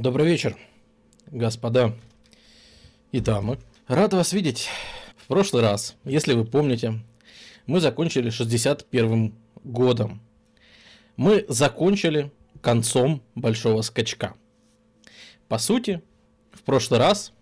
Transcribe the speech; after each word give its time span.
Добрый 0.00 0.26
вечер, 0.26 0.56
господа 1.26 1.94
и 3.12 3.20
дамы. 3.20 3.58
Рад 3.86 4.14
вас 4.14 4.32
видеть. 4.32 4.66
В 5.18 5.26
прошлый 5.26 5.62
раз, 5.62 5.94
если 6.04 6.32
вы 6.32 6.46
помните, 6.46 7.00
мы 7.66 7.80
закончили 7.80 8.30
61 8.30 9.34
годом. 9.62 10.22
Мы 11.16 11.44
закончили 11.48 12.32
концом 12.62 13.20
большого 13.34 13.82
скачка. 13.82 14.32
По 15.48 15.58
сути, 15.58 16.00
в 16.50 16.62
прошлый 16.62 16.98
раз, 16.98 17.34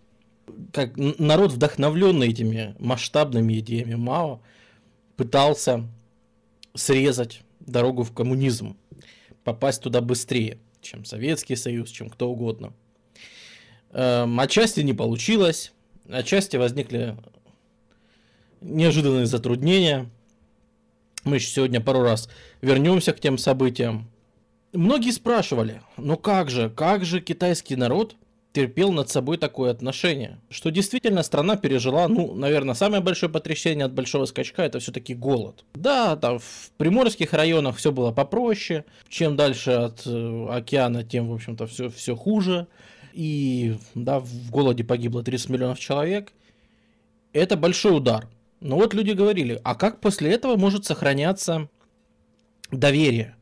как 0.73 0.97
народ, 0.97 1.53
вдохновленный 1.53 2.31
этими 2.31 2.75
масштабными 2.81 3.61
идеями 3.61 3.95
Мао, 3.95 4.41
пытался 5.15 5.89
срезать 6.75 7.43
дорогу 7.61 8.03
в 8.03 8.13
коммунизм, 8.13 8.77
попасть 9.45 9.81
туда 9.81 10.01
быстрее– 10.01 10.59
чем 10.81 11.05
Советский 11.05 11.57
Союз, 11.57 11.91
чем 11.91 12.09
кто 12.11 12.31
угодно. 12.31 12.73
Эм, 13.93 14.39
отчасти 14.41 14.81
не 14.81 14.95
получилось, 14.95 15.73
отчасти 16.09 16.57
возникли 16.57 17.17
неожиданные 18.61 19.27
затруднения. 19.27 20.11
Мы 21.25 21.37
еще 21.37 21.49
сегодня 21.49 21.81
пару 21.81 22.03
раз 22.03 22.29
вернемся 22.61 23.13
к 23.13 23.21
тем 23.21 23.39
событиям. 23.39 24.11
Многие 24.73 25.11
спрашивали, 25.11 25.83
ну 25.97 26.17
как 26.17 26.51
же, 26.51 26.71
как 26.71 27.05
же 27.05 27.21
китайский 27.21 27.77
народ– 27.77 28.17
терпел 28.53 28.93
над 28.93 29.09
собой 29.09 29.37
такое 29.37 29.71
отношение. 29.71 30.39
Что 30.51 30.71
действительно 30.71 31.23
страна 31.23 31.57
пережила, 31.57 32.09
ну, 32.09 32.35
наверное, 32.35 32.75
самое 32.75 33.03
большое 33.03 33.31
потрясение 33.31 33.85
от 33.85 33.93
большого 33.93 34.25
скачка 34.25 34.63
это 34.63 34.79
все-таки 34.79 35.15
голод. 35.15 35.65
Да, 35.75 36.17
там 36.17 36.39
в 36.39 36.71
приморских 36.77 37.33
районах 37.33 37.77
все 37.77 37.93
было 37.93 38.11
попроще. 38.11 38.85
Чем 39.09 39.37
дальше 39.37 39.71
от 39.73 40.03
э, 40.07 40.47
океана, 40.51 41.05
тем, 41.05 41.29
в 41.29 41.35
общем-то, 41.35 41.67
все, 41.67 41.91
все 41.91 42.17
хуже. 42.17 42.67
И 43.13 43.77
да, 43.95 44.21
в 44.21 44.51
голоде 44.51 44.85
погибло 44.85 45.23
30 45.23 45.51
миллионов 45.51 45.79
человек. 45.79 46.33
Это 47.33 47.57
большой 47.57 47.97
удар. 47.97 48.29
Но 48.61 48.77
вот 48.77 48.95
люди 48.95 49.13
говорили, 49.13 49.61
а 49.63 49.75
как 49.75 50.01
после 50.01 50.33
этого 50.33 50.57
может 50.57 50.85
сохраняться 50.85 51.69
доверие? 52.73 53.37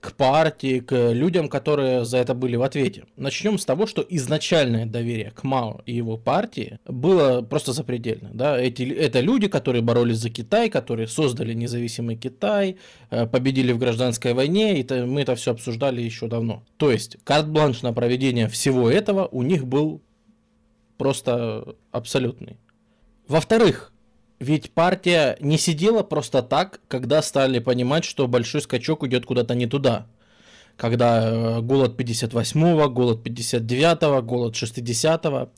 К 0.00 0.12
партии, 0.12 0.80
к 0.80 1.12
людям, 1.12 1.48
которые 1.48 2.04
за 2.04 2.18
это 2.18 2.34
были 2.34 2.56
в 2.56 2.62
ответе. 2.62 3.04
Начнем 3.16 3.58
с 3.58 3.64
того, 3.64 3.86
что 3.86 4.04
изначальное 4.08 4.86
доверие 4.86 5.32
к 5.32 5.42
Мао 5.42 5.80
и 5.86 5.94
его 5.94 6.16
партии 6.16 6.78
было 6.86 7.42
просто 7.42 7.72
запредельно. 7.72 8.30
Да? 8.32 8.58
Эти, 8.58 8.82
это 8.82 9.20
люди, 9.20 9.48
которые 9.48 9.82
боролись 9.82 10.18
за 10.18 10.30
Китай, 10.30 10.70
которые 10.70 11.08
создали 11.08 11.52
независимый 11.52 12.16
Китай, 12.16 12.76
э, 13.10 13.26
победили 13.26 13.72
в 13.72 13.78
гражданской 13.78 14.34
войне, 14.34 14.78
и 14.78 14.82
это, 14.82 15.04
мы 15.06 15.22
это 15.22 15.34
все 15.34 15.50
обсуждали 15.50 16.00
еще 16.00 16.28
давно. 16.28 16.62
То 16.76 16.92
есть 16.92 17.16
карт-бланш 17.24 17.82
на 17.82 17.92
проведение 17.92 18.48
всего 18.48 18.88
этого 18.88 19.26
у 19.26 19.42
них 19.42 19.66
был 19.66 20.00
просто 20.96 21.74
абсолютный. 21.90 22.58
Во-вторых, 23.26 23.92
ведь 24.40 24.70
партия 24.70 25.36
не 25.40 25.58
сидела 25.58 26.02
просто 26.02 26.42
так, 26.42 26.80
когда 26.88 27.22
стали 27.22 27.58
понимать, 27.58 28.04
что 28.04 28.28
большой 28.28 28.60
скачок 28.62 29.04
идет 29.04 29.26
куда-то 29.26 29.54
не 29.54 29.66
туда. 29.66 30.06
Когда 30.76 31.60
голод 31.60 31.98
58-го, 31.98 32.88
голод 32.88 33.26
59-го, 33.26 34.22
голод 34.22 34.54
60-го. 34.54 35.50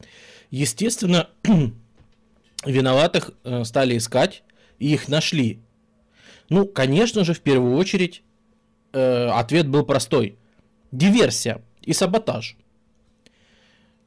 Естественно, 0.50 1.28
виноватых 2.64 3.32
э, 3.44 3.64
стали 3.64 3.98
искать, 3.98 4.42
и 4.78 4.94
их 4.94 5.08
нашли. 5.08 5.60
Ну, 6.48 6.64
конечно 6.64 7.22
же, 7.22 7.34
в 7.34 7.40
первую 7.40 7.76
очередь, 7.76 8.22
э, 8.94 9.26
ответ 9.26 9.68
был 9.68 9.84
простой. 9.84 10.38
Диверсия 10.90 11.60
и 11.82 11.92
саботаж. 11.92 12.56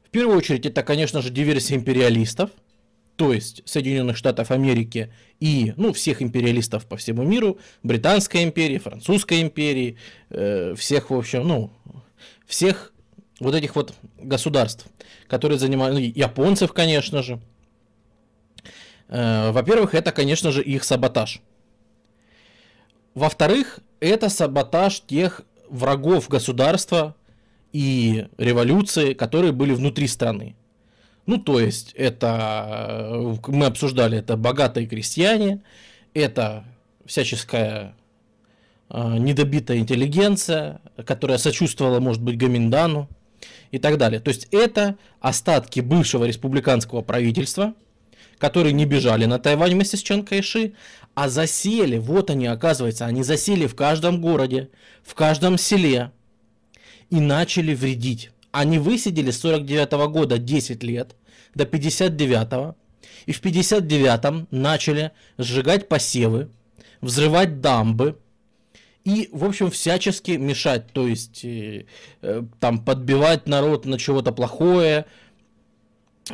В 0.02 0.10
первую 0.10 0.36
очередь, 0.36 0.66
это, 0.66 0.82
конечно 0.82 1.22
же, 1.22 1.30
диверсия 1.30 1.76
империалистов– 1.76 2.50
то 3.16 3.32
есть 3.32 3.62
Соединенных 3.64 4.16
Штатов 4.16 4.50
Америки 4.50 5.12
и 5.40 5.72
ну, 5.76 5.92
всех 5.92 6.22
империалистов 6.22 6.86
по 6.86 6.96
всему 6.96 7.22
миру, 7.22 7.58
Британской 7.82 8.42
империи, 8.42 8.78
Французской 8.78 9.42
империи, 9.42 9.96
э, 10.30 10.74
всех, 10.76 11.10
в 11.10 11.14
общем, 11.14 11.46
ну, 11.46 11.70
всех 12.46 12.92
вот 13.40 13.54
этих 13.54 13.76
вот 13.76 13.94
государств, 14.18 14.86
которые 15.28 15.58
занимают, 15.58 15.94
ну, 15.94 16.00
японцев, 16.00 16.72
конечно 16.72 17.22
же. 17.22 17.40
Э, 19.08 19.50
во-первых, 19.52 19.94
это, 19.94 20.12
конечно 20.12 20.50
же, 20.50 20.62
их 20.62 20.82
саботаж. 20.84 21.40
Во-вторых, 23.14 23.78
это 24.00 24.28
саботаж 24.28 25.00
тех 25.00 25.42
врагов 25.68 26.28
государства 26.28 27.14
и 27.72 28.26
революции, 28.38 29.14
которые 29.14 29.52
были 29.52 29.72
внутри 29.72 30.08
страны. 30.08 30.56
Ну, 31.26 31.38
то 31.38 31.58
есть, 31.58 31.92
это, 31.94 33.06
э, 33.10 33.36
мы 33.48 33.66
обсуждали, 33.66 34.18
это 34.18 34.36
богатые 34.36 34.86
крестьяне, 34.86 35.62
это 36.12 36.64
всяческая 37.06 37.94
э, 38.90 39.18
недобитая 39.18 39.78
интеллигенция, 39.78 40.80
которая 41.06 41.38
сочувствовала, 41.38 41.98
может 42.00 42.22
быть, 42.22 42.36
Гаминдану 42.36 43.08
и 43.70 43.78
так 43.78 43.96
далее. 43.96 44.20
То 44.20 44.28
есть, 44.28 44.48
это 44.50 44.96
остатки 45.20 45.80
бывшего 45.80 46.24
республиканского 46.24 47.00
правительства, 47.00 47.74
которые 48.36 48.74
не 48.74 48.84
бежали 48.84 49.24
на 49.24 49.38
Тайвань 49.38 49.72
вместе 49.72 49.96
с 49.96 50.02
Чан 50.02 50.24
Кайши, 50.24 50.74
а 51.14 51.30
засели, 51.30 51.96
вот 51.96 52.28
они, 52.28 52.46
оказывается, 52.46 53.06
они 53.06 53.22
засели 53.22 53.66
в 53.66 53.74
каждом 53.74 54.20
городе, 54.20 54.68
в 55.02 55.14
каждом 55.14 55.56
селе 55.56 56.10
и 57.10 57.20
начали 57.20 57.74
вредить. 57.74 58.30
Они 58.54 58.78
высидели 58.78 59.32
с 59.32 59.40
49 59.40 59.92
-го 59.92 60.08
года 60.08 60.38
10 60.38 60.84
лет 60.84 61.16
до 61.56 61.66
59 61.66 62.52
-го, 62.52 62.74
и 63.26 63.32
в 63.32 63.40
59-м 63.40 64.46
начали 64.52 65.10
сжигать 65.38 65.88
посевы, 65.88 66.48
взрывать 67.00 67.60
дамбы 67.60 68.16
и, 69.04 69.28
в 69.32 69.44
общем, 69.44 69.72
всячески 69.72 70.32
мешать, 70.32 70.86
то 70.92 71.08
есть 71.08 71.44
э, 71.44 71.86
э, 72.22 72.42
там 72.60 72.84
подбивать 72.84 73.48
народ 73.48 73.86
на 73.86 73.98
чего-то 73.98 74.30
плохое, 74.30 75.06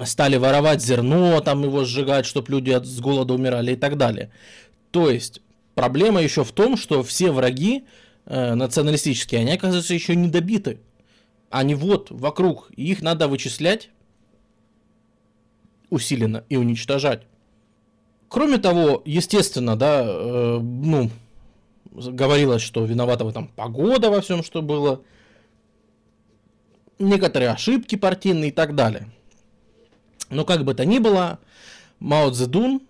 стали 0.04 0.37
воровать 0.37 0.82
зерно, 0.82 1.41
там 1.41 1.64
его 1.64 1.84
сжигать, 1.87 2.26
чтобы 2.26 2.52
люди 2.52 2.70
от, 2.70 2.84
с 2.84 3.00
голода 3.00 3.32
умирали 3.32 3.72
и 3.72 3.76
так 3.76 3.97
далее. 3.97 4.31
То 4.91 5.08
есть 5.08 5.41
проблема 5.75 6.20
еще 6.20 6.44
в 6.44 6.52
том, 6.52 6.76
что 6.76 7.02
все 7.02 7.31
враги 7.31 7.84
э, 8.26 8.52
националистические, 8.54 9.41
они, 9.41 9.52
оказывается, 9.52 9.94
еще 9.94 10.14
не 10.14 10.28
добиты 10.28 10.81
они 11.50 11.75
вот 11.75 12.11
вокруг, 12.11 12.71
и 12.77 12.91
их 12.91 13.03
надо 13.03 13.28
вычислять 13.28 13.91
усиленно 15.91 16.44
и 16.49 16.56
уничтожать. 16.56 17.27
Кроме 18.28 18.59
того, 18.59 19.03
естественно, 19.05 19.77
да, 19.77 20.05
э, 20.05 20.59
ну, 20.61 21.11
говорилось, 21.91 22.62
что 22.62 22.84
виновата 22.84 23.25
в 23.25 23.28
этом 23.28 23.49
погода 23.49 24.09
во 24.11 24.21
всем, 24.21 24.44
что 24.44 24.62
было, 24.62 25.03
некоторые 27.00 27.50
ошибки 27.50 27.97
партийные 27.97 28.50
и 28.50 28.53
так 28.53 28.77
далее. 28.77 29.09
Но 30.31 30.44
как 30.44 30.65
бы 30.65 30.75
то 30.75 30.87
ни 30.87 31.00
было, 31.00 31.41
Мао 31.99 32.31
Цзэдун, 32.31 32.82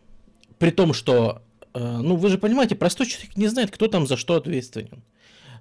при 0.59 0.71
том, 0.71 0.93
что, 0.93 1.41
э, 1.73 1.79
ну, 1.83 2.17
вы 2.17 2.29
же 2.29 2.37
понимаете, 2.37 2.75
простой 2.75 3.07
человек 3.07 3.35
не 3.39 3.49
знает, 3.49 3.71
кто 3.71 3.89
там 3.89 4.07
за 4.07 4.19
что 4.19 4.35
ответственен. 4.35 5.03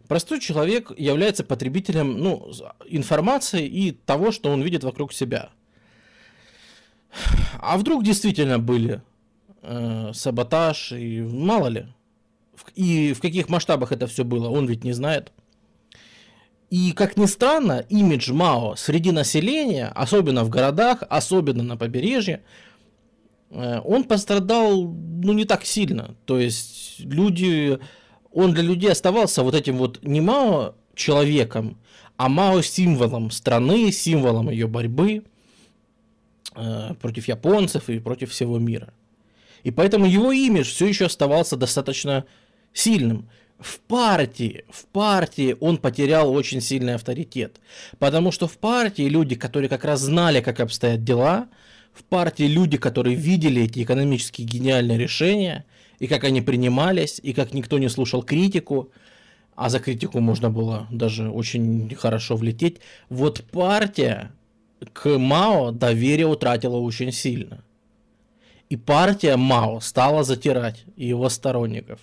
Простой 0.09 0.39
человек 0.39 0.91
является 0.97 1.43
потребителем 1.43 2.17
ну, 2.17 2.51
информации 2.87 3.67
и 3.67 3.91
того, 3.91 4.31
что 4.31 4.49
он 4.49 4.63
видит 4.63 4.83
вокруг 4.83 5.13
себя. 5.13 5.51
А 7.59 7.77
вдруг 7.77 8.03
действительно 8.03 8.57
были 8.57 9.03
э, 9.61 10.09
саботаж 10.15 10.93
и 10.93 11.21
мало 11.21 11.67
ли. 11.67 11.85
И 12.73 13.13
в 13.13 13.21
каких 13.21 13.49
масштабах 13.49 13.91
это 13.91 14.07
все 14.07 14.23
было, 14.23 14.49
он 14.49 14.65
ведь 14.65 14.83
не 14.83 14.93
знает. 14.93 15.31
И, 16.71 16.91
как 16.93 17.15
ни 17.15 17.27
странно, 17.27 17.85
имидж 17.87 18.33
Мао 18.33 18.75
среди 18.77 19.11
населения, 19.11 19.89
особенно 19.93 20.43
в 20.43 20.49
городах, 20.49 21.03
особенно 21.07 21.61
на 21.61 21.77
побережье, 21.77 22.41
э, 23.51 23.79
он 23.85 24.05
пострадал 24.05 24.85
ну, 24.85 25.33
не 25.33 25.45
так 25.45 25.65
сильно. 25.65 26.15
То 26.25 26.39
есть 26.39 26.99
люди 27.01 27.79
он 28.39 28.53
для 28.53 28.63
людей 28.63 28.91
оставался 28.91 29.43
вот 29.43 29.53
этим 29.53 29.77
вот 29.77 29.99
не 30.01 30.21
Мао 30.21 30.75
человеком, 30.95 31.77
а 32.17 32.29
Мао 32.29 32.61
символом 32.61 33.31
страны, 33.31 33.91
символом 33.91 34.49
ее 34.49 34.67
борьбы 34.67 35.23
э, 36.55 36.93
против 37.01 37.27
японцев 37.27 37.89
и 37.89 37.99
против 37.99 38.31
всего 38.31 38.57
мира. 38.57 38.93
И 39.63 39.71
поэтому 39.71 40.05
его 40.05 40.31
имидж 40.31 40.67
все 40.67 40.87
еще 40.87 41.05
оставался 41.05 41.57
достаточно 41.57 42.25
сильным. 42.73 43.29
В 43.59 43.79
партии, 43.81 44.63
в 44.69 44.85
партии 44.85 45.57
он 45.59 45.77
потерял 45.77 46.31
очень 46.31 46.61
сильный 46.61 46.95
авторитет. 46.95 47.59
Потому 47.97 48.31
что 48.31 48.47
в 48.47 48.57
партии 48.57 49.09
люди, 49.09 49.35
которые 49.35 49.67
как 49.67 49.83
раз 49.83 49.99
знали, 49.99 50.39
как 50.39 50.61
обстоят 50.61 51.03
дела, 51.03 51.49
в 51.91 52.05
партии 52.05 52.43
люди, 52.43 52.77
которые 52.77 53.17
видели 53.17 53.63
эти 53.63 53.83
экономические 53.83 54.47
гениальные 54.47 54.97
решения– 54.97 55.65
и 55.99 56.07
как 56.07 56.23
они 56.23 56.41
принимались, 56.41 57.19
и 57.21 57.33
как 57.33 57.53
никто 57.53 57.77
не 57.77 57.89
слушал 57.89 58.23
критику, 58.23 58.91
а 59.55 59.69
за 59.69 59.79
критику 59.79 60.19
можно 60.19 60.49
было 60.49 60.87
даже 60.89 61.29
очень 61.29 61.93
хорошо 61.95 62.35
влететь. 62.37 62.79
Вот 63.09 63.43
партия 63.51 64.31
к 64.93 65.17
Мао 65.17 65.71
доверие 65.71 66.27
утратила 66.27 66.77
очень 66.77 67.11
сильно. 67.11 67.63
И 68.69 68.77
партия 68.77 69.35
Мао 69.35 69.79
стала 69.81 70.23
затирать 70.23 70.85
его 70.95 71.27
сторонников. 71.27 71.99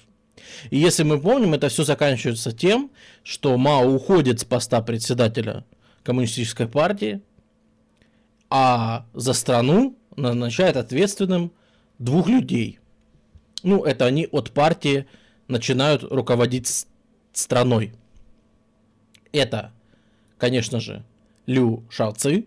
И 0.70 0.76
если 0.76 1.02
мы 1.02 1.18
помним, 1.18 1.54
это 1.54 1.68
все 1.68 1.84
заканчивается 1.84 2.52
тем, 2.52 2.90
что 3.22 3.56
Мао 3.56 3.88
уходит 3.88 4.40
с 4.40 4.44
поста 4.44 4.82
председателя 4.82 5.64
коммунистической 6.02 6.68
партии, 6.68 7.22
а 8.50 9.06
за 9.14 9.32
страну 9.32 9.96
назначает 10.16 10.76
ответственным 10.76 11.52
двух 11.98 12.28
людей. 12.28 12.78
Ну, 13.66 13.82
это 13.82 14.06
они 14.06 14.28
от 14.30 14.52
партии 14.52 15.06
начинают 15.48 16.04
руководить 16.04 16.86
страной. 17.32 17.94
Это, 19.32 19.72
конечно 20.38 20.78
же, 20.78 21.02
Лю 21.46 21.82
Шаоци. 21.90 22.46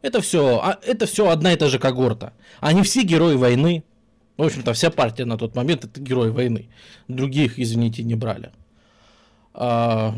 Это 0.00 0.22
все, 0.22 0.60
а, 0.62 0.78
это 0.82 1.04
все 1.04 1.28
одна 1.28 1.52
и 1.52 1.56
та 1.56 1.68
же 1.68 1.78
когорта. 1.78 2.32
Они 2.60 2.82
все 2.82 3.02
герои 3.02 3.34
войны. 3.34 3.84
В 4.38 4.44
общем-то, 4.44 4.72
вся 4.72 4.90
партия 4.90 5.26
на 5.26 5.36
тот 5.36 5.54
момент 5.54 5.84
это 5.84 6.00
герои 6.00 6.30
войны. 6.30 6.70
Других, 7.08 7.58
извините, 7.58 8.02
не 8.02 8.14
брали. 8.14 8.50
А, 9.52 10.14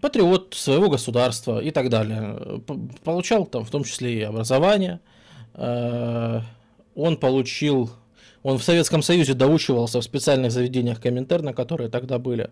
патриот 0.00 0.54
своего 0.54 0.88
государства 0.88 1.60
и 1.60 1.70
так 1.70 1.90
далее. 1.90 2.62
Получал 3.04 3.44
там 3.44 3.66
в 3.66 3.70
том 3.70 3.84
числе 3.84 4.20
и 4.20 4.22
образование. 4.22 5.00
А, 5.52 6.40
он 6.94 7.18
получил 7.18 7.90
он 8.42 8.58
в 8.58 8.64
Советском 8.64 9.02
Союзе 9.02 9.34
доучивался 9.34 10.00
в 10.00 10.04
специальных 10.04 10.52
заведениях 10.52 11.00
Коминтерна, 11.00 11.52
которые 11.52 11.90
тогда 11.90 12.18
были. 12.18 12.50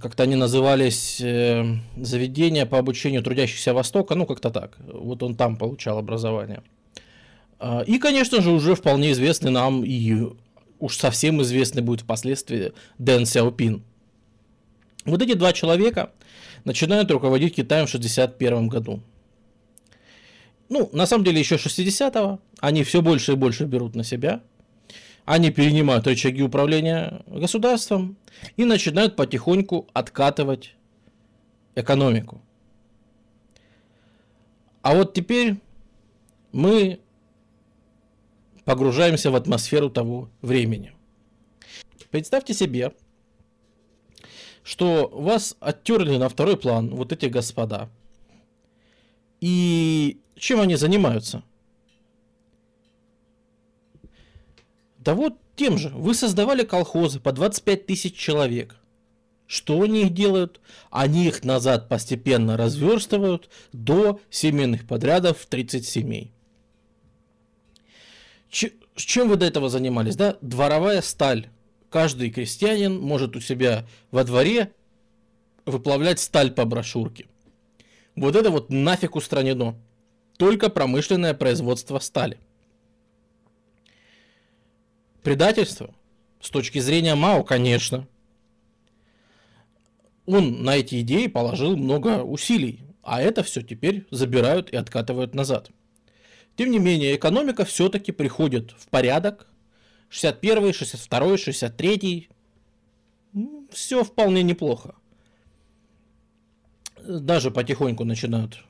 Как-то 0.00 0.22
они 0.22 0.36
назывались 0.36 1.20
э, 1.20 1.64
заведения 1.96 2.64
по 2.64 2.78
обучению 2.78 3.22
трудящихся 3.22 3.74
Востока, 3.74 4.14
ну 4.14 4.24
как-то 4.24 4.50
так. 4.50 4.78
Вот 4.86 5.22
он 5.22 5.34
там 5.34 5.56
получал 5.56 5.98
образование. 5.98 6.62
А, 7.58 7.82
и, 7.82 7.98
конечно 7.98 8.40
же, 8.40 8.50
уже 8.50 8.74
вполне 8.74 9.12
известный 9.12 9.50
нам 9.50 9.84
и 9.84 10.32
уж 10.78 10.96
совсем 10.96 11.42
известный 11.42 11.82
будет 11.82 12.02
впоследствии 12.02 12.72
Дэн 12.98 13.26
Сяопин. 13.26 13.82
Вот 15.04 15.20
эти 15.20 15.34
два 15.34 15.52
человека 15.52 16.12
начинают 16.64 17.10
руководить 17.10 17.56
Китаем 17.56 17.86
в 17.86 17.94
1961 17.94 18.68
году 18.68 19.00
ну, 20.68 20.88
на 20.92 21.06
самом 21.06 21.24
деле, 21.24 21.38
еще 21.40 21.56
60-го 21.56 22.40
они 22.60 22.82
все 22.82 23.02
больше 23.02 23.32
и 23.32 23.36
больше 23.36 23.64
берут 23.64 23.94
на 23.94 24.04
себя. 24.04 24.42
Они 25.24 25.50
перенимают 25.50 26.06
рычаги 26.06 26.42
управления 26.42 27.22
государством 27.26 28.16
и 28.56 28.64
начинают 28.64 29.16
потихоньку 29.16 29.88
откатывать 29.92 30.74
экономику. 31.74 32.40
А 34.82 34.94
вот 34.94 35.14
теперь 35.14 35.56
мы 36.52 37.00
погружаемся 38.64 39.30
в 39.30 39.36
атмосферу 39.36 39.90
того 39.90 40.28
времени. 40.42 40.92
Представьте 42.10 42.54
себе, 42.54 42.92
что 44.62 45.08
вас 45.08 45.56
оттерли 45.60 46.16
на 46.16 46.28
второй 46.28 46.56
план 46.56 46.90
вот 46.90 47.12
эти 47.12 47.26
господа. 47.26 47.88
И 49.40 50.20
чем 50.36 50.60
они 50.60 50.76
занимаются? 50.76 51.42
Да 54.98 55.14
вот 55.14 55.38
тем 55.56 55.78
же. 55.78 55.90
Вы 55.90 56.14
создавали 56.14 56.64
колхозы 56.64 57.20
по 57.20 57.32
25 57.32 57.86
тысяч 57.86 58.16
человек. 58.16 58.76
Что 59.46 59.82
они 59.82 60.02
их 60.02 60.14
делают? 60.14 60.60
Они 60.90 61.26
их 61.26 61.44
назад 61.44 61.88
постепенно 61.88 62.56
разверстывают 62.56 63.50
до 63.72 64.20
семейных 64.30 64.86
подрядов 64.86 65.38
в 65.38 65.46
30 65.46 65.86
семей. 65.86 66.32
Ч- 68.48 68.72
чем 68.96 69.28
вы 69.28 69.36
до 69.36 69.44
этого 69.46 69.68
занимались? 69.68 70.16
Да? 70.16 70.38
Дворовая 70.40 71.02
сталь. 71.02 71.48
Каждый 71.90 72.30
крестьянин 72.30 72.98
может 72.98 73.36
у 73.36 73.40
себя 73.40 73.86
во 74.10 74.24
дворе 74.24 74.72
выплавлять 75.66 76.20
сталь 76.20 76.50
по 76.50 76.64
брошюрке. 76.64 77.26
Вот 78.16 78.36
это 78.36 78.50
вот 78.50 78.70
нафиг 78.70 79.16
устранено 79.16 79.76
только 80.36 80.68
промышленное 80.68 81.34
производство 81.34 81.98
стали. 81.98 82.38
Предательство? 85.22 85.94
С 86.40 86.50
точки 86.50 86.78
зрения 86.78 87.14
Мао, 87.14 87.44
конечно. 87.44 88.06
Он 90.26 90.62
на 90.62 90.76
эти 90.76 91.00
идеи 91.00 91.26
положил 91.26 91.76
много 91.76 92.22
усилий, 92.22 92.82
а 93.02 93.22
это 93.22 93.42
все 93.42 93.62
теперь 93.62 94.06
забирают 94.10 94.70
и 94.70 94.76
откатывают 94.76 95.34
назад. 95.34 95.70
Тем 96.56 96.70
не 96.70 96.78
менее, 96.78 97.16
экономика 97.16 97.64
все-таки 97.64 98.12
приходит 98.12 98.72
в 98.72 98.88
порядок. 98.88 99.46
61, 100.08 100.72
62, 100.72 101.38
63. 101.38 102.28
Все 103.70 104.04
вполне 104.04 104.42
неплохо. 104.42 104.94
Даже 107.02 107.50
потихоньку 107.50 108.04
начинают 108.04 108.64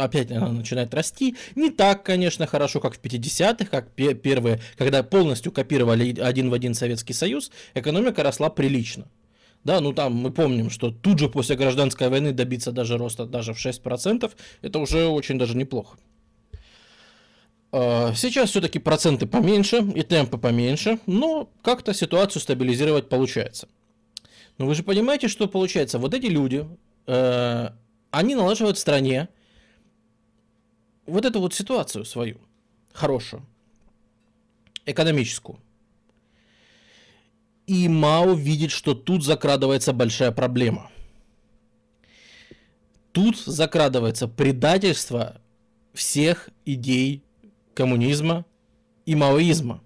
опять 0.00 0.30
она 0.30 0.52
начинает 0.52 0.94
расти. 0.94 1.36
Не 1.54 1.70
так, 1.70 2.02
конечно, 2.02 2.46
хорошо, 2.46 2.80
как 2.80 2.94
в 2.94 3.00
50-х, 3.00 3.66
как 3.66 3.90
первые, 3.92 4.60
когда 4.76 5.02
полностью 5.02 5.52
копировали 5.52 6.18
один 6.20 6.50
в 6.50 6.54
один 6.54 6.74
Советский 6.74 7.12
Союз, 7.12 7.50
экономика 7.74 8.22
росла 8.22 8.50
прилично. 8.50 9.06
Да, 9.64 9.80
ну 9.80 9.92
там 9.92 10.14
мы 10.14 10.30
помним, 10.30 10.68
что 10.68 10.90
тут 10.90 11.18
же 11.18 11.28
после 11.28 11.56
гражданской 11.56 12.08
войны 12.10 12.32
добиться 12.32 12.70
даже 12.70 12.98
роста 12.98 13.24
даже 13.24 13.54
в 13.54 13.64
6%, 13.64 14.30
это 14.60 14.78
уже 14.78 15.06
очень 15.06 15.38
даже 15.38 15.56
неплохо. 15.56 15.96
А, 17.72 18.12
сейчас 18.14 18.50
все-таки 18.50 18.78
проценты 18.78 19.26
поменьше 19.26 19.78
и 19.78 20.02
темпы 20.02 20.36
поменьше, 20.36 20.98
но 21.06 21.48
как-то 21.62 21.94
ситуацию 21.94 22.42
стабилизировать 22.42 23.08
получается. 23.08 23.68
Но 24.58 24.66
вы 24.66 24.74
же 24.74 24.82
понимаете, 24.82 25.28
что 25.28 25.48
получается? 25.48 25.98
Вот 25.98 26.14
эти 26.14 26.26
люди, 26.26 26.66
э, 27.06 27.68
они 28.12 28.34
налаживают 28.36 28.76
в 28.76 28.80
стране 28.80 29.28
вот 31.06 31.24
эту 31.24 31.40
вот 31.40 31.54
ситуацию 31.54 32.04
свою, 32.04 32.40
хорошую, 32.92 33.44
экономическую. 34.86 35.58
И 37.66 37.88
Мао 37.88 38.34
видит, 38.34 38.70
что 38.70 38.94
тут 38.94 39.24
закрадывается 39.24 39.92
большая 39.92 40.32
проблема. 40.32 40.90
Тут 43.12 43.38
закрадывается 43.38 44.28
предательство 44.28 45.40
всех 45.94 46.50
идей 46.66 47.22
коммунизма 47.74 48.44
и 49.06 49.14
маоизма. 49.14 49.82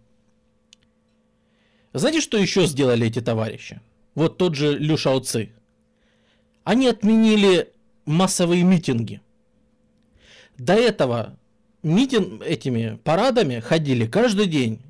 Знаете, 1.92 2.20
что 2.20 2.38
еще 2.38 2.66
сделали 2.66 3.06
эти 3.06 3.20
товарищи? 3.20 3.80
Вот 4.14 4.38
тот 4.38 4.54
же 4.54 4.78
Лю 4.78 4.96
Шао 4.96 5.20
Ци. 5.20 5.52
Они 6.64 6.86
отменили 6.86 7.72
массовые 8.04 8.62
митинги. 8.62 9.20
До 10.58 10.74
этого 10.74 11.38
митинг 11.84 12.42
этими 12.42 12.98
парадами 13.04 13.60
ходили 13.60 14.06
каждый 14.06 14.46
день. 14.46 14.80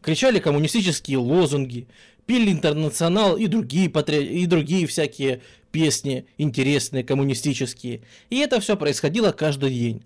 Кричали 0.00 0.38
коммунистические 0.38 1.18
лозунги, 1.18 1.86
пили 2.24 2.50
интернационал 2.50 3.36
и 3.36 3.46
другие, 3.46 3.90
патри... 3.90 4.24
и 4.24 4.46
другие 4.46 4.86
всякие 4.86 5.42
песни 5.70 6.26
интересные, 6.38 7.04
коммунистические. 7.04 8.02
И 8.30 8.38
это 8.38 8.58
все 8.60 8.76
происходило 8.76 9.32
каждый 9.32 9.70
день. 9.70 10.02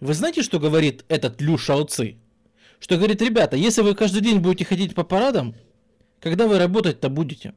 Вы 0.00 0.14
знаете, 0.14 0.42
что 0.42 0.58
говорит 0.58 1.04
этот 1.08 1.40
Лю 1.42 1.58
Шаоци? 1.58 2.16
Что 2.78 2.96
говорит, 2.96 3.20
ребята, 3.22 3.56
если 3.56 3.82
вы 3.82 3.94
каждый 3.94 4.22
день 4.22 4.38
будете 4.38 4.64
ходить 4.64 4.94
по 4.94 5.04
парадам, 5.04 5.54
когда 6.20 6.46
вы 6.46 6.58
работать-то 6.58 7.08
будете? 7.08 7.54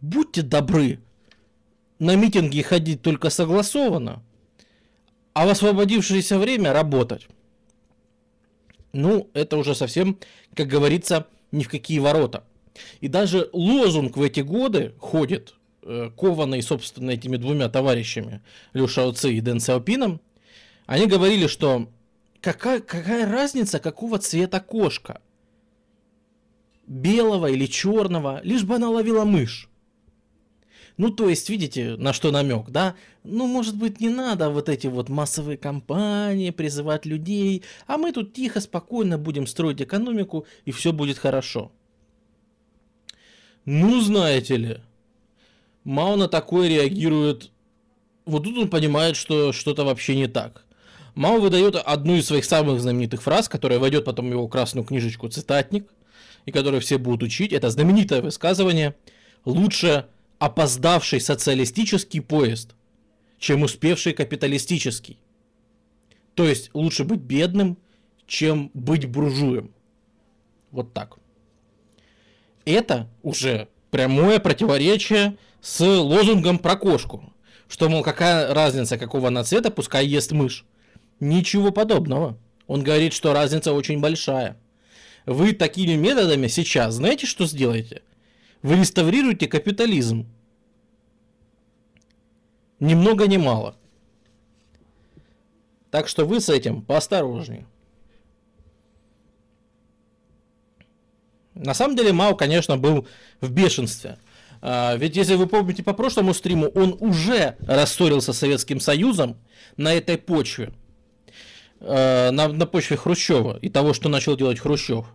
Будьте 0.00 0.42
добры, 0.42 1.00
на 1.98 2.16
митинги 2.16 2.62
ходить 2.62 3.02
только 3.02 3.28
согласованно, 3.28 4.22
а 5.32 5.46
в 5.46 5.50
освободившееся 5.50 6.38
время 6.38 6.72
работать. 6.72 7.28
Ну, 8.92 9.30
это 9.34 9.56
уже 9.56 9.74
совсем, 9.74 10.18
как 10.54 10.66
говорится, 10.66 11.26
ни 11.52 11.62
в 11.62 11.68
какие 11.68 11.98
ворота. 12.00 12.44
И 13.00 13.08
даже 13.08 13.48
лозунг 13.52 14.16
в 14.16 14.22
эти 14.22 14.40
годы 14.40 14.94
ходит, 14.98 15.54
э, 15.82 16.10
кованный, 16.16 16.62
собственно, 16.62 17.10
этими 17.12 17.36
двумя 17.36 17.68
товарищами, 17.68 18.42
Лю 18.72 18.88
Шаоци 18.88 19.32
и 19.32 19.40
Дэн 19.40 19.60
Сяопином, 19.60 20.20
они 20.86 21.06
говорили, 21.06 21.46
что 21.46 21.88
какая, 22.40 22.80
какая 22.80 23.30
разница, 23.30 23.78
какого 23.78 24.18
цвета 24.18 24.60
кошка? 24.60 25.20
Белого 26.86 27.46
или 27.46 27.66
черного, 27.66 28.40
лишь 28.42 28.64
бы 28.64 28.74
она 28.74 28.90
ловила 28.90 29.24
мышь. 29.24 29.69
Ну, 30.96 31.10
то 31.10 31.28
есть, 31.28 31.48
видите, 31.48 31.96
на 31.96 32.12
что 32.12 32.30
намек, 32.30 32.68
да? 32.68 32.94
Ну, 33.24 33.46
может 33.46 33.76
быть, 33.76 34.00
не 34.00 34.08
надо 34.08 34.50
вот 34.50 34.68
эти 34.68 34.86
вот 34.86 35.08
массовые 35.08 35.56
кампании, 35.56 36.50
призывать 36.50 37.06
людей, 37.06 37.62
а 37.86 37.96
мы 37.96 38.12
тут 38.12 38.32
тихо, 38.32 38.60
спокойно 38.60 39.18
будем 39.18 39.46
строить 39.46 39.80
экономику, 39.80 40.46
и 40.64 40.72
все 40.72 40.92
будет 40.92 41.18
хорошо. 41.18 41.72
Ну, 43.64 44.00
знаете 44.00 44.56
ли, 44.56 44.78
Мао 45.84 46.16
на 46.16 46.28
такое 46.28 46.68
реагирует... 46.68 47.50
Вот 48.26 48.44
тут 48.44 48.56
он 48.58 48.68
понимает, 48.68 49.16
что 49.16 49.52
что-то 49.52 49.84
вообще 49.84 50.14
не 50.14 50.28
так. 50.28 50.64
Мао 51.14 51.40
выдает 51.40 51.76
одну 51.76 52.16
из 52.16 52.26
своих 52.26 52.44
самых 52.44 52.80
знаменитых 52.80 53.22
фраз, 53.22 53.48
которая 53.48 53.78
войдет 53.78 54.04
потом 54.04 54.28
в 54.28 54.32
его 54.32 54.46
красную 54.48 54.84
книжечку 54.84 55.28
«Цитатник», 55.28 55.88
и 56.46 56.52
которую 56.52 56.80
все 56.80 56.98
будут 56.98 57.22
учить. 57.22 57.52
Это 57.52 57.70
знаменитое 57.70 58.22
высказывание 58.22 58.94
«Лучше 59.44 60.06
опоздавший 60.40 61.20
социалистический 61.20 62.20
поезд, 62.20 62.74
чем 63.38 63.62
успевший 63.62 64.12
капиталистический». 64.12 65.20
То 66.34 66.48
есть 66.48 66.70
лучше 66.74 67.04
быть 67.04 67.20
бедным, 67.20 67.76
чем 68.26 68.70
быть 68.74 69.06
буржуем. 69.06 69.72
Вот 70.70 70.92
так. 70.94 71.18
Это 72.64 73.08
уже 73.22 73.68
прямое 73.90 74.38
противоречие 74.38 75.36
с 75.60 75.80
лозунгом 75.84 76.58
про 76.58 76.76
кошку. 76.76 77.32
Что, 77.68 77.88
мол, 77.88 78.02
какая 78.02 78.54
разница, 78.54 78.98
какого 78.98 79.28
она 79.28 79.44
цвета, 79.44 79.70
пускай 79.70 80.06
ест 80.06 80.32
мышь. 80.32 80.64
Ничего 81.20 81.72
подобного. 81.72 82.38
Он 82.66 82.82
говорит, 82.82 83.12
что 83.12 83.32
разница 83.32 83.72
очень 83.72 84.00
большая. 84.00 84.56
Вы 85.26 85.52
такими 85.52 85.94
методами 85.94 86.46
сейчас 86.46 86.94
знаете, 86.94 87.26
что 87.26 87.46
сделаете? 87.46 88.02
Вы 88.62 88.76
реставрируете 88.76 89.46
капитализм. 89.46 90.26
Ни 92.78 92.94
много 92.94 93.26
ни 93.26 93.36
мало. 93.36 93.76
Так 95.90 96.08
что 96.08 96.24
вы 96.24 96.40
с 96.40 96.48
этим 96.48 96.82
поосторожнее. 96.82 97.66
На 101.54 101.74
самом 101.74 101.96
деле 101.96 102.12
Мао, 102.12 102.34
конечно, 102.34 102.78
был 102.78 103.06
в 103.40 103.50
бешенстве. 103.50 104.18
А, 104.62 104.96
ведь 104.96 105.16
если 105.16 105.34
вы 105.34 105.46
помните 105.46 105.82
по 105.82 105.92
прошлому 105.92 106.32
стриму, 106.32 106.68
он 106.68 106.96
уже 107.00 107.56
рассорился 107.66 108.32
с 108.32 108.38
Советским 108.38 108.80
Союзом 108.80 109.36
на 109.76 109.92
этой 109.92 110.16
почве. 110.16 110.72
А, 111.80 112.30
на, 112.30 112.48
на 112.48 112.66
почве 112.66 112.96
Хрущева 112.96 113.58
и 113.60 113.68
того, 113.68 113.92
что 113.92 114.08
начал 114.08 114.36
делать 114.36 114.58
Хрущев. 114.58 115.06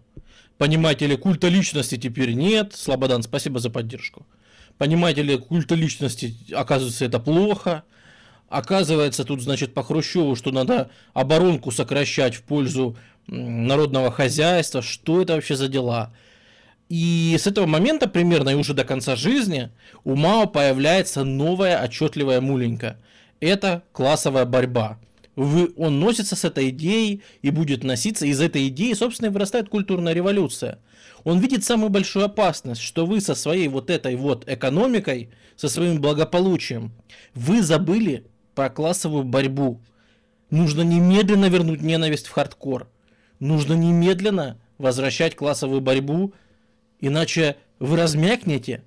Понимаете 0.57 1.07
ли, 1.07 1.17
культа 1.17 1.47
личности 1.47 1.97
теперь 1.97 2.33
нет. 2.33 2.73
Слободан, 2.73 3.23
спасибо 3.23 3.59
за 3.59 3.69
поддержку. 3.69 4.25
Понимаете 4.77 5.21
ли, 5.21 5.37
культа 5.37 5.75
личности, 5.75 6.35
оказывается, 6.53 7.05
это 7.05 7.19
плохо. 7.19 7.83
Оказывается, 8.47 9.25
тут, 9.25 9.41
значит, 9.41 9.73
по 9.73 9.83
Хрущеву, 9.83 10.35
что 10.35 10.51
надо 10.51 10.89
оборонку 11.13 11.71
сокращать 11.71 12.35
в 12.35 12.43
пользу 12.43 12.95
народного 13.27 14.11
хозяйства. 14.11 14.81
Что 14.81 15.21
это 15.21 15.33
вообще 15.33 15.55
за 15.55 15.67
дела? 15.67 16.13
И 16.87 17.35
с 17.39 17.47
этого 17.47 17.65
момента 17.65 18.07
примерно 18.07 18.49
и 18.49 18.55
уже 18.55 18.73
до 18.73 18.83
конца 18.83 19.15
жизни 19.15 19.71
у 20.03 20.15
Мао 20.15 20.45
появляется 20.45 21.23
новая 21.23 21.81
отчетливая 21.81 22.41
муленька. 22.41 22.97
Это 23.39 23.83
классовая 23.91 24.45
борьба. 24.45 24.99
Вы, 25.35 25.73
он 25.75 25.99
носится 25.99 26.35
с 26.35 26.45
этой 26.45 26.69
идеей 26.69 27.21
и 27.41 27.49
будет 27.49 27.83
носиться. 27.83 28.25
Из 28.25 28.39
этой 28.39 28.67
идеи, 28.69 28.93
собственно, 28.93 29.27
и 29.27 29.31
вырастает 29.31 29.69
культурная 29.69 30.13
революция. 30.13 30.79
Он 31.23 31.39
видит 31.39 31.63
самую 31.63 31.89
большую 31.89 32.25
опасность, 32.25 32.81
что 32.81 33.05
вы 33.05 33.19
со 33.19 33.35
своей 33.35 33.67
вот 33.67 33.89
этой 33.89 34.15
вот 34.15 34.47
экономикой, 34.47 35.29
со 35.55 35.69
своим 35.69 35.99
благополучием, 35.99 36.91
вы 37.33 37.61
забыли 37.61 38.25
про 38.53 38.69
классовую 38.69 39.23
борьбу. 39.23 39.81
Нужно 40.49 40.81
немедленно 40.81 41.47
вернуть 41.47 41.81
ненависть 41.81 42.27
в 42.27 42.31
хардкор. 42.31 42.87
Нужно 43.39 43.73
немедленно 43.73 44.59
возвращать 44.77 45.35
классовую 45.35 45.81
борьбу 45.81 46.33
Иначе 46.99 47.57
вы 47.79 47.97
размякнете 47.97 48.83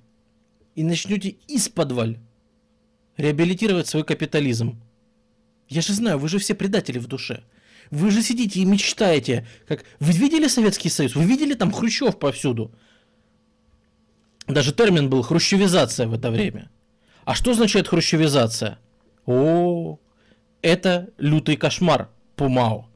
и 0.75 0.83
начнете 0.83 1.37
исподволь 1.47 2.19
реабилитировать 3.17 3.87
свой 3.87 4.05
капитализм. 4.05 4.81
Я 5.69 5.83
же 5.83 5.93
знаю, 5.93 6.19
вы 6.19 6.29
же 6.29 6.39
все 6.39 6.55
предатели 6.55 6.99
в 6.99 7.07
душе. 7.07 7.45
Вы 7.91 8.11
же 8.11 8.23
сидите 8.23 8.61
и 8.61 8.65
мечтаете, 8.65 9.47
как... 9.67 9.85
Вы 10.01 10.13
видели 10.13 10.49
Советский 10.49 10.91
Союз? 10.91 11.15
Вы 11.15 11.25
видели 11.25 11.55
там 11.55 11.73
Хрущев 11.73 12.19
повсюду? 12.19 12.73
Даже 14.47 14.73
термин 14.73 15.11
был 15.11 15.23
хрущевизация 15.23 16.07
в 16.07 16.15
это 16.15 16.31
время. 16.31 16.71
А 17.25 17.35
что 17.35 17.51
означает 17.51 17.89
хрущевизация? 17.89 18.79
О, 19.27 19.99
это 20.63 21.11
лютый 21.19 21.57
кошмар 21.57 22.09
по 22.35 22.49
Мао. 22.49 22.89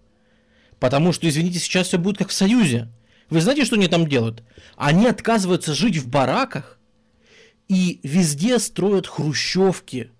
Потому 0.81 1.13
что, 1.13 1.29
извините, 1.29 1.59
сейчас 1.59 1.89
все 1.89 1.99
будет 1.99 2.17
как 2.17 2.29
в 2.29 2.33
Союзе. 2.33 2.89
Вы 3.29 3.43
знаете, 3.43 3.67
что 3.67 3.77
они 3.77 3.89
там 3.89 4.09
делают? 4.09 4.43
Они 4.77 5.07
отказываются 5.07 5.75
жить 5.75 5.99
в 5.99 6.09
бараках 6.09 6.79
и 7.69 8.01
везде 8.03 8.59
строят 8.59 9.07
хрущевки. 9.07 10.11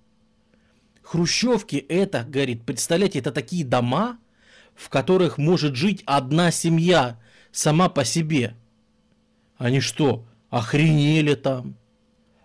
Хрущевки 1.03 1.77
это, 1.77 2.25
говорит, 2.25 2.65
представляете, 2.65 3.19
это 3.19 3.33
такие 3.33 3.65
дома, 3.65 4.19
в 4.75 4.89
которых 4.89 5.37
может 5.37 5.75
жить 5.75 6.03
одна 6.07 6.51
семья 6.51 7.21
сама 7.51 7.89
по 7.89 8.05
себе. 8.05 8.57
Они 9.59 9.81
что, 9.81 10.25
охренели 10.49 11.35
там? 11.35 11.77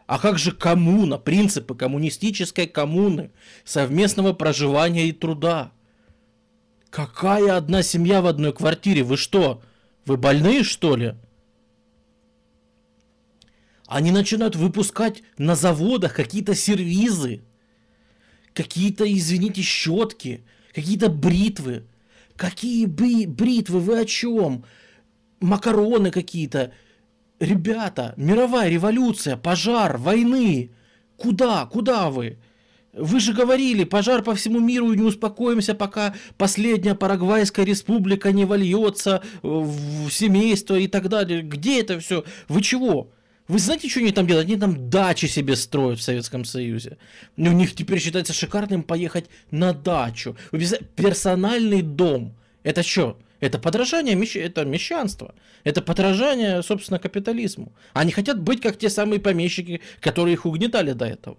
А 0.08 0.20
как 0.20 0.40
же 0.40 0.52
коммуна, 0.52 1.18
принципы 1.18 1.76
коммунистической 1.76 2.68
коммуны, 2.68 3.32
совместного 3.66 4.34
проживания 4.34 5.08
и 5.08 5.12
труда? 5.12 5.72
Какая 6.90 7.58
одна 7.58 7.84
семья 7.84 8.22
в 8.22 8.28
одной 8.28 8.54
квартире? 8.54 9.04
Вы 9.04 9.18
что, 9.18 9.62
вы 10.06 10.18
больные, 10.18 10.64
что 10.64 10.96
ли? 10.96 11.16
Они 13.86 14.12
начинают 14.12 14.56
выпускать 14.56 15.24
на 15.38 15.56
заводах 15.56 16.14
какие-то 16.14 16.56
сервизы, 16.56 17.44
какие-то, 18.58 19.06
извините, 19.06 19.62
щетки, 19.62 20.44
какие-то 20.74 21.10
бритвы. 21.10 21.84
Какие 22.36 22.86
бритвы? 22.88 23.80
Вы 23.80 24.00
о 24.00 24.06
чем? 24.06 24.64
Макароны 25.40 26.10
какие-то. 26.10 26.72
Ребята, 27.40 28.16
мировая 28.18 28.70
революция, 28.70 29.38
пожар, 29.38 29.98
войны. 29.98 30.72
Куда? 31.18 31.68
Куда 31.68 32.10
вы? 32.10 32.38
Вы 32.94 33.20
же 33.20 33.34
говорили, 33.34 33.84
пожар 33.84 34.24
по 34.24 34.34
всему 34.34 34.60
миру, 34.60 34.92
и 34.92 34.98
не 34.98 35.04
успокоимся, 35.04 35.76
пока 35.76 36.16
последняя 36.38 36.96
Парагвайская 36.96 37.64
республика 37.64 38.32
не 38.32 38.46
вольется 38.46 39.22
в 39.44 40.10
семейство 40.10 40.76
и 40.76 40.88
так 40.88 41.10
далее. 41.10 41.44
Где 41.44 41.82
это 41.82 42.00
все? 42.00 42.24
Вы 42.48 42.64
чего? 42.64 43.12
Вы 43.48 43.60
знаете, 43.60 43.88
что 43.88 44.02
они 44.02 44.12
там 44.12 44.28
делают? 44.28 44.48
Они 44.48 44.60
там 44.60 44.90
дачи 44.90 45.26
себе 45.28 45.56
строят 45.56 46.00
в 46.00 46.04
Советском 46.04 46.44
Союзе. 46.44 46.98
У 47.38 47.42
них 47.42 47.76
теперь 47.76 48.00
считается 48.00 48.34
шикарным 48.34 48.84
поехать 48.84 49.26
на 49.52 49.74
дачу. 49.74 50.36
Персональный 50.96 51.82
дом. 51.82 52.36
Это 52.64 52.84
что? 52.84 53.18
Это 53.40 53.60
подражание, 53.60 54.20
это 54.42 54.66
мещанство. 54.66 55.34
Это 55.64 55.82
подражание, 55.82 56.62
собственно, 56.64 57.00
капитализму. 57.00 57.72
Они 57.94 58.12
хотят 58.12 58.42
быть 58.42 58.62
как 58.62 58.78
те 58.78 58.90
самые 58.90 59.20
помещики, 59.20 59.82
которые 60.02 60.34
их 60.34 60.46
угнетали 60.46 60.94
до 60.94 61.06
этого. 61.06 61.38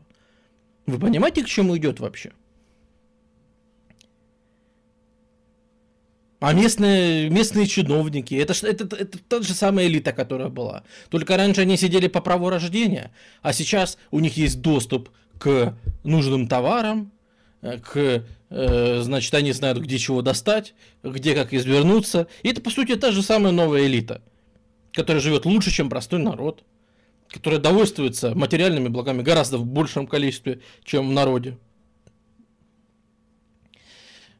Вы 0.86 0.98
понимаете, 0.98 1.42
к 1.42 1.46
чему 1.46 1.76
идет 1.76 2.00
вообще? 2.00 2.32
А 6.40 6.52
местные, 6.52 7.28
местные 7.30 7.66
чиновники, 7.66 8.34
это, 8.34 8.54
это, 8.64 8.84
это, 8.96 9.18
та 9.18 9.42
же 9.42 9.54
самая 9.54 9.86
элита, 9.86 10.12
которая 10.12 10.48
была. 10.48 10.84
Только 11.10 11.36
раньше 11.36 11.62
они 11.62 11.76
сидели 11.76 12.06
по 12.06 12.20
праву 12.20 12.48
рождения, 12.48 13.10
а 13.42 13.52
сейчас 13.52 13.98
у 14.12 14.20
них 14.20 14.36
есть 14.36 14.60
доступ 14.60 15.08
к 15.38 15.74
нужным 16.04 16.46
товарам, 16.46 17.10
э, 17.60 17.78
к, 17.78 18.24
э, 18.50 19.00
значит, 19.02 19.34
они 19.34 19.50
знают, 19.50 19.78
где 19.78 19.98
чего 19.98 20.22
достать, 20.22 20.74
где 21.02 21.34
как 21.34 21.52
извернуться. 21.52 22.28
И 22.44 22.50
это, 22.50 22.60
по 22.60 22.70
сути, 22.70 22.94
та 22.94 23.10
же 23.10 23.22
самая 23.22 23.52
новая 23.52 23.86
элита, 23.86 24.22
которая 24.92 25.20
живет 25.20 25.44
лучше, 25.44 25.72
чем 25.72 25.88
простой 25.88 26.20
народ 26.20 26.62
которая 27.30 27.60
довольствуется 27.60 28.34
материальными 28.34 28.88
благами 28.88 29.20
гораздо 29.22 29.58
в 29.58 29.66
большем 29.66 30.06
количестве, 30.06 30.60
чем 30.84 31.08
в 31.08 31.12
народе. 31.12 31.58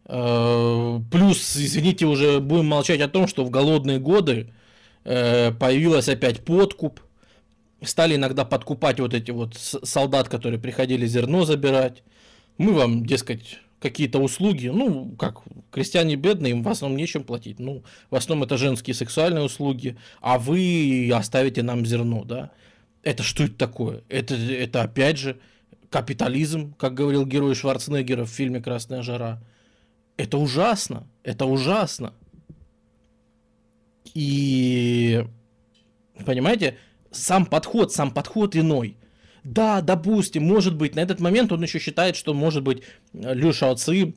Э, 0.09 1.01
плюс, 1.11 1.57
извините, 1.57 2.07
уже 2.07 2.41
будем 2.41 2.67
молчать 2.67 3.01
о 3.01 3.09
том, 3.09 3.29
что 3.29 3.45
в 3.45 3.51
голодные 3.51 3.99
годы 3.99 4.53
э, 5.05 5.53
появилась 5.53 6.09
опять 6.09 6.45
подкуп. 6.45 7.01
Стали 7.83 8.17
иногда 8.17 8.45
подкупать 8.45 8.99
вот 8.99 9.15
эти 9.15 9.31
вот 9.31 9.55
солдат, 9.57 10.29
которые 10.29 10.59
приходили 10.59 11.07
зерно 11.07 11.45
забирать. 11.45 12.03
Мы 12.57 12.73
вам, 12.73 13.07
дескать, 13.07 13.61
какие-то 13.81 14.19
услуги, 14.19 14.69
ну, 14.69 15.15
как 15.19 15.43
крестьяне 15.71 16.17
бедные, 16.17 16.53
им 16.53 16.63
в 16.63 16.69
основном 16.69 16.99
нечем 16.99 17.23
платить, 17.23 17.61
ну, 17.61 17.85
в 18.11 18.17
основном 18.17 18.45
это 18.47 18.57
женские 18.57 18.95
сексуальные 18.95 19.45
услуги, 19.45 19.97
а 20.21 20.39
вы 20.39 21.11
оставите 21.15 21.63
нам 21.63 21.87
зерно, 21.87 22.25
да. 22.25 22.51
Это 23.03 23.23
что 23.23 23.45
это 23.45 23.55
такое? 23.55 24.03
Это, 24.09 24.35
это 24.35 24.83
опять 24.83 25.19
же 25.19 25.39
капитализм, 25.89 26.75
как 26.75 26.95
говорил 26.95 27.25
герой 27.25 27.55
Шварценеггера 27.55 28.25
в 28.25 28.31
фильме 28.31 28.61
«Красная 28.61 29.03
жара». 29.03 29.41
Это 30.19 30.37
ужасно, 30.37 31.07
это 31.23 31.47
ужасно. 31.47 32.13
И, 34.15 35.25
понимаете, 36.27 36.77
сам 37.13 37.47
подход, 37.47 37.93
сам 37.93 38.11
подход 38.11 38.57
иной. 38.57 38.97
Да, 39.45 39.81
допустим, 39.81 40.43
может 40.43 40.77
быть, 40.77 40.97
на 40.97 41.01
этот 41.01 41.21
момент 41.21 41.53
он 41.53 41.63
еще 41.63 41.79
считает, 41.79 42.17
что, 42.17 42.35
может 42.35 42.65
быть, 42.65 42.83
Лю 43.13 43.53
Шаоци 43.53 44.15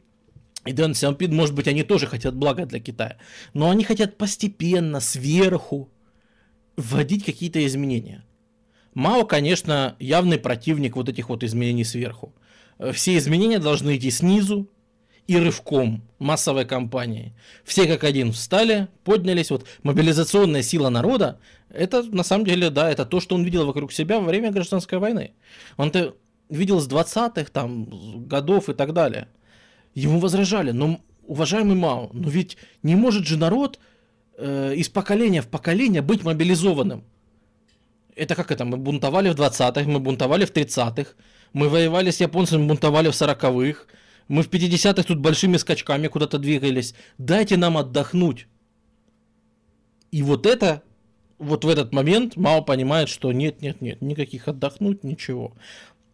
и 0.66 0.74
Дэн 0.74 0.96
Сяопин, 0.96 1.36
может 1.36 1.54
быть, 1.54 1.68
они 1.68 1.84
тоже 1.84 2.08
хотят 2.08 2.36
блага 2.36 2.66
для 2.66 2.80
Китая. 2.80 3.18
Но 3.54 3.70
они 3.70 3.84
хотят 3.84 4.18
постепенно, 4.18 5.00
сверху, 5.00 5.92
вводить 6.78 7.24
какие-то 7.24 7.64
изменения. 7.64 8.26
Мао, 8.96 9.24
конечно, 9.26 9.96
явный 10.00 10.40
противник 10.40 10.96
вот 10.96 11.10
этих 11.10 11.30
вот 11.30 11.44
изменений 11.44 11.84
сверху. 11.84 12.34
Все 12.92 13.18
изменения 13.18 13.60
должны 13.60 13.98
идти 13.98 14.10
снизу 14.10 14.68
и 15.28 15.38
рывком 15.38 16.02
массовой 16.20 16.66
кампании. 16.66 17.34
Все 17.64 17.88
как 17.88 18.04
один 18.04 18.32
встали, 18.32 18.88
поднялись. 19.04 19.50
Вот 19.50 19.66
мобилизационная 19.84 20.62
сила 20.64 20.90
народа, 20.90 21.40
это 21.70 22.04
на 22.04 22.24
самом 22.24 22.46
деле, 22.46 22.70
да, 22.70 22.92
это 22.92 23.06
то, 23.06 23.20
что 23.20 23.36
он 23.36 23.44
видел 23.44 23.66
вокруг 23.66 23.92
себя 23.92 24.20
во 24.20 24.26
время 24.26 24.52
гражданской 24.52 25.00
войны. 25.00 25.34
Он-то 25.78 26.16
видел 26.50 26.80
с 26.80 26.88
20-х 26.88 27.46
там 27.52 28.28
годов 28.28 28.70
и 28.70 28.74
так 28.74 28.94
далее. 28.94 29.28
Ему 29.94 30.20
возражали, 30.20 30.72
но, 30.72 31.00
уважаемый 31.24 31.76
Мао, 31.76 32.10
но 32.14 32.30
ведь 32.30 32.58
не 32.84 32.96
может 32.96 33.26
же 33.26 33.38
народ 33.38 33.80
э, 34.38 34.74
из 34.76 34.90
поколения 34.90 35.42
в 35.42 35.48
поколение 35.48 36.02
быть 36.02 36.24
мобилизованным. 36.24 37.04
Это 38.16 38.36
как 38.36 38.52
это? 38.52 38.66
Мы 38.66 38.78
бунтовали 38.78 39.30
в 39.30 39.36
20-х, 39.36 39.84
мы 39.84 40.00
бунтовали 40.00 40.46
в 40.46 40.52
30-х, 40.52 41.12
мы 41.54 41.70
воевали 41.70 42.12
с 42.12 42.20
японцами, 42.20 42.68
бунтовали 42.68 43.10
в 43.10 43.14
40-х, 43.14 43.86
мы 44.32 44.44
в 44.44 44.50
50-х 44.50 45.04
тут 45.04 45.20
большими 45.20 45.58
скачками 45.58 46.08
куда-то 46.08 46.40
двигались. 46.40 46.96
Дайте 47.18 47.58
нам 47.58 47.78
отдохнуть. 47.78 48.48
И 50.12 50.24
вот 50.24 50.46
это, 50.46 50.84
вот 51.38 51.66
в 51.66 51.68
этот 51.68 51.92
момент 51.92 52.38
Мао 52.38 52.62
понимает, 52.62 53.10
что 53.10 53.34
нет, 53.34 53.62
нет, 53.62 53.82
нет, 53.82 54.02
никаких 54.02 54.48
отдохнуть, 54.48 55.04
ничего. 55.04 55.52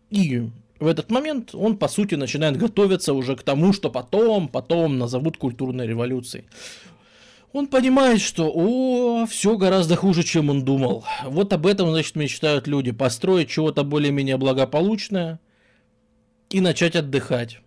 И 0.10 0.50
в 0.80 0.88
этот 0.88 1.12
момент 1.12 1.54
он, 1.54 1.78
по 1.78 1.88
сути, 1.88 2.16
начинает 2.16 2.58
готовиться 2.58 3.14
уже 3.14 3.36
к 3.36 3.44
тому, 3.44 3.72
что 3.72 3.92
потом, 3.92 4.48
потом 4.48 4.98
назовут 4.98 5.38
культурной 5.38 5.86
революцией. 5.86 6.46
Он 7.54 7.68
понимает, 7.68 8.20
что 8.20 8.52
о, 8.52 9.28
все 9.28 9.58
гораздо 9.58 9.96
хуже, 9.96 10.24
чем 10.24 10.50
он 10.50 10.66
думал. 10.66 11.06
Вот 11.24 11.54
об 11.54 11.68
этом, 11.68 11.92
значит, 11.92 12.16
мечтают 12.16 12.66
люди. 12.66 12.92
Построить 12.92 13.50
чего-то 13.50 13.84
более-менее 13.84 14.38
благополучное 14.38 15.40
и 16.50 16.62
начать 16.62 16.96
отдыхать. 16.96 17.60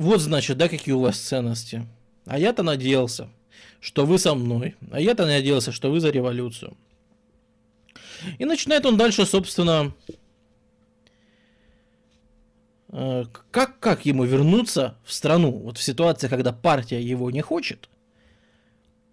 Вот, 0.00 0.20
значит, 0.20 0.56
да, 0.56 0.66
какие 0.66 0.94
у 0.94 1.00
вас 1.00 1.18
ценности. 1.18 1.86
А 2.24 2.38
я-то 2.38 2.62
надеялся, 2.62 3.28
что 3.80 4.06
вы 4.06 4.18
со 4.18 4.34
мной. 4.34 4.74
А 4.90 4.98
я-то 4.98 5.26
надеялся, 5.26 5.72
что 5.72 5.90
вы 5.90 6.00
за 6.00 6.08
революцию. 6.08 6.74
И 8.38 8.46
начинает 8.46 8.86
он 8.86 8.96
дальше, 8.96 9.26
собственно, 9.26 9.94
э, 12.88 13.26
как, 13.50 13.78
как 13.78 14.06
ему 14.06 14.24
вернуться 14.24 14.96
в 15.04 15.12
страну, 15.12 15.50
вот 15.50 15.76
в 15.76 15.82
ситуации, 15.82 16.28
когда 16.28 16.54
партия 16.54 17.02
его 17.02 17.30
не 17.30 17.42
хочет, 17.42 17.90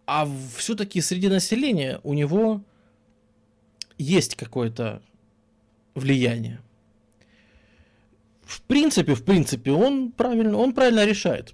а 0.05 0.25
все-таки 0.55 1.01
среди 1.01 1.27
населения 1.27 1.99
у 2.03 2.13
него 2.13 2.61
есть 3.97 4.35
какое-то 4.35 5.01
влияние. 5.95 6.61
В 8.47 8.61
принципе, 8.61 9.13
в 9.13 9.25
принципе, 9.25 9.71
он 9.71 10.11
правильно, 10.11 10.57
он 10.57 10.73
правильно 10.73 11.05
решает. 11.05 11.53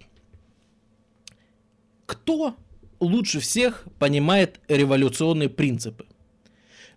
Кто 2.05 2.55
лучше 2.99 3.39
всех 3.39 3.85
понимает 3.97 4.59
революционные 4.67 5.49
принципы? 5.49 6.05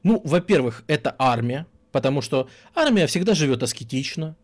Ну, 0.02 0.20
во-первых, 0.22 0.84
это 0.86 1.16
армия, 1.18 1.66
потому 1.92 2.20
что 2.20 2.50
армия 2.74 3.06
всегда 3.06 3.34
живет 3.34 3.62
аскетично, 3.62 4.36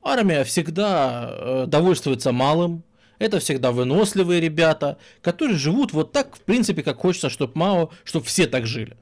армия 0.00 0.44
всегда 0.44 1.28
э, 1.28 1.64
довольствуется 1.66 2.30
малым, 2.30 2.84
это 3.18 3.40
всегда 3.40 3.72
выносливые 3.72 4.40
ребята, 4.40 4.98
которые 5.22 5.58
живут 5.58 5.92
вот 5.92 6.12
так, 6.12 6.36
в 6.36 6.40
принципе, 6.40 6.84
как 6.84 6.98
хочется, 6.98 7.30
чтобы 7.30 7.52
Мао, 7.56 7.90
чтобы 8.04 8.26
все 8.26 8.46
так 8.46 8.64
жили. 8.64 8.96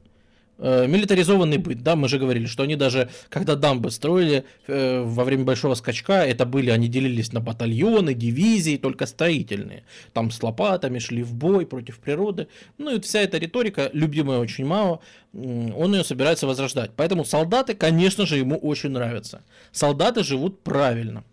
Э, 0.58 0.86
милитаризованный 0.86 1.58
быт, 1.58 1.82
да, 1.82 1.96
мы 1.96 2.08
же 2.08 2.18
говорили, 2.18 2.46
что 2.46 2.62
они 2.62 2.76
даже, 2.76 3.08
когда 3.28 3.56
дамбы 3.56 3.90
строили 3.90 4.44
э, 4.66 5.02
во 5.02 5.24
время 5.24 5.44
большого 5.44 5.74
скачка, 5.74 6.24
это 6.24 6.44
были, 6.46 6.70
они 6.70 6.88
делились 6.88 7.32
на 7.32 7.40
батальоны, 7.40 8.14
дивизии, 8.14 8.76
только 8.76 9.06
строительные. 9.06 9.82
Там 10.12 10.30
с 10.30 10.42
лопатами 10.42 10.98
шли 10.98 11.22
в 11.22 11.34
бой 11.34 11.66
против 11.66 11.98
природы. 11.98 12.48
Ну 12.78 12.96
и 12.96 13.00
вся 13.00 13.20
эта 13.20 13.38
риторика, 13.38 13.90
любимая 13.92 14.38
очень 14.38 14.66
Мао, 14.66 15.00
он 15.32 15.94
ее 15.94 16.04
собирается 16.04 16.46
возрождать. 16.46 16.90
Поэтому 16.96 17.24
солдаты, 17.24 17.74
конечно 17.74 18.26
же, 18.26 18.36
ему 18.36 18.56
очень 18.56 18.90
нравятся. 18.90 19.42
Солдаты 19.72 20.22
живут 20.22 20.62
правильно. 20.62 21.24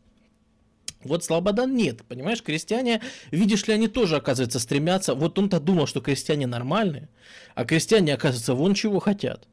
Вот 1.04 1.24
Слободан 1.24 1.76
нет, 1.76 2.04
понимаешь, 2.04 2.44
крестьяне, 2.44 3.02
видишь 3.32 3.66
ли, 3.68 3.74
они 3.74 3.88
тоже, 3.88 4.18
оказывается, 4.18 4.60
стремятся, 4.60 5.16
вот 5.16 5.40
он-то 5.40 5.60
думал, 5.62 5.88
что 5.88 6.02
крестьяне 6.02 6.46
нормальные, 6.46 7.08
а 7.56 7.64
крестьяне, 7.64 8.14
оказывается, 8.14 8.54
вон 8.54 8.74
чего 8.74 9.00
хотят. 9.00 9.48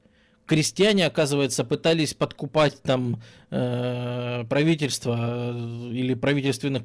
Крестьяне, 0.46 1.06
оказывается, 1.06 1.64
пытались 1.64 2.14
подкупать 2.14 2.80
там 2.82 3.22
э, 3.50 4.44
правительство 4.48 5.52
э, 5.52 5.90
или 5.92 6.14
правительственных 6.14 6.82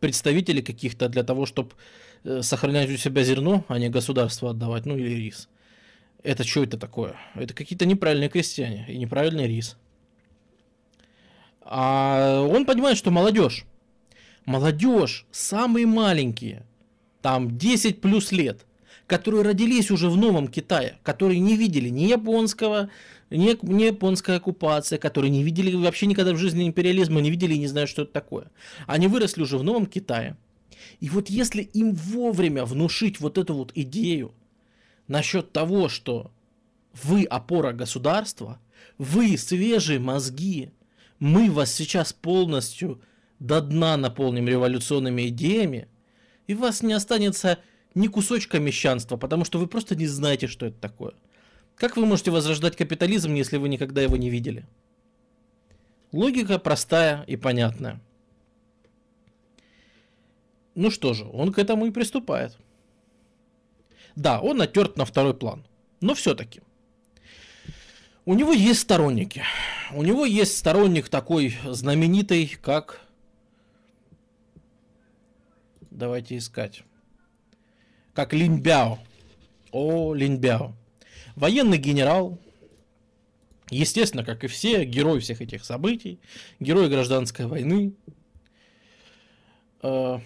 представителей 0.00 0.62
каких-то 0.62 1.08
для 1.08 1.22
того, 1.22 1.44
чтобы 1.46 1.72
э, 2.24 2.42
сохранять 2.42 2.90
у 2.90 2.96
себя 2.96 3.22
зерно, 3.22 3.64
а 3.68 3.78
не 3.78 3.88
государство 3.88 4.50
отдавать, 4.50 4.86
ну 4.86 4.96
или 4.96 5.10
рис. 5.10 5.48
Это 6.22 6.44
что 6.44 6.64
это 6.64 6.78
такое? 6.78 7.16
Это 7.34 7.54
какие-то 7.54 7.86
неправильные 7.86 8.30
крестьяне 8.30 8.86
и 8.88 8.96
неправильный 8.96 9.46
рис. 9.46 9.76
А 11.60 12.40
он 12.40 12.64
понимает, 12.64 12.96
что 12.96 13.10
молодежь 13.10 13.66
молодежь, 14.46 15.26
самые 15.30 15.86
маленькие, 15.86 16.64
там 17.20 17.58
10 17.58 18.00
плюс 18.00 18.32
лет, 18.32 18.64
которые 19.06 19.42
родились 19.42 19.90
уже 19.90 20.08
в 20.08 20.16
новом 20.16 20.48
Китае, 20.48 20.98
которые 21.02 21.40
не 21.40 21.56
видели 21.56 21.88
ни 21.88 22.04
японского, 22.04 22.88
ни, 23.30 23.56
ни 23.62 23.84
японской 23.84 24.36
оккупации, 24.36 24.96
которые 24.96 25.30
не 25.30 25.42
видели 25.42 25.74
вообще 25.74 26.06
никогда 26.06 26.32
в 26.32 26.38
жизни 26.38 26.66
империализма, 26.66 27.20
не 27.20 27.30
видели 27.30 27.54
и 27.54 27.58
не 27.58 27.66
знают, 27.66 27.90
что 27.90 28.02
это 28.02 28.12
такое. 28.12 28.50
Они 28.86 29.08
выросли 29.08 29.42
уже 29.42 29.58
в 29.58 29.64
новом 29.64 29.86
Китае. 29.86 30.36
И 31.00 31.08
вот 31.08 31.28
если 31.28 31.62
им 31.62 31.94
вовремя 31.94 32.64
внушить 32.64 33.20
вот 33.20 33.38
эту 33.38 33.54
вот 33.54 33.72
идею 33.74 34.32
насчет 35.08 35.52
того, 35.52 35.88
что 35.88 36.30
вы 37.02 37.24
опора 37.24 37.72
государства, 37.72 38.60
вы 38.98 39.36
свежие 39.36 39.98
мозги, 39.98 40.70
мы 41.18 41.50
вас 41.50 41.72
сейчас 41.72 42.12
полностью 42.12 43.00
до 43.38 43.60
дна 43.60 43.96
наполним 43.96 44.48
революционными 44.48 45.28
идеями, 45.28 45.88
и 46.46 46.54
у 46.54 46.58
вас 46.58 46.82
не 46.82 46.92
останется 46.92 47.58
ни 47.94 48.08
кусочка 48.08 48.58
мещанства, 48.58 49.16
потому 49.16 49.44
что 49.44 49.58
вы 49.58 49.66
просто 49.66 49.96
не 49.96 50.06
знаете, 50.06 50.46
что 50.46 50.66
это 50.66 50.78
такое. 50.78 51.14
Как 51.76 51.96
вы 51.96 52.06
можете 52.06 52.30
возрождать 52.30 52.76
капитализм, 52.76 53.34
если 53.34 53.58
вы 53.58 53.68
никогда 53.68 54.02
его 54.02 54.16
не 54.16 54.30
видели? 54.30 54.66
Логика 56.12 56.58
простая 56.58 57.24
и 57.26 57.36
понятная. 57.36 58.00
Ну 60.74 60.90
что 60.90 61.14
же, 61.14 61.24
он 61.24 61.52
к 61.52 61.58
этому 61.58 61.86
и 61.86 61.90
приступает. 61.90 62.56
Да, 64.14 64.40
он 64.40 64.58
натерт 64.58 64.96
на 64.96 65.04
второй 65.04 65.34
план. 65.34 65.66
Но 66.00 66.14
все-таки. 66.14 66.60
У 68.24 68.34
него 68.34 68.52
есть 68.52 68.80
сторонники. 68.80 69.42
У 69.92 70.02
него 70.02 70.24
есть 70.24 70.56
сторонник 70.56 71.08
такой 71.08 71.56
знаменитый, 71.64 72.56
как 72.60 73.05
Давайте 75.96 76.36
искать. 76.36 76.82
Как 78.12 78.34
Линбяо. 78.34 78.98
О, 79.72 80.12
Линбяо. 80.12 80.74
Военный 81.36 81.78
генерал. 81.78 82.38
Естественно, 83.70 84.22
как 84.22 84.44
и 84.44 84.46
все, 84.46 84.84
герой 84.84 85.20
всех 85.20 85.40
этих 85.40 85.64
событий. 85.64 86.20
Герой 86.60 86.90
гражданской 86.90 87.46
войны. 87.46 87.94
Э, 89.80 90.18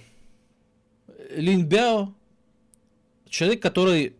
Линбяо. 1.37 2.13
Человек, 3.29 3.63
который 3.63 4.17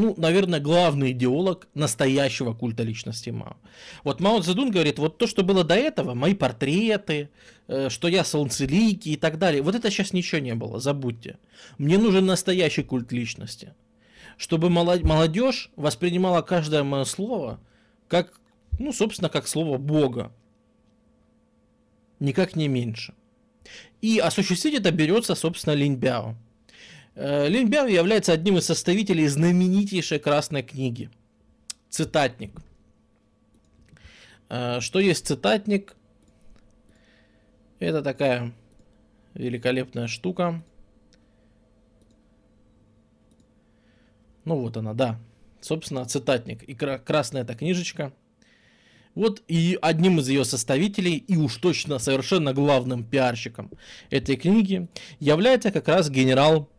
ну, 0.00 0.14
наверное, 0.16 0.60
главный 0.60 1.12
идеолог 1.12 1.68
настоящего 1.74 2.54
культа 2.54 2.82
личности 2.82 3.30
Мао. 3.30 3.56
Вот 4.02 4.20
Мао 4.20 4.40
Цзэдун 4.40 4.70
говорит, 4.70 4.98
вот 4.98 5.18
то, 5.18 5.26
что 5.26 5.42
было 5.42 5.62
до 5.62 5.74
этого, 5.74 6.14
мои 6.14 6.34
портреты, 6.34 7.28
э, 7.68 7.90
что 7.90 8.08
я 8.08 8.24
солнцеликий 8.24 9.12
и 9.12 9.16
так 9.16 9.38
далее, 9.38 9.62
вот 9.62 9.74
это 9.74 9.90
сейчас 9.90 10.12
ничего 10.12 10.40
не 10.40 10.54
было, 10.54 10.80
забудьте. 10.80 11.38
Мне 11.78 11.98
нужен 11.98 12.26
настоящий 12.26 12.82
культ 12.82 13.12
личности. 13.12 13.74
Чтобы 14.36 14.70
молодежь 14.70 15.70
воспринимала 15.76 16.40
каждое 16.40 16.82
мое 16.82 17.04
слово 17.04 17.60
как, 18.08 18.40
ну, 18.78 18.92
собственно, 18.92 19.28
как 19.28 19.46
слово 19.46 19.76
Бога. 19.76 20.32
Никак 22.20 22.56
не 22.56 22.68
меньше. 22.68 23.12
И 24.00 24.18
осуществить 24.18 24.74
это 24.74 24.90
берется, 24.92 25.34
собственно, 25.34 25.74
Линь 25.74 25.96
Бяо. 25.96 26.36
Э, 27.22 27.48
Линь 27.48 27.68
Бяо 27.68 27.86
является 27.86 28.32
одним 28.32 28.56
из 28.56 28.64
составителей 28.64 29.28
знаменитейшей 29.28 30.18
красной 30.18 30.62
книги. 30.62 31.10
Цитатник. 31.90 32.52
Э, 34.48 34.80
что 34.80 35.00
есть 35.00 35.26
цитатник? 35.26 35.96
Это 37.78 38.02
такая 38.02 38.52
великолепная 39.34 40.06
штука. 40.06 40.62
Ну 44.46 44.56
вот 44.56 44.78
она, 44.78 44.94
да. 44.94 45.20
Собственно, 45.60 46.06
цитатник. 46.06 46.62
И 46.62 46.74
красная 46.74 47.42
эта 47.42 47.54
книжечка. 47.54 48.14
Вот 49.14 49.42
и 49.46 49.78
одним 49.82 50.20
из 50.20 50.28
ее 50.30 50.46
составителей, 50.46 51.16
и 51.16 51.36
уж 51.36 51.56
точно 51.56 51.98
совершенно 51.98 52.54
главным 52.54 53.04
пиарщиком 53.04 53.70
этой 54.08 54.36
книги 54.36 54.88
является 55.18 55.70
как 55.70 55.86
раз 55.88 56.08
генерал 56.08 56.70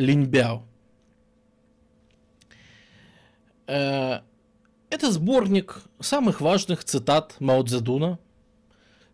Линьбяо. 0.00 0.62
Э, 3.66 4.20
это 4.88 5.12
сборник 5.12 5.82
самых 6.00 6.40
важных 6.40 6.84
цитат 6.84 7.36
Мао 7.38 7.62
Цзэдуна. 7.62 8.18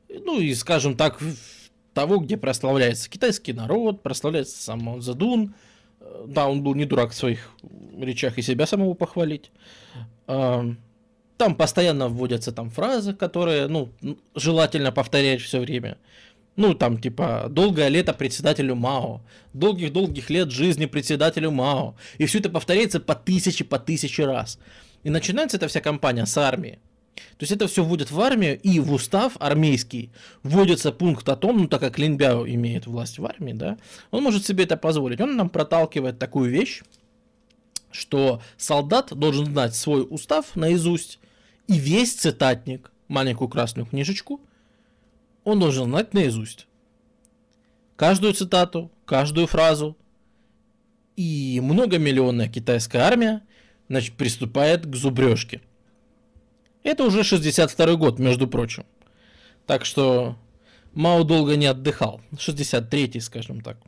Ну 0.09 0.41
и, 0.41 0.55
скажем 0.55 0.97
так, 0.97 1.21
того, 1.93 2.19
где 2.19 2.37
прославляется 2.37 3.11
китайский 3.11 3.53
народ, 3.53 4.03
прославляется 4.03 4.63
сам 4.63 4.81
Мао 4.81 5.01
Цзэдун. 5.01 5.55
Э, 6.01 6.25
да, 6.29 6.49
он 6.49 6.63
был 6.63 6.75
не 6.75 6.85
дурак 6.85 7.11
в 7.11 7.15
своих 7.15 7.51
речах 7.99 8.39
и 8.39 8.43
себя 8.43 8.67
самого 8.67 8.95
похвалить. 8.95 9.51
Э, 10.29 10.63
там 11.37 11.55
постоянно 11.55 12.09
вводятся 12.09 12.53
там 12.53 12.71
фразы, 12.71 13.13
которые, 13.13 13.67
ну, 13.67 13.91
желательно 14.35 14.93
повторять 14.93 15.43
все 15.43 15.61
время. 15.61 15.99
Ну, 16.57 16.75
там, 16.75 16.99
типа, 16.99 17.47
долгое 17.51 17.89
лето 17.89 18.15
председателю 18.15 18.75
Мао, 18.75 19.21
долгих-долгих 19.53 20.31
лет 20.31 20.51
жизни 20.51 20.87
председателю 20.87 21.51
Мао. 21.51 21.97
И 22.17 22.25
все 22.25 22.39
это 22.39 22.49
повторяется 22.49 22.99
по 22.99 23.15
тысяче, 23.15 23.65
по 23.65 23.79
тысяче 23.79 24.25
раз. 24.25 24.59
И 25.03 25.11
начинается 25.11 25.59
эта 25.59 25.69
вся 25.69 25.81
кампания 25.81 26.25
с 26.25 26.37
армии. 26.39 26.79
То 27.15 27.43
есть 27.43 27.53
это 27.53 27.67
все 27.67 27.85
вводят 27.85 28.11
в 28.11 28.21
армию, 28.21 28.59
и 28.61 28.81
в 28.81 28.93
устав 28.93 29.37
армейский 29.39 30.11
вводится 30.43 30.93
пункт 30.93 31.29
о 31.29 31.37
том, 31.37 31.59
ну 31.59 31.69
так 31.69 31.81
как 31.81 31.99
Линбяо 31.99 32.47
имеет 32.47 32.87
власть 32.87 33.19
в 33.19 33.25
армии, 33.25 33.53
да, 33.53 33.79
он 34.11 34.23
может 34.23 34.45
себе 34.45 34.65
это 34.65 34.77
позволить. 34.77 35.21
Он 35.21 35.37
нам 35.37 35.49
проталкивает 35.49 36.19
такую 36.19 36.51
вещь, 36.51 36.83
что 37.91 38.43
солдат 38.57 39.15
должен 39.15 39.47
знать 39.47 39.75
свой 39.75 40.07
устав 40.09 40.57
наизусть, 40.57 41.19
и 41.69 41.79
весь 41.79 42.15
цитатник, 42.15 42.91
маленькую 43.09 43.49
красную 43.49 43.87
книжечку, 43.87 44.41
он 45.47 45.61
должен 45.61 45.85
знать 45.85 46.13
наизусть. 46.13 46.67
Каждую 47.95 48.35
цитату, 48.35 48.91
каждую 49.05 49.47
фразу. 49.47 49.97
И 51.15 51.61
многомиллионная 51.63 52.49
китайская 52.49 52.99
армия 52.99 53.43
значит, 53.89 54.17
приступает 54.17 54.85
к 54.85 54.97
зубрежке. 54.97 55.63
Это 56.83 57.05
уже 57.05 57.23
62 57.23 57.95
год, 57.95 58.19
между 58.19 58.49
прочим. 58.49 58.85
Так 59.67 59.85
что 59.85 60.37
Мао 60.95 61.23
долго 61.23 61.55
не 61.55 61.67
отдыхал. 61.67 62.21
63-й, 62.33 63.21
скажем 63.21 63.61
так. 63.61 63.79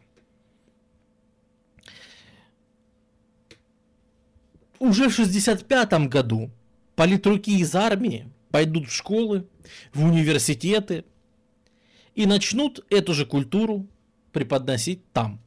Уже 4.79 5.09
в 5.09 5.13
65 5.13 6.09
году 6.09 6.51
политруки 6.95 7.51
из 7.51 7.75
армии 7.75 8.31
пойдут 8.53 8.89
в 8.89 8.93
школы, 8.93 9.49
в 9.93 10.05
университеты 10.05 11.05
и 12.19 12.27
начнут 12.27 12.85
эту 12.91 13.15
же 13.15 13.25
культуру 13.25 13.87
преподносить 14.33 15.01
там. 15.13 15.39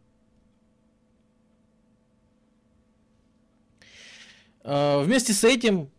А, 4.63 5.03
вместе 5.03 5.33
с 5.33 5.43
этим 5.43 5.89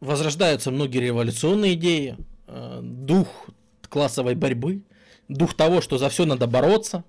возрождаются 0.00 0.70
многие 0.70 0.98
революционные 0.98 1.72
идеи, 1.72 2.18
а, 2.46 2.82
дух 2.82 3.48
классовой 3.88 4.34
борьбы, 4.34 4.82
дух 5.28 5.54
того, 5.54 5.80
что 5.80 5.96
за 5.96 6.10
все 6.10 6.26
надо 6.26 6.46
бороться, 6.46 7.02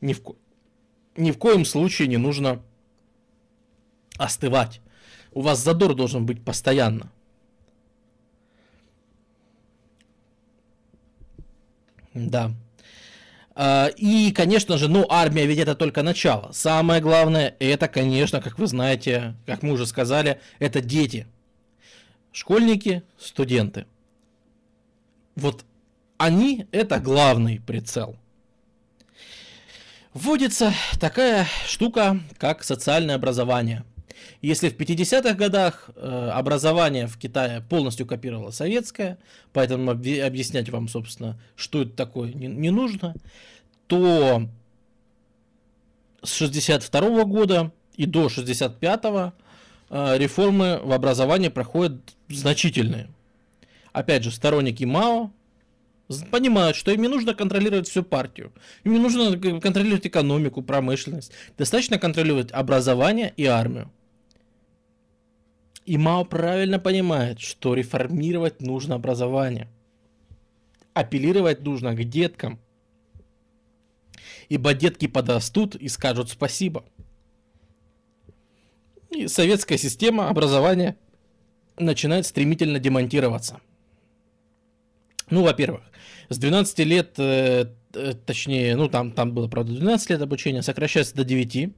ни 0.00 0.12
в, 0.12 0.20
ко... 0.20 0.34
ни 1.16 1.30
в 1.30 1.38
коем 1.38 1.64
случае 1.64 2.08
не 2.08 2.16
нужно 2.16 2.60
остывать. 4.18 4.80
У 5.30 5.42
вас 5.42 5.62
задор 5.62 5.94
должен 5.94 6.26
быть 6.26 6.44
постоянно. 6.44 7.12
Да. 12.16 12.50
А, 13.54 13.88
и, 13.96 14.32
конечно 14.32 14.78
же, 14.78 14.88
ну, 14.88 15.06
армия 15.08 15.46
ведь 15.46 15.58
это 15.58 15.74
только 15.74 16.02
начало. 16.02 16.50
Самое 16.52 17.00
главное, 17.00 17.54
это, 17.58 17.88
конечно, 17.88 18.40
как 18.40 18.58
вы 18.58 18.66
знаете, 18.66 19.34
как 19.46 19.62
мы 19.62 19.72
уже 19.72 19.86
сказали, 19.86 20.40
это 20.58 20.80
дети. 20.80 21.26
Школьники, 22.32 23.02
студенты. 23.18 23.86
Вот 25.36 25.64
они 26.16 26.66
это 26.72 26.98
главный 26.98 27.60
прицел. 27.60 28.16
Вводится 30.14 30.72
такая 30.98 31.46
штука, 31.66 32.18
как 32.38 32.64
социальное 32.64 33.16
образование– 33.16 33.84
если 34.42 34.68
в 34.68 34.76
50-х 34.76 35.34
годах 35.34 35.90
э, 35.94 36.30
образование 36.32 37.06
в 37.06 37.18
Китае 37.18 37.62
полностью 37.68 38.06
копировало 38.06 38.50
советское, 38.50 39.18
поэтому 39.52 39.90
объяснять 39.90 40.68
вам, 40.68 40.88
собственно, 40.88 41.40
что 41.54 41.82
это 41.82 41.92
такое, 41.92 42.32
не, 42.32 42.70
нужно, 42.70 43.14
то 43.86 44.48
с 46.22 46.32
62 46.34 47.00
-го 47.00 47.24
года 47.24 47.72
и 47.96 48.06
до 48.06 48.28
65 48.28 49.04
-го, 49.04 49.32
э, 49.90 50.18
реформы 50.18 50.80
в 50.82 50.92
образовании 50.92 51.48
проходят 51.48 51.94
значительные. 52.28 53.08
Опять 53.92 54.24
же, 54.24 54.30
сторонники 54.30 54.84
Мао 54.84 55.30
понимают, 56.30 56.76
что 56.76 56.90
им 56.90 57.02
не 57.02 57.08
нужно 57.08 57.34
контролировать 57.34 57.88
всю 57.88 58.02
партию. 58.02 58.52
Им 58.84 58.92
не 58.92 58.98
нужно 58.98 59.38
контролировать 59.60 60.06
экономику, 60.06 60.62
промышленность. 60.62 61.32
Достаточно 61.58 61.98
контролировать 61.98 62.52
образование 62.52 63.32
и 63.36 63.46
армию. 63.46 63.90
И 65.86 65.98
Мао 65.98 66.24
правильно 66.24 66.80
понимает, 66.80 67.38
что 67.38 67.72
реформировать 67.74 68.60
нужно 68.60 68.96
образование. 68.96 69.68
Апеллировать 70.94 71.62
нужно 71.62 71.94
к 71.94 72.02
деткам. 72.02 72.58
Ибо 74.48 74.74
детки 74.74 75.06
подрастут 75.06 75.76
и 75.76 75.88
скажут 75.88 76.28
спасибо. 76.28 76.84
И 79.10 79.28
советская 79.28 79.78
система 79.78 80.28
образования 80.28 80.96
начинает 81.78 82.26
стремительно 82.26 82.80
демонтироваться. 82.80 83.60
Ну, 85.30 85.44
во-первых, 85.44 85.82
с 86.28 86.38
12 86.38 86.78
лет 86.80 87.14
э, 87.18 87.66
точнее, 87.92 88.76
ну 88.76 88.88
там, 88.88 89.12
там 89.12 89.32
было, 89.32 89.48
правда, 89.48 89.72
12 89.72 90.10
лет 90.10 90.22
обучения, 90.22 90.62
сокращается 90.62 91.14
до 91.14 91.24
9. 91.24 91.70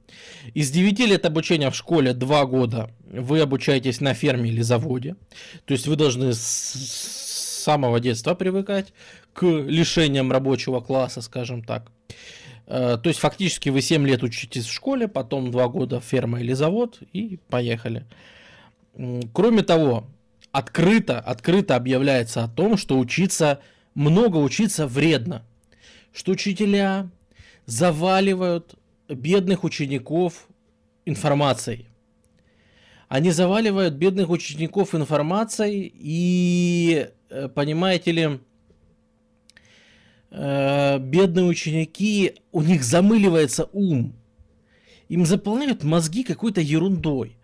Из 0.55 0.71
9 0.71 0.99
лет 1.01 1.27
обучения 1.27 1.71
в 1.71 1.77
школе 1.77 2.13
2 2.13 2.47
года 2.47 2.91
вы 3.11 3.41
обучаетесь 3.41 4.01
на 4.01 4.15
ферме 4.15 4.51
или 4.51 4.63
заводе. 4.63 5.17
То 5.65 5.73
есть 5.73 5.87
вы 5.87 5.97
должны 5.97 6.33
с 6.33 7.59
самого 7.65 8.01
детства 8.01 8.35
привыкать 8.35 8.93
к 9.33 9.45
лишениям 9.45 10.33
рабочего 10.33 10.81
класса, 10.81 11.21
скажем 11.21 11.63
так. 11.63 11.91
Э, 12.67 12.99
то 13.03 13.09
есть 13.09 13.21
фактически 13.21 13.69
вы 13.69 13.81
7 13.81 14.07
лет 14.07 14.23
учитесь 14.23 14.67
в 14.67 14.73
школе, 14.73 15.09
потом 15.09 15.51
2 15.51 15.69
года 15.69 16.01
ферма 16.01 16.41
или 16.41 16.53
завод 16.53 17.01
и 17.13 17.39
поехали. 17.49 18.07
Кроме 19.33 19.63
того, 19.63 20.07
открыто, 20.51 21.21
открыто 21.21 21.77
объявляется 21.77 22.43
о 22.45 22.49
том, 22.49 22.77
что 22.77 22.99
учиться, 22.99 23.61
много 23.95 24.39
учиться 24.39 24.87
вредно 24.87 25.45
что 26.13 26.33
учителя 26.33 27.11
заваливают 27.67 28.79
бедных 29.09 29.65
учеников 29.65 30.49
информацией. 31.05 31.87
Они 33.09 33.31
заваливают 33.31 33.95
бедных 33.95 34.29
учеников 34.29 34.95
информацией 34.95 35.93
и, 35.95 37.09
э, 37.31 37.49
понимаете 37.49 38.13
ли, 38.13 38.41
э, 40.31 40.99
бедные 40.99 41.47
ученики, 41.47 42.35
у 42.53 42.61
них 42.63 42.85
замыливается 42.85 43.69
ум. 43.73 44.15
Им 45.09 45.25
заполняют 45.25 45.85
мозги 45.85 46.23
какой-то 46.23 46.61
ерундой. 46.61 47.39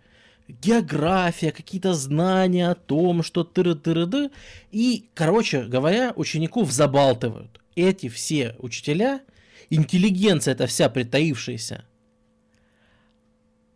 География, 0.47 1.51
какие-то 1.51 1.95
знания 1.95 2.69
о 2.69 2.75
том, 2.75 3.23
что 3.23 3.43
тыры 3.43 3.73
тыры 3.73 4.05
ды 4.05 4.29
И, 4.71 5.09
короче 5.15 5.63
говоря, 5.63 6.13
учеников 6.15 6.71
забалтывают 6.71 7.59
эти 7.75 8.09
все 8.09 8.55
учителя, 8.59 9.21
интеллигенция 9.69 10.53
эта 10.53 10.67
вся 10.67 10.89
притаившаяся, 10.89 11.85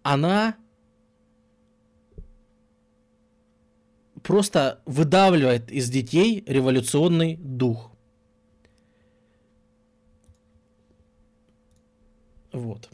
она 0.03 0.55
просто 4.23 4.81
выдавливает 4.85 5.71
из 5.71 5.89
детей 5.89 6.43
революционный 6.47 7.35
дух. 7.37 7.91
Вот. 12.51 12.89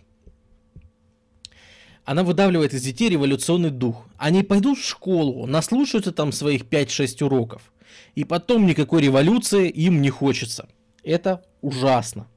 она 2.05 2.23
выдавливает 2.23 2.73
из 2.73 2.83
детей 2.83 3.09
революционный 3.09 3.71
дух. 3.71 4.07
Они 4.17 4.43
пойдут 4.43 4.77
в 4.77 4.85
школу, 4.85 5.47
наслушаются 5.47 6.11
там 6.11 6.31
своих 6.31 6.63
5-6 6.63 7.23
уроков, 7.23 7.73
и 8.13 8.23
потом 8.23 8.65
никакой 8.67 9.01
революции 9.01 9.69
им 9.69 10.01
не 10.01 10.11
хочется. 10.11 10.69
Это 11.05 11.45
ужасно. 11.61 12.27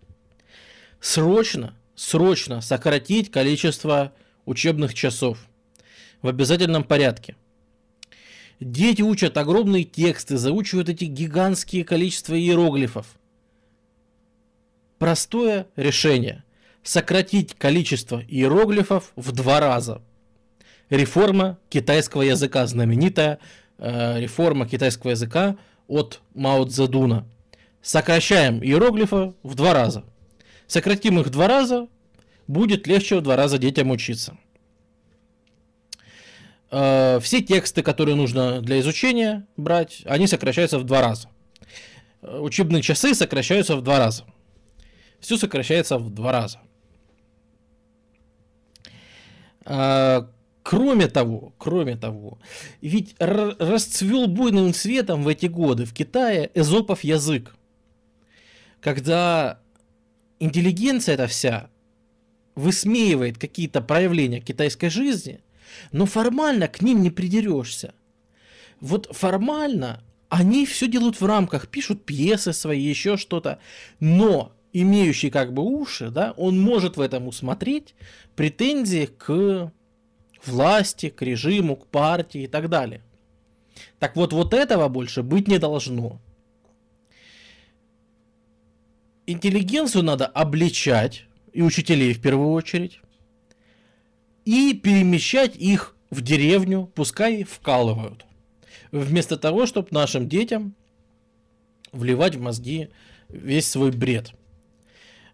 Срочно, 1.01 1.75
срочно 1.97 2.61
сократить 2.61 3.31
количество 3.31 4.13
учебных 4.45 4.93
часов 4.93 5.39
в 6.21 6.29
обязательном 6.29 6.85
порядке. 6.85 7.35
Дети 8.61 9.01
учат 9.01 9.39
огромные 9.39 9.85
тексты, 9.85 10.37
заучивают 10.37 10.91
эти 10.91 11.05
гигантские 11.05 11.85
количества 11.85 12.39
иероглифов. 12.39 13.07
Простое 14.99 15.67
решение. 15.77 16.45
Сократить 16.83 17.55
количество 17.55 18.21
иероглифов 18.21 19.13
в 19.17 19.33
два 19.33 19.61
раза. 19.61 20.03
Реформа 20.91 21.59
китайского 21.71 22.23
языка, 22.23 22.67
знаменитая 22.67 23.39
э, 23.79 24.21
реформа 24.21 24.69
китайского 24.69 25.13
языка 25.13 25.57
от 25.87 26.21
Мао 26.35 26.65
Цзэдуна. 26.67 27.27
Сокращаем 27.89 28.63
иероглифы 28.63 29.33
в 29.43 29.55
два 29.55 29.73
раза. 29.73 30.05
Сократим 30.67 31.21
их 31.21 31.29
в 31.29 31.31
два 31.31 31.49
раза, 31.49 31.89
будет 32.47 32.87
легче 32.87 33.17
в 33.17 33.23
два 33.23 33.35
раза 33.35 33.57
детям 33.57 33.91
учиться. 33.91 34.37
Э, 36.71 37.19
все 37.23 37.41
тексты, 37.41 37.83
которые 37.83 38.15
нужно 38.15 38.61
для 38.61 38.79
изучения 38.81 39.47
брать, 39.57 40.03
они 40.05 40.27
сокращаются 40.27 40.79
в 40.79 40.85
два 40.85 41.01
раза. 41.01 41.31
Э, 42.21 42.39
учебные 42.41 42.83
часы 42.83 43.15
сокращаются 43.15 43.75
в 43.75 43.81
два 43.81 43.99
раза. 43.99 44.25
Все 45.19 45.39
сокращается 45.39 45.97
в 45.97 46.11
два 46.11 46.33
раза. 46.33 46.61
Э, 49.65 50.27
кроме 50.63 51.07
того, 51.07 51.55
кроме 51.57 51.97
того, 51.97 52.39
ведь 52.83 53.17
расцвел 53.19 54.27
буйным 54.27 54.75
цветом 54.75 55.23
в 55.23 55.29
эти 55.29 55.47
годы 55.47 55.87
в 55.87 55.95
Китае 55.95 56.51
эзопов 56.53 57.03
язык. 57.03 57.55
Когда 58.81 59.61
интеллигенция 60.39 61.15
эта 61.15 61.27
вся 61.27 61.71
высмеивает 62.55 63.39
какие-то 63.39 63.81
проявления 63.81 64.41
китайской 64.41 64.89
жизни, 64.89 65.41
но 65.93 66.07
формально 66.07 66.69
к 66.69 66.81
ним 66.81 67.03
не 67.03 67.11
придерешься. 67.11 67.95
Вот 68.81 69.09
формально 69.13 70.03
они 70.29 70.67
все 70.67 70.89
делают 70.89 71.21
в 71.21 71.27
рамках, 71.27 71.69
пишут 71.69 72.05
пьесы 72.05 72.53
свои, 72.53 72.83
еще 72.83 73.17
что-то, 73.17 73.61
но 74.01 74.53
имеющий 74.73 75.31
как 75.31 75.53
бы 75.53 75.63
уши, 75.63 76.11
да, 76.11 76.33
он 76.37 76.61
может 76.61 76.97
в 76.97 77.01
этом 77.01 77.29
усмотреть 77.29 77.95
претензии 78.37 79.07
к 79.07 79.73
власти, 80.45 81.09
к 81.09 81.23
режиму, 81.23 81.77
к 81.77 81.87
партии 81.87 82.43
и 82.43 82.47
так 82.47 82.69
далее. 82.69 83.03
Так 83.99 84.17
вот, 84.17 84.33
вот 84.33 84.55
этого 84.55 84.89
больше 84.89 85.23
быть 85.23 85.49
не 85.49 85.59
должно. 85.59 86.21
Интеллигенцию 89.29 90.05
надо 90.05 90.25
обличать, 90.25 91.27
и 91.53 91.61
учителей 91.61 92.15
в 92.15 92.23
первую 92.23 92.53
очередь, 92.53 93.01
и 94.47 94.73
перемещать 94.73 95.55
их 95.55 95.95
в 96.09 96.23
деревню, 96.23 96.91
пускай 96.95 97.45
вкалывают. 97.45 98.25
Вместо 98.91 99.37
того, 99.37 99.67
чтобы 99.67 99.89
нашим 99.91 100.31
детям 100.31 100.75
вливать 101.93 102.37
в 102.37 102.41
мозги 102.41 102.89
весь 103.29 103.69
свой 103.69 103.91
бред. 103.91 104.33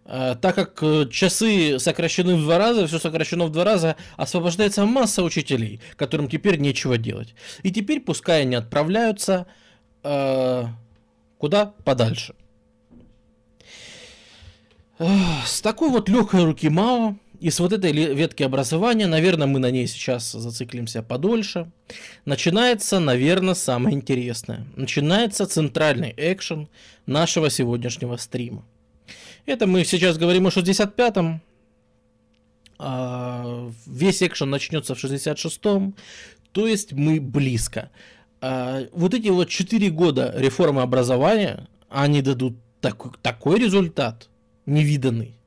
А, 0.03 0.35
так 0.35 0.55
как 0.55 0.83
э, 0.83 1.07
часы 1.09 1.79
сокращены 1.79 2.35
в 2.35 2.41
два 2.41 2.57
раза, 2.57 2.87
все 2.87 2.99
сокращено 2.99 3.45
в 3.45 3.51
два 3.53 3.63
раза, 3.63 3.95
освобождается 4.17 4.85
масса 4.85 5.23
учителей, 5.23 5.79
которым 5.95 6.27
теперь 6.27 6.59
нечего 6.59 6.97
делать. 6.97 7.33
И 7.63 7.71
теперь 7.71 8.01
пускай 8.01 8.41
они 8.41 8.55
отправляются 8.55 9.47
э, 10.03 10.65
куда 11.37 11.67
подальше. 11.85 12.35
С 14.97 15.61
такой 15.61 15.89
вот 15.89 16.07
легкой 16.07 16.45
руки 16.45 16.69
Мао 16.69 17.17
и 17.41 17.49
с 17.49 17.59
вот 17.59 17.73
этой 17.73 17.91
ветки 17.91 18.43
образования, 18.43 19.07
наверное, 19.07 19.45
мы 19.45 19.59
на 19.59 19.69
ней 19.69 19.87
сейчас 19.87 20.31
зациклимся 20.31 21.03
подольше. 21.03 21.69
Начинается, 22.23 22.99
наверное, 22.99 23.55
самое 23.55 23.95
интересное. 23.95 24.65
Начинается 24.77 25.45
центральный 25.47 26.13
экшен 26.15 26.69
нашего 27.05 27.49
сегодняшнего 27.49 28.15
стрима. 28.15 28.63
Это 29.45 29.67
мы 29.67 29.83
сейчас 29.83 30.17
говорим 30.17 30.47
о 30.47 30.49
65-м. 30.49 31.41
А 32.77 33.69
весь 33.85 34.23
экшен 34.23 34.49
начнется 34.49 34.95
в 34.95 35.03
66-м. 35.03 35.93
То 36.53 36.67
есть 36.67 36.93
мы 36.93 37.19
близко. 37.19 37.91
А 38.39 38.87
вот 38.93 39.13
эти 39.13 39.27
вот 39.27 39.49
4 39.49 39.89
года 39.89 40.33
реформы 40.37 40.81
образования, 40.83 41.67
они 41.89 42.21
дадут 42.21 42.55
такой, 42.79 43.11
такой 43.21 43.59
результат– 43.59 44.29
невиданный, 44.65 45.37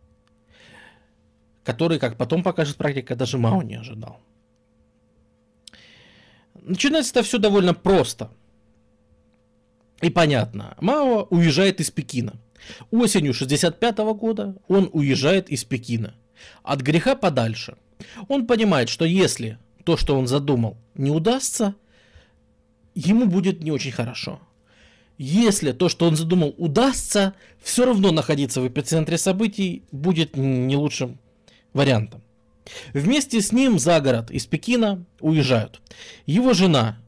который, 1.64 1.98
как 1.98 2.16
потом 2.16 2.42
покажет 2.42 2.76
практика, 2.76 3.16
даже 3.16 3.38
Мао 3.38 3.62
не 3.62 3.76
ожидал. 3.76 4.20
Начинается 6.54 7.12
это 7.12 7.22
все 7.22 7.38
довольно 7.38 7.74
просто 7.74 8.30
и 10.00 10.10
понятно. 10.10 10.76
Мао 10.80 11.26
уезжает 11.30 11.80
из 11.80 11.90
Пекина. 11.90 12.34
Осенью 12.90 13.34
65 13.34 13.98
года 14.14 14.56
он 14.68 14.90
уезжает 14.92 15.48
из 15.48 15.64
Пекина. 15.64 16.14
От 16.62 16.80
греха 16.82 17.16
подальше. 17.16 17.76
Он 18.28 18.46
понимает, 18.46 18.88
что 18.88 19.04
если 19.04 19.58
то, 19.84 19.96
что 19.96 20.18
он 20.18 20.26
задумал, 20.26 20.76
не 20.94 21.10
удастся, 21.10 21.74
ему 22.94 23.26
будет 23.26 23.62
не 23.62 23.72
очень 23.72 23.92
хорошо 23.92 24.40
если 25.18 25.72
то, 25.72 25.88
что 25.88 26.06
он 26.06 26.16
задумал, 26.16 26.54
удастся, 26.58 27.34
все 27.60 27.84
равно 27.84 28.12
находиться 28.12 28.60
в 28.60 28.68
эпицентре 28.68 29.18
событий 29.18 29.82
будет 29.90 30.36
не 30.36 30.76
лучшим 30.76 31.18
вариантом. 31.72 32.22
Вместе 32.92 33.40
с 33.40 33.50
ним 33.50 33.78
за 33.78 34.00
город 34.00 34.30
из 34.30 34.46
Пекина 34.46 35.04
уезжают 35.20 35.80
его 36.26 36.52
жена 36.52 36.98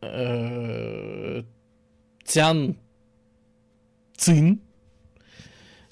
э, 0.00 1.42
Цян 2.24 2.76
Цин, 4.16 4.60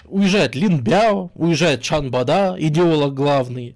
уезжает 0.05 0.55
Лин 0.55 0.81
Бяо, 0.81 1.29
уезжает 1.35 1.81
Чан 1.81 2.09
Бада, 2.09 2.55
идеолог 2.57 3.13
главный, 3.13 3.75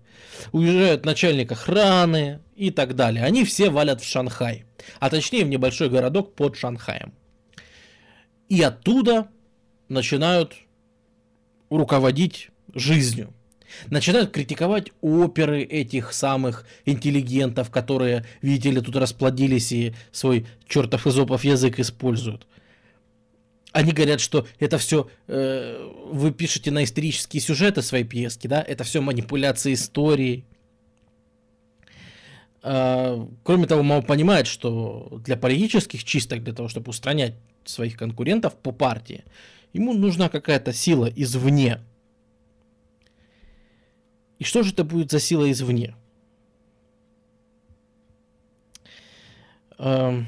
уезжает 0.53 1.05
начальник 1.05 1.51
охраны 1.51 2.39
и 2.55 2.71
так 2.71 2.95
далее. 2.95 3.25
Они 3.25 3.43
все 3.43 3.69
валят 3.69 4.01
в 4.01 4.07
Шанхай, 4.07 4.63
а 4.99 5.09
точнее 5.09 5.43
в 5.43 5.49
небольшой 5.49 5.89
городок 5.89 6.33
под 6.33 6.55
Шанхаем 6.55 7.13
и 8.49 8.61
оттуда 8.61 9.29
начинают 9.89 10.55
руководить 11.69 12.49
жизнью. 12.73 13.33
Начинают 13.87 14.31
критиковать 14.31 14.91
оперы 15.01 15.63
этих 15.63 16.13
самых 16.13 16.65
интеллигентов, 16.85 17.71
которые, 17.71 18.25
видите 18.41 18.71
ли, 18.71 18.81
тут 18.81 18.95
расплодились 18.95 19.71
и 19.71 19.93
свой 20.11 20.45
чертов 20.67 21.07
изопов 21.07 21.43
язык 21.43 21.79
используют. 21.79 22.47
Они 23.71 23.91
говорят, 23.91 24.21
что 24.21 24.47
это 24.59 24.77
все 24.77 25.09
э, 25.27 25.91
вы 26.05 26.31
пишете 26.31 26.71
на 26.71 26.85
исторические 26.85 27.41
сюжеты 27.41 27.81
своей 27.81 28.05
пьески, 28.05 28.47
да, 28.47 28.61
это 28.61 28.85
все 28.85 29.01
манипуляция 29.01 29.73
историей. 29.73 30.45
Э, 32.63 33.25
кроме 33.43 33.67
того, 33.67 33.83
Мао 33.83 34.01
понимает, 34.01 34.47
что 34.47 35.19
для 35.25 35.35
политических 35.35 36.05
чисток, 36.05 36.43
для 36.43 36.53
того, 36.53 36.69
чтобы 36.69 36.91
устранять 36.91 37.33
своих 37.65 37.97
конкурентов 37.97 38.55
по 38.55 38.71
партии, 38.71 39.23
ему 39.73 39.93
нужна 39.93 40.29
какая-то 40.29 40.73
сила 40.73 41.05
извне. 41.05 41.79
И 44.39 44.43
что 44.43 44.63
же 44.63 44.71
это 44.71 44.83
будет 44.83 45.11
за 45.11 45.19
сила 45.19 45.49
извне? 45.51 45.95
Эм, 49.77 50.27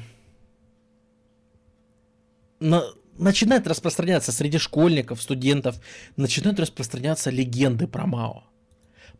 на, 2.60 2.84
начинает 3.18 3.66
распространяться 3.66 4.32
среди 4.32 4.58
школьников, 4.58 5.22
студентов, 5.22 5.80
начинают 6.16 6.60
распространяться 6.60 7.30
легенды 7.30 7.86
про 7.86 8.06
Мао. 8.06 8.44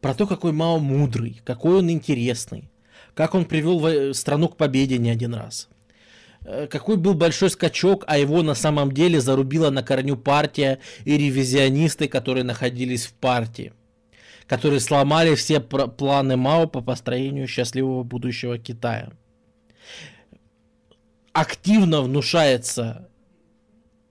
Про 0.00 0.14
то, 0.14 0.26
какой 0.26 0.52
Мао 0.52 0.78
мудрый, 0.78 1.40
какой 1.44 1.78
он 1.78 1.90
интересный, 1.90 2.70
как 3.14 3.34
он 3.34 3.44
привел 3.44 4.14
страну 4.14 4.48
к 4.48 4.56
победе 4.56 4.98
не 4.98 5.10
один 5.10 5.34
раз. 5.34 5.68
Э, 6.50 6.66
какой 6.66 6.96
был 6.96 7.12
большой 7.12 7.50
скачок, 7.50 8.04
а 8.06 8.16
его 8.16 8.42
на 8.42 8.54
самом 8.54 8.92
деле 8.92 9.20
зарубила 9.20 9.68
на 9.68 9.82
корню 9.82 10.16
партия 10.16 10.78
и 11.04 11.18
ревизионисты, 11.18 12.08
которые 12.08 12.42
находились 12.42 13.04
в 13.04 13.12
партии, 13.12 13.74
которые 14.46 14.80
сломали 14.80 15.34
все 15.34 15.60
планы 15.60 16.38
Мао 16.38 16.66
по 16.66 16.80
построению 16.80 17.46
счастливого 17.48 18.02
будущего 18.02 18.56
Китая. 18.56 19.12
Активно 21.34 22.00
внушается 22.00 23.10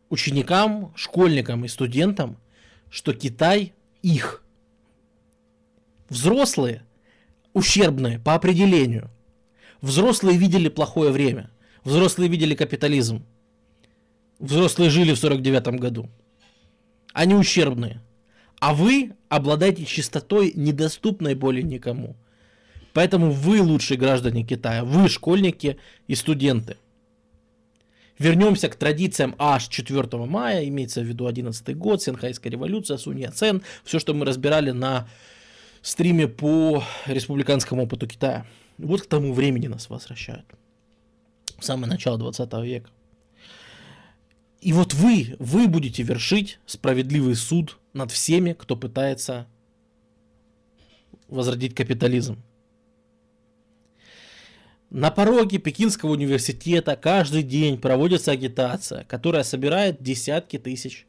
ученикам, 0.09 0.93
школьникам 0.95 1.65
и 1.65 1.67
студентам, 1.67 2.37
что 2.91 3.13
Китай 3.13 3.73
их. 4.03 4.43
Взрослые 6.07 6.83
ущербные 7.53 8.19
по 8.19 8.35
определению. 8.35 9.09
Взрослые 9.81 10.37
видели 10.37 10.69
плохое 10.69 11.11
время. 11.11 11.49
Взрослые 11.87 12.27
видели 12.27 12.53
капитализм. 12.53 13.23
Взрослые 14.39 14.89
жили 14.89 15.13
в 15.13 15.19
49 15.19 15.79
году. 15.79 16.09
Они 17.13 17.33
ущербные. 17.33 18.01
А 18.59 18.73
вы 18.73 19.13
обладаете 19.29 19.85
чистотой, 19.85 20.51
недоступной 20.53 21.33
более 21.33 21.63
никому. 21.63 22.17
Поэтому 22.91 23.31
вы 23.31 23.61
лучшие 23.61 23.97
граждане 23.97 24.43
Китая. 24.43 24.83
Вы 24.83 25.07
школьники 25.07 25.77
и 26.07 26.15
студенты. 26.15 26.75
Вернемся 28.19 28.67
к 28.67 28.75
традициям 28.75 29.33
аж 29.39 29.69
4 29.69 30.25
мая, 30.25 30.67
имеется 30.67 30.99
в 30.99 31.05
виду 31.05 31.25
11 31.25 31.77
год, 31.77 32.03
Сенхайская 32.03 32.51
революция, 32.51 32.97
Сунь 32.97 33.21
Яцен, 33.21 33.61
все, 33.85 33.99
что 33.99 34.13
мы 34.13 34.25
разбирали 34.25 34.71
на 34.71 35.07
стриме 35.81 36.27
по 36.27 36.83
республиканскому 37.05 37.83
опыту 37.83 38.07
Китая. 38.07 38.45
Вот 38.77 39.03
к 39.03 39.07
тому 39.07 39.31
времени 39.31 39.67
нас 39.67 39.89
возвращают. 39.89 40.45
Самое 41.59 41.89
начало 41.89 42.17
20 42.17 42.53
века. 42.63 42.89
И 44.61 44.73
вот 44.73 44.93
вы, 44.93 45.35
вы 45.39 45.67
будете 45.67 46.03
вершить 46.03 46.59
справедливый 46.65 47.35
суд 47.35 47.77
над 47.93 48.11
всеми, 48.11 48.53
кто 48.53 48.75
пытается 48.75 49.47
возродить 51.27 51.75
капитализм. 51.75 52.41
На 54.89 55.11
пороге 55.11 55.57
Пекинского 55.57 56.11
университета 56.11 56.95
каждый 56.95 57.43
день 57.43 57.77
проводится 57.77 58.31
агитация, 58.31 59.03
которая 59.03 59.43
собирает 59.43 60.01
десятки 60.01 60.57
тысяч 60.57 61.05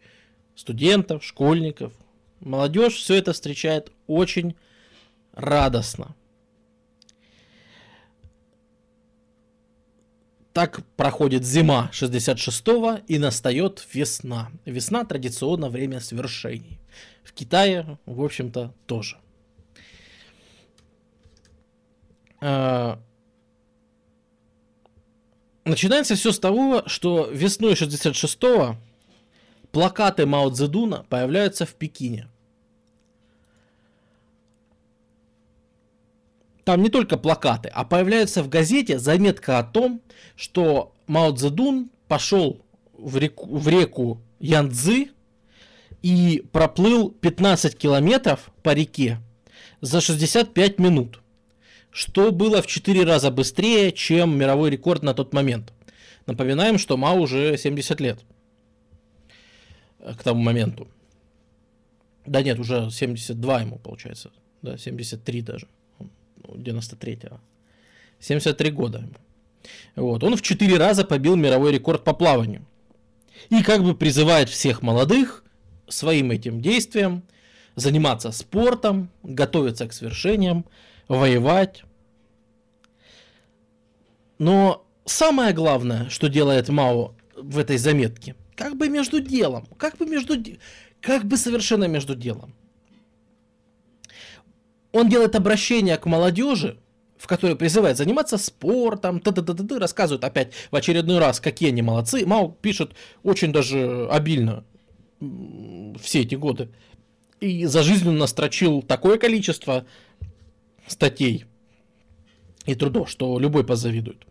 студентов, 0.56 1.24
школьников. 1.24 1.92
Молодежь 2.40 2.94
все 2.96 3.14
это 3.14 3.32
встречает 3.32 3.92
очень 4.08 4.56
радостно. 5.32 6.16
Так 10.58 10.80
проходит 10.96 11.44
зима 11.44 11.88
66-го 11.92 12.98
и 13.06 13.20
настает 13.20 13.86
весна. 13.92 14.50
Весна 14.64 15.04
традиционно 15.04 15.68
время 15.68 16.00
свершений. 16.00 16.80
В 17.22 17.32
Китае, 17.32 17.96
в 18.06 18.20
общем-то, 18.24 18.74
тоже. 18.86 19.18
А, 22.40 22.98
начинается 25.64 26.16
все 26.16 26.32
с 26.32 26.40
того, 26.40 26.82
что 26.86 27.30
весной 27.30 27.74
66-го 27.74 28.74
плакаты 29.70 30.26
Мао 30.26 30.50
Цзэдуна 30.50 31.06
появляются 31.08 31.66
в 31.66 31.74
Пекине. 31.74 32.26
Там 36.68 36.82
не 36.82 36.90
только 36.90 37.16
плакаты, 37.16 37.70
а 37.72 37.82
появляется 37.82 38.42
в 38.42 38.50
газете 38.50 38.98
заметка 38.98 39.58
о 39.58 39.62
том, 39.62 40.02
что 40.36 40.92
Мао 41.06 41.32
Цзэдун 41.34 41.88
пошел 42.08 42.60
в 42.92 43.16
реку, 43.16 43.46
в 43.46 43.68
реку 43.68 44.20
Янцзы 44.38 45.08
и 46.02 46.44
проплыл 46.52 47.10
15 47.10 47.74
километров 47.74 48.50
по 48.62 48.74
реке 48.74 49.16
за 49.80 50.02
65 50.02 50.78
минут 50.78 51.22
что 51.90 52.32
было 52.32 52.60
в 52.60 52.66
4 52.66 53.02
раза 53.02 53.30
быстрее, 53.30 53.90
чем 53.90 54.36
мировой 54.36 54.68
рекорд 54.68 55.02
на 55.02 55.14
тот 55.14 55.32
момент. 55.32 55.72
Напоминаем, 56.26 56.76
что 56.76 56.98
Мао 56.98 57.18
уже 57.18 57.56
70 57.56 57.98
лет 57.98 58.18
к 60.00 60.22
тому 60.22 60.42
моменту. 60.42 60.86
Да 62.26 62.42
нет, 62.42 62.58
уже 62.58 62.90
72 62.90 63.60
ему 63.62 63.78
получается. 63.78 64.32
Да, 64.60 64.76
73 64.76 65.40
даже. 65.40 65.66
93-го. 66.54 67.40
73 68.20 68.70
года. 68.70 69.08
Вот. 69.96 70.24
Он 70.24 70.36
в 70.36 70.42
4 70.42 70.76
раза 70.76 71.04
побил 71.04 71.36
мировой 71.36 71.72
рекорд 71.72 72.04
по 72.04 72.12
плаванию. 72.12 72.64
И 73.50 73.62
как 73.62 73.82
бы 73.82 73.94
призывает 73.94 74.48
всех 74.48 74.82
молодых 74.82 75.44
своим 75.88 76.30
этим 76.30 76.60
действием 76.60 77.22
заниматься 77.76 78.32
спортом, 78.32 79.10
готовиться 79.22 79.86
к 79.86 79.92
свершениям, 79.92 80.64
воевать. 81.06 81.84
Но 84.38 84.86
самое 85.04 85.52
главное, 85.52 86.08
что 86.08 86.28
делает 86.28 86.68
Мао 86.68 87.14
в 87.36 87.58
этой 87.58 87.78
заметке, 87.78 88.34
как 88.56 88.76
бы 88.76 88.88
между 88.88 89.20
делом, 89.20 89.66
как 89.76 89.96
бы 89.96 90.06
между, 90.06 90.34
как 91.00 91.24
бы 91.24 91.36
совершенно 91.36 91.84
между 91.84 92.14
делом. 92.14 92.54
Он 94.92 95.08
делает 95.08 95.34
обращение 95.34 95.96
к 95.96 96.06
молодежи, 96.06 96.78
в 97.16 97.26
которой 97.26 97.56
призывает 97.56 97.96
заниматься 97.96 98.38
спортом, 98.38 99.20
т 99.20 99.30
-т 99.30 99.42
-т 99.42 99.54
-т 99.54 99.66
-т, 99.66 99.78
рассказывает 99.78 100.24
опять 100.24 100.52
в 100.70 100.76
очередной 100.76 101.18
раз, 101.18 101.40
какие 101.40 101.70
они 101.70 101.82
молодцы. 101.82 102.24
Мао 102.24 102.48
пишет 102.48 102.92
очень 103.22 103.52
даже 103.52 104.08
обильно 104.10 104.64
все 106.00 106.20
эти 106.20 106.36
годы. 106.36 106.70
И 107.40 107.66
за 107.66 107.82
жизнь 107.82 108.08
он 108.08 108.18
настрочил 108.18 108.82
такое 108.82 109.18
количество 109.18 109.84
статей 110.86 111.44
и 112.66 112.74
трудов, 112.74 113.10
что 113.10 113.38
любой 113.38 113.64
позавидует. 113.64 114.26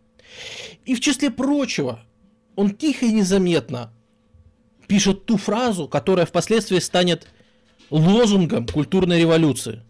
И 0.85 0.95
в 0.95 0.99
числе 0.99 1.29
прочего, 1.29 2.03
он 2.55 2.75
тихо 2.75 3.05
и 3.05 3.13
незаметно 3.13 3.93
пишет 4.87 5.25
ту 5.25 5.37
фразу, 5.37 5.87
которая 5.87 6.25
впоследствии 6.25 6.79
станет 6.79 7.27
лозунгом 7.89 8.67
культурной 8.67 9.19
революции. 9.19 9.83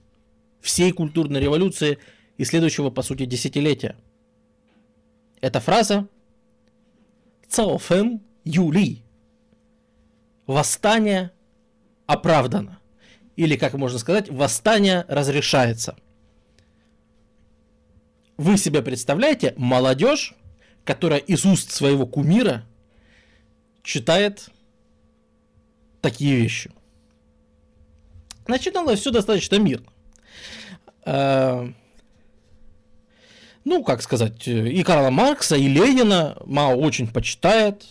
Всей 0.62 0.92
культурной 0.92 1.40
революции 1.40 2.00
и 2.38 2.46
следующего, 2.46 2.90
по 2.90 3.02
сути, 3.02 3.26
десятилетия. 3.26 3.96
Эта 5.42 5.60
фраза 5.60 6.08
Цаофэн 7.48 8.22
Юли. 8.44 9.04
Восстание 10.46 11.32
оправдано. 12.06 12.80
Или, 13.36 13.56
как 13.56 13.74
можно 13.74 14.00
сказать, 14.00 14.30
восстание 14.30 15.06
разрешается. 15.08 15.96
Вы 18.38 18.58
себе 18.58 18.82
представляете 18.82 19.54
молодежь, 19.58 20.34
которая 20.86 21.20
из 21.20 21.46
уст 21.46 21.72
своего 21.72 22.06
кумира 22.06 22.66
читает 23.84 24.50
такие 26.02 26.36
вещи. 26.36 26.72
Начиналось 28.48 29.00
все 29.02 29.12
достаточно 29.12 29.58
мирно. 29.58 29.92
А, 31.10 31.66
ну, 33.64 33.82
как 33.82 34.02
сказать, 34.02 34.46
и 34.46 34.84
Карла 34.84 35.10
Маркса, 35.10 35.56
и 35.56 35.70
Ленина 35.70 36.36
Мао 36.46 36.76
очень 36.76 37.08
почитает, 37.08 37.86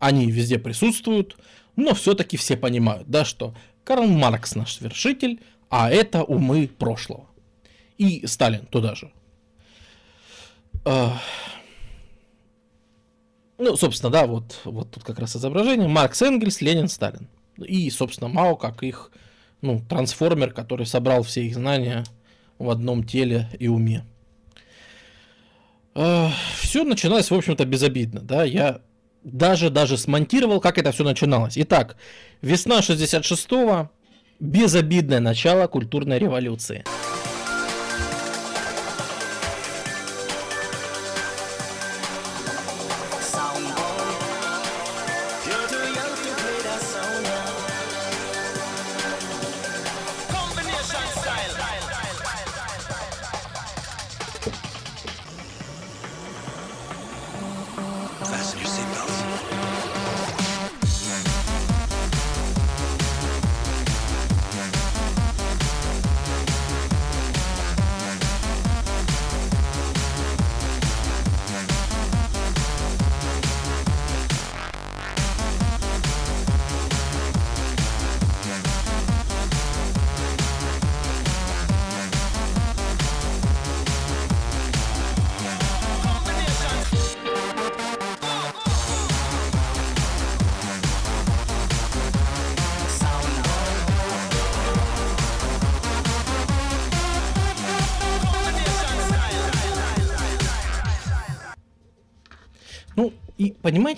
они 0.00 0.28
везде 0.28 0.58
присутствуют, 0.58 1.36
но 1.76 1.94
все-таки 1.94 2.36
все 2.36 2.56
понимают, 2.56 3.08
да, 3.08 3.24
что 3.24 3.54
Карл 3.84 4.06
Маркс 4.06 4.56
наш 4.56 4.80
вершитель, 4.80 5.40
а 5.68 5.90
это 5.90 6.24
умы 6.24 6.66
прошлого. 6.66 7.28
И 7.98 8.26
Сталин 8.26 8.66
туда 8.66 8.96
же. 8.96 9.12
Ну, 10.84 11.20
собственно, 13.76 14.10
да, 14.10 14.26
вот, 14.26 14.58
вот 14.64 14.90
тут 14.90 15.04
как 15.04 15.20
раз 15.20 15.36
изображение. 15.36 15.86
Маркс, 15.86 16.20
Энгельс, 16.22 16.62
Ленин, 16.62 16.88
Сталин. 16.88 17.28
И, 17.58 17.88
собственно, 17.90 18.28
Мао 18.28 18.56
как 18.56 18.82
их 18.82 19.12
ну, 19.60 19.84
трансформер, 19.88 20.52
который 20.52 20.86
собрал 20.86 21.22
все 21.22 21.44
их 21.44 21.54
знания 21.54 22.04
в 22.60 22.70
одном 22.70 23.02
теле 23.02 23.48
и 23.58 23.66
уме. 23.66 24.04
Все 25.94 26.84
начиналось, 26.84 27.30
в 27.30 27.34
общем-то, 27.34 27.64
безобидно, 27.64 28.20
да, 28.20 28.44
я 28.44 28.80
даже, 29.24 29.70
даже 29.70 29.96
смонтировал, 29.98 30.60
как 30.60 30.78
это 30.78 30.92
все 30.92 31.02
начиналось. 31.02 31.54
Итак, 31.56 31.96
весна 32.42 32.78
66-го, 32.78 33.90
безобидное 34.38 35.20
начало 35.20 35.66
культурной 35.66 36.18
революции. 36.18 36.84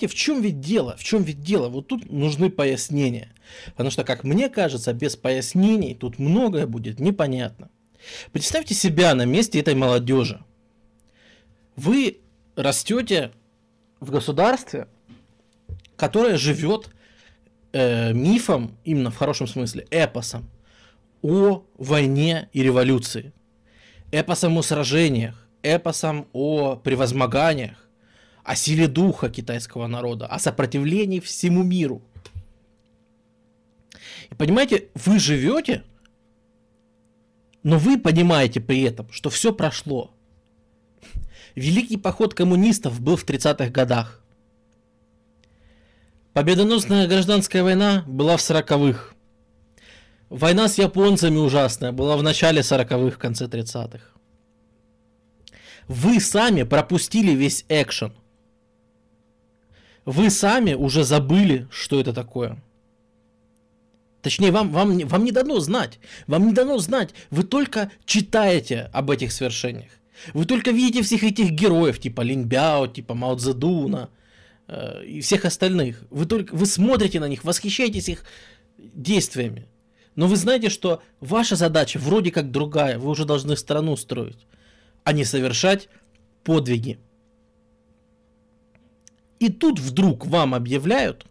Понимаете, 0.03 0.07
в 0.07 0.15
чем 0.15 0.41
ведь 0.41 0.59
дело? 0.59 0.95
В 0.97 1.03
чем 1.03 1.23
ведь 1.23 1.41
дело? 1.41 1.69
Вот 1.69 1.87
тут 1.87 2.11
нужны 2.11 2.49
пояснения. 2.49 3.29
Потому 3.71 3.91
что, 3.91 4.03
как 4.03 4.23
мне 4.23 4.49
кажется, 4.49 4.93
без 4.93 5.15
пояснений 5.15 5.95
тут 5.95 6.19
многое 6.19 6.65
будет 6.67 6.99
непонятно. 6.99 7.69
Представьте 8.31 8.73
себя 8.73 9.15
на 9.15 9.25
месте 9.25 9.59
этой 9.59 9.75
молодежи. 9.75 10.43
Вы 11.75 12.19
растете 12.55 13.31
в 13.99 14.11
государстве, 14.11 14.87
которое 15.95 16.37
живет 16.37 16.89
э, 17.71 18.13
мифом, 18.13 18.77
именно 18.85 19.09
в 19.09 19.15
хорошем 19.15 19.47
смысле, 19.47 19.85
эпосом 19.91 20.49
о 21.21 21.63
войне 21.77 22.49
и 22.53 22.63
революции, 22.63 23.31
эпосом 24.11 24.57
о 24.57 24.61
сражениях, 24.61 25.47
эпосом 25.63 26.27
о 26.33 26.75
превозмоганиях, 26.75 27.83
о 28.43 28.55
силе 28.55 28.87
духа 28.87 29.29
китайского 29.29 29.87
народа, 29.87 30.27
о 30.27 30.39
сопротивлении 30.39 31.19
всему 31.19 31.63
миру. 31.63 32.01
И 34.29 34.35
понимаете, 34.35 34.89
вы 34.95 35.19
живете, 35.19 35.83
но 37.63 37.77
вы 37.77 37.97
понимаете 37.97 38.59
при 38.59 38.81
этом, 38.81 39.11
что 39.11 39.29
все 39.29 39.53
прошло. 39.53 40.11
Великий 41.55 41.97
поход 41.97 42.33
коммунистов 42.33 42.99
был 42.99 43.15
в 43.15 43.25
30-х 43.25 43.69
годах. 43.69 44.21
Победоносная 46.33 47.07
гражданская 47.07 47.63
война 47.63 48.03
была 48.07 48.37
в 48.37 48.41
40-х. 48.41 49.13
Война 50.29 50.67
с 50.67 50.79
японцами 50.79 51.37
ужасная 51.37 51.91
была 51.91 52.17
в 52.17 52.23
начале 52.23 52.61
40-х, 52.61 53.17
конце 53.17 53.45
30-х. 53.45 53.99
Вы 55.87 56.19
сами 56.19 56.63
пропустили 56.63 57.31
весь 57.33 57.65
экшен. 57.69 58.13
Вы 60.05 60.29
сами 60.29 60.73
уже 60.73 61.03
забыли, 61.03 61.67
что 61.71 61.99
это 61.99 62.13
такое. 62.13 62.61
Точнее, 64.21 64.51
вам, 64.51 64.71
вам, 64.71 64.97
вам 64.99 65.23
не 65.23 65.31
дано 65.31 65.59
знать. 65.59 65.99
Вам 66.27 66.47
не 66.47 66.53
дано 66.53 66.77
знать. 66.77 67.13
Вы 67.29 67.43
только 67.43 67.91
читаете 68.05 68.89
об 68.93 69.11
этих 69.11 69.31
свершениях. 69.31 69.91
Вы 70.33 70.45
только 70.45 70.71
видите 70.71 71.01
всех 71.01 71.23
этих 71.23 71.51
героев, 71.51 71.99
типа 71.99 72.21
Линбяо, 72.21 72.87
типа 72.87 73.13
Мао 73.13 73.35
Цзэдуна 73.35 74.09
э, 74.67 75.05
и 75.05 75.21
всех 75.21 75.43
остальных. 75.45 76.03
Вы 76.09 76.25
только 76.25 76.55
вы 76.55 76.65
смотрите 76.65 77.19
на 77.19 77.27
них, 77.27 77.43
восхищаетесь 77.43 78.09
их 78.09 78.23
действиями. 78.77 79.67
Но 80.15 80.27
вы 80.27 80.35
знаете, 80.35 80.69
что 80.69 81.01
ваша 81.19 81.55
задача 81.55 81.97
вроде 81.99 82.31
как 82.31 82.51
другая. 82.51 82.99
Вы 82.99 83.09
уже 83.09 83.25
должны 83.25 83.57
страну 83.57 83.97
строить, 83.97 84.47
а 85.03 85.11
не 85.11 85.25
совершать 85.25 85.89
подвиги. 86.43 86.99
И 89.43 89.49
тут 89.49 89.77
вдруг 89.77 90.25
вам 90.25 90.55
объявляют, 90.55 91.25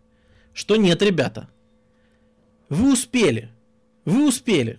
что 0.52 0.76
нет, 0.76 1.00
ребята, 1.00 1.48
вы 2.68 2.92
успели, 2.92 3.48
вы 4.04 4.28
успели, 4.28 4.78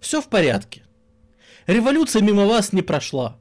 все 0.00 0.20
в 0.20 0.28
порядке. 0.28 0.82
Революция 1.68 2.22
мимо 2.22 2.44
вас 2.44 2.72
не 2.72 2.82
прошла. 2.82 3.38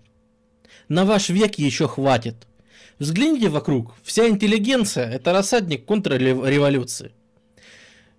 На 0.90 1.06
ваш 1.06 1.30
век 1.30 1.56
еще 1.56 1.88
хватит. 1.88 2.36
Взгляните 3.00 3.50
вокруг, 3.50 3.96
вся 4.04 4.30
интеллигенция– 4.30 5.10
это 5.12 5.34
рассадник 5.34 5.86
контрреволюции. 5.86 7.12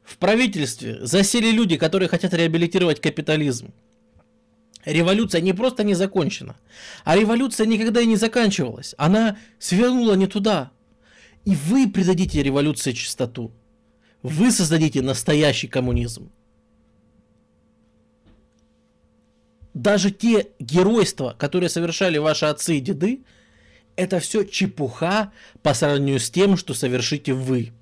В 0.03 0.17
правительстве 0.17 1.07
засели 1.07 1.53
люди, 1.53 1.77
которые 1.77 2.09
хотят 2.09 2.35
реабилитировать 2.35 3.01
капитализм. 3.01 3.73
Революция 4.85 5.41
не 5.41 5.53
просто 5.53 5.85
не 5.85 5.95
закончена, 5.95 6.57
а 7.05 7.15
революция 7.15 7.67
никогда 7.67 8.01
и 8.01 8.07
не 8.07 8.17
заканчивалась. 8.17 8.97
Она 8.99 9.39
свернула 9.61 10.15
не 10.15 10.27
туда, 10.27 10.73
и 11.47 11.55
вы 11.55 11.89
придадите 11.89 12.43
революции 12.43 12.93
чистоту. 12.93 13.53
Вы 14.23 14.51
создадите 14.51 15.01
настоящий 15.01 15.69
коммунизм. 15.69 16.31
Даже 19.73 20.11
те 20.11 20.49
геройства, 20.59 21.37
которые 21.39 21.71
совершали 21.71 22.19
ваши 22.19 22.47
отцы 22.47 22.79
и 22.79 22.81
деды, 22.81 23.25
это 23.95 24.19
все 24.19 24.45
чепуха 24.45 25.33
по 25.63 25.73
сравнению 25.73 26.19
с 26.19 26.31
тем, 26.31 26.57
что 26.57 26.75
совершите 26.75 27.33
вы. 27.33 27.73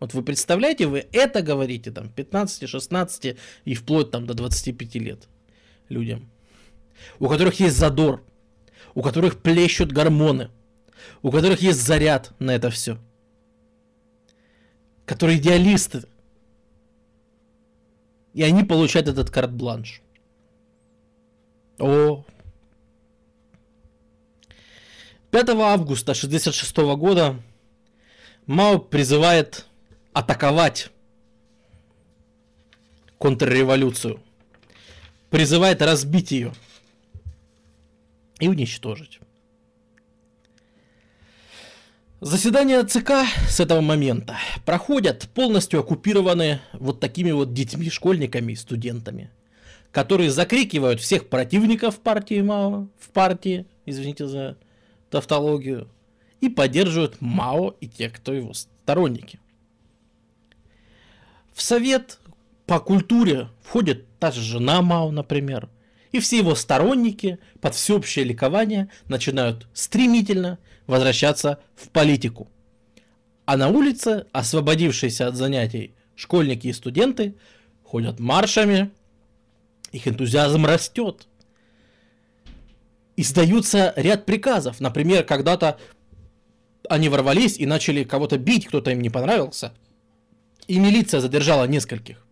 Вот 0.00 0.14
вы 0.14 0.22
представляете, 0.22 0.86
вы 0.86 1.06
это 1.12 1.40
говорите 1.42 1.92
там 1.92 2.08
15, 2.08 2.68
16 2.68 3.36
и 3.64 3.74
вплоть 3.74 4.10
там 4.10 4.26
до 4.26 4.34
25 4.34 4.94
лет 4.96 5.28
людям, 5.88 6.30
у 7.20 7.28
которых 7.28 7.60
есть 7.60 7.76
задор, 7.76 8.24
у 8.94 9.02
которых 9.02 9.40
плещут 9.40 9.92
гормоны, 9.92 10.50
у 11.22 11.30
которых 11.30 11.60
есть 11.60 11.80
заряд 11.80 12.32
на 12.38 12.52
это 12.52 12.70
все, 12.70 12.98
которые 15.04 15.38
идеалисты. 15.38 16.04
И 18.34 18.42
они 18.42 18.62
получают 18.62 19.08
этот 19.08 19.30
карт-бланш. 19.30 20.00
О. 21.78 22.24
5 25.30 25.48
августа 25.50 26.12
1966 26.12 26.76
года 26.96 27.40
Мао 28.46 28.78
призывает 28.78 29.66
атаковать 30.12 30.90
контрреволюцию. 33.18 34.22
Призывает 35.30 35.82
разбить 35.82 36.30
ее 36.30 36.54
и 38.40 38.48
уничтожить. 38.48 39.20
Заседания 42.20 42.82
ЦК 42.82 43.12
с 43.48 43.60
этого 43.60 43.80
момента 43.80 44.36
проходят 44.64 45.28
полностью 45.34 45.78
оккупированные 45.78 46.60
вот 46.72 46.98
такими 46.98 47.30
вот 47.30 47.52
детьми, 47.52 47.88
школьниками 47.90 48.52
и 48.52 48.56
студентами, 48.56 49.30
которые 49.92 50.32
закрикивают 50.32 51.00
всех 51.00 51.28
противников 51.28 52.00
партии 52.00 52.40
Мао, 52.40 52.88
в 52.98 53.10
партии, 53.10 53.66
извините 53.86 54.26
за 54.26 54.56
тавтологию, 55.10 55.86
и 56.40 56.48
поддерживают 56.48 57.20
Мао 57.20 57.76
и 57.80 57.86
тех, 57.86 58.14
кто 58.14 58.32
его 58.32 58.52
сторонники. 58.52 59.38
В 61.54 61.62
совет 61.62 62.18
по 62.66 62.80
культуре 62.80 63.46
входит 63.62 64.06
та 64.18 64.32
же 64.32 64.40
жена 64.40 64.82
Мао, 64.82 65.12
например, 65.12 65.68
и 66.10 66.18
все 66.18 66.38
его 66.38 66.56
сторонники 66.56 67.38
под 67.60 67.76
всеобщее 67.76 68.24
ликование 68.24 68.90
начинают 69.06 69.68
стремительно 69.72 70.58
возвращаться 70.88 71.60
в 71.76 71.90
политику. 71.90 72.48
А 73.44 73.56
на 73.56 73.68
улице, 73.68 74.26
освободившиеся 74.32 75.28
от 75.28 75.36
занятий 75.36 75.94
школьники 76.16 76.66
и 76.66 76.72
студенты, 76.72 77.36
ходят 77.84 78.18
маршами, 78.18 78.90
их 79.92 80.08
энтузиазм 80.08 80.66
растет. 80.66 81.28
Издаются 83.16 83.92
ряд 83.96 84.26
приказов. 84.26 84.80
Например, 84.80 85.24
когда-то 85.24 85.78
они 86.88 87.08
ворвались 87.08 87.58
и 87.58 87.66
начали 87.66 88.04
кого-то 88.04 88.38
бить, 88.38 88.66
кто-то 88.66 88.90
им 88.90 89.00
не 89.00 89.10
понравился. 89.10 89.72
И 90.66 90.78
милиция 90.78 91.20
задержала 91.20 91.64
нескольких. 91.66 92.24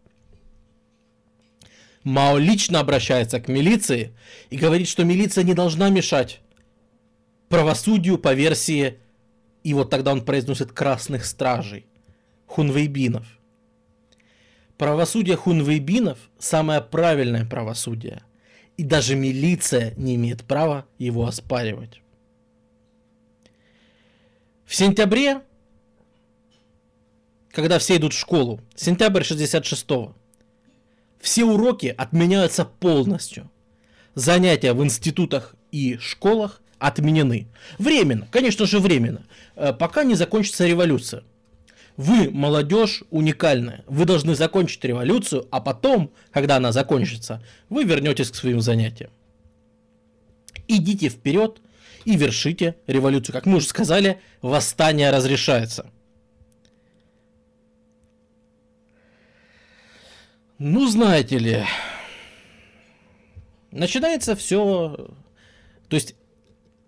Мао 2.05 2.39
лично 2.39 2.81
обращается 2.81 3.41
к 3.41 3.49
милиции 3.49 4.15
и 4.49 4.57
говорит, 4.57 4.89
что 4.89 5.05
милиция 5.05 5.45
не 5.45 5.55
должна 5.55 5.89
мешать 5.91 6.41
правосудию 7.49 8.19
по 8.19 8.35
версии, 8.35 8.99
и 9.63 9.75
вот 9.75 9.91
тогда 9.91 10.13
он 10.13 10.25
произносит 10.25 10.73
красных 10.73 11.25
стражей, 11.25 11.87
хунвейбинов. 12.47 13.27
Правосудие 14.79 15.37
хунвейбинов– 15.37 16.19
самое 16.39 16.81
правильное 16.81 17.47
правосудие, 17.47 18.23
и 18.77 18.85
даже 18.85 19.17
милиция 19.17 19.95
не 19.97 20.17
имеет 20.17 20.45
права 20.45 20.87
его 20.99 21.27
оспаривать. 21.27 22.03
В 24.67 24.75
сентябре, 24.75 25.43
когда 27.51 27.79
все 27.79 27.97
идут 27.97 28.13
в 28.13 28.19
школу, 28.19 28.61
сентябрь 28.75 29.23
66-го, 29.23 30.15
все 31.21 31.45
уроки 31.45 31.95
отменяются 31.97 32.65
полностью. 32.65 33.51
Занятия 34.15 34.73
в 34.73 34.85
институтах 34.85 35.55
и 35.71 35.97
школах 35.99 36.61
отменены. 36.79 37.47
Временно, 37.79 38.27
конечно 38.31 38.66
же 38.66 38.79
временно, 38.79 39.22
э, 39.55 39.72
пока 39.72 40.05
не 40.05 40.14
закончится 40.14 40.66
революция. 40.66 41.22
Вы, 41.97 42.31
молодежь, 42.31 43.05
уникальная. 43.11 43.83
Вы 43.87 44.05
должны 44.05 44.35
закончить 44.35 44.85
революцию, 44.85 45.47
а 45.51 45.61
потом, 45.61 46.12
когда 46.31 46.57
она 46.57 46.70
закончится, 46.70 47.43
вы 47.70 47.85
вернетесь 47.85 48.31
к 48.31 48.35
своим 48.35 48.61
занятиям. 48.61 49.11
Идите 50.68 51.09
вперед 51.09 51.61
и 52.05 52.16
вершите 52.16 52.77
революцию. 52.87 53.33
Как 53.33 53.47
мы 53.47 53.59
уже 53.59 53.66
сказали, 53.66 54.20
восстание 54.43 55.11
разрешается. 55.11 55.91
Ну, 60.59 60.87
знаете 60.89 61.39
ли, 61.39 61.64
начинается 63.70 64.35
все... 64.37 65.09
То 65.89 65.95
есть 65.95 66.14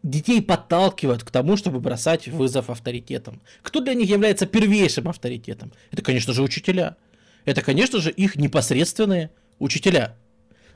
детей 0.02 0.40
подталкивают 0.40 1.24
к 1.24 1.30
тому, 1.30 1.56
чтобы 1.56 1.80
бросать 1.80 2.28
вызов 2.28 2.70
авторитетам. 2.70 3.40
Кто 3.62 3.80
для 3.80 3.94
них 3.94 4.08
является 4.08 4.46
первейшим 4.46 5.08
авторитетом? 5.08 5.72
Это, 5.90 6.02
конечно 6.02 6.32
же, 6.32 6.42
учителя. 6.42 6.96
Это, 7.44 7.62
конечно 7.62 8.00
же, 8.00 8.10
их 8.10 8.36
непосредственные 8.36 9.30
учителя. 9.58 10.16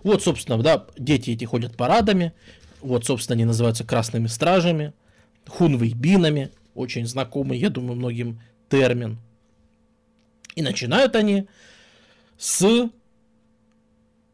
Вот, 0.03 0.23
собственно, 0.23 0.61
да, 0.63 0.87
дети 0.99 1.31
эти 1.31 1.45
ходят 1.45 1.77
парадами, 1.77 2.33
вот, 2.81 3.05
собственно, 3.05 3.35
они 3.35 3.45
называются 3.45 3.85
красными 3.85 4.27
стражами, 4.27 4.93
хунвейбинами, 5.47 6.51
очень 6.75 7.07
знакомый, 7.07 7.59
я 7.59 7.71
думаю, 7.71 7.97
многим 7.97 8.41
термин. 8.69 9.19
И 10.55 10.63
начинают 10.63 11.15
они 11.15 11.47
с 12.37 12.91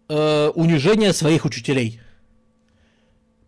э, 0.09 0.49
унижения 0.55 1.13
своих 1.13 1.45
учителей. 1.45 2.01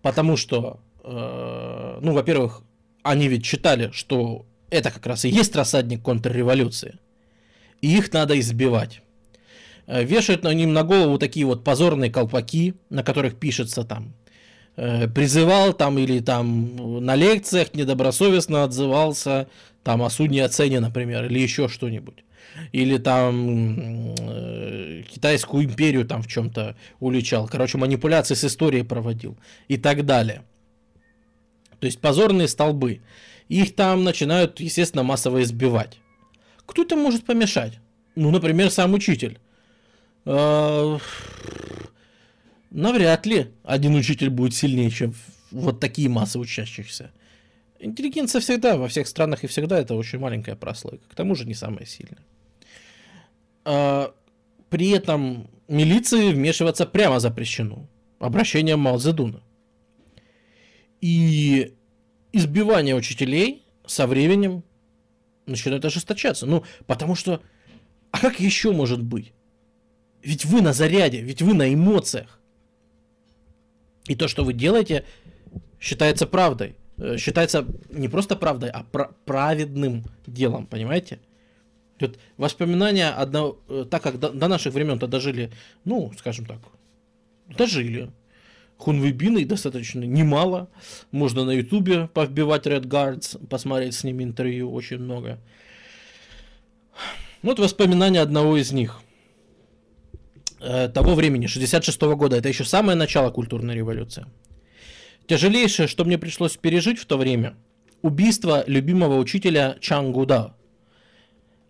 Потому 0.03 0.37
что, 0.37 0.81
э, 1.03 1.99
ну, 2.03 2.13
во-первых, 2.13 2.63
они 3.03 3.29
ведь 3.29 3.45
считали, 3.45 3.91
что 3.93 4.47
это 4.71 4.91
как 4.91 5.07
раз 5.07 5.25
и 5.25 5.29
есть 5.29 5.55
рассадник 5.57 6.03
контрреволюции. 6.03 6.99
И 7.81 7.97
их 7.97 8.13
надо 8.13 8.39
избивать. 8.39 9.03
Э, 9.87 10.05
вешают 10.05 10.45
на 10.45 10.55
ним 10.55 10.73
на 10.73 10.85
голову 10.85 11.19
такие 11.19 11.47
вот 11.47 11.65
позорные 11.65 12.11
колпаки, 12.11 12.75
на 12.91 13.03
которых 13.03 13.39
пишется 13.39 13.85
там 13.85 14.15
э, 14.77 15.09
призывал 15.09 15.73
там 15.73 15.99
или 15.99 16.21
там 16.21 17.05
на 17.05 17.17
лекциях 17.17 17.75
недобросовестно 17.75 18.65
отзывался 18.65 19.49
там 19.83 20.03
о 20.03 20.11
судне 20.11 20.45
оцене, 20.45 20.81
например, 20.81 21.25
или 21.25 21.39
еще 21.39 21.69
что-нибудь. 21.69 22.25
Или 22.73 22.99
там 22.99 24.15
э, 24.19 25.03
Китайскую 25.09 25.65
империю 25.65 26.07
там 26.07 26.23
в 26.23 26.29
чем-то 26.29 26.77
уличал. 27.01 27.49
Короче, 27.49 27.79
манипуляции 27.79 28.35
с 28.35 28.45
историей 28.45 28.83
проводил 28.83 29.37
и 29.69 29.77
так 29.77 30.05
далее. 30.05 30.43
То 31.81 31.87
есть 31.87 32.01
позорные 32.01 32.47
столбы. 32.47 33.01
Их 33.49 33.75
там 33.75 34.05
начинают, 34.05 34.61
естественно, 34.61 35.03
массово 35.03 35.43
избивать. 35.43 35.99
Кто 36.67 36.83
это 36.83 36.95
может 36.95 37.25
помешать? 37.25 37.81
Ну, 38.15 38.31
например, 38.31 38.71
сам 38.71 38.95
учитель. 38.95 39.41
Э, 40.25 40.99
навряд 42.71 43.27
ли 43.27 43.49
один 43.65 43.95
учитель 43.97 44.31
будет 44.31 44.55
сильнее, 44.55 44.91
чем 44.91 45.15
вот 45.51 45.81
такие 45.81 46.09
массы 46.09 46.39
учащихся. 46.39 47.11
Интеллигенция 47.81 48.41
всегда, 48.41 48.77
во 48.77 48.89
всех 48.89 49.09
странах 49.09 49.43
и 49.43 49.47
всегда 49.47 49.81
это 49.81 49.95
очень 49.95 50.19
маленькая 50.19 50.55
прослойка. 50.55 51.09
К 51.09 51.15
тому 51.15 51.35
же 51.35 51.47
не 51.47 51.55
самая 51.55 51.87
сильная. 51.87 52.23
А, 53.65 54.15
при 54.69 54.91
этом 54.91 55.49
милиции 55.67 56.33
вмешиваться 56.33 56.85
прямо 56.85 57.21
запрещено. 57.21 57.89
Обращением 58.19 58.81
Мао 58.81 58.99
Цзэдуна. 58.99 59.41
И 61.01 61.75
избивание 62.33 62.95
учителей 62.95 63.65
со 63.87 64.07
временем 64.07 64.63
начинает 65.47 65.85
ожесточаться. 65.85 66.47
Ну, 66.47 66.65
потому 66.87 67.15
что... 67.15 67.43
А 68.11 68.19
как 68.19 68.41
еще 68.41 68.73
может 68.73 69.03
быть? 69.03 69.33
Ведь 70.23 70.45
вы 70.45 70.61
на 70.61 70.73
заряде, 70.73 71.23
ведь 71.23 71.43
вы 71.43 71.55
на 71.55 71.73
эмоциях. 71.73 72.41
И 74.07 74.15
то, 74.17 74.29
что 74.29 74.45
вы 74.45 74.53
делаете, 74.53 75.05
считается 75.81 76.27
правдой. 76.27 76.77
Э, 76.99 77.17
считается 77.17 77.67
не 77.91 78.09
просто 78.09 78.37
правдой, 78.37 78.71
а 78.71 78.85
пр- 78.85 79.15
праведным 79.25 80.05
делом, 80.27 80.67
понимаете? 80.67 81.21
Вот 82.01 82.19
воспоминания 82.37 83.11
одного, 83.11 83.59
э, 83.69 83.87
так 83.91 84.03
как 84.03 84.19
до, 84.19 84.31
до 84.31 84.49
наших 84.49 84.75
времен-то 84.75 85.07
дожили, 85.07 85.51
ну, 85.85 86.13
скажем 86.19 86.47
так, 86.47 86.59
дожили. 87.57 88.11
Хунвейбины 88.81 89.45
достаточно 89.45 90.05
немало. 90.05 90.71
Можно 91.11 91.45
на 91.45 91.51
ютубе 91.51 92.09
повбивать 92.09 92.67
Red 92.67 92.85
Guards, 92.85 93.47
посмотреть 93.47 93.95
с 93.95 94.05
ними 94.05 94.25
интервью, 94.25 94.73
очень 94.73 94.97
много. 94.99 95.39
Вот 97.43 97.59
воспоминания 97.59 98.23
одного 98.23 98.57
из 98.57 98.73
них. 98.73 99.03
Э, 100.61 100.89
того 100.89 101.15
времени, 101.15 101.47
66 101.47 102.01
-го 102.01 102.17
года. 102.17 102.37
Это 102.37 102.49
еще 102.49 102.65
самое 102.65 102.97
начало 102.97 103.31
культурной 103.31 103.75
революции. 103.75 104.25
Тяжелейшее, 105.27 105.87
что 105.87 106.07
мне 106.07 106.17
пришлось 106.17 106.57
пережить 106.57 106.99
в 106.99 107.05
то 107.05 107.19
время, 107.19 107.55
убийство 108.01 108.65
любимого 108.67 109.19
учителя 109.19 109.77
Чангуда. 109.81 110.55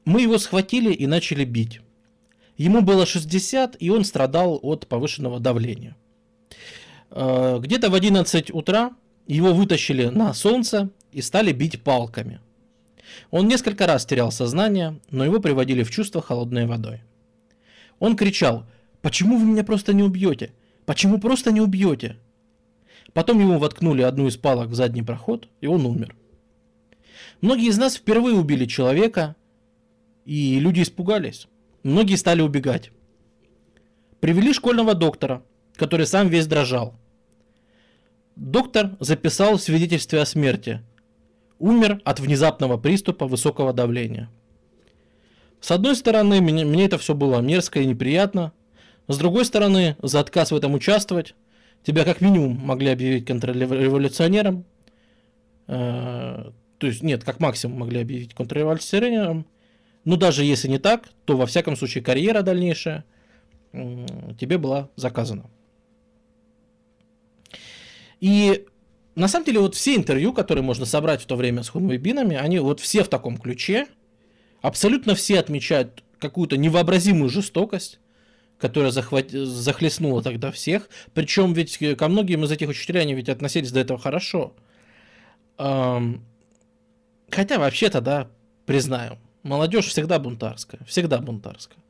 Мы 0.04 0.22
его 0.22 0.38
схватили 0.38 0.92
и 0.92 1.08
начали 1.08 1.44
бить. 1.44 1.80
Ему 2.56 2.82
было 2.82 3.04
60, 3.04 3.76
и 3.80 3.90
он 3.90 4.04
страдал 4.04 4.60
от 4.62 4.86
повышенного 4.86 5.40
давления. 5.40 5.96
Э, 7.10 7.58
где-то 7.60 7.90
в 7.90 7.94
11 7.94 8.50
утра 8.52 8.92
его 9.26 9.52
вытащили 9.52 10.06
на 10.06 10.32
солнце 10.34 10.90
и 11.12 11.22
стали 11.22 11.52
бить 11.52 11.82
палками. 11.82 12.40
Он 13.30 13.48
несколько 13.48 13.86
раз 13.86 14.06
терял 14.06 14.30
сознание, 14.30 15.00
но 15.10 15.24
его 15.24 15.40
приводили 15.40 15.82
в 15.82 15.90
чувство 15.90 16.22
холодной 16.22 16.66
водой. 16.66 17.02
Он 17.98 18.16
кричал, 18.16 18.66
«Почему 19.02 19.38
вы 19.38 19.44
меня 19.44 19.64
просто 19.64 19.92
не 19.92 20.02
убьете? 20.02 20.52
Почему 20.86 21.18
просто 21.18 21.52
не 21.52 21.60
убьете?» 21.60 22.16
Потом 23.12 23.40
ему 23.40 23.58
воткнули 23.58 24.02
одну 24.02 24.28
из 24.28 24.36
палок 24.36 24.68
в 24.68 24.74
задний 24.74 25.02
проход, 25.02 25.48
и 25.60 25.66
он 25.66 25.84
умер. 25.84 26.14
Многие 27.40 27.68
из 27.68 27.78
нас 27.78 27.96
впервые 27.96 28.36
убили 28.36 28.66
человека, 28.66 29.34
и 30.24 30.60
люди 30.60 30.82
испугались. 30.82 31.48
Многие 31.82 32.16
стали 32.16 32.42
убегать. 32.42 32.92
Привели 34.20 34.52
школьного 34.52 34.94
доктора, 34.94 35.42
который 35.74 36.06
сам 36.06 36.28
весь 36.28 36.46
дрожал. 36.46 36.99
Доктор 38.36 38.96
записал 39.00 39.56
в 39.56 39.62
свидетельстве 39.62 40.20
о 40.20 40.26
смерти. 40.26 40.80
Умер 41.58 42.00
от 42.04 42.20
внезапного 42.20 42.78
приступа 42.78 43.26
высокого 43.26 43.72
давления. 43.72 44.30
С 45.60 45.70
одной 45.70 45.94
стороны, 45.94 46.40
мне, 46.40 46.64
мне 46.64 46.86
это 46.86 46.96
все 46.96 47.14
было 47.14 47.40
мерзко 47.40 47.80
и 47.80 47.86
неприятно. 47.86 48.52
С 49.08 49.18
другой 49.18 49.44
стороны, 49.44 49.96
за 50.00 50.20
отказ 50.20 50.52
в 50.52 50.56
этом 50.56 50.74
участвовать 50.74 51.34
тебя 51.82 52.04
как 52.04 52.20
минимум 52.20 52.58
могли 52.58 52.88
объявить 52.88 53.26
контрреволюционером. 53.26 54.64
Э, 55.66 56.50
то 56.78 56.86
есть, 56.86 57.02
нет, 57.02 57.24
как 57.24 57.40
максимум 57.40 57.80
могли 57.80 58.00
объявить 58.00 58.34
контрреволюционером. 58.34 59.46
Но 60.04 60.16
даже 60.16 60.44
если 60.44 60.68
не 60.68 60.78
так, 60.78 61.10
то 61.26 61.36
во 61.36 61.44
всяком 61.44 61.76
случае 61.76 62.02
карьера 62.02 62.42
дальнейшая 62.42 63.04
тебе 63.72 64.58
была 64.58 64.88
заказана. 64.96 65.50
И 68.20 68.66
на 69.14 69.28
самом 69.28 69.46
деле 69.46 69.60
вот 69.60 69.74
все 69.74 69.96
интервью, 69.96 70.32
которые 70.32 70.62
можно 70.62 70.86
собрать 70.86 71.22
в 71.22 71.26
то 71.26 71.36
время 71.36 71.62
с 71.62 71.68
хунвейбинами, 71.68 72.36
они 72.36 72.58
вот 72.58 72.80
все 72.80 73.02
в 73.02 73.08
таком 73.08 73.38
ключе. 73.38 73.86
Абсолютно 74.62 75.14
все 75.14 75.40
отмечают 75.40 76.04
какую-то 76.18 76.56
невообразимую 76.56 77.30
жестокость, 77.30 77.98
которая 78.58 78.90
захват... 78.90 79.30
захлестнула 79.30 80.22
тогда 80.22 80.52
всех. 80.52 80.88
Причем 81.14 81.54
ведь 81.54 81.78
ко 81.96 82.08
многим 82.08 82.44
из 82.44 82.52
этих 82.52 82.68
учителей 82.68 83.02
они 83.02 83.14
ведь 83.14 83.28
относились 83.28 83.72
до 83.72 83.80
этого 83.80 83.98
хорошо. 83.98 84.54
Эм... 85.58 86.24
Хотя 87.30 87.58
вообще-то, 87.58 88.00
да, 88.00 88.28
признаю, 88.66 89.18
молодежь 89.42 89.86
всегда 89.86 90.18
бунтарская, 90.18 90.80
всегда 90.86 91.18
бунтарская. 91.18 91.82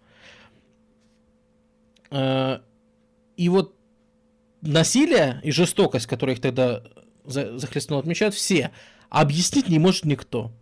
Э... 2.10 2.60
И 3.36 3.48
вот 3.48 3.74
насилие 4.62 5.40
и 5.42 5.50
жестокость, 5.50 6.06
которая 6.06 6.36
их 6.36 6.42
тогда 6.42 6.82
захлестнула, 7.24 8.00
отмечают 8.00 8.34
все. 8.34 8.70
А 9.08 9.22
объяснить 9.22 9.68
не 9.68 9.78
может 9.78 10.04
никто. 10.04 10.52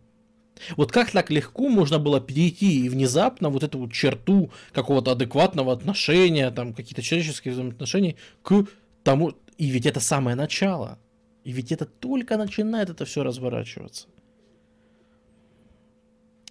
Вот 0.77 0.91
как 0.91 1.11
так 1.11 1.31
легко 1.31 1.69
можно 1.69 1.99
было 1.99 2.21
перейти 2.21 2.85
и 2.85 2.89
внезапно 2.89 3.49
вот 3.49 3.63
эту 3.63 3.79
вот 3.79 3.93
черту 3.93 4.51
какого-то 4.73 5.13
адекватного 5.13 5.73
отношения, 5.73 6.51
там 6.51 6.75
какие-то 6.75 7.03
человеческие 7.03 7.53
взаимоотношения 7.53 8.17
к 8.43 8.67
тому... 9.03 9.35
И 9.57 9.67
ведь 9.67 9.87
это 9.87 10.01
самое 10.01 10.37
начало. 10.37 10.99
И 11.45 11.53
ведь 11.53 11.73
это 11.73 11.85
только 11.85 12.37
начинает 12.37 12.91
это 12.91 13.05
все 13.05 13.23
разворачиваться. 13.23 14.09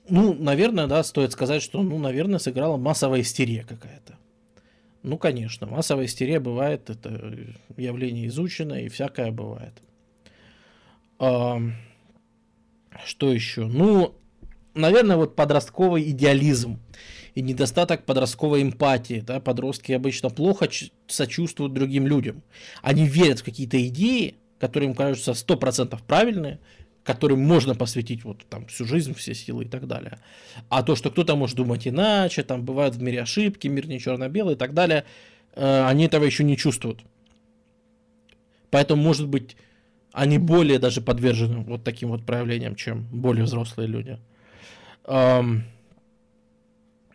Ну, 0.09 0.33
наверное, 0.33 0.87
да, 0.87 1.03
стоит 1.03 1.33
сказать, 1.33 1.61
что, 1.61 1.81
ну, 1.81 1.97
наверное, 1.97 2.39
сыграла 2.39 2.77
массовая 2.77 3.21
истерия 3.21 3.65
какая-то. 3.67 4.16
Ну, 5.07 5.17
конечно, 5.17 5.67
массовая 5.67 6.05
истерия 6.05 6.41
бывает, 6.41 6.89
это 6.89 7.33
явление 7.77 8.27
изученное 8.27 8.81
и 8.81 8.89
всякое 8.89 9.31
бывает. 9.31 9.81
А, 11.17 11.61
что 13.05 13.31
еще? 13.31 13.67
Ну, 13.67 14.15
наверное, 14.73 15.15
вот 15.15 15.33
подростковый 15.37 16.09
идеализм 16.09 16.81
и 17.35 17.41
недостаток 17.41 18.03
подростковой 18.05 18.61
эмпатии. 18.61 19.21
Да? 19.25 19.39
Подростки 19.39 19.93
обычно 19.93 20.29
плохо 20.29 20.67
сочувствуют 21.07 21.71
другим 21.71 22.05
людям. 22.05 22.43
Они 22.81 23.07
верят 23.07 23.39
в 23.39 23.45
какие-то 23.45 23.81
идеи, 23.87 24.35
которые 24.59 24.89
им 24.89 24.95
кажутся 24.95 25.31
100% 25.31 25.97
правильные, 26.05 26.59
которым 27.07 27.39
можно 27.39 27.73
посвятить 27.73 28.23
вот 28.25 28.45
там 28.49 28.65
всю 28.67 28.85
жизнь, 28.85 29.13
все 29.13 29.33
силы 29.33 29.63
и 29.63 29.67
так 29.67 29.87
далее. 29.87 30.19
А 30.69 30.83
то, 30.83 30.95
что 30.95 31.09
кто-то 31.09 31.35
может 31.35 31.55
думать 31.55 31.87
иначе, 31.87 32.43
там 32.43 32.65
бывают 32.65 32.95
в 32.95 33.01
мире 33.01 33.21
ошибки, 33.21 33.69
мир 33.69 33.87
не 33.87 33.99
черно-белый 33.99 34.53
и 34.55 34.57
так 34.57 34.73
далее, 34.73 35.03
э, 35.55 35.85
они 35.89 36.05
этого 36.05 36.25
еще 36.25 36.43
не 36.43 36.55
чувствуют. 36.57 36.99
Поэтому, 38.69 39.01
может 39.01 39.27
быть, 39.27 39.55
Они 40.13 40.39
более 40.39 40.79
даже 40.79 41.01
подвержены 41.01 41.59
вот 41.59 41.83
таким 41.83 42.09
вот 42.09 42.25
проявлениям, 42.25 42.75
чем 42.75 43.03
более 43.11 43.43
взрослые 43.43 43.87
люди. 43.87 44.17
Ну 45.07 45.63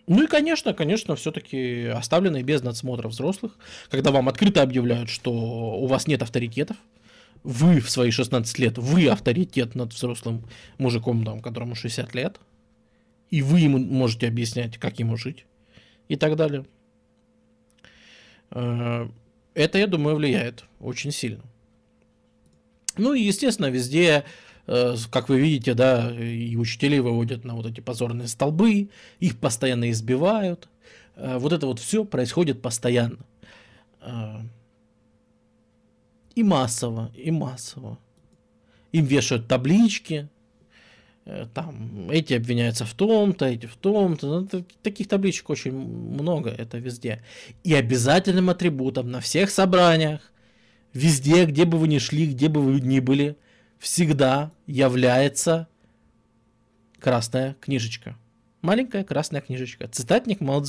и, 0.06 0.26
конечно, 0.28 0.72
конечно, 0.74 1.16
все-таки 1.16 1.86
оставленные 1.86 2.44
без 2.44 2.62
надсмотра 2.62 3.08
взрослых, 3.08 3.58
когда 3.90 4.10
вам 4.12 4.28
открыто 4.28 4.62
объявляют, 4.62 5.10
что 5.10 5.32
у 5.32 5.86
вас 5.86 6.06
нет 6.06 6.22
авторитетов, 6.22 6.76
вы 7.42 7.80
в 7.80 7.90
свои 7.90 8.10
16 8.10 8.58
лет, 8.58 8.78
вы 8.78 9.08
авторитет 9.08 9.74
над 9.74 9.92
взрослым 9.92 10.44
мужиком, 10.78 11.24
там, 11.24 11.40
которому 11.40 11.74
60 11.74 12.14
лет, 12.14 12.40
и 13.30 13.42
вы 13.42 13.60
ему 13.60 13.78
можете 13.78 14.28
объяснять, 14.28 14.78
как 14.78 14.98
ему 14.98 15.16
жить, 15.16 15.46
и 16.08 16.16
так 16.16 16.36
далее. 16.36 16.66
Э, 18.50 19.08
это, 19.54 19.78
я 19.78 19.86
думаю, 19.86 20.16
влияет 20.16 20.64
очень 20.80 21.12
сильно. 21.12 21.42
Ну 22.96 23.14
и, 23.14 23.22
естественно, 23.22 23.70
везде 23.70 24.24
Э, 24.66 24.94
как 25.10 25.28
вы 25.28 25.40
видите, 25.40 25.74
да, 25.74 26.10
и 26.10 26.56
учителей 26.56 27.00
выводят 27.00 27.44
на 27.44 27.54
вот 27.54 27.66
эти 27.66 27.80
позорные 27.80 28.28
столбы, 28.28 28.88
их 29.18 29.38
постоянно 29.38 29.90
избивают. 29.90 30.68
Э, 31.16 31.38
вот 31.38 31.52
это 31.52 31.66
вот 31.66 31.78
все 31.78 32.04
происходит 32.04 32.62
постоянно. 32.62 33.18
Э, 36.34 36.40
и 36.40 36.42
массово, 36.42 37.10
и 37.14 37.30
массово. 37.30 37.98
Им 38.92 39.06
вешают 39.06 39.48
таблички, 39.48 40.28
там 41.54 42.10
эти 42.10 42.34
обвиняются 42.34 42.84
в 42.84 42.92
том-то, 42.94 43.46
эти 43.46 43.66
в 43.66 43.76
том-то. 43.76 44.40
Ну, 44.40 44.64
таких 44.82 45.08
табличек 45.08 45.50
очень 45.50 45.72
много, 45.72 46.50
это 46.50 46.78
везде. 46.78 47.22
И 47.64 47.74
обязательным 47.74 48.50
атрибутом 48.50 49.10
на 49.10 49.20
всех 49.20 49.50
собраниях, 49.50 50.32
везде, 50.92 51.46
где 51.46 51.64
бы 51.64 51.78
вы 51.78 51.88
ни 51.88 51.98
шли, 51.98 52.26
где 52.26 52.48
бы 52.48 52.60
вы 52.60 52.80
ни 52.80 53.00
были– 53.00 53.36
всегда 53.82 54.52
является 54.68 55.68
красная 57.00 57.56
книжечка. 57.60 58.16
Маленькая 58.62 59.02
красная 59.02 59.40
книжечка. 59.40 59.88
Цитатник 59.88 60.40
Мао 60.40 60.62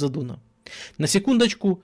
На 0.98 1.08
секундочку, 1.08 1.84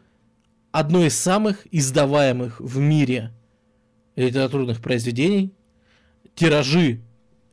одно 0.72 1.06
из 1.06 1.16
самых 1.16 1.68
издаваемых 1.72 2.60
в 2.60 2.80
мире 2.80 3.32
литературных 4.20 4.82
произведений. 4.82 5.54
Тиражи 6.36 7.02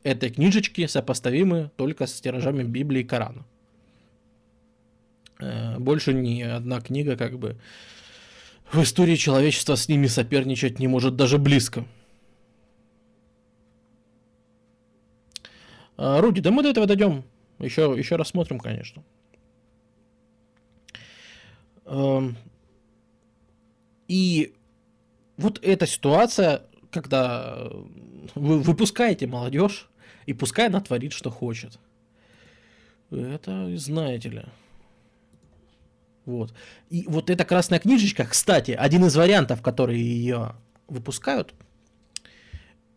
этой 0.03 0.29
книжечки 0.29 0.85
сопоставимы 0.87 1.71
только 1.75 2.07
с 2.07 2.21
тиражами 2.21 2.63
Библии 2.63 3.01
и 3.01 3.03
Корана. 3.03 3.45
Э, 5.39 5.77
больше 5.77 6.13
ни 6.13 6.41
одна 6.41 6.81
книга 6.81 7.15
как 7.17 7.37
бы 7.37 7.57
в 8.71 8.81
истории 8.81 9.15
человечества 9.15 9.75
с 9.75 9.87
ними 9.87 10.07
соперничать 10.07 10.79
не 10.79 10.87
может 10.87 11.15
даже 11.15 11.37
близко. 11.37 11.85
А, 15.95 16.21
Руди, 16.21 16.41
да 16.41 16.51
мы 16.51 16.63
до 16.63 16.69
этого 16.69 16.85
дойдем. 16.85 17.23
Еще, 17.59 17.95
еще 17.97 18.17
рассмотрим, 18.17 18.59
конечно. 18.59 19.03
Эм, 21.85 22.37
и 24.07 24.53
вот 25.37 25.59
эта 25.63 25.85
ситуация, 25.87 26.63
когда 26.91 27.69
вы 28.35 28.59
выпускаете 28.59 29.27
молодежь, 29.27 29.87
и 30.25 30.33
пускай 30.33 30.67
она 30.67 30.81
творит, 30.81 31.13
что 31.13 31.31
хочет. 31.31 31.79
Это 33.11 33.77
знаете 33.77 34.29
ли. 34.29 34.43
Вот. 36.25 36.53
И 36.89 37.05
вот 37.07 37.29
эта 37.29 37.45
красная 37.45 37.79
книжечка, 37.79 38.25
кстати, 38.25 38.71
один 38.71 39.05
из 39.05 39.15
вариантов, 39.15 39.61
которые 39.61 40.01
ее 40.01 40.55
выпускают, 40.89 41.53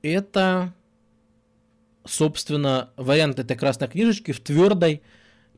это 0.02 0.74
собственно, 2.04 2.90
вариант 2.96 3.38
этой 3.38 3.56
красной 3.56 3.88
книжечки 3.88 4.32
в 4.32 4.40
твердой 4.40 5.02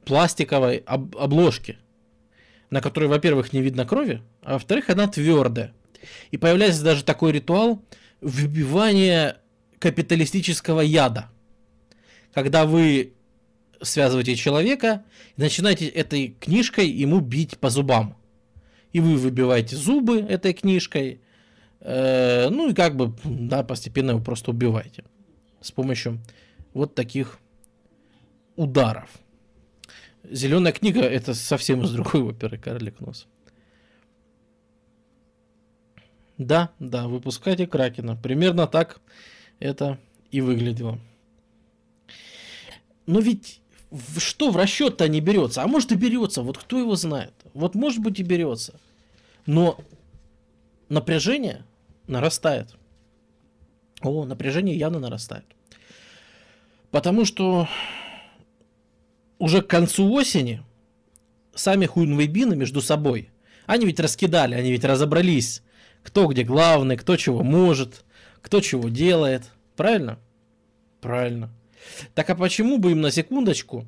пластиковой 0.05 0.83
об- 0.87 1.17
обложке, 1.17 1.79
на 2.71 2.81
которой, 2.81 3.07
во-первых, 3.07 3.53
не 3.53 3.63
видно 3.63 3.87
крови, 3.87 4.23
а 4.43 4.55
во-вторых, 4.55 4.91
она 4.91 5.09
твердая. 5.09 5.73
И 6.31 6.37
появляется 6.37 6.83
даже 6.83 7.05
такой 7.05 7.33
ритуал 7.33 7.83
выбивания 8.21 9.39
капиталистического 9.79 10.81
яда. 10.81 11.31
Когда 12.33 12.67
вы 12.67 13.15
связываете 13.83 14.37
человека 14.37 15.05
и 15.37 15.41
начинаете 15.41 15.89
этой 15.89 16.37
книжкой 16.41 16.89
ему 16.89 17.21
бить 17.21 17.59
по 17.59 17.69
зубам. 17.69 18.17
И 18.93 19.01
вы 19.01 19.17
выбиваете 19.17 19.77
зубы 19.77 20.21
этой 20.21 20.53
книжкой, 20.53 21.21
э, 21.81 22.49
ну 22.51 22.71
и 22.71 22.75
как 22.75 22.97
бы, 22.97 23.15
да, 23.25 23.63
постепенно 23.63 24.11
его 24.11 24.21
просто 24.21 24.51
убиваете 24.51 25.05
с 25.61 25.71
помощью 25.71 26.21
вот 26.75 26.95
таких 26.95 27.39
ударов. 28.57 29.09
Зеленая 30.31 30.73
книга 30.73 31.01
это 31.01 31.35
совсем 31.35 31.83
из 31.83 31.91
другой 31.91 32.23
оперы 32.23 32.59
Карлик 32.59 33.01
Нос. 33.01 33.27
Да, 36.47 36.71
да, 36.79 37.09
выпускайте 37.09 37.67
Кракена. 37.67 38.17
Примерно 38.17 38.67
так 38.67 39.01
это 39.59 39.99
и 40.31 40.41
выглядело. 40.41 40.99
Но 43.07 43.21
ведь 43.21 43.61
что 44.17 44.51
в 44.51 44.57
расчет-то 44.57 45.09
не 45.09 45.21
берется? 45.21 45.63
А 45.63 45.67
может 45.67 45.93
и 45.93 45.97
берется, 45.97 46.43
вот 46.43 46.59
кто 46.59 46.79
его 46.79 46.97
знает. 46.97 47.35
Вот 47.55 47.75
может 47.75 48.01
быть 48.01 48.19
и 48.21 48.23
берется. 48.23 48.81
Но 49.47 49.79
напряжение 50.89 51.65
нарастает. 52.07 52.75
О, 54.01 54.25
напряжение 54.25 54.77
явно 54.77 54.99
нарастает. 54.99 55.45
Потому 56.91 57.25
что 57.25 57.69
уже 59.39 59.63
к 59.63 59.67
концу 59.67 60.13
осени 60.13 60.63
сами 61.55 61.87
хуйнвейбины 61.87 62.57
между 62.57 62.81
собой, 62.81 63.31
они 63.67 63.87
ведь 63.87 64.01
раскидали, 64.01 64.55
они 64.55 64.73
ведь 64.73 64.85
разобрались, 64.85 65.63
кто 66.03 66.27
где 66.27 66.43
главный, 66.43 66.97
кто 66.97 67.17
чего 67.17 67.43
может, 67.43 68.05
кто 68.41 68.61
чего 68.61 68.89
делает. 68.89 69.45
Правильно? 69.77 70.19
Правильно. 71.01 71.51
Так 72.15 72.31
а 72.31 72.35
почему 72.35 72.79
бы 72.79 72.93
им 72.93 73.01
на 73.01 73.11
секундочку 73.11 73.87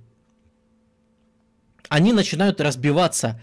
они 1.88 2.12
начинают 2.12 2.60
разбиваться 2.60 3.40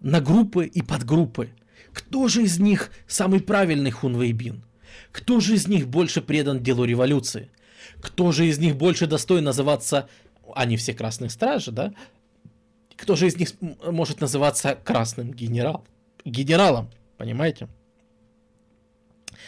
на 0.00 0.20
группы 0.20 0.66
и 0.66 0.82
подгруппы? 0.82 1.50
Кто 1.92 2.28
же 2.28 2.42
из 2.42 2.58
них 2.58 2.90
самый 3.06 3.40
правильный 3.40 3.90
хунвейбин? 3.90 4.64
Кто 5.12 5.38
же 5.40 5.54
из 5.54 5.68
них 5.68 5.86
больше 5.86 6.22
предан 6.22 6.60
делу 6.60 6.84
революции? 6.84 7.50
Кто 8.00 8.32
же 8.32 8.46
из 8.46 8.58
них 8.58 8.76
больше 8.76 9.06
достоин 9.06 9.44
называться... 9.44 10.08
Они 10.54 10.76
все 10.76 10.92
красные 10.92 11.30
стражи, 11.30 11.70
да? 11.70 11.94
Кто 12.96 13.16
же 13.16 13.28
из 13.28 13.36
них 13.36 13.50
может 13.60 14.20
называться 14.20 14.74
красным 14.74 15.32
генерал? 15.32 15.86
генералом? 16.24 16.90
Понимаете? 17.16 17.68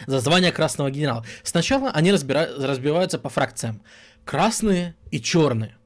За 0.07 0.20
звание 0.20 0.53
красного 0.53 0.90
генерала. 0.90 1.24
Сначала 1.42 1.90
они 1.90 2.12
разбира... 2.12 2.47
разбиваются 2.59 3.18
по 3.18 3.28
фракциям. 3.28 3.82
Красные 4.24 4.94
и 5.11 5.20
черные. 5.20 5.76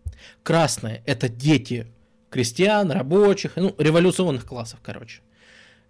Красные 0.43 1.03
это 1.07 1.29
дети 1.29 1.87
крестьян, 2.31 2.91
рабочих, 2.91 3.53
ну, 3.57 3.75
революционных 3.79 4.47
классов, 4.47 4.81
короче. 4.83 5.21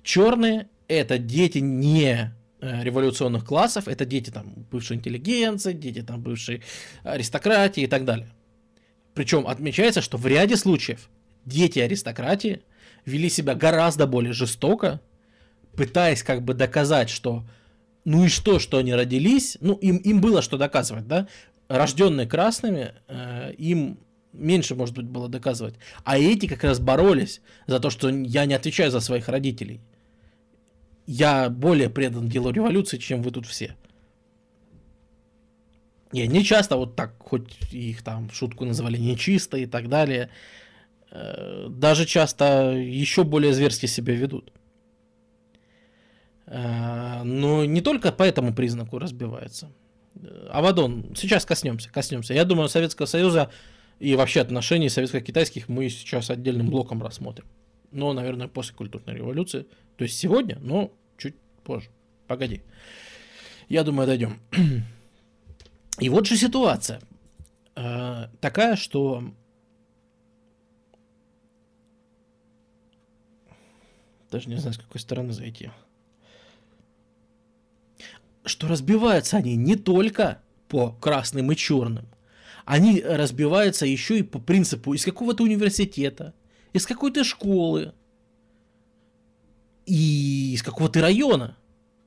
Черные 0.02 0.68
это 0.88 1.18
дети 1.18 1.58
не 1.58 2.32
Э, 2.62 2.82
революционных 2.84 3.46
классов, 3.46 3.88
это 3.88 4.04
дети 4.04 4.28
там 4.28 4.52
бывшей 4.70 4.98
интеллигенции, 4.98 5.72
дети 5.72 6.02
там 6.02 6.20
бывшей 6.20 6.62
аристократии 7.04 7.84
и 7.84 7.86
так 7.86 8.04
далее. 8.04 8.28
Причем 9.14 9.46
отмечается, 9.46 10.02
что 10.02 10.18
в 10.18 10.26
ряде 10.26 10.56
случаев 10.56 11.08
дети 11.46 11.78
аристократии 11.78 12.60
вели 13.06 13.30
себя 13.30 13.54
гораздо 13.54 14.06
более 14.06 14.34
жестоко, 14.34 15.00
пытаясь 15.74 16.22
как 16.22 16.42
бы 16.42 16.52
доказать, 16.52 17.08
что 17.08 17.44
ну 18.04 18.24
и 18.24 18.28
что, 18.28 18.58
что 18.58 18.78
они 18.78 18.94
родились, 18.94 19.56
ну 19.60 19.74
им, 19.74 19.96
им 19.98 20.20
было 20.20 20.42
что 20.42 20.56
доказывать, 20.56 21.06
да, 21.06 21.28
рожденные 21.68 22.26
красными, 22.26 22.94
э, 23.08 23.52
им 23.58 23.98
меньше, 24.32 24.74
может 24.74 24.94
быть, 24.94 25.06
было 25.06 25.28
доказывать. 25.28 25.74
А 26.04 26.18
эти 26.18 26.46
как 26.46 26.64
раз 26.64 26.78
боролись 26.78 27.40
за 27.66 27.80
то, 27.80 27.90
что 27.90 28.08
я 28.08 28.46
не 28.46 28.54
отвечаю 28.54 28.90
за 28.90 29.00
своих 29.00 29.28
родителей 29.28 29.80
я 31.10 31.50
более 31.50 31.90
предан 31.90 32.28
делу 32.28 32.52
революции, 32.52 32.96
чем 32.96 33.20
вы 33.22 33.32
тут 33.32 33.44
все. 33.44 33.76
И 36.12 36.22
они 36.22 36.44
часто 36.44 36.76
вот 36.76 36.94
так, 36.94 37.16
хоть 37.18 37.72
их 37.72 38.02
там 38.02 38.30
шутку 38.30 38.64
называли 38.64 38.96
нечисто 38.96 39.56
и 39.56 39.66
так 39.66 39.88
далее, 39.88 40.30
э, 41.10 41.66
даже 41.68 42.06
часто 42.06 42.72
еще 42.72 43.24
более 43.24 43.52
зверски 43.52 43.86
себя 43.86 44.14
ведут. 44.14 44.52
Э, 46.50 47.22
но 47.22 47.64
не 47.64 47.80
только 47.80 48.10
по 48.10 48.24
этому 48.24 48.52
признаку 48.52 48.98
разбивается. 48.98 49.70
Э, 50.16 50.48
Авадон, 50.50 51.14
сейчас 51.16 51.46
коснемся, 51.46 51.90
коснемся. 51.90 52.34
Я 52.34 52.44
думаю, 52.44 52.68
Советского 52.68 53.06
Союза 53.06 53.50
и 54.00 54.16
вообще 54.16 54.40
отношений 54.40 54.88
советско-китайских 54.88 55.68
мы 55.68 55.88
сейчас 55.88 56.28
отдельным 56.28 56.68
блоком 56.68 57.02
рассмотрим. 57.02 57.46
Но, 57.92 58.12
наверное, 58.12 58.48
после 58.48 58.74
культурной 58.74 59.14
революции. 59.14 59.66
То 59.96 60.04
есть 60.04 60.18
сегодня, 60.18 60.58
но 60.60 60.92
чуть 61.16 61.36
позже. 61.62 61.88
Погоди. 62.26 62.62
Я 63.68 63.84
думаю, 63.84 64.08
дойдем. 64.08 64.40
И 66.00 66.08
вот 66.08 66.26
же 66.26 66.36
ситуация. 66.36 67.00
Э, 67.76 68.26
такая, 68.40 68.74
что 68.74 69.22
даже 74.32 74.48
не 74.48 74.56
знаю, 74.56 74.74
с 74.74 74.78
какой 74.78 75.00
стороны 75.00 75.32
зайти. 75.32 75.70
Что 78.44 78.68
разбиваются 78.68 79.36
они 79.36 79.56
не 79.56 79.76
только 79.76 80.40
по 80.68 80.92
красным 80.92 81.52
и 81.52 81.56
черным, 81.56 82.06
они 82.64 83.02
разбиваются 83.02 83.86
еще 83.86 84.18
и 84.18 84.22
по 84.22 84.38
принципу 84.38 84.94
из 84.94 85.04
какого-то 85.04 85.42
университета, 85.42 86.34
из 86.72 86.86
какой-то 86.86 87.24
школы 87.24 87.92
и 89.86 90.52
из 90.54 90.62
какого-то 90.62 91.00
района, 91.00 91.56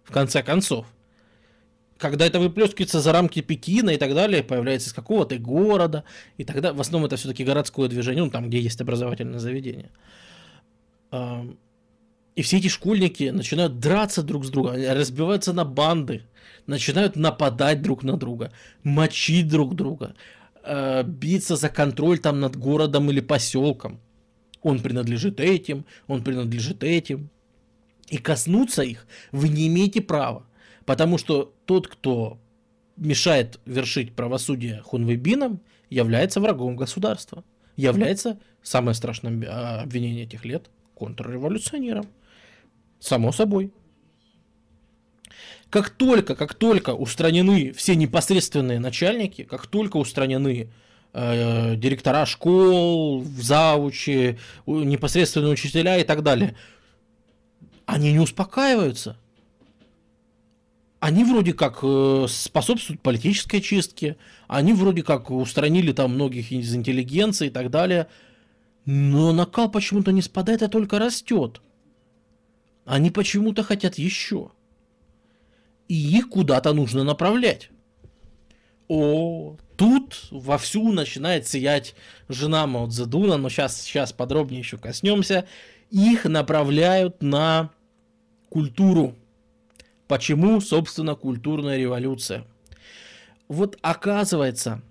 в 0.04 0.12
конце 0.12 0.42
концов. 0.42 0.88
Когда 1.98 2.26
это 2.26 2.40
выплескивается 2.40 3.02
за 3.02 3.12
рамки 3.12 3.42
Пекина 3.42 3.92
и 3.92 3.98
так 3.98 4.14
далее, 4.14 4.44
появляется 4.44 4.90
из 4.90 4.94
какого-то 4.94 5.38
города, 5.38 6.04
и 6.38 6.44
тогда 6.44 6.74
в 6.74 6.82
основном 6.82 7.08
это 7.08 7.18
все-таки 7.18 7.44
городское 7.44 7.88
движение, 7.88 8.24
ну 8.24 8.32
там, 8.32 8.50
где 8.50 8.60
есть 8.60 8.82
образовательное 8.82 9.40
заведение. 9.40 9.90
И 12.36 12.42
все 12.42 12.58
эти 12.58 12.68
школьники 12.68 13.30
начинают 13.30 13.80
драться 13.80 14.24
друг 14.24 14.46
с 14.46 14.50
другом, 14.50 14.76
разбиваются 14.76 15.54
на 15.54 15.66
банды, 15.66 16.24
начинают 16.66 17.16
нападать 17.16 17.82
друг 17.82 18.04
на 18.04 18.18
друга, 18.18 18.52
мочить 18.84 19.48
друг 19.48 19.76
друга, 19.76 20.16
э, 20.64 21.04
биться 21.04 21.56
за 21.56 21.70
контроль 21.70 22.20
там 22.20 22.40
над 22.40 22.56
городом 22.56 23.12
или 23.12 23.20
поселком. 23.20 24.00
Он 24.62 24.80
принадлежит 24.80 25.40
этим, 25.40 25.86
он 26.08 26.24
принадлежит 26.24 26.84
этим. 26.84 27.30
И 28.10 28.18
коснуться 28.18 28.82
их 28.82 29.06
вы 29.32 29.50
не 29.50 29.68
имеете 29.68 30.02
права, 30.02 30.46
потому 30.86 31.18
что 31.18 31.54
тот, 31.66 31.88
кто 31.88 32.40
мешает 32.98 33.60
вершить 33.66 34.14
правосудие 34.14 34.82
хунвейбинам, 34.82 35.60
является 35.90 36.40
врагом 36.40 36.76
государства, 36.76 37.44
является, 37.76 38.40
самое 38.62 38.96
страшное 38.96 39.82
обвинение 39.82 40.24
этих 40.24 40.46
лет, 40.46 40.70
контрреволюционером. 40.96 42.08
Само 43.04 43.34
собой. 43.34 43.74
Как 45.70 45.90
только, 45.90 46.36
как 46.36 46.54
только 46.54 46.92
устранены 46.92 47.74
все 47.74 47.98
непосредственные 47.98 48.80
начальники, 48.80 49.44
как 49.44 49.68
только 49.68 49.98
устранены 49.98 50.70
э, 51.12 51.76
директора 51.76 52.26
школ, 52.26 53.26
завучи, 53.26 54.40
непосредственные 54.66 55.52
учителя 55.52 55.98
и 55.98 56.06
так 56.06 56.24
далее, 56.24 56.56
они 57.86 58.14
не 58.14 58.20
успокаиваются. 58.20 59.18
Они 61.02 61.26
вроде 61.26 61.52
как 61.52 61.80
э, 61.84 62.26
способствуют 62.30 63.02
политической 63.02 63.60
чистке, 63.60 64.16
они 64.48 64.72
вроде 64.72 65.04
как 65.04 65.30
устранили 65.30 65.92
там 65.92 66.14
многих 66.14 66.54
из 66.54 66.74
интеллигенции 66.74 67.48
и 67.48 67.52
так 67.52 67.70
далее, 67.70 68.08
но 68.86 69.34
накал 69.34 69.70
почему-то 69.70 70.14
не 70.14 70.22
спадает, 70.22 70.64
а 70.64 70.70
только 70.70 71.00
растет. 71.00 71.60
Они 72.86 73.12
почему-то 73.12 73.64
хотят 73.64 73.98
еще. 73.98 74.52
И 75.88 75.96
их 75.96 76.30
куда-то 76.30 76.74
нужно 76.74 77.04
направлять. 77.04 77.70
О, 78.88 79.58
тут 79.78 80.28
вовсю 80.32 80.92
начинает 80.92 81.48
сиять 81.48 81.96
жена 82.28 82.68
Мао 82.68 82.88
Цзэдуна, 82.88 83.38
но 83.38 83.50
сейчас, 83.50 83.82
сейчас 83.82 84.12
подробнее 84.12 84.60
еще 84.60 84.78
коснемся. 84.78 85.48
Их 85.90 86.26
направляют 86.26 87.22
на 87.22 87.72
культуру. 88.50 89.16
Почему, 90.08 90.60
собственно, 90.60 91.16
культурная 91.16 91.78
революция? 91.78 92.46
Вот 93.48 93.78
оказывается, 93.82 94.82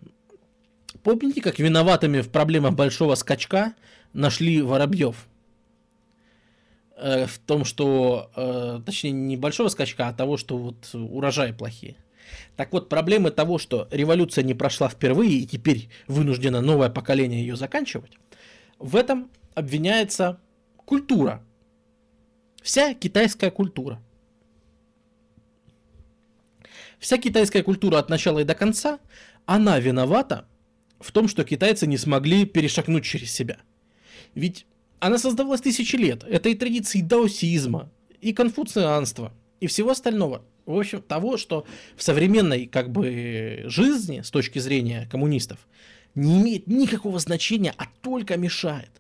помните, 1.03 1.41
как 1.41 1.59
виноватыми 1.59 2.21
в 2.21 2.31
проблемах 2.31 2.75
большого 2.75 3.15
скачка 3.15 3.75
нашли 4.13 4.63
Воробьев? 4.63 5.27
Э, 7.03 7.27
в 7.27 7.39
том, 7.39 7.65
что, 7.65 8.31
э, 8.37 8.81
точнее, 8.87 9.11
не 9.11 9.37
большого 9.37 9.67
скачка, 9.67 10.07
а 10.07 10.13
того, 10.13 10.37
что 10.37 10.57
вот 10.57 10.89
урожаи 10.95 11.51
плохие. 11.51 11.97
Так 12.55 12.73
вот, 12.73 12.89
проблемы 12.89 13.33
того, 13.33 13.59
что 13.59 13.89
революция 13.91 14.45
не 14.45 14.55
прошла 14.55 14.89
впервые, 14.89 15.33
и 15.33 15.47
теперь 15.47 15.89
вынуждено 16.07 16.61
новое 16.61 16.91
поколение 16.91 17.41
ее 17.41 17.57
заканчивать, 17.57 18.13
в 18.79 18.95
этом 18.95 19.33
обвиняется 19.55 20.39
культура. 20.77 21.45
Вся 22.63 22.95
китайская 22.95 23.51
культура. 23.51 24.01
Вся 27.01 27.19
китайская 27.19 27.65
культура 27.65 27.99
от 27.99 28.11
начала 28.11 28.39
и 28.39 28.45
до 28.45 28.55
конца, 28.55 29.01
она 29.45 29.81
виновата 29.81 30.47
в 31.01 31.11
том, 31.11 31.27
что 31.27 31.43
китайцы 31.43 31.89
не 31.89 31.99
смогли 31.99 32.45
перешагнуть 32.47 33.05
через 33.05 33.33
себя. 33.33 33.59
Ведь 34.37 34.67
она 35.03 35.19
создавалась 35.19 35.61
тысячи 35.61 35.97
лет. 35.97 36.23
Это 36.23 36.49
и 36.49 36.55
традиции 36.55 37.01
даосизма, 37.01 37.91
и 38.21 38.33
конфуцианства, 38.33 39.33
и 39.59 39.67
всего 39.67 39.91
остального. 39.91 40.45
В 40.65 40.79
общем, 40.79 41.03
того, 41.03 41.37
что 41.37 41.67
в 41.97 42.05
современной 42.05 42.67
как 42.67 42.93
бы 42.93 43.65
жизни, 43.65 44.21
с 44.21 44.31
точки 44.31 44.61
зрения 44.61 45.09
коммунистов, 45.11 45.59
не 46.15 46.41
имеет 46.41 46.69
никакого 46.69 47.19
значения, 47.19 47.75
а 47.79 47.87
только 48.01 48.37
мешает. 48.37 48.91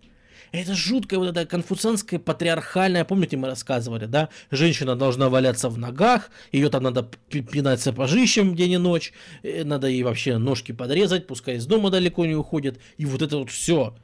Это 0.51 0.75
жуткое 0.75 1.21
вот 1.21 1.29
это 1.29 1.47
конфуцианское 1.47 2.19
патриархальное, 2.19 3.05
помните, 3.05 3.37
мы 3.37 3.47
рассказывали, 3.47 4.07
да? 4.07 4.29
Женщина 4.51 4.97
должна 4.97 5.29
валяться 5.29 5.69
в 5.69 5.79
ногах, 5.79 6.33
ее 6.51 6.69
там 6.69 6.83
надо 6.83 7.09
пинать 7.31 7.81
сапожищем 7.81 8.57
день 8.57 8.73
и 8.73 8.77
ночь, 8.77 9.13
э, 9.45 9.63
надо 9.63 9.87
ей 9.87 10.03
вообще 10.03 10.37
ножки 10.37 10.73
подрезать, 10.73 11.29
пускай 11.29 11.59
из 11.59 11.67
дома 11.67 11.91
далеко 11.91 12.27
не 12.27 12.35
уходит, 12.35 12.81
и 12.97 13.07
вот 13.07 13.23
это 13.23 13.39
вот 13.39 13.51
все 13.51 13.95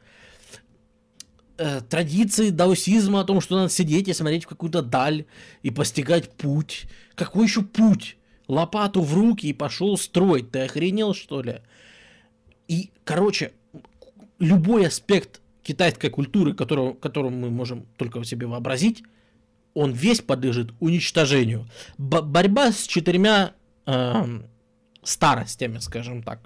э, 1.58 1.80
традиции 1.82 2.50
даосизма 2.50 3.20
о 3.20 3.24
том, 3.24 3.40
что 3.40 3.56
надо 3.56 3.68
сидеть 3.70 4.08
и 4.08 4.14
смотреть 4.14 4.44
в 4.44 4.48
какую-то 4.48 4.82
даль 4.82 5.26
и 5.62 5.70
постигать 5.70 6.30
путь. 6.30 6.86
Какой 7.14 7.46
еще 7.46 7.62
путь? 7.62 8.16
Лопату 8.46 9.02
в 9.02 9.14
руки 9.14 9.46
и 9.46 9.52
пошел 9.52 9.96
строить. 9.98 10.50
Ты 10.50 10.60
охренел, 10.60 11.12
что 11.14 11.42
ли? 11.42 11.60
И, 12.66 12.90
короче, 13.04 13.52
любой 14.38 14.86
аспект 14.86 15.40
китайской 15.62 16.08
культуры, 16.08 16.54
которого, 16.54 16.94
которого 16.94 17.30
мы 17.30 17.50
можем 17.50 17.86
только 17.96 18.24
себе 18.24 18.46
вообразить, 18.46 19.02
он 19.74 19.92
весь 19.92 20.20
подлежит 20.20 20.72
уничтожению. 20.80 21.68
Б- 21.98 22.22
борьба 22.22 22.72
с 22.72 22.86
четырьмя 22.86 23.52
э, 23.86 24.40
старостями, 25.02 25.78
скажем 25.78 26.22
так. 26.22 26.40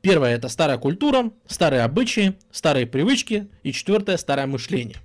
Первое– 0.00 0.34
это 0.36 0.48
старая 0.48 0.78
культура, 0.78 1.32
старые 1.46 1.82
обычаи, 1.82 2.34
старые 2.50 2.86
привычки. 2.86 3.48
И 3.62 3.72
четвертое– 3.72 4.16
старое 4.18 4.46
мышление. 4.46 4.96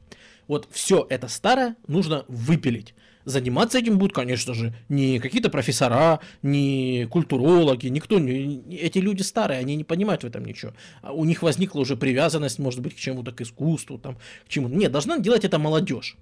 Вот 0.47 0.67
все 0.71 1.05
это 1.09 1.27
старое 1.27 1.75
нужно 1.87 2.25
выпилить. 2.27 2.95
Заниматься 3.25 3.77
этим 3.77 3.99
будут, 3.99 4.15
конечно 4.15 4.55
же, 4.55 4.73
не 4.87 5.19
какие-то 5.19 5.49
профессора, 5.49 6.19
не 6.41 7.05
культурологи, 7.11 7.87
никто. 7.87 8.17
Не, 8.17 8.77
эти 8.77 8.97
люди 8.97 9.21
старые, 9.21 9.59
они 9.59 9.75
не 9.75 9.83
понимают 9.83 10.23
в 10.23 10.27
этом 10.27 10.43
ничего. 10.45 10.73
А 11.03 11.11
у 11.11 11.25
них 11.25 11.43
возникла 11.43 11.81
уже 11.81 11.95
привязанность, 11.95 12.57
может 12.57 12.79
быть, 12.79 12.95
к 12.95 12.99
чему-то, 12.99 13.31
к 13.31 13.41
искусству, 13.41 13.99
там, 13.99 14.17
к 14.45 14.49
чему-то. 14.49 14.73
Нет, 14.73 14.91
должна 14.91 15.19
делать 15.19 15.45
это 15.45 15.59
молодежь. 15.59 16.17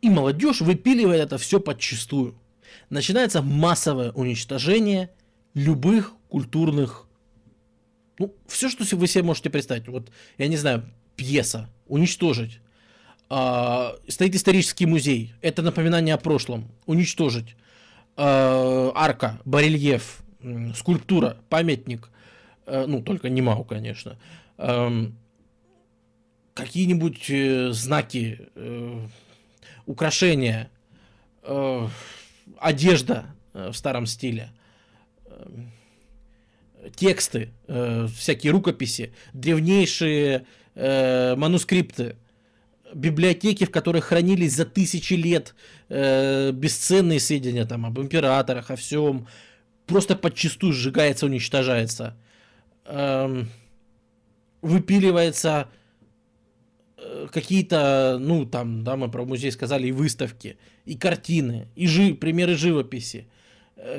И 0.00 0.10
молодежь 0.10 0.60
выпиливает 0.60 1.22
это 1.22 1.38
все 1.38 1.58
подчистую. 1.58 2.38
Начинается 2.90 3.42
массовое 3.42 4.12
уничтожение 4.12 5.10
любых 5.54 6.12
культурных... 6.28 7.06
Ну, 8.18 8.34
все, 8.46 8.68
что 8.68 8.84
вы 8.96 9.06
себе 9.06 9.24
можете 9.24 9.50
представить. 9.50 9.88
Вот, 9.88 10.10
я 10.38 10.48
не 10.48 10.56
знаю, 10.56 10.84
пьеса, 11.16 11.68
уничтожить. 11.86 12.60
А, 13.28 13.96
стоит 14.08 14.34
исторический 14.34 14.86
музей. 14.86 15.34
Это 15.40 15.62
напоминание 15.62 16.14
о 16.14 16.18
прошлом. 16.18 16.70
Уничтожить. 16.86 17.56
А, 18.16 18.92
арка, 18.94 19.40
барельеф, 19.44 20.22
скульптура, 20.76 21.38
памятник. 21.48 22.10
А, 22.66 22.86
ну, 22.86 23.02
только 23.02 23.28
не 23.28 23.42
могу, 23.42 23.64
конечно. 23.64 24.18
А, 24.58 24.90
какие-нибудь 26.54 27.30
э, 27.30 27.70
знаки, 27.72 28.48
э, 28.54 29.06
украшения, 29.86 30.70
одежда 32.58 33.24
в 33.52 33.72
старом 33.72 34.06
стиле 34.06 34.50
тексты, 36.94 37.50
э, 37.68 38.06
всякие 38.16 38.52
рукописи, 38.52 39.12
древнейшие 39.32 40.46
э, 40.74 41.34
манускрипты, 41.36 42.16
библиотеки, 42.94 43.64
в 43.64 43.70
которых 43.70 44.06
хранились 44.06 44.54
за 44.54 44.64
тысячи 44.64 45.14
лет 45.14 45.54
э, 45.88 46.50
бесценные 46.52 47.20
сведения 47.20 47.64
там, 47.64 47.86
об 47.86 47.98
императорах, 47.98 48.70
о 48.70 48.76
всем, 48.76 49.26
просто 49.86 50.16
подчастую 50.16 50.72
сжигается, 50.72 51.26
уничтожается. 51.26 52.16
Э, 52.84 53.44
выпиливается 54.60 55.68
какие-то, 57.32 58.16
ну, 58.20 58.46
там, 58.46 58.84
да, 58.84 58.96
мы 58.96 59.10
про 59.10 59.24
музей 59.24 59.50
сказали, 59.50 59.88
и 59.88 59.92
выставки, 59.92 60.56
и 60.84 60.96
картины, 60.96 61.66
и 61.74 61.88
жи, 61.88 62.14
примеры 62.14 62.54
живописи, 62.54 63.26
э, 63.26 63.41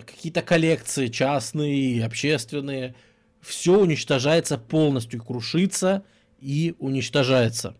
какие-то 0.05 0.41
коллекции 0.41 1.07
частные, 1.07 2.05
общественные, 2.05 2.95
все 3.41 3.79
уничтожается 3.79 4.57
полностью, 4.57 5.21
крушится 5.21 6.03
и 6.39 6.75
уничтожается. 6.79 7.75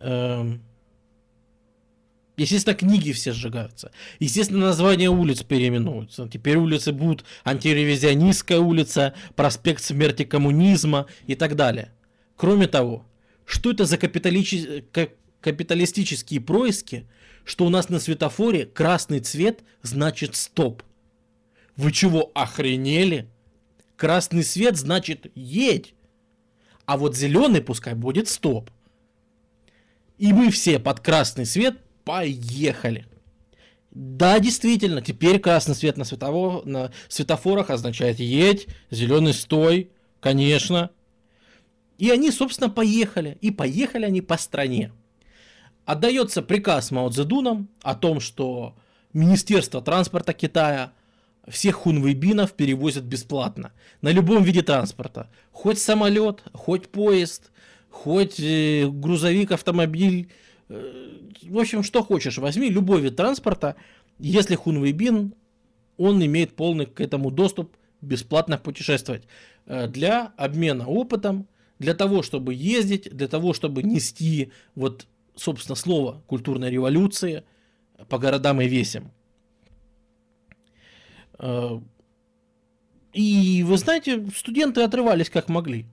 Эм, 0.00 0.62
естественно, 2.36 2.76
книги 2.76 3.12
все 3.12 3.32
сжигаются. 3.32 3.90
Естественно, 4.20 4.66
названия 4.66 5.08
улиц 5.08 5.42
переименуются. 5.42 6.28
Теперь 6.28 6.56
улицы 6.56 6.92
будут 6.92 7.24
антиревизионистская 7.44 8.58
улица, 8.58 9.14
проспект 9.34 9.82
смерти 9.82 10.24
коммунизма 10.24 11.06
и 11.26 11.34
так 11.34 11.56
далее. 11.56 11.92
Кроме 12.36 12.66
того, 12.68 13.06
что 13.44 13.70
это 13.70 13.86
за 13.86 13.96
капиталичи... 13.96 14.84
капиталистические 15.40 16.40
происки, 16.40 17.08
что 17.48 17.64
у 17.64 17.70
нас 17.70 17.88
на 17.88 17.98
светофоре 17.98 18.66
красный 18.66 19.20
цвет 19.20 19.60
значит 19.82 20.36
стоп? 20.36 20.82
Вы 21.76 21.92
чего, 21.92 22.30
охренели? 22.34 23.26
Красный 23.96 24.44
свет 24.44 24.76
значит 24.76 25.32
едь. 25.34 25.94
А 26.84 26.98
вот 26.98 27.16
зеленый 27.16 27.62
пускай 27.62 27.94
будет 27.94 28.28
стоп. 28.28 28.70
И 30.18 30.34
мы 30.34 30.50
все 30.50 30.78
под 30.78 31.00
красный 31.00 31.46
свет 31.46 31.78
поехали. 32.04 33.06
Да, 33.92 34.38
действительно, 34.40 35.00
теперь 35.00 35.40
красный 35.40 35.74
свет 35.74 35.96
на, 35.96 36.04
светово... 36.04 36.60
на 36.66 36.92
светофорах 37.08 37.70
означает 37.70 38.20
едь, 38.20 38.66
зеленый 38.90 39.32
стой, 39.32 39.90
конечно. 40.20 40.90
И 41.96 42.10
они, 42.10 42.30
собственно, 42.30 42.68
поехали. 42.68 43.38
И 43.40 43.50
поехали 43.50 44.04
они 44.04 44.20
по 44.20 44.36
стране. 44.36 44.92
Отдается 45.88 46.42
приказ 46.42 46.90
Мао 46.90 47.08
Цзэдуном 47.08 47.66
о 47.80 47.94
том, 47.94 48.20
что 48.20 48.74
Министерство 49.14 49.80
транспорта 49.80 50.34
Китая 50.34 50.92
всех 51.48 51.76
хунвейбинов 51.76 52.52
перевозят 52.52 53.04
бесплатно. 53.04 53.72
На 54.02 54.10
любом 54.10 54.42
виде 54.42 54.60
транспорта. 54.60 55.30
Хоть 55.50 55.78
самолет, 55.78 56.42
хоть 56.52 56.88
поезд, 56.88 57.50
хоть 57.88 58.38
э, 58.38 58.86
грузовик, 58.86 59.52
автомобиль. 59.52 60.28
Э, 60.68 61.08
в 61.44 61.58
общем, 61.58 61.82
что 61.82 62.04
хочешь, 62.04 62.36
возьми 62.36 62.68
любой 62.68 63.00
вид 63.00 63.16
транспорта. 63.16 63.74
Если 64.18 64.56
хунвейбин, 64.56 65.32
он 65.96 66.22
имеет 66.22 66.54
полный 66.54 66.84
к 66.84 67.00
этому 67.00 67.30
доступ 67.30 67.74
бесплатно 68.02 68.58
путешествовать. 68.58 69.22
Э, 69.64 69.88
для 69.88 70.34
обмена 70.36 70.86
опытом, 70.86 71.48
для 71.78 71.94
того, 71.94 72.22
чтобы 72.22 72.52
ездить, 72.52 73.08
для 73.10 73.26
того, 73.26 73.54
чтобы 73.54 73.82
нести, 73.82 74.52
вот, 74.74 75.06
собственно, 75.38 75.76
слово 75.76 76.22
культурной 76.26 76.70
революции 76.70 77.44
по 78.08 78.18
городам 78.18 78.60
и 78.60 78.68
весям. 78.68 79.12
Э, 81.38 81.80
и 83.12 83.64
вы 83.66 83.78
знаете, 83.78 84.26
студенты 84.34 84.82
отрывались 84.82 85.30
как 85.30 85.48
могли. 85.48 85.86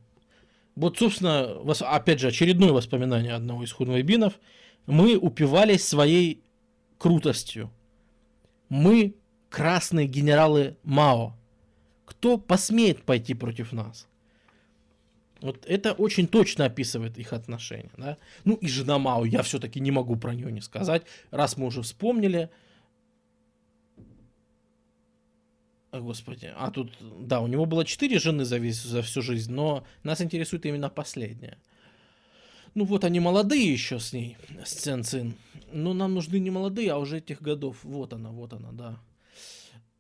Вот, 0.76 0.98
собственно, 0.98 1.58
опять 1.82 2.20
же, 2.20 2.28
очередное 2.28 2.72
воспоминание 2.72 3.34
одного 3.34 3.64
из 3.64 3.72
хунвейбинов. 3.72 4.40
Мы 4.86 5.16
упивались 5.16 5.88
своей 5.88 6.44
крутостью. 6.98 7.72
Мы 8.70 9.16
красные 9.50 10.08
генералы 10.08 10.78
Мао. 10.84 11.34
Кто 12.06 12.38
посмеет 12.38 13.04
пойти 13.04 13.34
против 13.34 13.72
нас? 13.72 14.08
Вот 15.46 15.64
это 15.68 15.94
очень 15.94 16.28
точно 16.28 16.66
описывает 16.66 17.20
их 17.20 17.32
отношения. 17.32 17.92
Да? 17.98 18.18
Ну 18.46 18.56
и 18.56 18.68
жена 18.68 18.98
Мао, 18.98 19.26
я 19.26 19.44
все-таки 19.44 19.80
не 19.80 19.92
могу 19.92 20.16
про 20.16 20.34
нее 20.34 20.52
не 20.52 20.60
сказать. 20.60 21.04
Раз 21.30 21.56
мы 21.56 21.68
уже 21.68 21.84
вспомнили, 21.84 22.50
Господи, 25.92 26.52
а 26.58 26.72
тут, 26.72 26.98
да, 27.00 27.42
у 27.42 27.48
него 27.48 27.68
было 27.68 27.86
четыре 27.86 28.18
жены 28.18 28.44
за, 28.44 28.58
весь, 28.58 28.82
за 28.82 29.04
всю 29.04 29.22
жизнь, 29.22 29.54
но 29.54 29.86
нас 30.02 30.20
интересует 30.20 30.66
именно 30.66 30.90
последняя. 30.90 31.60
Ну 32.74 32.84
вот 32.84 33.04
они 33.04 33.20
молодые 33.20 33.72
еще 33.72 34.00
с 34.00 34.14
ней, 34.14 34.38
с 34.66 34.74
Цен 34.74 35.04
Цин. 35.04 35.36
Но 35.72 35.94
нам 35.94 36.16
нужны 36.16 36.40
не 36.40 36.50
молодые, 36.50 36.92
а 36.92 36.98
уже 36.98 37.20
этих 37.20 37.40
годов. 37.40 37.78
Вот 37.84 38.14
она, 38.14 38.32
вот 38.32 38.52
она, 38.52 38.72
да. 38.72 39.00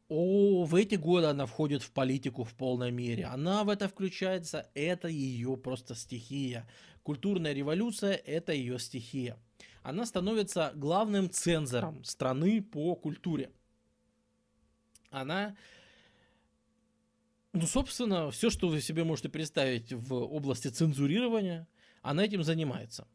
О, 0.07 0.65
в 0.65 0.75
эти 0.75 0.95
годы 0.95 1.27
она 1.27 1.45
входит 1.45 1.81
в 1.81 1.91
политику 1.91 2.43
в 2.43 2.53
полной 2.53 2.91
мере. 2.91 3.25
Она 3.25 3.63
в 3.63 3.69
это 3.69 3.87
включается, 3.87 4.69
это 4.75 5.07
ее 5.07 5.57
просто 5.57 5.95
стихия. 5.95 6.67
Культурная 7.03 7.53
революция– 7.53 8.13
это 8.25 8.53
ее 8.53 8.77
стихия. 8.77 9.37
Она 9.81 10.05
становится 10.05 10.71
главным 10.75 11.29
цензором 11.29 12.03
страны 12.03 12.61
по 12.61 12.95
культуре. 12.95 13.51
Она 15.09 15.55
ну, 17.53 17.65
собственно, 17.67 18.31
все, 18.31 18.49
что 18.49 18.67
вы 18.67 18.81
себе 18.81 19.05
можете 19.05 19.29
представить 19.29 19.93
в 19.93 20.13
области 20.13 20.67
цензурирования, 20.67 21.67
она 22.01 22.25
этим 22.25 22.43
занимается. 22.43 23.07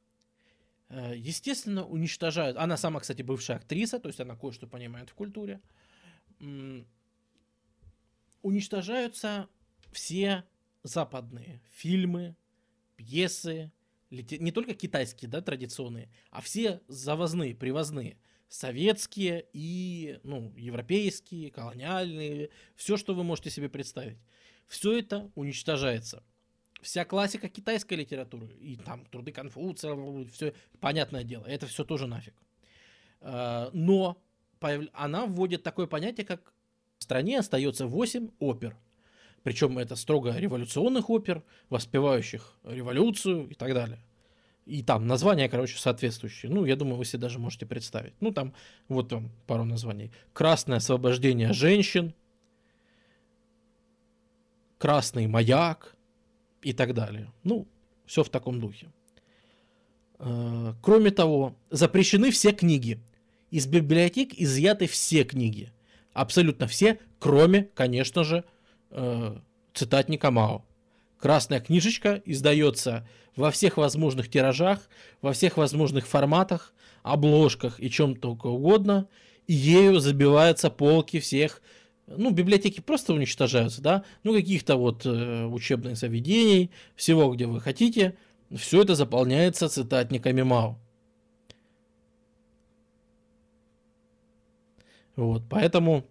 Э, 0.88 1.12
естественно, 1.14 1.84
уничтожают. 1.84 2.57
Она 2.57 2.78
сама, 2.78 3.01
кстати, 3.01 3.20
бывшая 3.20 3.59
актриса, 3.59 3.99
то 3.99 4.09
есть 4.09 4.18
она 4.18 4.36
кое-что 4.36 4.66
понимает 4.66 5.11
в 5.11 5.14
культуре. 5.14 5.61
Уничтожаются 8.43 9.49
все 9.93 10.45
западные 10.82 11.61
фильмы, 11.74 12.36
пьесы, 12.97 13.70
не 14.11 14.51
только 14.51 14.74
китайские, 14.74 15.30
да, 15.30 15.41
традиционные, 15.41 16.09
а 16.30 16.41
все 16.41 16.80
завозные, 16.88 17.55
привозные– 17.55 18.16
советские 18.51 19.47
и 19.53 20.18
ну, 20.24 20.53
европейские, 20.57 21.51
колониальные, 21.51 22.51
все, 22.74 22.97
что 22.97 23.14
вы 23.14 23.22
можете 23.22 23.49
себе 23.49 23.68
представить. 23.68 24.18
Все 24.66 24.99
это 24.99 25.30
уничтожается. 25.36 26.22
Вся 26.82 27.05
классика 27.05 27.49
китайской 27.49 27.95
литературы, 27.95 28.49
и 28.49 28.76
там 28.76 29.07
труды 29.07 29.32
Конфуция, 29.32 29.97
все, 30.32 30.53
понятное 30.80 31.24
дело, 31.24 31.45
это 31.45 31.66
все 31.66 31.84
тоже 31.84 32.07
нафиг. 32.07 32.34
А, 33.20 33.70
но 33.72 34.20
она 34.92 35.26
вводит 35.26 35.62
такое 35.62 35.86
понятие, 35.86 36.26
как 36.26 36.52
в 36.98 37.02
стране 37.02 37.38
остается 37.38 37.86
8 37.86 38.30
опер. 38.38 38.76
Причем 39.42 39.78
это 39.78 39.96
строго 39.96 40.36
революционных 40.36 41.08
опер, 41.08 41.42
воспевающих 41.70 42.54
революцию 42.64 43.48
и 43.48 43.54
так 43.54 43.72
далее. 43.72 44.00
И 44.66 44.82
там 44.82 45.06
названия, 45.06 45.48
короче, 45.48 45.78
соответствующие. 45.78 46.52
Ну, 46.52 46.64
я 46.64 46.76
думаю, 46.76 46.96
вы 46.96 47.04
себе 47.04 47.20
даже 47.20 47.38
можете 47.38 47.66
представить. 47.66 48.12
Ну, 48.20 48.30
там, 48.30 48.54
вот 48.88 49.08
там 49.08 49.30
пару 49.46 49.64
названий. 49.64 50.12
Красное 50.32 50.76
освобождение 50.76 51.52
женщин, 51.52 52.14
Красный 54.80 55.26
маяк 55.26 55.94
и 56.62 56.72
так 56.72 56.94
далее. 56.94 57.30
Ну, 57.44 57.68
все 58.06 58.24
в 58.24 58.30
таком 58.30 58.61
духе. 58.61 58.88
Э, 60.18 60.72
кроме 60.80 61.11
того, 61.11 61.54
запрещены 61.68 62.30
все 62.30 62.52
книги. 62.52 62.98
Из 63.51 63.66
библиотек 63.66 64.32
изъяты 64.34 64.86
все 64.86 65.24
книги. 65.24 65.72
Абсолютно 66.12 66.66
все, 66.66 66.98
кроме, 67.18 67.64
конечно 67.74 68.24
же, 68.24 68.44
э, 68.90 69.36
цитатника 69.74 70.30
Мао. 70.30 70.64
Красная 71.18 71.61
книжечка 71.61 72.22
издается 72.24 73.07
во 73.36 73.51
всех 73.51 73.76
возможных 73.76 74.30
тиражах, 74.30 74.88
во 75.20 75.32
всех 75.32 75.57
возможных 75.57 76.07
форматах, 76.07 76.72
обложках 77.03 77.80
и 77.80 77.90
чем 77.90 78.16
только 78.16 78.46
угодно. 78.46 79.09
И 79.46 79.53
ею 79.53 80.01
забиваются 80.01 80.70
полки 80.70 81.18
всех, 81.18 81.61
ну, 82.07 82.30
библиотеки 82.30 82.80
просто 82.80 83.14
уничтожаются, 83.14 83.80
да, 83.80 84.05
ну, 84.24 84.32
каких-то 84.34 84.76
вот 84.76 85.07
э, 85.07 85.46
учебных 85.46 85.96
заведений, 85.96 86.70
всего, 86.96 87.32
где 87.32 87.46
вы 87.46 87.61
хотите. 87.61 88.16
Все 88.55 88.82
это 88.82 88.96
заполняется 88.96 89.68
цитатниками 89.68 90.42
Мао. 90.42 90.76
Вот, 95.20 95.42
поэтому 95.50 96.06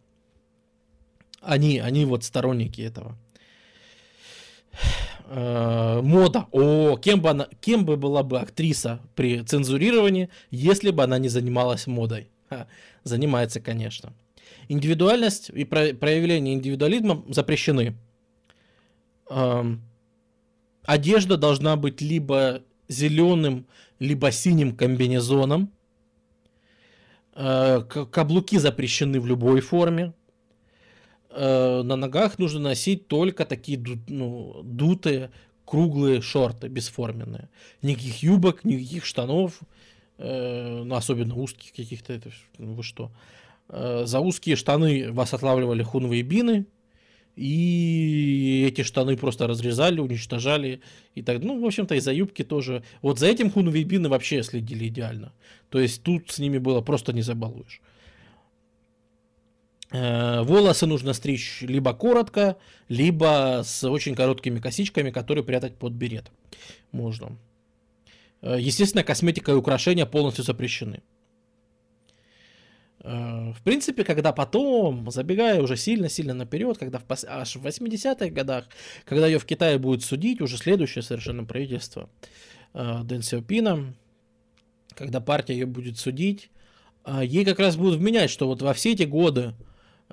они, 1.41 1.79
они 1.79 2.05
вот 2.05 2.23
сторонники 2.23 2.81
этого. 2.81 3.17
Э, 5.25 5.99
мода. 6.03 6.45
О, 6.51 6.95
кем 6.97 7.21
бы, 7.21 7.29
она, 7.29 7.47
кем 7.59 7.85
бы 7.85 7.97
была 7.97 8.21
бы 8.21 8.39
актриса 8.39 8.99
при 9.15 9.41
цензурировании, 9.41 10.29
если 10.51 10.91
бы 10.91 11.03
она 11.03 11.17
не 11.17 11.27
занималась 11.27 11.87
модой? 11.87 12.29
Ха, 12.49 12.67
занимается, 13.03 13.59
конечно. 13.59 14.13
Индивидуальность 14.67 15.49
и 15.49 15.65
про, 15.65 15.93
проявление 15.95 16.53
индивидуализма 16.53 17.23
запрещены. 17.29 17.95
Эм, 19.31 19.81
одежда 20.85 21.35
должна 21.35 21.75
быть 21.77 21.99
либо 21.99 22.61
зеленым, 22.87 23.65
либо 23.97 24.31
синим 24.31 24.75
комбинезоном. 24.75 25.71
Э, 27.41 27.83
каблуки 27.83 28.57
запрещены 28.57 29.21
в 29.21 29.25
любой 29.25 29.61
форме. 29.61 30.13
Э, 31.29 31.83
на 31.83 31.95
ногах 31.95 32.37
нужно 32.37 32.59
носить 32.59 33.07
только 33.07 33.45
такие 33.45 33.81
ну, 34.09 34.59
дутые, 34.61 35.31
круглые 35.63 36.21
шорты, 36.21 36.67
бесформенные. 36.67 37.47
Никаких 37.81 38.23
юбок, 38.23 38.65
никаких 38.65 39.05
штанов, 39.05 39.61
э, 40.17 40.83
ну, 40.83 40.93
особенно 40.95 41.35
узких 41.35 41.71
каких-то, 41.71 42.11
это, 42.11 42.29
вы 42.57 42.83
что. 42.83 43.09
за 43.69 44.19
узкие 44.19 44.57
штаны 44.57 45.09
вас 45.09 45.33
отлавливали 45.33 45.81
хунвы 45.81 46.17
и 46.17 46.23
бины, 46.23 46.65
и 47.39 48.65
эти 48.67 48.83
штаны 48.83 49.15
просто 49.15 49.47
разрезали, 49.47 50.01
уничтожали. 50.01 50.81
И 51.15 51.21
так, 51.21 51.41
ну, 51.41 51.61
в 51.61 51.65
общем-то, 51.65 51.95
и 51.95 51.99
за 52.01 52.11
юбки 52.11 52.43
тоже. 52.43 52.83
Вот 53.01 53.19
за 53.19 53.27
этим 53.27 53.49
хунвы 53.49 53.79
и 53.79 53.83
бины 53.83 54.09
вообще 54.09 54.43
следили 54.43 54.87
идеально. 54.87 55.31
То 55.69 55.79
есть 55.79 56.03
тут 56.03 56.31
с 56.31 56.39
ними 56.39 56.57
было 56.57 56.81
просто 56.81 57.13
не 57.13 57.21
забалуешь. 57.21 57.81
Э, 59.91 60.41
волосы 60.43 60.85
нужно 60.85 61.13
стричь 61.13 61.61
либо 61.61 61.93
коротко, 61.93 62.57
либо 62.89 63.61
с 63.63 63.83
очень 63.89 64.15
короткими 64.15 64.59
косичками, 64.59 65.11
которые 65.11 65.45
прятать 65.45 65.75
под 65.75 65.93
берет. 65.93 66.31
Можно. 66.91 67.37
Э, 68.41 68.57
естественно, 68.59 69.03
косметика 69.05 69.51
и 69.51 69.55
украшения 69.55 70.05
полностью 70.05 70.43
запрещены. 70.43 71.01
Э, 73.09 73.53
в 73.53 73.63
принципе, 73.63 74.03
когда 74.03 74.31
потом, 74.31 75.09
забегая 75.09 75.61
уже 75.61 75.75
сильно-сильно 75.77 76.35
наперед, 76.35 76.77
когда 76.77 76.99
в 76.99 77.03
пос... 77.05 77.25
аж 77.27 77.55
в 77.55 77.65
80-х 77.65 78.29
годах, 78.29 78.65
когда 79.03 79.25
ее 79.25 79.39
в 79.39 79.45
Китае 79.45 79.79
будет 79.79 80.03
судить, 80.03 80.41
уже 80.41 80.57
следующее 80.57 81.01
совершенно 81.01 81.43
правительство 81.43 82.07
Дэн 82.73 83.23
Сяопина, 83.23 83.95
когда 84.89 85.21
партия 85.21 85.53
ее 85.53 85.65
будет 85.65 85.97
судить, 85.97 86.51
ей 87.19 87.43
как 87.45 87.57
раз 87.57 87.77
будут 87.77 87.99
вменять, 87.99 88.29
что 88.29 88.45
вот 88.45 88.61
во 88.61 88.73
все 88.73 88.93
эти 88.93 89.03
годы, 89.03 89.55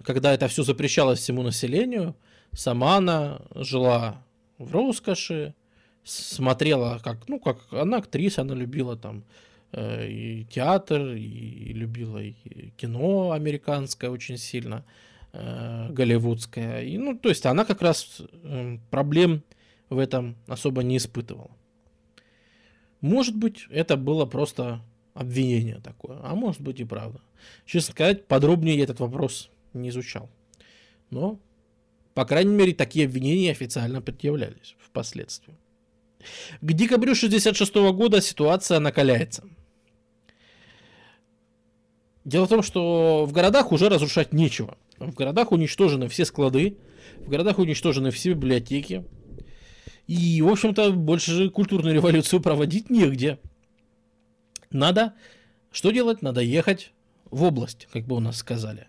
когда 0.02 0.32
это 0.32 0.48
все 0.48 0.62
запрещалось 0.62 1.18
всему 1.18 1.42
населению, 1.42 2.16
сама 2.52 2.96
она 2.96 3.42
жила 3.54 4.24
в 4.56 4.72
роскоши, 4.72 5.54
смотрела 6.02 6.98
как, 7.04 7.28
ну, 7.28 7.40
как 7.40 7.58
она 7.72 7.98
актриса, 7.98 8.40
она 8.40 8.54
любила 8.54 8.96
там 8.96 9.18
э, 9.18 9.45
и 9.72 10.46
театр, 10.50 11.14
и 11.14 11.72
любила 11.72 12.18
и 12.18 12.70
кино 12.76 13.32
американское 13.32 14.10
очень 14.10 14.38
сильно, 14.38 14.84
э, 15.32 15.88
голливудское. 15.90 16.82
И, 16.82 16.96
ну, 16.98 17.18
то 17.18 17.28
есть 17.28 17.46
она 17.46 17.64
как 17.64 17.82
раз 17.82 18.20
э, 18.20 18.78
проблем 18.90 19.42
в 19.90 19.98
этом 19.98 20.36
особо 20.46 20.82
не 20.82 20.96
испытывала. 20.96 21.50
Может 23.00 23.36
быть, 23.36 23.66
это 23.70 23.96
было 23.96 24.24
просто 24.24 24.80
обвинение 25.14 25.80
такое, 25.80 26.18
а 26.22 26.34
может 26.34 26.60
быть 26.60 26.80
и 26.80 26.84
правда. 26.84 27.20
Честно 27.64 27.92
сказать, 27.92 28.26
подробнее 28.26 28.76
я 28.76 28.84
этот 28.84 29.00
вопрос 29.00 29.50
не 29.72 29.90
изучал. 29.90 30.28
Но, 31.10 31.38
по 32.14 32.24
крайней 32.24 32.54
мере, 32.54 32.74
такие 32.74 33.06
обвинения 33.06 33.50
официально 33.50 34.00
предъявлялись 34.00 34.76
впоследствии. 34.78 35.54
К 36.60 36.72
декабрю 36.72 37.12
1966 37.12 37.74
года 37.92 38.20
ситуация 38.20 38.78
накаляется. 38.78 39.44
Дело 42.24 42.46
в 42.46 42.48
том, 42.48 42.62
что 42.62 43.24
в 43.24 43.32
городах 43.32 43.70
уже 43.70 43.88
разрушать 43.88 44.32
нечего. 44.32 44.76
В 44.98 45.14
городах 45.14 45.52
уничтожены 45.52 46.08
все 46.08 46.24
склады, 46.24 46.76
в 47.18 47.28
городах 47.28 47.58
уничтожены 47.58 48.10
все 48.10 48.32
библиотеки. 48.32 49.04
И, 50.06 50.40
в 50.42 50.48
общем-то, 50.48 50.92
больше 50.92 51.32
же 51.32 51.50
культурную 51.50 51.94
революцию 51.94 52.40
проводить 52.40 52.90
негде. 52.90 53.38
Надо, 54.70 55.14
что 55.70 55.90
делать? 55.90 56.22
Надо 56.22 56.40
ехать 56.40 56.92
в 57.30 57.44
область, 57.44 57.86
как 57.92 58.06
бы 58.06 58.16
у 58.16 58.20
нас 58.20 58.38
сказали. 58.38 58.88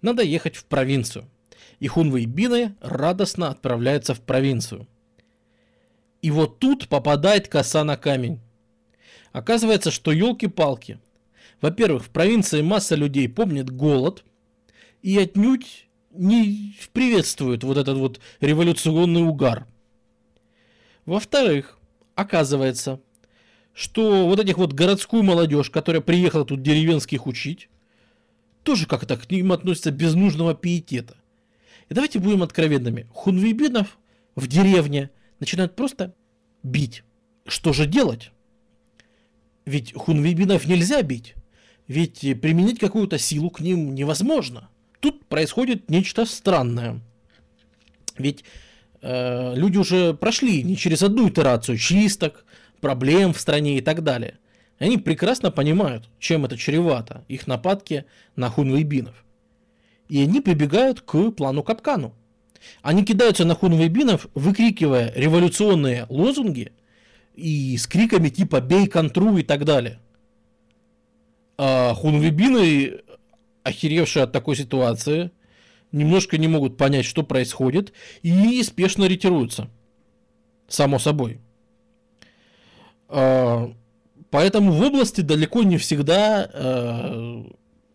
Надо 0.00 0.22
ехать 0.22 0.56
в 0.56 0.64
провинцию. 0.64 1.28
И 1.80 1.88
бины 1.88 2.74
радостно 2.80 3.50
отправляются 3.50 4.14
в 4.14 4.20
провинцию– 4.20 4.86
и 6.22 6.30
вот 6.30 6.58
тут 6.58 6.88
попадает 6.88 7.48
коса 7.48 7.84
на 7.84 7.96
камень. 7.96 8.40
Оказывается, 9.32 9.90
что 9.90 10.12
елки-палки. 10.12 10.98
Во-первых, 11.60 12.04
в 12.04 12.10
провинции 12.10 12.62
масса 12.62 12.94
людей 12.94 13.28
помнит 13.28 13.70
голод 13.70 14.24
и 15.02 15.18
отнюдь 15.18 15.88
не 16.10 16.74
приветствуют 16.92 17.64
вот 17.64 17.76
этот 17.76 17.98
вот 17.98 18.20
революционный 18.40 19.22
угар. 19.22 19.66
Во-вторых, 21.04 21.78
оказывается, 22.14 23.00
что 23.72 24.26
вот 24.26 24.40
этих 24.40 24.58
вот 24.58 24.72
городскую 24.72 25.22
молодежь, 25.22 25.70
которая 25.70 26.02
приехала 26.02 26.44
тут 26.44 26.62
деревенских 26.62 27.26
учить, 27.26 27.68
тоже 28.62 28.86
как-то 28.86 29.16
к 29.16 29.30
ним 29.30 29.52
относятся 29.52 29.90
без 29.90 30.14
нужного 30.14 30.54
пиетета. 30.54 31.16
И 31.88 31.94
давайте 31.94 32.18
будем 32.18 32.42
откровенными. 32.42 33.06
Хунвейбинов 33.12 33.98
в 34.34 34.46
деревне 34.46 35.10
начинают 35.40 35.76
просто 35.76 36.14
бить. 36.62 37.02
Что 37.46 37.72
же 37.72 37.86
делать? 37.86 38.32
Ведь 39.64 39.92
хунвейбинов 39.94 40.66
нельзя 40.66 41.02
бить. 41.02 41.34
Ведь 41.86 42.20
применить 42.40 42.78
какую-то 42.78 43.18
силу 43.18 43.50
к 43.50 43.60
ним 43.60 43.94
невозможно. 43.94 44.68
Тут 45.00 45.26
происходит 45.26 45.90
нечто 45.90 46.24
странное. 46.26 47.00
Ведь 48.16 48.44
э, 49.00 49.54
люди 49.54 49.78
уже 49.78 50.12
прошли 50.14 50.62
не 50.62 50.76
через 50.76 51.02
одну 51.02 51.28
итерацию 51.28 51.78
чисток, 51.78 52.44
проблем 52.80 53.32
в 53.32 53.40
стране 53.40 53.78
и 53.78 53.80
так 53.80 54.02
далее. 54.02 54.38
Они 54.78 54.96
прекрасно 54.96 55.50
понимают, 55.50 56.08
чем 56.18 56.44
это 56.44 56.56
чревато, 56.56 57.24
их 57.28 57.46
нападки 57.46 58.04
на 58.36 58.48
хунвейбинов. 58.50 59.24
И 60.08 60.20
они 60.20 60.40
прибегают 60.40 61.00
к 61.00 61.30
плану 61.32 61.62
капкану. 61.62 62.14
Они 62.82 63.04
кидаются 63.04 63.44
на 63.44 63.54
хунвейбинов, 63.54 64.26
выкрикивая 64.34 65.12
революционные 65.14 66.06
лозунги 66.08 66.72
и 67.34 67.76
с 67.76 67.86
криками 67.86 68.28
типа 68.28 68.60
«бей 68.60 68.86
контру» 68.86 69.36
и 69.36 69.42
так 69.42 69.64
далее. 69.64 70.00
А 71.56 71.94
хунвейбины, 71.94 73.00
охеревшие 73.62 74.24
от 74.24 74.32
такой 74.32 74.56
ситуации, 74.56 75.30
немножко 75.92 76.38
не 76.38 76.48
могут 76.48 76.76
понять, 76.76 77.04
что 77.04 77.22
происходит, 77.22 77.92
и 78.22 78.62
спешно 78.62 79.04
ретируются. 79.04 79.68
Само 80.68 80.98
собой. 80.98 81.40
А, 83.08 83.72
поэтому 84.30 84.72
в 84.72 84.82
области 84.82 85.20
далеко 85.20 85.62
не 85.62 85.78
всегда, 85.78 86.48
а, 86.52 87.46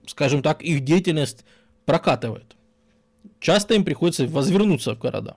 скажем 0.08 0.42
так, 0.42 0.62
их 0.62 0.82
деятельность 0.82 1.46
прокатывает 1.86 2.56
часто 3.40 3.74
им 3.76 3.84
приходится 3.84 4.28
возвернуться 4.28 4.96
в 4.96 5.00
города. 5.00 5.36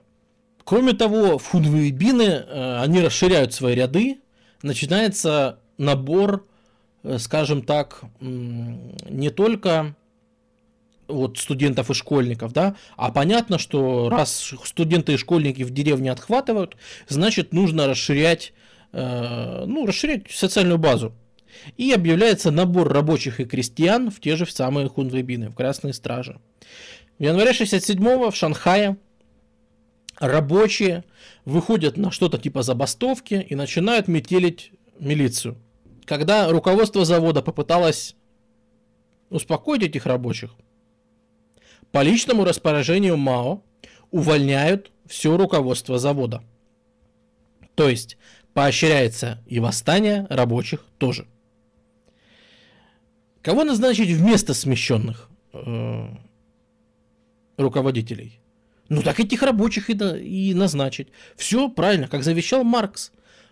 Кроме 0.63 0.93
того, 0.93 1.37
в 1.37 1.47
хунвейбины 1.47 2.23
э, 2.23 2.79
они 2.81 3.01
расширяют 3.01 3.53
свои 3.53 3.75
ряды, 3.75 4.19
начинается 4.63 5.59
набор, 5.77 6.45
э, 7.03 7.17
скажем 7.19 7.61
так, 7.61 8.01
не 8.19 9.29
только 9.29 9.95
вот 11.07 11.37
студентов 11.37 11.89
и 11.89 11.93
школьников, 11.93 12.53
да, 12.53 12.75
а 12.95 13.11
понятно, 13.11 13.57
что 13.57 14.09
раз 14.09 14.53
студенты 14.63 15.13
и 15.13 15.17
школьники 15.17 15.63
в 15.63 15.71
деревне 15.71 16.11
отхватывают, 16.11 16.75
значит 17.07 17.53
нужно 17.53 17.87
расширять, 17.87 18.53
э, 18.91 19.63
ну, 19.65 19.85
расширять 19.85 20.29
социальную 20.31 20.77
базу. 20.77 21.13
И 21.75 21.91
объявляется 21.91 22.51
набор 22.51 22.91
рабочих 22.91 23.39
и 23.39 23.45
крестьян 23.45 24.11
в 24.11 24.19
те 24.19 24.35
же 24.35 24.45
самые 24.45 24.89
хунвейбины, 24.89 25.49
в 25.49 25.55
Красные 25.55 25.93
Стражи. 25.93 26.39
В 27.19 27.23
январе 27.23 27.51
67-го 27.51 28.29
в 28.29 28.35
Шанхае 28.35 28.97
рабочие 30.19 31.03
выходят 31.45 31.97
на 31.97 32.11
что-то 32.11 32.37
типа 32.37 32.61
забастовки 32.61 33.45
и 33.49 33.55
начинают 33.55 34.07
метелить 34.07 34.71
милицию. 34.99 35.57
Когда 36.05 36.49
руководство 36.49 37.05
завода 37.05 37.41
попыталось 37.41 38.15
успокоить 39.29 39.83
этих 39.83 40.05
рабочих, 40.05 40.51
по 41.91 42.03
личному 42.03 42.45
распоряжению 42.45 43.17
Мао 43.17 43.63
увольняют 44.11 44.91
все 45.07 45.35
руководство 45.35 45.97
завода. 45.97 46.43
То 47.75 47.89
есть 47.89 48.17
поощряется 48.53 49.43
и 49.47 49.59
восстание 49.59 50.27
рабочих 50.29 50.85
тоже. 50.97 51.27
Кого 53.41 53.63
назначить 53.63 54.09
вместо 54.09 54.53
смещенных? 54.53 55.29
Руководителей. 57.57 58.39
Ну 58.89 59.01
так 59.01 59.19
этих 59.19 59.41
рабочих 59.41 59.89
и, 59.89 59.95
на, 59.95 60.15
и 60.15 60.53
назначить. 60.53 61.09
Все 61.35 61.69
правильно, 61.69 62.07
как 62.07 62.23
завещал 62.23 62.63
Маркс. 62.63 63.11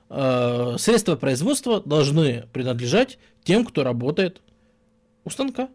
Э, 0.09 0.75
средства 0.77 1.15
производства 1.15 1.81
должны 1.81 2.47
принадлежать 2.53 3.17
тем, 3.43 3.65
кто 3.65 3.83
работает 3.83 4.41
у 5.23 5.29
станка. 5.29 5.69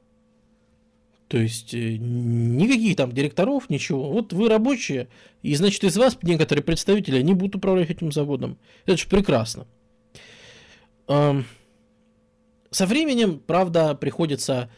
То 1.28 1.38
есть 1.38 1.74
э, 1.74 1.96
никаких 1.96 2.96
там 2.96 3.12
директоров, 3.12 3.68
ничего. 3.68 4.10
Вот 4.10 4.32
вы 4.32 4.48
рабочие, 4.48 5.08
и 5.42 5.54
значит 5.54 5.84
из 5.84 5.96
вас 5.96 6.18
некоторые 6.22 6.64
представители 6.64 7.20
не 7.22 7.34
будут 7.34 7.56
управлять 7.56 7.90
этим 7.90 8.12
заводом. 8.12 8.58
Это 8.86 8.96
же 8.96 9.06
прекрасно. 9.06 9.66
Э, 11.06 11.42
со 12.70 12.86
временем, 12.86 13.40
правда, 13.44 13.94
приходится 13.94 14.70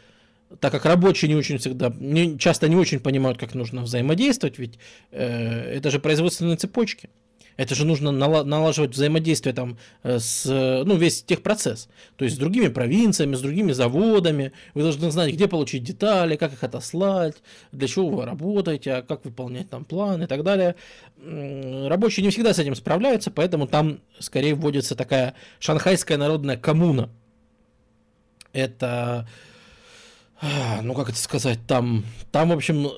так 0.60 0.72
как 0.72 0.84
рабочие 0.84 1.28
не 1.28 1.34
очень 1.34 1.58
всегда, 1.58 1.92
не, 1.98 2.38
часто 2.38 2.68
не 2.68 2.76
очень 2.76 3.00
понимают, 3.00 3.38
как 3.38 3.54
нужно 3.54 3.82
взаимодействовать, 3.82 4.58
ведь 4.58 4.78
э, 5.10 5.76
это 5.76 5.90
же 5.90 5.98
производственные 5.98 6.56
цепочки. 6.56 7.10
Это 7.56 7.74
же 7.74 7.84
нужно 7.84 8.12
налаживать 8.12 8.92
взаимодействие 8.92 9.54
там 9.54 9.76
э, 10.02 10.18
с, 10.18 10.46
ну, 10.46 10.96
весь 10.96 11.22
техпроцесс. 11.22 11.88
То 12.16 12.24
есть 12.24 12.36
с 12.36 12.38
другими 12.38 12.68
провинциями, 12.68 13.34
с 13.34 13.40
другими 13.40 13.72
заводами. 13.72 14.52
Вы 14.74 14.82
должны 14.82 15.10
знать, 15.10 15.34
где 15.34 15.48
получить 15.48 15.84
детали, 15.84 16.36
как 16.36 16.54
их 16.54 16.64
отослать, 16.64 17.36
для 17.70 17.88
чего 17.88 18.08
вы 18.08 18.24
работаете, 18.24 18.94
а 18.94 19.02
как 19.02 19.24
выполнять 19.24 19.68
там 19.68 19.84
план 19.84 20.22
и 20.22 20.26
так 20.26 20.44
далее. 20.44 20.76
Рабочие 21.18 22.24
не 22.24 22.30
всегда 22.30 22.54
с 22.54 22.58
этим 22.58 22.74
справляются, 22.74 23.30
поэтому 23.30 23.66
там 23.66 24.00
скорее 24.18 24.54
вводится 24.54 24.94
такая 24.96 25.34
шанхайская 25.60 26.16
народная 26.16 26.56
коммуна. 26.56 27.10
Это, 28.52 28.86
а, 28.86 29.26
ну 30.82 30.94
как 30.94 31.10
это 31.10 31.18
сказать, 31.18 31.60
там, 31.66 32.04
там, 32.30 32.48
в 32.48 32.52
общем, 32.52 32.88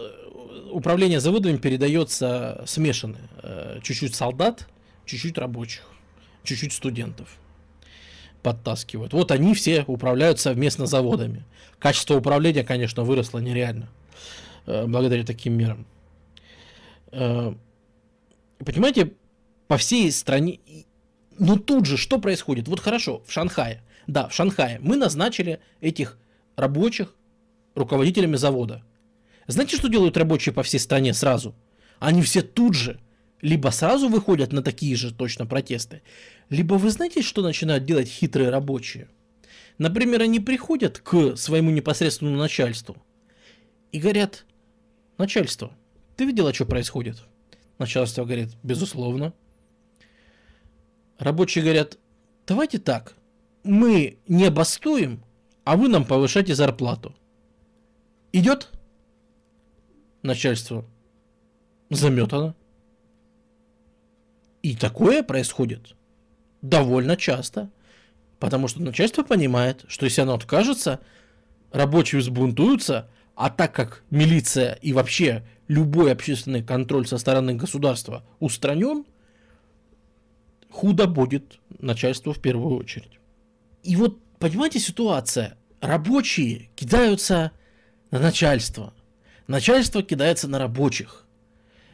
управление 0.71 1.21
заводами 1.21 1.57
передается 1.57 2.63
смешанно. 2.67 3.19
Э, 3.43 3.79
чуть-чуть 3.83 4.15
солдат, 4.15 4.67
чуть-чуть 5.05 5.39
рабочих, 5.39 5.83
чуть-чуть 6.43 6.73
студентов 6.73 7.37
подтаскивают. 8.43 9.13
Вот 9.13 9.31
они 9.31 9.55
все 9.55 9.85
управляют 9.87 10.41
совместно 10.41 10.87
заводами. 10.87 11.45
Качество 11.79 12.15
управления, 12.17 12.65
конечно, 12.65 13.03
выросло 13.05 13.39
нереально 13.39 13.89
э, 14.67 14.87
благодаря 14.87 15.25
таким 15.25 15.55
мерам. 15.55 15.87
Э, 17.13 17.55
понимаете, 18.59 19.13
по 19.69 19.77
всей 19.77 20.11
стране... 20.13 20.61
Ну 21.39 21.57
тут 21.57 21.87
же 21.87 21.97
что 21.97 22.19
происходит? 22.19 22.69
Вот 22.69 22.81
хорошо, 22.81 23.23
в 23.27 23.33
Шанхае. 23.33 23.83
Да, 24.07 24.29
в 24.29 24.35
Шанхае 24.35 24.79
мы 24.81 24.97
назначили 24.97 25.61
этих 25.81 26.19
рабочих 26.57 27.15
руководителями 27.75 28.37
завода. 28.37 28.83
Знаете, 29.47 29.77
что 29.77 29.89
делают 29.89 30.16
рабочие 30.16 30.53
по 30.53 30.62
всей 30.62 30.79
стране 30.79 31.14
сразу? 31.14 31.55
Они 31.99 32.22
все 32.22 32.43
тут 32.43 32.75
же 32.75 33.01
либо 33.45 33.68
сразу 33.68 34.09
выходят 34.09 34.53
на 34.53 34.62
такие 34.62 34.97
же 34.97 35.14
точно 35.14 35.45
протесты, 35.45 36.03
либо 36.49 36.75
вы 36.75 36.91
знаете, 36.91 37.20
что 37.20 37.43
начинают 37.43 37.85
делать 37.85 38.09
хитрые 38.09 38.49
рабочие? 38.49 39.09
Например, 39.77 40.22
они 40.22 40.41
приходят 40.41 40.99
к 40.99 41.37
своему 41.37 41.70
непосредственному 41.70 42.39
начальству 42.39 42.97
и 43.93 43.99
говорят, 43.99 44.47
начальство, 45.18 45.72
ты 46.16 46.25
видела, 46.25 46.55
что 46.55 46.64
происходит? 46.64 47.18
Начальство 47.79 48.25
говорит, 48.25 48.51
безусловно. 48.62 49.35
Рабочие 51.18 51.62
говорят, 51.62 51.99
давайте 52.47 52.79
так, 52.79 53.14
мы 53.62 54.18
не 54.27 54.51
бастуем, 54.51 55.22
а 55.64 55.77
вы 55.77 55.89
нам 55.89 56.07
повышайте 56.07 56.55
зарплату. 56.55 57.14
Идет? 58.35 58.68
начальство 60.24 60.85
заметано. 61.91 62.57
И 64.62 64.74
такое 64.74 65.22
происходит 65.22 65.95
довольно 66.61 67.16
часто. 67.16 67.70
Потому 68.41 68.66
что 68.66 68.82
начальство 68.82 69.22
понимает, 69.22 69.85
что 69.87 70.07
если 70.07 70.22
оно 70.22 70.35
откажется, 70.35 71.01
рабочие 71.70 72.20
взбунтуются, 72.20 73.09
а 73.37 73.51
так 73.51 73.72
как 73.72 74.03
милиция 74.11 74.72
и 74.82 74.93
вообще 74.93 75.47
любой 75.68 76.11
общественный 76.11 76.62
контроль 76.62 77.07
со 77.07 77.18
стороны 77.18 77.55
государства 77.55 78.24
устранен, 78.41 79.05
худо 80.70 81.07
будет 81.07 81.61
начальству 81.78 82.32
в 82.32 82.41
первую 82.41 82.78
очередь. 82.78 83.20
И 83.85 83.95
вот, 83.95 84.18
понимаете, 84.41 84.80
ситуация. 84.80 85.57
Рабочие 85.80 86.70
кидаются 86.74 87.53
на 88.15 88.21
начальство– 88.21 88.95
Начальство 89.47 90.03
кидается 90.03 90.49
на 90.49 90.59
рабочих. 90.59 91.27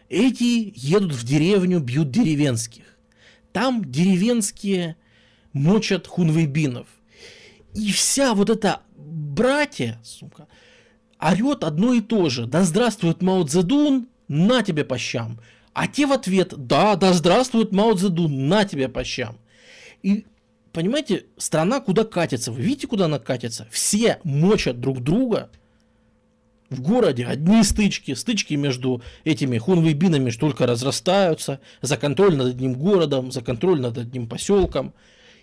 Эти 0.08 0.72
едут 0.76 1.12
в 1.12 1.24
деревню, 1.24 1.80
бьют 1.80 2.10
деревенских. 2.10 2.84
Там 3.52 3.84
деревенские 3.84 4.96
мочат 5.52 6.06
хунвейбинов. 6.06 6.86
И 7.74 7.92
вся 7.92 8.34
вот 8.34 8.50
эта 8.50 8.80
братья, 8.96 10.00
сука, 10.04 10.46
орет 11.18 11.64
одно 11.64 11.92
и 11.92 12.00
то 12.00 12.28
же. 12.28 12.46
Да 12.46 12.62
здравствует 12.62 13.22
Мао 13.22 13.44
Цзэдун, 13.44 14.08
на 14.28 14.62
тебе 14.62 14.84
по 14.84 14.98
щам. 14.98 15.40
А 15.72 15.86
те 15.86 16.06
в 16.06 16.12
ответ, 16.12 16.54
да, 16.56 16.96
да 16.96 17.12
здравствует 17.12 17.72
Мао 17.72 17.94
Цзэдун, 17.94 18.48
на 18.48 18.64
тебе 18.64 18.88
по 18.88 19.02
щам. 19.02 19.38
И 20.02 20.26
понимаете, 20.72 21.26
страна 21.36 21.80
куда 21.80 22.04
катится. 22.04 22.52
Вы 22.52 22.62
видите, 22.62 22.86
куда 22.86 23.06
она 23.06 23.18
катится? 23.18 23.66
Все 23.70 24.20
мочат 24.24 24.80
друг 24.80 25.00
друга, 25.00 25.50
в 26.70 26.80
городе 26.80 27.26
одни 27.26 27.62
стычки, 27.64 28.14
стычки 28.14 28.54
между 28.54 29.02
этими 29.24 29.58
хунвейбинами 29.58 30.30
только 30.30 30.66
разрастаются, 30.66 31.60
за 31.82 31.96
контроль 31.96 32.36
над 32.36 32.48
одним 32.48 32.74
городом, 32.74 33.32
за 33.32 33.42
контроль 33.42 33.80
над 33.80 33.98
одним 33.98 34.28
поселком. 34.28 34.94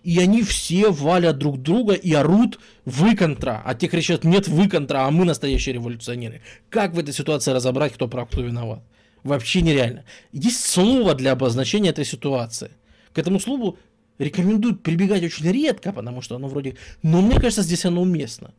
И 0.03 0.19
они 0.19 0.41
все 0.41 0.89
валят 0.89 1.37
друг 1.37 1.61
друга 1.61 1.93
и 1.93 2.13
орут 2.13 2.59
«вы 2.85 3.15
контра», 3.15 3.61
а 3.65 3.75
те 3.75 3.87
кричат 3.87 4.23
«нет, 4.23 4.47
вы 4.47 4.69
контра, 4.69 4.99
а 5.05 5.11
мы 5.11 5.25
настоящие 5.25 5.73
революционеры». 5.73 6.41
Как 6.69 6.93
в 6.93 6.99
этой 6.99 7.13
ситуации 7.13 7.51
разобрать, 7.51 7.93
кто 7.93 8.07
прав, 8.07 8.29
кто 8.29 8.41
виноват? 8.41 8.81
Вообще 9.23 9.61
нереально. 9.61 10.05
Есть 10.31 10.65
слово 10.65 11.13
для 11.13 11.33
обозначения 11.33 11.89
этой 11.89 12.05
ситуации. 12.05 12.71
К 13.11 13.17
этому 13.17 13.41
слову 13.41 13.77
рекомендуют 14.17 14.81
прибегать 14.81 15.23
очень 15.23 15.51
редко, 15.51 15.91
потому 15.91 16.21
что 16.21 16.37
оно 16.37 16.47
вроде... 16.47 16.77
Но 17.03 17.21
мне 17.21 17.35
кажется, 17.35 17.63
здесь 17.63 17.83
оно 17.83 18.01
уместно. 18.01 18.53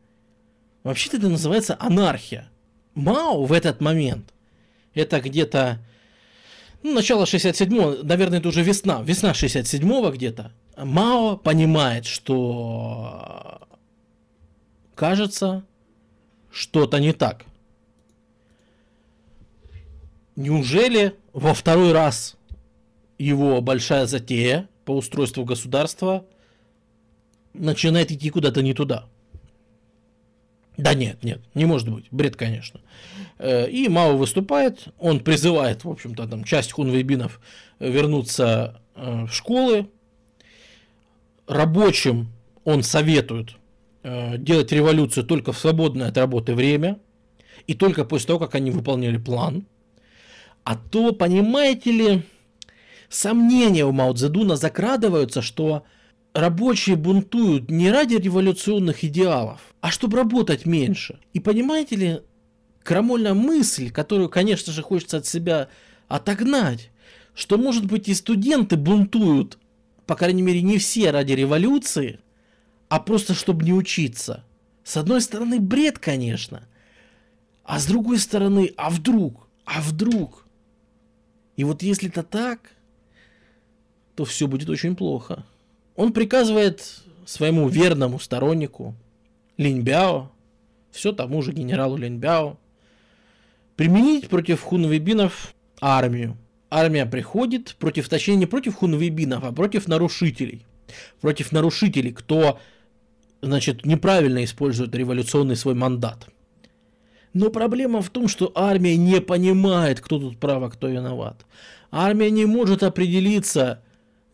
Вообще-то 0.83 1.17
это 1.17 1.29
называется 1.29 1.77
анархия. 1.81 2.51
Мао 2.99 3.45
в 3.45 3.53
этот 3.53 3.81
момент, 3.81 4.35
это 4.95 5.21
где-то 5.21 5.79
ну, 6.83 6.95
начало 6.95 7.25
67-го, 7.25 8.05
наверное, 8.05 8.39
это 8.39 8.49
уже 8.49 8.63
весна, 8.63 9.03
весна 9.03 9.33
67-го 9.33 10.11
где-то, 10.11 10.53
Мао 10.77 11.37
понимает, 11.37 12.07
что 12.07 13.61
кажется, 14.95 15.65
что-то 16.51 16.99
не 16.99 17.13
так. 17.13 17.45
Неужели 20.37 21.15
во 21.33 21.55
второй 21.55 21.93
раз 21.93 22.37
его 23.19 23.61
большая 23.61 24.07
затея 24.07 24.69
по 24.85 24.97
устройству 24.97 25.45
государства 25.45 26.25
начинает 27.55 28.13
идти 28.13 28.31
куда-то 28.31 28.63
не 28.63 28.75
туда? 28.75 29.09
Да 30.79 30.95
нет, 30.95 31.25
нет, 31.25 31.41
не 31.55 31.67
может 31.67 31.89
быть. 31.89 32.07
Бред, 32.13 32.37
конечно. 32.37 32.81
Э, 33.39 33.69
и 33.69 33.89
Мао 33.89 34.17
выступает, 34.17 34.87
он 34.99 35.21
призывает, 35.21 35.83
в 35.83 35.91
общем-то, 35.91 36.29
там 36.29 36.45
часть 36.45 36.71
хунвейбинов 36.71 37.41
вернуться 37.81 38.81
э, 38.95 39.27
в 39.27 39.33
школы. 39.33 39.89
Рабочим 41.49 42.29
он 42.65 42.85
советует 42.85 43.57
э, 44.05 44.39
делать 44.39 44.71
революцию 44.71 45.25
только 45.25 45.53
в 45.53 45.59
свободное 45.59 46.09
от 46.09 46.17
работы 46.17 46.55
время 46.55 47.01
и 47.67 47.75
только 47.75 48.05
после 48.05 48.29
того, 48.29 48.39
как 48.39 48.55
они 48.55 48.71
выполнили 48.71 49.19
план. 49.19 49.67
А 50.63 50.77
то, 50.77 51.11
понимаете 51.11 51.91
ли, 51.91 52.23
сомнения 53.09 53.85
у 53.85 53.91
Мао 53.91 54.13
Цзэдуна 54.13 54.55
закрадываются, 54.55 55.43
что 55.43 55.83
рабочие 56.35 56.97
бунтуют 56.97 57.71
не 57.71 57.91
ради 57.91 58.17
революционных 58.17 59.05
идеалов, 59.05 59.61
а 59.81 59.91
чтобы 59.91 60.17
работать 60.17 60.67
меньше. 60.67 61.19
И 61.33 61.41
понимаете 61.41 61.97
ли, 61.97 62.21
крамольная 62.83 63.35
мысль, 63.35 63.91
которую, 63.91 64.29
конечно 64.29 64.73
же, 64.73 64.83
хочется 64.83 65.19
от 65.19 65.27
себя 65.27 65.69
отогнать, 66.09 66.91
что, 67.35 67.59
может 67.59 67.87
быть, 67.87 68.09
и 68.09 68.15
студенты 68.15 68.77
бунтуют, 68.77 69.59
по 70.07 70.17
крайней 70.17 70.43
мере, 70.43 70.63
не 70.63 70.79
все 70.79 71.11
ради 71.11 71.33
революции, 71.33 72.21
а 72.89 73.01
просто 73.01 73.35
чтобы 73.35 73.65
не 73.65 73.73
учиться. 73.73 74.45
С 74.85 74.97
одной 74.97 75.21
стороны, 75.21 75.61
бред, 75.61 75.99
конечно, 75.99 76.67
а 77.63 77.79
с 77.79 77.87
другой 77.87 78.19
стороны, 78.19 78.73
а 78.77 78.89
вдруг, 78.89 79.47
а 79.67 79.83
вдруг? 79.83 80.47
И 81.57 81.65
вот 81.65 81.83
если 81.83 82.09
это 82.09 82.23
так, 82.23 82.73
то 84.15 84.25
все 84.25 84.49
будет 84.49 84.71
очень 84.71 84.97
плохо. 84.97 85.45
Он 85.99 86.13
приказывает 86.13 87.01
своему 87.27 87.69
верному 87.69 88.21
стороннику 88.21 88.95
Линьбяо, 89.57 90.31
все 90.93 91.11
тому 91.11 91.43
же 91.43 91.51
генералу 91.51 91.97
Линьбяо, 91.97 92.57
применить 93.75 94.29
против 94.29 94.63
хунвейбинов 94.63 95.53
армию. 95.81 96.37
Армия 96.71 97.05
приходит 97.05 97.75
против, 97.81 98.09
точнее 98.09 98.37
не 98.37 98.47
против 98.47 98.77
хунвейбинов, 98.77 99.43
а 99.43 99.51
против 99.51 99.89
нарушителей. 99.89 100.65
Против 101.21 101.51
нарушителей, 101.51 102.13
кто, 102.13 102.61
значит, 103.43 103.85
неправильно 103.85 104.45
использует 104.45 104.95
революционный 104.95 105.57
свой 105.57 105.75
мандат. 105.75 106.29
Но 107.33 107.51
проблема 107.51 108.03
в 108.03 108.11
том, 108.11 108.29
что 108.29 108.53
армия 108.55 108.97
не 108.97 109.21
понимает, 109.21 110.01
кто 110.01 110.21
тут 110.21 110.39
прав, 110.39 110.63
а 110.63 110.71
кто 110.71 110.87
виноват. 110.87 111.45
Армия 111.91 112.31
не 112.31 112.47
может 112.47 112.85
определиться, 112.85 113.83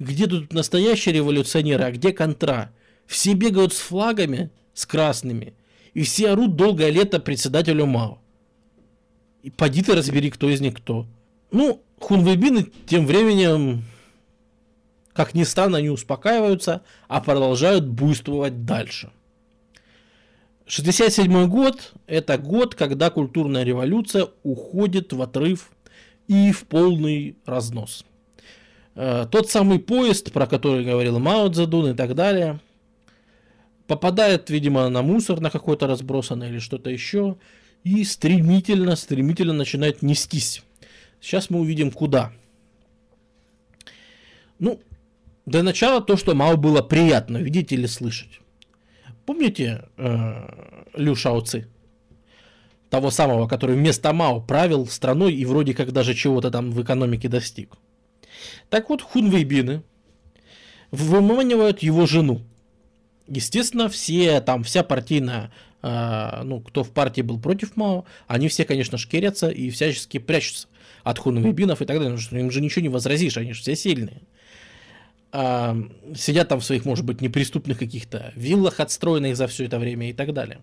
где 0.05 0.27
тут 0.27 0.53
настоящие 0.53 1.15
революционеры, 1.15 1.85
а 1.85 1.91
где 1.91 2.13
контра? 2.13 2.71
Все 3.07 3.35
бегают 3.35 3.75
с 3.75 3.79
флагами, 3.79 4.51
с 4.73 4.87
красными, 4.87 5.55
и 5.93 6.03
все 6.03 6.31
орут 6.31 6.57
долгое 6.57 6.91
лето 6.91 7.21
председателю 7.21 7.87
Мао. 7.87 8.19
И 9.43 9.51
поди 9.51 9.83
ты 9.83 9.95
разбери, 9.95 10.31
кто 10.31 10.49
из 10.49 10.61
них 10.61 10.75
кто. 10.75 11.07
Ну, 11.51 11.83
хунвейбины 12.01 12.71
тем 12.87 13.07
временем 13.07 13.85
как 15.15 15.33
ни 15.33 15.45
странно, 15.45 15.81
не 15.81 15.91
успокаиваются, 15.91 16.83
а 17.09 17.21
продолжают 17.21 17.87
буйствовать 17.87 18.67
дальше. 18.67 19.11
67 20.67 21.47
год– 21.47 21.93
это 22.07 22.37
год, 22.37 22.75
когда 22.75 23.11
культурная 23.11 23.63
революция 23.63 24.29
уходит 24.43 25.13
в 25.13 25.23
отрыв 25.23 25.71
и 26.27 26.51
в 26.53 26.65
полный 26.65 27.37
разнос. 27.47 28.05
Э, 28.95 29.27
тот 29.31 29.51
самый 29.51 29.79
поезд, 29.79 30.33
про 30.33 30.47
который 30.47 30.85
говорил 30.85 31.19
Мао 31.19 31.49
Цзэдун 31.49 31.91
и 31.91 31.95
так 31.95 32.15
далее, 32.15 32.61
попадает, 33.87 34.51
видимо, 34.51 34.89
на 34.89 35.03
мусор 35.03 35.41
на 35.41 35.51
какой-то 35.51 35.87
разбросанный 35.87 36.49
или 36.49 36.59
что-то 36.59 36.91
еще, 36.91 37.37
и 37.83 38.05
стремительно, 38.05 38.97
стремительно 38.97 39.53
начинает 39.53 40.03
нестись. 40.03 40.63
Сейчас 41.21 41.51
мы 41.51 41.61
увидим, 41.61 41.91
куда. 41.91 42.33
Ну, 44.59 44.81
для 45.47 45.63
начала 45.63 46.01
то, 46.01 46.17
что 46.17 46.35
Мао 46.35 46.57
было 46.57 46.81
приятно 46.81 47.39
видеть 47.39 47.73
или 47.73 47.87
слышать. 47.87 48.41
Помните 49.27 49.85
э, 49.97 50.85
Лю 50.95 51.15
Шаоци? 51.15 51.69
Того 52.91 53.11
самого, 53.11 53.49
который 53.49 53.77
вместо 53.77 54.13
Мао 54.13 54.41
правил 54.41 54.87
страной 54.87 55.35
и 55.35 55.45
вроде 55.45 55.75
как 55.75 55.93
даже 55.93 56.15
чего-то 56.15 56.51
там 56.51 56.71
в 56.71 56.81
экономике 56.83 57.29
достиг. 57.29 57.77
Так 58.71 58.91
вот, 58.91 59.03
Хунвейбины 59.03 59.83
выманивают 60.91 61.83
его 61.83 62.07
жену. 62.07 62.43
Естественно, 63.27 63.89
все 63.89 64.41
там, 64.41 64.65
вся 64.65 64.83
партийная, 64.83 65.51
э, 65.83 66.43
ну, 66.45 66.61
кто 66.61 66.85
в 66.85 66.91
партии 66.91 67.23
был 67.23 67.41
против 67.41 67.77
Мао, 67.77 68.05
они 68.27 68.49
все, 68.49 68.65
конечно, 68.65 68.99
шкерятся 68.99 69.49
и 69.49 69.71
всячески 69.71 70.19
прячутся 70.19 70.69
от 71.05 71.19
хунвейбинов 71.19 71.83
и 71.83 71.85
так 71.85 71.97
далее, 71.97 72.13
потому 72.13 72.19
что 72.19 72.37
им 72.37 72.51
же 72.51 72.61
ничего 72.61 72.83
не 72.83 72.89
возразишь, 72.89 73.37
они 73.37 73.53
же 73.53 73.61
все 73.61 73.77
сильные 73.77 74.23
а, 75.37 75.77
сидят 76.15 76.49
там 76.49 76.61
в 76.61 76.65
своих, 76.65 76.85
может 76.85 77.05
быть, 77.05 77.21
неприступных 77.21 77.79
каких-то 77.79 78.33
виллах, 78.37 78.79
отстроенных 78.79 79.37
за 79.37 79.49
все 79.49 79.65
это 79.65 79.81
время 79.81 80.11
и 80.11 80.13
так 80.13 80.33
далее. 80.33 80.61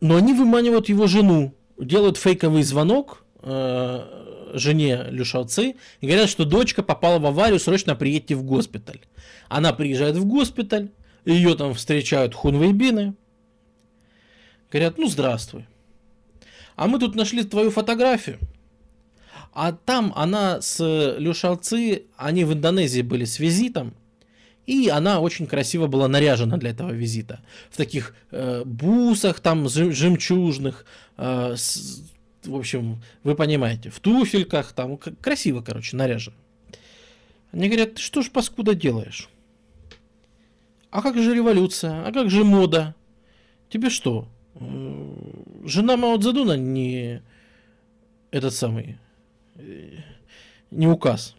Но 0.00 0.16
они 0.16 0.32
выманивают 0.32 0.88
его 0.88 1.06
жену, 1.06 1.52
делают 1.78 2.16
фейковый 2.16 2.62
звонок 2.62 3.22
э, 3.42 4.17
жене 4.54 5.06
Люшауцы 5.10 5.76
и 6.00 6.06
говорят, 6.06 6.28
что 6.28 6.44
дочка 6.44 6.82
попала 6.82 7.18
в 7.18 7.26
аварию, 7.26 7.58
срочно 7.58 7.94
приедьте 7.94 8.34
в 8.34 8.42
госпиталь. 8.42 9.00
Она 9.48 9.72
приезжает 9.72 10.16
в 10.16 10.24
госпиталь, 10.24 10.90
ее 11.24 11.54
там 11.54 11.74
встречают 11.74 12.34
хунвейбины, 12.34 13.14
говорят, 14.70 14.98
ну 14.98 15.08
здравствуй. 15.08 15.66
А 16.76 16.86
мы 16.86 16.98
тут 16.98 17.14
нашли 17.14 17.42
твою 17.44 17.70
фотографию. 17.70 18.38
А 19.52 19.72
там 19.72 20.12
она 20.14 20.60
с 20.60 20.78
Люшалцы, 21.18 22.04
они 22.16 22.44
в 22.44 22.52
Индонезии 22.52 23.02
были 23.02 23.24
с 23.24 23.40
визитом, 23.40 23.94
и 24.66 24.88
она 24.88 25.20
очень 25.20 25.46
красиво 25.46 25.86
была 25.86 26.08
наряжена 26.08 26.58
для 26.58 26.70
этого 26.70 26.90
визита. 26.90 27.40
В 27.70 27.76
таких 27.76 28.14
э, 28.30 28.62
бусах 28.64 29.40
там 29.40 29.68
жемчужных, 29.68 30.84
э, 31.16 31.54
с, 31.56 32.02
в 32.48 32.56
общем, 32.56 33.02
вы 33.22 33.34
понимаете, 33.34 33.90
в 33.90 34.00
туфельках, 34.00 34.72
там 34.72 34.96
красиво, 34.96 35.62
короче, 35.62 35.96
наряжена. 35.96 36.36
Они 37.52 37.68
говорят, 37.68 37.94
ты 37.94 38.02
что 38.02 38.22
ж 38.22 38.30
паскуда 38.30 38.74
делаешь? 38.74 39.28
А 40.90 41.02
как 41.02 41.16
же 41.16 41.34
революция? 41.34 42.06
А 42.06 42.12
как 42.12 42.30
же 42.30 42.44
мода? 42.44 42.94
Тебе 43.68 43.90
что? 43.90 44.26
Э, 44.54 45.14
жена 45.64 45.96
Мао 45.96 46.16
Цзэдуна 46.18 46.56
не 46.56 47.22
этот 48.30 48.54
самый 48.54 48.98
не 50.70 50.86
указ. 50.86 51.34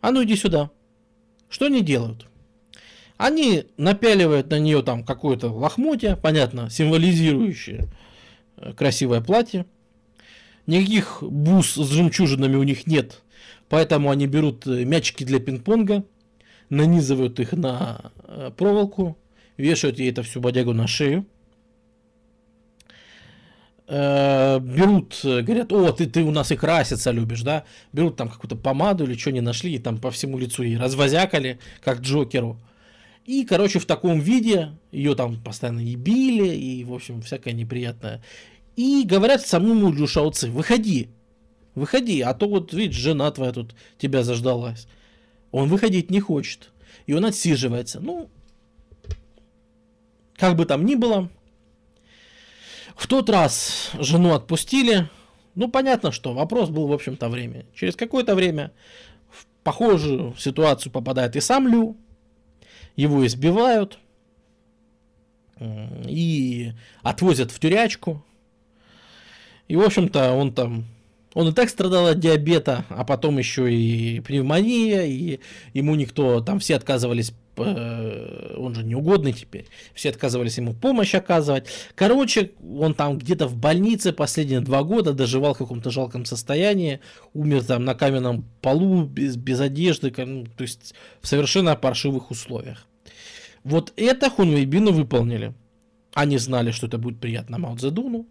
А 0.00 0.10
ну 0.10 0.24
иди 0.24 0.36
сюда. 0.36 0.70
Что 1.48 1.66
они 1.66 1.82
делают? 1.82 2.26
Они 3.16 3.64
напяливают 3.76 4.50
на 4.50 4.58
нее 4.58 4.82
там 4.82 5.04
какое-то 5.04 5.48
лохмотье, 5.48 6.16
понятно, 6.16 6.68
символизирующее 6.68 7.84
э, 7.84 7.86
красивое 8.76 9.20
платье. 9.20 9.66
Никаких 10.66 11.22
бус 11.22 11.74
с 11.74 11.90
жемчужинами 11.90 12.56
у 12.56 12.62
них 12.64 12.86
нет, 12.86 13.22
поэтому 13.68 14.10
они 14.10 14.26
берут 14.26 14.66
э, 14.66 14.84
мячики 14.84 15.22
для 15.22 15.38
пинг-понга, 15.38 16.04
нанизывают 16.70 17.38
их 17.38 17.52
на 17.52 18.10
э, 18.24 18.50
проволоку, 18.56 19.16
вешают 19.56 20.00
ей 20.00 20.10
это 20.10 20.24
всю 20.24 20.40
бодягу 20.40 20.72
на 20.72 20.88
шею 20.88 21.24
э, 23.88 24.58
берут, 24.60 25.20
говорят, 25.22 25.72
о, 25.72 25.92
ты, 25.92 26.06
ты 26.06 26.22
у 26.22 26.30
нас 26.30 26.50
и 26.50 26.56
краситься 26.56 27.10
любишь, 27.10 27.42
да, 27.42 27.64
берут 27.92 28.16
там 28.16 28.28
какую-то 28.28 28.56
помаду 28.56 29.04
или 29.04 29.16
что 29.16 29.32
не 29.32 29.40
нашли, 29.40 29.74
и 29.74 29.78
там 29.78 29.98
по 29.98 30.10
всему 30.10 30.38
лицу 30.38 30.62
и 30.62 30.76
развозякали, 30.76 31.58
как 31.82 32.00
Джокеру. 32.00 32.58
И, 33.26 33.44
короче, 33.44 33.80
в 33.80 33.86
таком 33.86 34.20
виде 34.20 34.70
ее 34.92 35.14
там 35.14 35.42
постоянно 35.42 35.80
и 35.80 35.96
били, 35.96 36.54
и, 36.54 36.84
в 36.84 36.94
общем, 36.94 37.22
всякое 37.22 37.52
неприятное. 37.54 38.22
И 38.76 39.04
говорят 39.04 39.44
самому 39.44 39.92
Люшауцы, 39.92 40.48
выходи, 40.48 41.08
выходи, 41.74 42.20
а 42.20 42.34
то 42.34 42.48
вот, 42.48 42.72
видишь, 42.72 42.96
жена 42.96 43.30
твоя 43.32 43.52
тут 43.52 43.74
тебя 43.98 44.22
заждалась. 44.22 44.86
Он 45.50 45.68
выходить 45.68 46.10
не 46.10 46.20
хочет. 46.20 46.70
И 47.06 47.14
он 47.14 47.24
отсиживается. 47.24 48.00
Ну, 48.00 48.30
как 50.36 50.56
бы 50.56 50.64
там 50.64 50.84
ни 50.84 50.94
было, 50.94 51.28
в 52.96 53.06
тот 53.06 53.28
раз 53.28 53.90
жену 53.98 54.34
отпустили. 54.34 55.08
Ну, 55.54 55.68
понятно, 55.68 56.12
что 56.12 56.32
вопрос 56.32 56.68
был, 56.68 56.86
в 56.86 56.92
общем-то, 56.92 57.28
время. 57.28 57.66
Через 57.74 57.96
какое-то 57.96 58.34
время 58.34 58.72
в 59.30 59.46
похожую 59.64 60.34
ситуацию 60.38 60.92
попадает 60.92 61.34
и 61.36 61.40
сам 61.40 61.66
Лю. 61.66 61.96
Его 62.96 63.26
избивают. 63.26 63.98
И 65.60 66.72
отвозят 67.02 67.50
в 67.50 67.58
тюрячку. 67.60 68.24
И, 69.68 69.76
в 69.76 69.82
общем-то, 69.82 70.32
он 70.32 70.52
там 70.52 70.84
он 71.36 71.48
и 71.48 71.52
так 71.52 71.68
страдал 71.68 72.06
от 72.06 72.18
диабета, 72.18 72.86
а 72.88 73.04
потом 73.04 73.36
еще 73.36 73.70
и 73.70 74.20
пневмония, 74.20 75.04
и 75.04 75.38
ему 75.74 75.94
никто, 75.94 76.40
там 76.40 76.60
все 76.60 76.76
отказывались 76.76 77.34
он 77.64 78.74
же 78.74 78.84
неугодный 78.84 79.32
теперь, 79.32 79.66
все 79.94 80.10
отказывались 80.10 80.58
ему 80.58 80.74
помощь 80.74 81.14
оказывать. 81.14 81.66
Короче, 81.94 82.52
он 82.78 82.94
там 82.94 83.18
где-то 83.18 83.46
в 83.46 83.56
больнице 83.56 84.12
последние 84.12 84.60
два 84.60 84.82
года 84.82 85.12
доживал 85.12 85.54
в 85.54 85.58
каком-то 85.58 85.90
жалком 85.90 86.24
состоянии, 86.24 87.00
умер 87.34 87.64
там 87.64 87.84
на 87.84 87.94
каменном 87.94 88.44
полу, 88.60 89.04
без, 89.04 89.36
без 89.36 89.60
одежды, 89.60 90.12
ну, 90.16 90.46
то 90.56 90.62
есть 90.62 90.94
в 91.20 91.26
совершенно 91.26 91.76
паршивых 91.76 92.30
условиях. 92.30 92.86
Вот 93.64 93.92
это 93.96 94.30
Хунвейбину 94.30 94.92
выполнили. 94.92 95.52
Они 96.14 96.38
знали, 96.38 96.70
что 96.70 96.86
это 96.86 96.98
будет 96.98 97.20
приятно 97.20 97.58
Мао 97.58 97.76
Цзэдуну, 97.76 98.26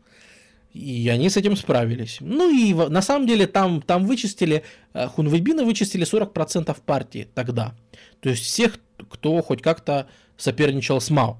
и 0.75 1.07
они 1.07 1.29
с 1.29 1.37
этим 1.37 1.55
справились. 1.55 2.17
Ну 2.19 2.49
и 2.49 2.73
на 2.73 3.01
самом 3.01 3.27
деле 3.27 3.47
там, 3.47 3.81
там 3.81 4.05
вычистили, 4.05 4.63
э, 4.93 5.07
Хунвейбина 5.07 5.63
вычистили 5.63 6.05
40% 6.05 6.75
партии 6.85 7.27
тогда. 7.33 7.75
То 8.19 8.29
есть 8.29 8.43
всех, 8.43 8.77
кто 9.09 9.41
хоть 9.41 9.61
как-то 9.61 10.07
соперничал 10.37 11.01
с 11.01 11.09
Мао. 11.09 11.37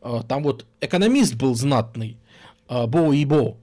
А, 0.00 0.22
там 0.22 0.42
вот 0.42 0.66
экономист 0.80 1.34
был 1.34 1.54
знатный, 1.54 2.16
а, 2.68 2.86
Бо 2.86 3.12
и 3.12 3.24
Бо. 3.24 3.56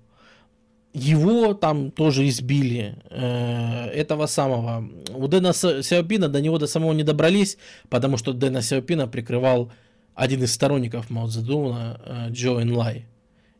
Его 0.94 1.54
там 1.54 1.92
тоже 1.92 2.28
избили, 2.28 2.96
э, 3.12 3.90
этого 3.90 4.26
самого. 4.26 4.90
У 5.14 5.28
Дэна 5.28 5.54
Сяопина 5.54 6.28
до 6.28 6.42
него 6.42 6.58
до 6.58 6.66
самого 6.66 6.92
не 6.94 7.04
добрались, 7.04 7.58
потому 7.90 8.18
что 8.18 8.34
Дэна 8.34 8.64
Сяопина 8.64 9.08
прикрывал 9.08 9.72
один 10.16 10.42
из 10.42 10.54
сторонников 10.54 11.12
Мао 11.12 11.28
Цзэдуна, 11.28 12.02
э, 12.04 12.32
Джо 12.32 12.64
Энлай, 12.64 13.06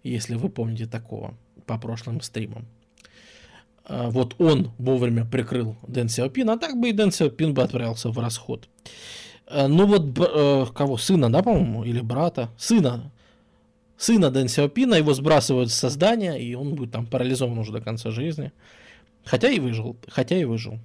если 0.04 0.34
вы 0.34 0.50
помните 0.50 0.88
такого 0.88 1.36
по 1.68 1.78
прошлым 1.78 2.22
стримам. 2.22 2.66
Вот 3.88 4.36
он 4.40 4.72
вовремя 4.80 5.24
прикрыл 5.24 5.78
Дэн 5.88 6.10
Сяопина, 6.10 6.54
а 6.54 6.58
так 6.58 6.78
бы 6.78 6.90
и 6.90 6.94
Дэн 6.94 7.12
Сяопин 7.12 7.54
бы 7.54 7.62
отправился 7.62 8.10
в 8.10 8.20
расход. 8.20 8.68
Э, 9.48 9.68
ну 9.68 9.86
вот, 9.86 10.18
э, 10.20 10.66
кого, 10.74 10.98
сына, 10.98 11.32
да, 11.32 11.42
по-моему, 11.42 11.84
или 11.84 12.02
брата? 12.02 12.50
Сына. 12.58 13.12
Сына 13.98 14.30
Дэн 14.30 14.48
Сяопина, 14.48 14.96
его 14.96 15.14
сбрасывают 15.14 15.72
с 15.72 15.76
создания, 15.76 16.36
и 16.36 16.54
он 16.54 16.76
будет 16.76 16.92
там 16.92 17.08
парализован 17.08 17.58
уже 17.58 17.72
до 17.72 17.82
конца 17.82 18.12
жизни. 18.12 18.52
Хотя 19.26 19.50
и 19.50 19.60
выжил, 19.60 19.98
хотя 20.08 20.38
и 20.38 20.44
выжил. 20.44 20.80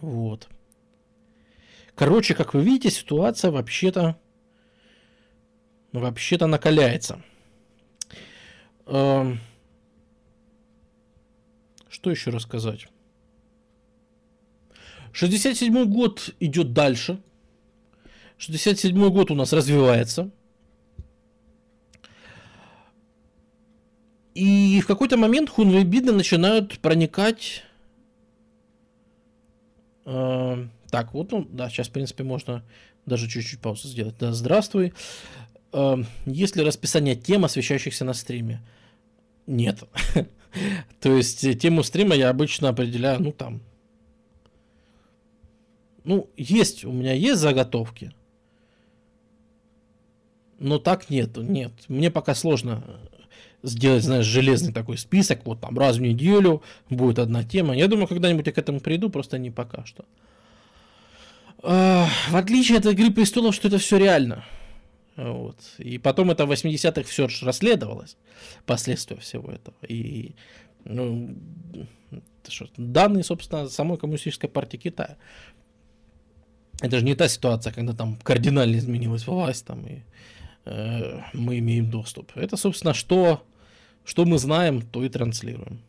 Вот. 0.00 0.48
Короче, 1.94 2.34
как 2.34 2.54
вы 2.54 2.62
видите, 2.62 2.90
ситуация 2.90 3.50
вообще-то 3.50 4.16
вообще-то 5.92 6.46
накаляется. 6.46 7.20
Эм, 8.86 9.40
что 11.88 12.10
еще 12.10 12.30
рассказать? 12.30 12.88
67 15.18 15.84
год 15.84 16.34
идет 16.40 16.72
дальше. 16.72 17.20
67 18.38 19.10
год 19.10 19.30
у 19.30 19.34
нас 19.34 19.52
развивается. 19.52 20.30
И 24.34 24.80
в 24.80 24.86
какой-то 24.86 25.16
момент 25.16 25.50
хунвейбиды 25.50 26.12
начинают 26.12 26.78
проникать 26.78 27.64
Э, 30.10 30.66
так, 30.90 31.12
вот, 31.12 31.32
ну, 31.32 31.46
да, 31.50 31.68
сейчас, 31.68 31.88
в 31.88 31.92
принципе, 31.92 32.24
можно 32.24 32.64
даже 33.04 33.28
чуть-чуть 33.28 33.60
паузу 33.60 33.88
сделать. 33.88 34.14
Да, 34.18 34.32
здравствуй. 34.32 34.94
Э, 35.72 35.96
есть 36.24 36.56
ли 36.56 36.62
расписание 36.62 37.14
тем, 37.14 37.44
освещающихся 37.44 38.06
на 38.06 38.14
стриме? 38.14 38.62
Нет. 39.46 39.84
То 41.00 41.14
есть 41.14 41.60
тему 41.60 41.82
стрима 41.82 42.14
я 42.14 42.30
обычно 42.30 42.70
определяю, 42.70 43.20
ну, 43.22 43.32
там. 43.32 43.60
Ну, 46.08 46.30
есть, 46.38 46.86
у 46.86 46.90
меня 46.90 47.12
есть 47.12 47.38
заготовки. 47.38 48.12
Но 50.58 50.78
так 50.78 51.10
нету, 51.10 51.42
нет. 51.42 51.72
Мне 51.88 52.10
пока 52.10 52.34
сложно 52.34 52.82
сделать, 53.62 54.04
знаешь, 54.04 54.24
железный 54.24 54.72
такой 54.72 54.96
список, 54.96 55.44
вот 55.44 55.60
там 55.60 55.78
раз 55.78 55.98
в 55.98 56.00
неделю 56.00 56.62
будет 56.88 57.18
одна 57.18 57.44
тема. 57.44 57.76
Я 57.76 57.88
думаю, 57.88 58.08
когда-нибудь 58.08 58.46
я 58.46 58.52
к 58.52 58.58
этому 58.58 58.80
приду, 58.80 59.10
просто 59.10 59.36
не 59.36 59.50
пока 59.50 59.84
что. 59.84 60.06
А, 61.62 62.08
в 62.30 62.36
отличие 62.36 62.78
от 62.78 62.86
«Игры 62.86 63.10
престолов», 63.10 63.54
что 63.54 63.68
это 63.68 63.76
все 63.76 63.98
реально. 63.98 64.46
Вот. 65.14 65.58
И 65.76 65.98
потом 65.98 66.30
это 66.30 66.46
в 66.46 66.52
80-х 66.52 67.02
все 67.02 67.28
расследовалось, 67.42 68.16
последствия 68.64 69.18
всего 69.18 69.52
этого. 69.52 69.76
И 69.86 70.36
ну, 70.86 71.36
что, 72.48 72.66
данные, 72.78 73.24
собственно, 73.24 73.68
самой 73.68 73.98
коммунистической 73.98 74.48
партии 74.48 74.78
Китая. 74.78 75.18
Это 76.80 76.98
же 76.98 77.04
не 77.04 77.14
та 77.14 77.28
ситуация, 77.28 77.72
когда 77.72 77.92
там 77.92 78.16
кардинально 78.22 78.76
изменилась 78.76 79.26
власть, 79.26 79.66
там, 79.66 79.84
и 79.86 80.02
э, 80.64 81.20
мы 81.34 81.58
имеем 81.58 81.90
доступ. 81.90 82.32
Это, 82.36 82.56
собственно, 82.56 82.94
что, 82.94 83.42
что 84.04 84.24
мы 84.24 84.38
знаем, 84.38 84.82
то 84.82 85.04
и 85.04 85.08
транслируем. 85.08 85.82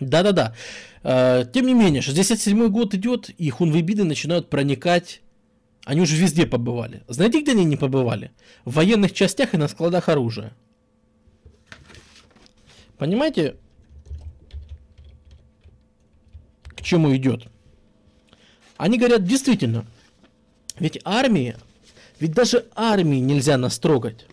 Да-да-да. 0.00 0.54
Э, 1.02 1.44
тем 1.52 1.66
не 1.66 1.74
менее, 1.74 2.00
67-й 2.00 2.68
год 2.68 2.94
идет, 2.94 3.28
и 3.28 3.50
хунвейбиды 3.50 4.04
начинают 4.04 4.48
проникать. 4.48 5.20
Они 5.84 6.00
уже 6.00 6.16
везде 6.16 6.46
побывали. 6.46 7.02
Знаете, 7.08 7.42
где 7.42 7.52
они 7.52 7.64
не 7.64 7.76
побывали? 7.76 8.30
В 8.64 8.74
военных 8.74 9.12
частях 9.12 9.54
и 9.54 9.58
на 9.58 9.68
складах 9.68 10.08
оружия. 10.08 10.52
Понимаете, 12.98 13.56
к 16.64 16.74
чему 16.90 17.14
идет? 17.14 17.46
Они 18.76 18.98
говорят, 18.98 19.24
действительно, 19.24 19.86
ведь 20.78 20.98
армии, 21.04 21.56
ведь 22.18 22.32
даже 22.32 22.66
армии 22.74 23.18
нельзя 23.18 23.56
настрогать. 23.56 24.26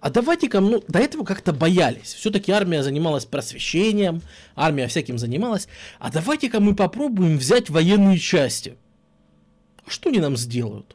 А 0.00 0.10
давайте-ка, 0.10 0.60
ну, 0.60 0.82
до 0.86 0.98
этого 0.98 1.24
как-то 1.24 1.54
боялись. 1.54 2.12
Все-таки 2.12 2.52
армия 2.52 2.82
занималась 2.82 3.24
просвещением, 3.24 4.20
армия 4.54 4.86
всяким 4.88 5.16
занималась. 5.16 5.66
А 5.98 6.10
давайте-ка 6.10 6.60
мы 6.60 6.76
попробуем 6.76 7.38
взять 7.38 7.70
военные 7.70 8.18
части. 8.18 8.76
А 9.86 9.90
что 9.90 10.10
они 10.10 10.18
нам 10.18 10.36
сделают? 10.36 10.94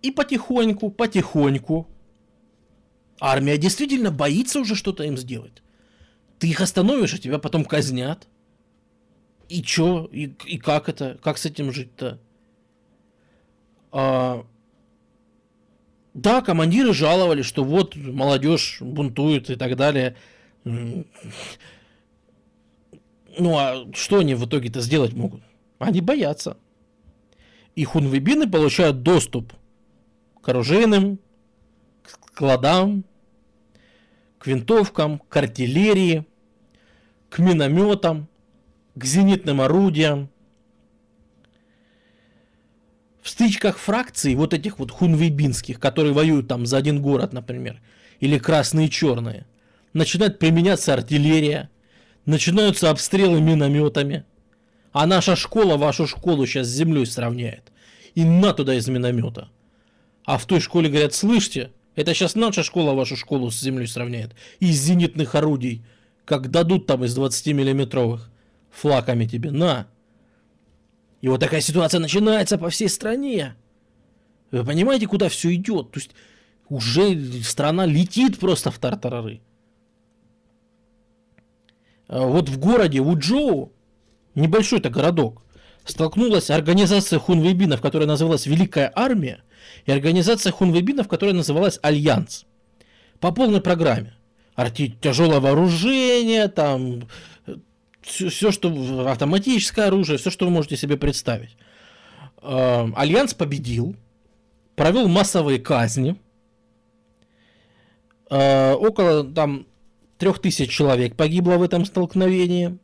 И 0.00 0.10
потихоньку, 0.10 0.90
потихоньку 0.90 1.86
армия 3.20 3.58
действительно 3.58 4.10
боится 4.10 4.60
уже 4.60 4.74
что-то 4.74 5.04
им 5.04 5.18
сделать. 5.18 5.61
Ты 6.42 6.48
их 6.48 6.60
остановишь, 6.60 7.14
а 7.14 7.18
тебя 7.18 7.38
потом 7.38 7.64
казнят. 7.64 8.26
И 9.48 9.62
чё? 9.62 10.08
И, 10.10 10.34
и 10.44 10.58
как 10.58 10.88
это? 10.88 11.16
Как 11.22 11.38
с 11.38 11.46
этим 11.46 11.70
жить-то? 11.70 12.18
А, 13.92 14.44
да, 16.14 16.40
командиры 16.40 16.92
жаловались, 16.94 17.46
что 17.46 17.62
вот 17.62 17.94
молодежь 17.94 18.78
бунтует 18.80 19.50
и 19.50 19.54
так 19.54 19.76
далее. 19.76 20.16
Ну 20.64 21.06
а 23.56 23.86
что 23.94 24.18
они 24.18 24.34
в 24.34 24.44
итоге-то 24.44 24.80
сделать 24.80 25.12
могут? 25.12 25.42
Они 25.78 26.00
боятся. 26.00 26.56
И 27.76 27.84
хунвейбины 27.84 28.50
получают 28.50 29.04
доступ 29.04 29.52
к 30.40 30.48
оружейным, 30.48 31.20
к 32.02 32.30
складам, 32.32 33.04
к 34.40 34.48
винтовкам, 34.48 35.20
к 35.20 35.36
артиллерии, 35.36 36.26
к 37.32 37.38
минометам, 37.38 38.28
к 38.94 39.04
зенитным 39.06 39.62
орудиям. 39.62 40.28
В 43.22 43.30
стычках 43.30 43.78
фракций, 43.78 44.34
вот 44.34 44.52
этих 44.52 44.78
вот 44.78 44.90
хунвейбинских, 44.90 45.80
которые 45.80 46.12
воюют 46.12 46.48
там 46.48 46.66
за 46.66 46.76
один 46.76 47.00
город, 47.00 47.32
например, 47.32 47.80
или 48.20 48.38
красные 48.38 48.88
и 48.88 48.90
черные, 48.90 49.46
начинает 49.94 50.38
применяться 50.38 50.92
артиллерия, 50.92 51.70
начинаются 52.26 52.90
обстрелы 52.90 53.40
минометами. 53.40 54.24
А 54.92 55.06
наша 55.06 55.34
школа 55.34 55.78
вашу 55.78 56.06
школу 56.06 56.44
сейчас 56.44 56.66
с 56.66 56.76
землей 56.76 57.06
сравняет. 57.06 57.72
И 58.14 58.24
на 58.24 58.52
туда 58.52 58.74
из 58.74 58.86
миномета. 58.88 59.48
А 60.24 60.36
в 60.36 60.44
той 60.44 60.60
школе 60.60 60.90
говорят, 60.90 61.14
слышите, 61.14 61.70
это 61.94 62.12
сейчас 62.12 62.34
наша 62.34 62.62
школа 62.62 62.92
вашу 62.92 63.16
школу 63.16 63.50
с 63.50 63.58
землей 63.58 63.86
сравняет. 63.86 64.32
Из 64.60 64.78
зенитных 64.78 65.34
орудий, 65.34 65.82
как 66.32 66.50
дадут 66.50 66.86
там 66.86 67.04
из 67.04 67.18
20-миллиметровых 67.18 68.20
флаками 68.70 69.26
тебе, 69.26 69.50
на. 69.50 69.86
И 71.20 71.28
вот 71.28 71.40
такая 71.40 71.60
ситуация 71.60 72.00
начинается 72.00 72.56
по 72.56 72.70
всей 72.70 72.88
стране. 72.88 73.54
Вы 74.50 74.64
понимаете, 74.64 75.06
куда 75.06 75.28
все 75.28 75.54
идет? 75.54 75.90
То 75.90 76.00
есть 76.00 76.12
уже 76.70 77.42
страна 77.42 77.84
летит 77.84 78.38
просто 78.38 78.70
в 78.70 78.78
тартарары. 78.78 79.42
А 82.08 82.26
вот 82.26 82.48
в 82.48 82.58
городе 82.58 83.02
Уджоу, 83.02 83.70
небольшой 84.34 84.78
это 84.78 84.88
городок, 84.88 85.42
столкнулась 85.84 86.48
организация 86.48 87.18
хунвейбинов, 87.18 87.82
которая 87.82 88.08
называлась 88.08 88.46
Великая 88.46 88.90
Армия, 88.94 89.42
и 89.84 89.92
организация 89.92 90.50
хунвейбинов, 90.50 91.08
которая 91.08 91.34
называлась 91.34 91.78
Альянс. 91.82 92.46
По 93.20 93.32
полной 93.32 93.60
программе. 93.60 94.16
Арти 94.54 94.96
тяжелое 95.00 95.40
вооружение, 95.40 96.48
там 96.48 97.08
все, 98.02 98.28
все, 98.28 98.50
что 98.50 99.08
автоматическое 99.08 99.86
оружие, 99.86 100.18
все, 100.18 100.30
что 100.30 100.46
вы 100.46 100.50
можете 100.50 100.76
себе 100.76 100.96
представить. 100.96 101.56
Э, 102.42 102.88
Альянс 102.94 103.34
победил, 103.34 103.96
провел 104.74 105.08
массовые 105.08 105.58
казни. 105.58 106.20
Э, 108.30 108.74
около 108.74 109.24
там 109.24 109.66
трех 110.18 110.40
тысяч 110.40 110.70
человек 110.70 111.16
погибло 111.16 111.56
в 111.56 111.62
этом 111.62 111.84
столкновении. 111.84 112.78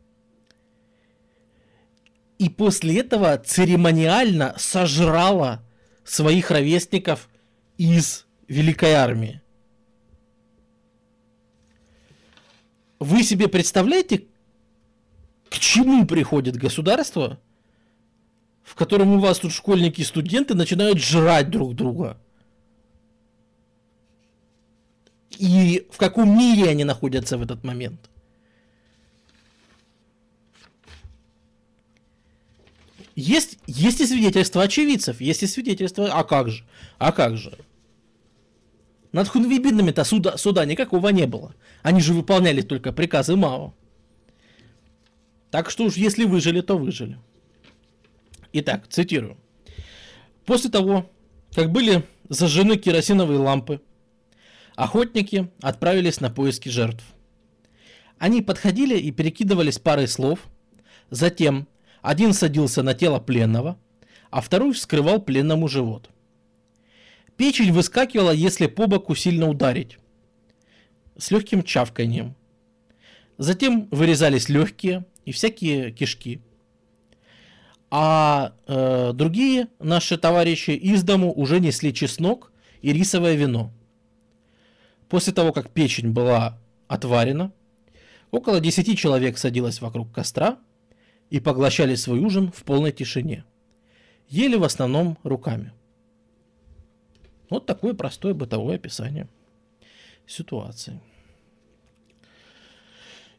И 2.39 2.49
после 2.49 3.01
этого 3.01 3.37
церемониально 3.37 4.55
сожрала 4.59 5.63
своих 6.05 6.51
ровесников 6.51 7.29
из 7.77 8.27
Великой 8.47 8.93
Армии. 8.93 9.43
Вы 12.99 13.23
себе 13.23 13.49
представляете, 13.49 14.27
к 15.49 15.59
чему 15.59 16.07
приходит 16.07 16.57
государство, 16.57 17.39
в 18.63 18.75
котором 18.75 19.15
у 19.15 19.21
вас 19.21 19.39
тут 19.39 19.53
школьники 19.53 20.01
и 20.01 20.05
студенты 20.05 20.55
начинают 20.55 20.99
жрать 20.99 21.51
друг 21.51 21.75
друга? 21.75 22.19
И 25.31 25.87
в 25.93 25.97
каком 25.99 26.37
мире 26.37 26.69
они 26.69 26.85
находятся 26.85 27.39
в 27.39 27.43
этот 27.43 27.63
момент? 27.63 28.11
Есть, 33.15 33.59
есть 33.67 34.01
и 34.01 34.07
свидетельства 34.07 34.63
очевидцев, 34.63 35.21
есть 35.21 35.43
и 35.43 35.47
свидетельства, 35.47 36.07
а 36.13 36.25
как 36.25 36.51
же, 36.51 36.65
а 36.99 37.11
как 37.13 37.37
же? 37.37 37.59
Над 39.19 39.27
хунвейбинами-то 39.27 40.05
суда, 40.05 40.37
суда 40.37 40.65
никакого 40.65 41.09
не 41.09 41.27
было. 41.27 41.53
Они 41.83 42.01
же 42.01 42.15
выполняли 42.15 42.63
только 42.63 42.93
приказы 42.93 43.35
Мао. 43.35 43.75
Так 45.51 45.71
что 45.71 45.87
уж 45.87 45.97
если 45.97 46.25
выжили, 46.25 46.61
то 46.61 46.79
выжили. 46.79 47.19
Итак, 48.53 48.87
цитирую. 48.89 49.37
После 50.47 50.71
того, 50.71 51.11
как 51.53 51.73
были 51.73 52.05
зажжены 52.29 52.77
керосиновые 52.77 53.41
лампы, 53.41 53.81
охотники 54.77 55.51
отправились 55.63 56.21
на 56.21 56.31
поиски 56.31 56.69
жертв. 56.69 57.03
Они 58.19 58.41
подходили 58.41 58.97
и 58.97 59.11
перекидывались 59.11 59.81
парой 59.81 60.07
слов. 60.07 60.39
Затем 61.11 61.67
один 62.03 62.33
садился 62.33 62.85
на 62.85 62.95
тело 62.95 63.19
пленного, 63.19 63.81
а 64.31 64.41
второй 64.41 64.75
вскрывал 64.75 65.21
пленному 65.21 65.67
живот. 65.67 66.09
Печень 67.39 67.73
выскакивала, 67.73 68.33
если 68.33 68.67
по 68.67 68.87
боку 68.87 69.15
сильно 69.15 69.49
ударить, 69.49 69.97
с 71.17 71.31
легким 71.31 71.63
чавканием. 71.63 72.35
Затем 73.39 73.89
вырезались 73.91 74.51
легкие, 74.51 75.07
и 75.25 75.33
всякие 75.33 75.91
кишки. 75.91 76.43
А 77.91 78.53
э, 78.67 79.13
другие 79.15 79.69
наши 79.79 80.19
товарищи 80.19 80.73
из 80.73 81.03
дому 81.03 81.33
уже 81.33 81.61
несли 81.61 81.95
чеснок 81.95 82.53
и 82.83 82.93
рисовое 82.93 83.35
вино. 83.35 83.73
После 85.09 85.33
того, 85.33 85.53
как 85.53 85.71
печень 85.71 86.11
была 86.11 86.59
отварена, 86.87 87.53
Около 88.31 88.61
десяти 88.61 88.95
человек 88.97 89.39
садилось 89.39 89.81
вокруг 89.81 90.13
костра 90.13 90.59
и 91.31 91.41
поглощали 91.41 91.95
свой 91.95 92.19
ужин 92.19 92.53
в 92.53 92.63
полной 92.65 92.93
тишине. 92.93 93.45
Ели 94.29 94.57
в 94.57 94.65
основном 94.65 95.17
руками. 95.23 95.73
Вот 97.51 97.67
такое 97.67 97.95
простое 97.95 98.35
бытовое 98.35 98.77
описание 98.77 99.29
ситуации. 100.27 101.01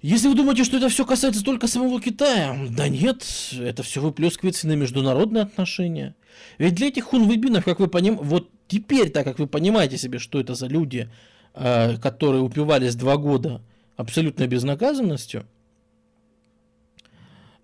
Если 0.01 0.29
вы 0.29 0.35
думаете, 0.35 0.63
что 0.63 0.77
это 0.77 0.87
все 0.87 1.05
касается 1.05 1.43
только 1.43 1.67
самого 1.67 2.01
Китая, 2.01 2.57
да 2.69 2.87
нет, 2.87 3.25
это 3.59 3.83
все 3.83 3.99
выплескивается 3.99 4.65
на 4.67 4.73
международные 4.73 5.43
отношения. 5.43 6.15
Ведь 6.57 6.75
для 6.75 6.87
этих 6.87 7.03
хунвейбинов, 7.03 7.65
как 7.65 7.79
вы 7.79 7.87
понимаете, 7.89 8.23
вот 8.23 8.49
теперь, 8.67 9.09
так 9.09 9.25
как 9.25 9.39
вы 9.39 9.47
понимаете 9.47 9.97
себе, 9.97 10.19
что 10.19 10.39
это 10.39 10.55
за 10.55 10.67
люди, 10.67 11.09
э, 11.53 11.97
которые 11.97 12.41
упивались 12.41 12.95
два 12.95 13.17
года 13.17 13.61
абсолютной 13.97 14.47
безнаказанностью, 14.47 15.45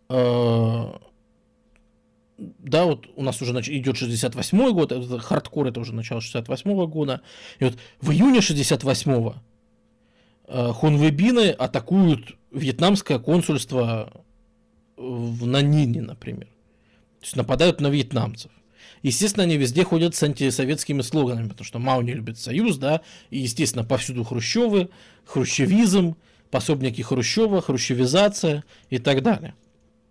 э, 0.09 0.93
да, 2.38 2.86
вот 2.86 3.07
у 3.16 3.24
нас 3.24 3.41
уже 3.41 3.53
нач... 3.53 3.70
идет 3.70 3.98
68 3.98 4.72
год, 4.72 4.91
это 4.91 5.20
хардкор, 5.20 5.68
это 5.68 5.80
уже 5.80 5.94
начало 5.94 6.22
68 6.22 6.86
года, 6.88 7.22
и 7.60 7.66
вот 7.66 7.78
в 8.02 8.12
июне 8.12 8.40
68-го 8.40 9.36
Э, 10.48 10.72
хунвебины 10.74 11.49
атакуют 11.49 12.36
вьетнамское 12.52 13.18
консульство 13.18 14.12
в 14.95 15.45
Нанине, 15.45 16.02
например. 16.02 16.45
То 17.20 17.24
есть 17.24 17.36
нападают 17.36 17.82
на 17.82 17.88
вьетнамцев. 17.88 18.52
Естественно, 19.02 19.44
они 19.44 19.57
везде 19.57 19.84
ходят 19.84 20.16
с 20.16 20.24
антисоветскими 20.24 21.02
слоганами, 21.02 21.49
потому 21.49 21.66
что 21.66 21.80
Мао 21.80 22.02
не 22.02 22.14
любит 22.14 22.38
союз, 22.38 22.78
да, 22.78 23.02
и, 23.30 23.40
естественно, 23.40 23.84
повсюду 23.84 24.24
хрущевы, 24.24 24.90
хрущевизм, 25.26 26.16
пособники 26.52 27.02
Хрущева, 27.02 27.62
хрущевизация 27.62 28.64
и 28.90 28.99
так 28.99 29.22
далее. 29.22 29.56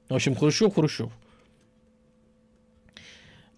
В 0.08 0.14
общем, 0.14 0.34
Хрущев, 0.34 0.74
Хрущев. 0.74 1.12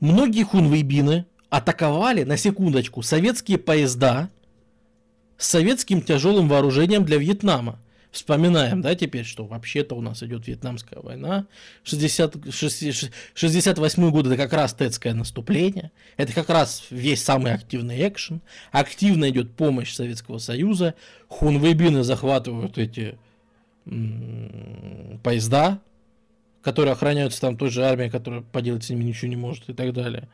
Многие 0.00 0.42
хунвейбины 0.44 1.26
атаковали, 1.48 2.24
на 2.24 2.36
секундочку, 2.36 3.02
советские 3.02 3.58
поезда 3.58 4.30
с 5.38 5.46
советским 5.48 6.02
тяжелым 6.02 6.48
вооружением 6.48 7.04
для 7.04 7.18
Вьетнама. 7.18 7.78
Вспоминаем, 8.10 8.80
да, 8.80 8.94
теперь, 8.94 9.26
что 9.26 9.44
вообще-то 9.44 9.94
у 9.94 10.00
нас 10.00 10.22
идет 10.22 10.46
Вьетнамская 10.46 11.00
война. 11.00 11.46
60, 11.84 12.50
60, 12.50 13.10
68 13.34 14.10
год 14.10 14.26
это 14.26 14.36
как 14.38 14.54
раз 14.54 14.72
тетское 14.72 15.12
наступление. 15.12 15.90
Это 16.16 16.32
как 16.32 16.48
раз 16.48 16.84
весь 16.88 17.22
самый 17.22 17.52
активный 17.52 18.08
экшен. 18.08 18.40
Активно 18.72 19.28
идет 19.28 19.52
помощь 19.52 19.92
Советского 19.92 20.38
Союза. 20.38 20.94
Хунвейбины 21.28 22.04
захватывают 22.04 22.78
эти 22.78 23.18
м- 23.84 25.20
поезда, 25.22 25.80
которые 26.66 26.94
охраняются 26.94 27.40
там 27.40 27.56
той 27.56 27.70
же 27.70 27.84
армией, 27.84 28.10
которая 28.10 28.40
поделать 28.42 28.82
с 28.82 28.90
ними 28.90 29.04
ничего 29.04 29.28
не 29.28 29.36
может 29.36 29.68
и 29.68 29.72
так 29.72 29.92
далее. 29.92 30.28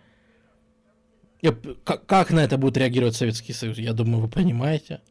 Как, 1.85 2.07
как 2.07 2.31
на 2.31 2.41
это 2.43 2.57
будет 2.57 2.79
реагировать 2.79 3.15
Советский 3.15 3.53
Союз? 3.53 3.77
Я 3.77 3.93
думаю, 3.93 4.23
вы 4.23 4.29
понимаете. 4.29 5.03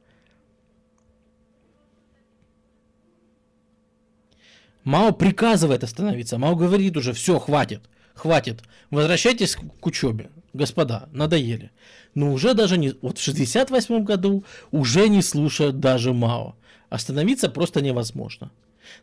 Мао 4.84 5.12
приказывает 5.12 5.84
остановиться. 5.84 6.40
Мао 6.40 6.56
говорит 6.56 6.98
уже, 6.98 7.14
все, 7.14 7.38
хватит, 7.38 7.82
хватит. 8.16 8.64
Возвращайтесь 8.90 9.56
к 9.56 9.86
учебе. 9.86 10.32
Господа, 10.54 11.08
надоели. 11.12 11.70
Но 12.16 12.34
уже 12.34 12.56
даже 12.56 12.80
не... 12.80 12.96
Вот 13.04 13.20
в 13.20 13.22
68 13.22 14.04
году 14.04 14.44
уже 14.72 15.08
не 15.08 15.22
слушают 15.22 15.80
даже 15.80 16.14
Мао. 16.14 16.56
Остановиться 16.90 17.48
просто 17.48 17.84
невозможно. 17.84 18.50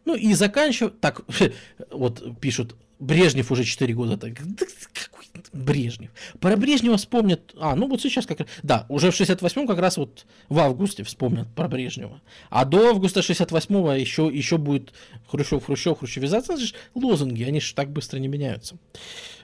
Ну 0.04 0.14
и 0.14 0.32
заканчивать... 0.34 1.00
Так, 1.00 1.22
вот 1.90 2.40
пишут, 2.40 2.76
Брежнев 2.98 3.50
уже 3.52 3.64
4 3.64 3.94
года. 3.94 4.16
Так, 4.16 4.34
какой 4.34 5.26
Брежнев? 5.52 6.10
Про 6.40 6.56
Брежнева 6.56 6.96
вспомнят... 6.96 7.54
А, 7.58 7.76
ну 7.76 7.88
вот 7.88 8.00
сейчас 8.00 8.26
как 8.26 8.40
раз... 8.40 8.48
Да, 8.62 8.86
уже 8.88 9.10
в 9.10 9.20
68-м 9.20 9.66
как 9.66 9.78
раз 9.78 9.96
вот 9.96 10.26
в 10.48 10.58
августе 10.58 11.04
вспомнят 11.04 11.48
про 11.54 11.68
Брежнева. 11.68 12.20
А 12.50 12.64
до 12.64 12.88
августа 12.88 13.20
68-го 13.20 13.92
еще, 13.92 14.28
еще 14.32 14.58
будет 14.58 14.92
Хрущев, 15.28 15.64
Хрущев, 15.64 15.98
Хрущевизация. 15.98 16.54
Это 16.56 16.64
же 16.64 16.74
лозунги, 16.94 17.42
они 17.44 17.60
же 17.60 17.74
так 17.74 17.90
быстро 17.90 18.18
не 18.18 18.28
меняются. 18.28 18.76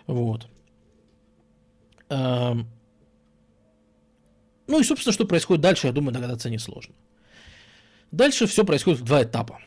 Вот. 0.07 0.49
Эм... 2.09 2.69
Ну 4.67 4.81
и, 4.81 4.85
собственно, 4.85 5.13
что 5.13 5.27
происходит 5.27 5.63
дальше, 5.63 5.87
я 5.87 5.93
думаю, 5.93 6.13
догадаться 6.13 6.51
несложно. 6.51 6.95
Дальше 8.11 8.47
все 8.47 8.65
происходит 8.65 9.01
в 9.01 9.05
два 9.05 9.23
этапа 9.23 9.61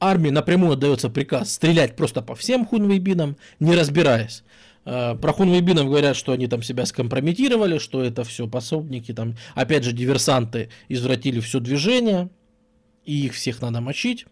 армии 0.00 0.30
напрямую 0.30 0.72
отдается 0.72 1.08
приказ 1.10 1.52
стрелять 1.52 1.96
просто 1.96 2.22
по 2.22 2.34
всем 2.34 2.66
хунвейбинам, 2.66 3.36
не 3.60 3.74
разбираясь. 3.74 4.42
Э, 4.86 5.16
про 5.20 5.32
хунвейбинов 5.32 5.86
говорят, 5.86 6.16
что 6.16 6.32
они 6.32 6.46
там 6.46 6.62
себя 6.62 6.86
скомпрометировали, 6.86 7.78
что 7.78 8.02
это 8.02 8.24
все 8.24 8.46
пособники, 8.46 9.12
там, 9.12 9.36
опять 9.54 9.84
же, 9.84 9.92
диверсанты 9.92 10.70
извратили 10.88 11.40
все 11.40 11.60
движение, 11.60 12.30
и 13.04 13.26
их 13.26 13.34
всех 13.34 13.60
надо 13.60 13.80
мочить. 13.80 14.26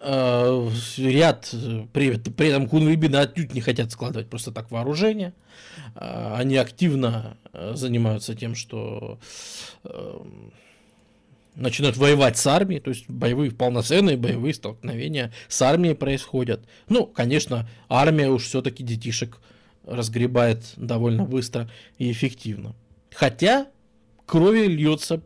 Э, 0.00 0.68
ряд, 0.98 1.54
при, 1.92 2.16
при 2.16 2.48
этом 2.48 2.68
хунвейбины 2.68 3.16
отнюдь 3.16 3.54
не 3.54 3.60
хотят 3.60 3.92
складывать 3.92 4.28
просто 4.28 4.50
так 4.50 4.72
вооружение. 4.72 5.32
Э, 5.94 6.34
они 6.36 6.56
активно 6.56 7.38
занимаются 7.52 8.34
тем, 8.34 8.54
что 8.54 9.18
начинают 11.56 11.96
воевать 11.96 12.36
с 12.36 12.46
армией, 12.46 12.80
то 12.80 12.90
есть 12.90 13.08
боевые, 13.08 13.50
полноценные 13.50 14.16
боевые 14.16 14.54
столкновения 14.54 15.32
с 15.48 15.60
армией 15.62 15.94
происходят. 15.94 16.64
Ну, 16.88 17.06
конечно, 17.06 17.68
армия 17.88 18.28
уж 18.28 18.44
все-таки 18.44 18.82
детишек 18.84 19.40
разгребает 19.84 20.64
довольно 20.76 21.24
быстро 21.24 21.68
и 21.98 22.12
эффективно. 22.12 22.74
Хотя 23.14 23.68
крови 24.26 24.66
льется 24.66 25.22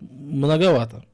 многовато. 0.00 1.04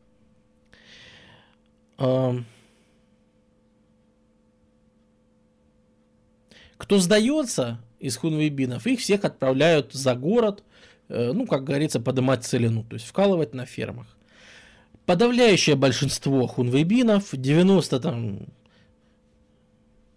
Кто 6.76 6.98
сдается 6.98 7.80
из 7.98 8.16
хунвейбинов, 8.16 8.86
их 8.86 9.00
всех 9.00 9.24
отправляют 9.24 9.92
за 9.92 10.14
город, 10.14 10.64
э, 11.08 11.32
ну, 11.32 11.46
как 11.46 11.64
говорится, 11.64 12.00
поднимать 12.00 12.44
целину, 12.44 12.84
то 12.84 12.94
есть 12.94 13.06
вкалывать 13.06 13.52
на 13.52 13.66
фермах. 13.66 14.06
Подавляющее 15.10 15.74
большинство 15.74 16.46
хунвейбинов, 16.46 17.30
90 17.32 17.98
там, 17.98 18.46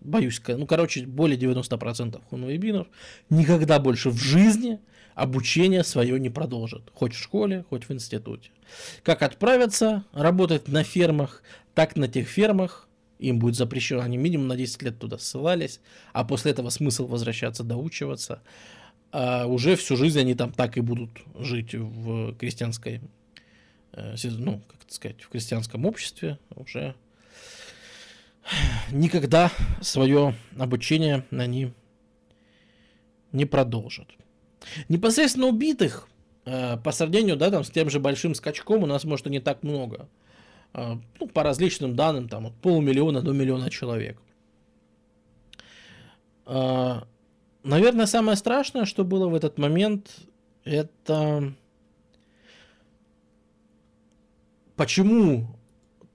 боюсь, 0.02 0.40
ну, 0.48 0.68
короче, 0.68 1.08
более 1.08 1.36
90% 1.36 2.22
хунвейбинов 2.30 2.86
никогда 3.32 3.80
больше 3.80 4.12
в 4.12 4.18
жизни 4.18 4.80
обучение 5.16 5.84
свое 5.84 6.20
не 6.20 6.30
продолжат. 6.30 6.92
Хоть 6.94 7.16
в 7.16 7.20
школе, 7.20 7.66
хоть 7.72 7.90
в 7.90 7.92
институте. 7.92 8.52
Как 9.02 9.24
отправятся 9.24 10.04
работать 10.14 10.68
на 10.68 10.84
фермах, 10.84 11.42
так 11.74 11.96
на 11.96 12.08
тех 12.08 12.28
фермах 12.28 12.88
им 13.18 13.40
будет 13.40 13.56
запрещено. 13.56 14.02
Они 14.02 14.18
минимум 14.18 14.48
на 14.48 14.56
10 14.56 14.84
лет 14.84 15.00
туда 15.00 15.18
ссылались, 15.18 15.80
а 16.12 16.24
после 16.24 16.52
этого 16.52 16.70
смысл 16.70 17.08
возвращаться, 17.08 17.64
доучиваться. 17.64 18.44
А 19.12 19.48
уже 19.48 19.76
всю 19.76 19.96
жизнь 19.96 20.20
они 20.20 20.36
там 20.36 20.52
так 20.52 20.78
и 20.78 20.82
будут 20.82 21.10
жить 21.40 21.74
в 21.74 22.36
крестьянской 22.36 23.02
ну, 23.96 24.62
как 24.68 24.84
это 24.84 24.94
сказать, 24.94 25.22
в 25.22 25.30
крестьянском 25.30 25.86
обществе 25.86 26.40
уже 26.56 26.96
никогда 28.92 29.52
свое 29.82 30.36
обучение 30.58 31.26
они 31.32 31.72
не 33.32 33.46
продолжат. 33.46 34.08
Непосредственно 34.90 35.48
убитых 35.48 36.08
э, 36.46 36.78
по 36.78 36.92
сравнению, 36.92 37.36
да, 37.36 37.52
там, 37.52 37.64
с 37.64 37.70
тем 37.70 37.90
же 37.90 38.00
большим 38.00 38.36
скачком 38.36 38.84
у 38.84 38.86
нас, 38.86 39.04
может, 39.04 39.28
и 39.28 39.30
не 39.30 39.40
так 39.40 39.64
много. 39.64 40.08
Э, 40.74 40.98
ну, 41.20 41.28
по 41.28 41.44
различным 41.44 41.96
данным, 41.96 42.30
там, 42.30 42.48
от 42.48 42.54
полумиллиона 42.56 43.22
до 43.22 43.34
миллиона 43.34 43.70
человек. 43.70 44.20
Наверное, 47.64 48.06
самое 48.06 48.36
страшное, 48.36 48.84
что 48.84 49.06
было 49.06 49.30
в 49.30 49.36
этот 49.36 49.58
момент, 49.58 50.10
это 50.66 51.54
почему 54.76 55.48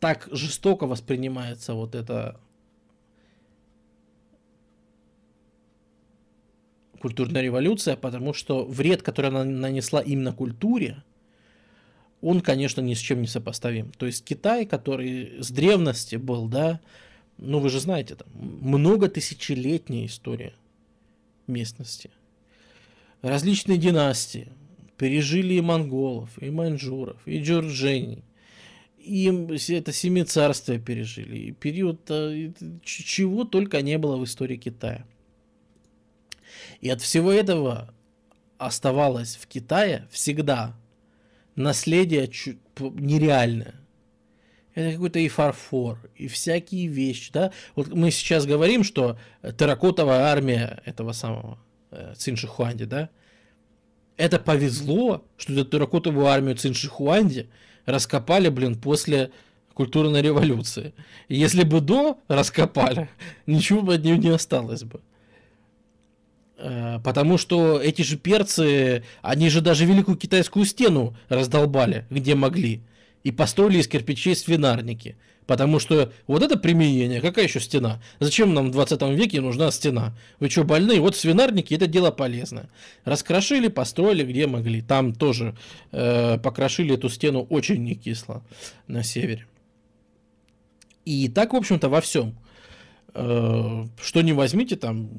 так 0.00 0.28
жестоко 0.30 0.86
воспринимается 0.86 1.74
вот 1.74 1.94
это 1.94 2.40
культурная 7.00 7.42
революция, 7.42 7.96
потому 7.96 8.32
что 8.32 8.64
вред, 8.64 9.02
который 9.02 9.30
она 9.30 9.44
нанесла 9.44 10.00
именно 10.00 10.32
культуре, 10.32 11.02
он, 12.20 12.40
конечно, 12.40 12.80
ни 12.80 12.94
с 12.94 12.98
чем 12.98 13.20
не 13.20 13.28
сопоставим. 13.28 13.92
То 13.92 14.06
есть 14.06 14.24
Китай, 14.24 14.66
который 14.66 15.40
с 15.40 15.50
древности 15.50 16.16
был, 16.16 16.48
да, 16.48 16.80
ну 17.36 17.60
вы 17.60 17.70
же 17.70 17.78
знаете, 17.78 18.16
там 18.16 18.28
много 18.34 19.08
тысячелетняя 19.08 20.06
история 20.06 20.54
местности. 21.46 22.10
Различные 23.22 23.78
династии 23.78 24.52
пережили 24.96 25.54
и 25.54 25.60
монголов, 25.60 26.30
и 26.40 26.50
маньчжуров, 26.50 27.16
и 27.24 27.40
джурджений, 27.40 28.24
им 29.08 29.50
это 29.50 29.92
семи 29.92 30.24
царствия 30.24 30.78
пережили, 30.78 31.36
и 31.36 31.52
период 31.52 32.00
э, 32.10 32.52
чего 32.82 33.44
только 33.44 33.82
не 33.82 33.98
было 33.98 34.16
в 34.16 34.24
истории 34.24 34.56
Китая. 34.56 35.04
И 36.80 36.88
от 36.90 37.00
всего 37.00 37.32
этого 37.32 37.92
оставалось 38.58 39.36
в 39.36 39.46
Китае 39.46 40.06
всегда 40.10 40.76
наследие 41.56 42.30
нереальное. 42.78 43.74
Это 44.74 44.92
какой-то 44.92 45.18
и 45.18 45.28
фарфор, 45.28 45.98
и 46.14 46.28
всякие 46.28 46.86
вещи, 46.86 47.32
да. 47.32 47.52
Вот 47.74 47.88
мы 47.88 48.10
сейчас 48.12 48.46
говорим, 48.46 48.84
что 48.84 49.18
терракотовая 49.42 50.20
армия 50.26 50.80
этого 50.84 51.12
самого 51.12 51.58
э, 51.90 52.14
Циншихуанди, 52.16 52.84
да, 52.84 53.10
это 54.16 54.38
повезло, 54.38 55.24
что 55.36 55.52
эту 55.52 55.64
терракотовую 55.64 56.26
армию 56.26 56.56
Циншихуанди 56.56 57.48
раскопали, 57.88 58.48
блин, 58.50 58.76
после 58.76 59.30
культурной 59.74 60.22
революции. 60.22 60.92
если 61.28 61.62
бы 61.62 61.80
до 61.80 62.18
раскопали, 62.28 63.08
ничего 63.46 63.82
бы 63.82 63.94
от 63.94 64.04
нее 64.04 64.18
не 64.18 64.28
осталось 64.28 64.84
бы. 64.84 65.00
Э, 66.58 66.98
потому 67.02 67.38
что 67.38 67.80
эти 67.80 68.02
же 68.02 68.16
перцы, 68.16 69.04
они 69.22 69.48
же 69.48 69.60
даже 69.60 69.86
Великую 69.86 70.16
Китайскую 70.16 70.64
стену 70.64 71.16
раздолбали, 71.28 72.06
где 72.10 72.34
могли. 72.34 72.82
И 73.28 73.30
построили 73.30 73.80
из 73.80 73.88
кирпичей 73.88 74.34
свинарники. 74.34 75.14
Потому 75.46 75.80
что 75.80 76.10
вот 76.26 76.42
это 76.42 76.56
применение, 76.56 77.20
какая 77.20 77.44
еще 77.44 77.60
стена? 77.60 78.00
Зачем 78.20 78.54
нам 78.54 78.68
в 78.68 78.72
20 78.72 79.02
веке 79.18 79.42
нужна 79.42 79.70
стена? 79.70 80.16
Вы 80.40 80.48
что, 80.48 80.64
больные? 80.64 80.98
Вот 81.02 81.14
свинарники, 81.14 81.74
это 81.74 81.86
дело 81.86 82.10
полезное. 82.10 82.70
Раскрошили, 83.04 83.68
построили 83.68 84.24
где 84.24 84.46
могли. 84.46 84.80
Там 84.80 85.12
тоже 85.12 85.54
э, 85.92 86.38
покрошили 86.38 86.94
эту 86.94 87.10
стену 87.10 87.46
очень 87.50 87.84
не 87.84 87.96
кисло 87.96 88.42
на 88.86 89.02
севере. 89.02 89.46
И 91.04 91.28
так, 91.28 91.52
в 91.52 91.56
общем-то, 91.56 91.90
во 91.90 92.00
всем. 92.00 92.34
Э, 93.12 93.84
что 94.00 94.22
не 94.22 94.32
возьмите, 94.32 94.76
там 94.76 95.10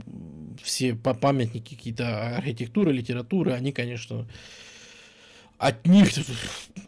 все 0.64 0.96
памятники 0.96 1.76
какие-то 1.76 2.38
архитектуры, 2.38 2.92
литературы, 2.92 3.52
они, 3.52 3.72
конечно, 3.72 4.28
от 5.60 5.86
них 5.86 6.08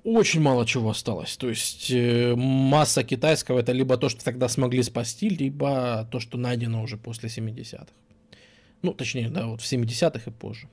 очень 0.05 0.41
мало 0.41 0.65
чего 0.65 0.89
осталось. 0.89 1.35
То 1.35 1.49
есть 1.49 1.91
э, 1.91 2.33
масса 2.35 3.03
китайского 3.03 3.59
это 3.59 3.73
либо 3.73 3.97
то, 3.97 4.07
что 4.07 4.23
тогда 4.23 4.47
смогли 4.47 4.81
спасти, 4.81 5.27
либо 5.27 6.07
то, 6.09 6.21
что 6.21 6.37
найдено 6.37 6.81
уже 6.81 6.97
после 6.97 7.27
70-х. 7.29 7.87
Ну, 8.81 8.93
точнее, 8.93 9.29
да, 9.29 9.47
вот 9.47 9.61
в 9.61 9.71
70-х 9.71 10.31
и 10.31 10.33
позже. 10.33 10.69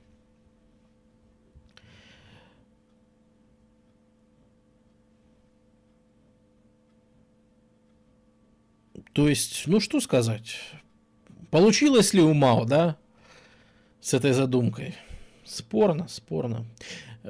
То 9.12 9.28
есть, 9.28 9.64
ну 9.66 9.80
что 9.80 10.00
сказать, 10.00 10.54
получилось 11.50 12.14
ли 12.14 12.22
у 12.22 12.32
Мао, 12.32 12.64
да, 12.64 12.96
с 14.00 14.14
этой 14.14 14.32
задумкой? 14.32 14.94
Спорно, 15.44 16.06
спорно. 16.06 16.64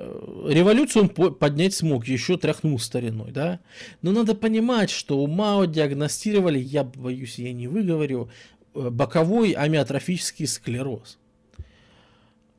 Э, 0.00 0.48
революцию 0.48 1.10
он 1.16 1.34
поднять 1.34 1.74
смог, 1.74 2.06
еще 2.06 2.36
тряхнул 2.36 2.78
стариной, 2.78 3.32
да. 3.32 3.60
Но 4.02 4.12
надо 4.12 4.34
понимать, 4.34 4.90
что 4.90 5.18
у 5.18 5.26
Мао 5.26 5.64
диагностировали, 5.64 6.58
я 6.58 6.84
боюсь, 6.84 7.38
я 7.38 7.52
не 7.52 7.66
выговорю, 7.66 8.30
э, 8.74 8.90
боковой 8.90 9.52
амиотрофический 9.52 10.46
склероз. 10.46 11.18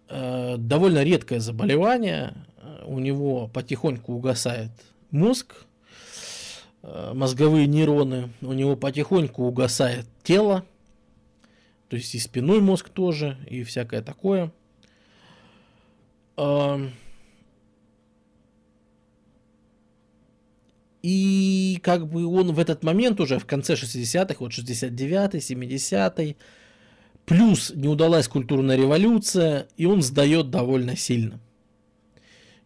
Э, 0.10 0.56
довольно 0.58 1.04
редкое 1.04 1.40
заболевание, 1.40 2.34
у 2.86 3.00
него 3.00 3.48
потихоньку 3.48 4.14
угасает 4.14 4.72
мозг, 5.12 5.66
мозговые 6.82 7.68
нейроны, 7.68 8.30
у 8.42 8.54
него 8.54 8.76
потихоньку 8.76 9.44
угасает 9.44 10.06
тело, 10.24 10.64
то 11.90 11.98
есть 11.98 12.16
и 12.16 12.20
спиной 12.20 12.62
мозг 12.62 12.90
тоже, 12.90 13.38
и 13.50 13.64
всякое 13.64 14.02
такое. 14.02 14.52
И 21.02 21.80
как 21.82 22.08
бы 22.08 22.26
он 22.26 22.52
в 22.52 22.60
этот 22.60 22.84
момент 22.84 23.20
уже 23.22 23.40
в 23.40 23.46
конце 23.46 23.74
60-х, 23.74 24.36
вот 24.40 24.52
69-й, 24.52 25.40
70-й, 25.40 26.38
плюс 27.26 27.72
не 27.74 27.88
удалась 27.88 28.28
культурная 28.28 28.76
революция, 28.76 29.68
и 29.78 29.86
он 29.86 30.02
сдает 30.02 30.50
довольно 30.50 30.98
сильно. 30.98 31.40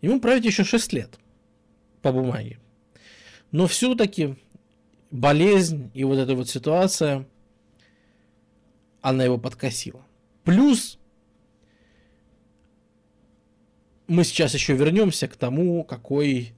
Ему 0.01 0.19
править 0.19 0.45
еще 0.45 0.64
6 0.64 0.93
лет 0.93 1.19
по 2.01 2.11
бумаге. 2.11 2.60
Но 3.51 3.68
все-таки 3.68 4.35
болезнь 5.11 5.91
и 5.93 6.03
вот 6.03 6.18
эта 6.18 6.34
вот 6.34 6.49
ситуация, 6.49 7.27
она 9.01 9.23
его 9.23 9.38
подкосила. 9.38 10.03
Плюс 10.43 10.97
мы 14.07 14.23
сейчас 14.23 14.53
еще 14.53 14.76
вернемся 14.76 15.27
к 15.27 15.35
тому, 15.35 15.84
какой 15.84 16.53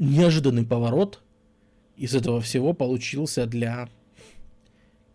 неожиданный 0.00 0.66
поворот 0.66 1.22
из 1.96 2.14
этого 2.14 2.40
всего 2.40 2.72
получился 2.72 3.46
для 3.46 3.88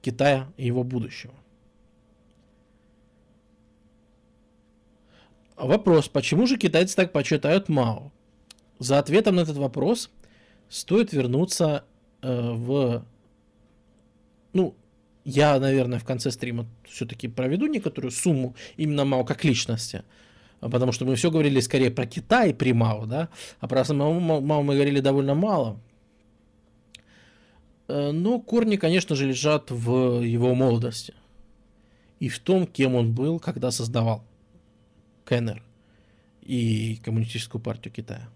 Китая 0.01 0.47
и 0.55 0.67
его 0.67 0.83
будущего. 0.83 1.33
Вопрос, 5.57 6.07
почему 6.07 6.45
же 6.47 6.57
китайцы 6.57 6.95
так 6.95 7.11
почитают 7.11 7.69
Мао? 7.69 8.11
За 8.77 8.99
ответом 8.99 9.35
на 9.35 9.41
этот 9.41 9.57
вопрос 9.57 10.11
стоит 10.69 11.11
вернуться 11.11 11.85
э, 12.21 12.51
в... 12.51 13.05
Ну, 14.53 14.75
я, 15.23 15.59
наверное, 15.59 15.97
в 15.97 16.03
конце 16.03 16.29
стрима 16.29 16.67
все-таки 16.83 17.27
проведу 17.27 17.65
некоторую 17.67 18.11
сумму 18.11 18.55
именно 18.77 19.05
Мао 19.05 19.23
как 19.23 19.43
личности– 19.43 20.03
потому 20.59 20.91
что 20.91 21.05
мы 21.05 21.15
все 21.15 21.31
говорили 21.31 21.59
скорее 21.59 21.91
про 21.91 22.05
Китай 22.05 22.53
при 22.53 22.73
Мао, 22.73 23.05
да, 23.05 23.29
а 23.59 23.67
про 23.67 23.85
самого 23.85 24.19
Мао 24.19 24.61
мы 24.61 24.75
говорили 24.75 24.99
довольно 24.99 25.35
мало. 25.35 25.79
Э, 27.87 28.11
но 28.11 28.39
корни, 28.39 28.77
конечно 28.77 29.15
же, 29.15 29.27
лежат 29.27 29.71
в 29.71 30.21
его 30.21 30.55
молодости 30.55 31.13
и 32.19 32.29
в 32.29 32.39
том, 32.39 32.65
кем 32.65 32.95
он 32.95 33.13
был, 33.13 33.39
когда 33.39 33.71
создавал 33.71 34.23
КНР 35.25 35.61
и 36.41 36.99
Коммунистическую 37.03 37.61
партию 37.61 37.93
Китая. 37.93 38.29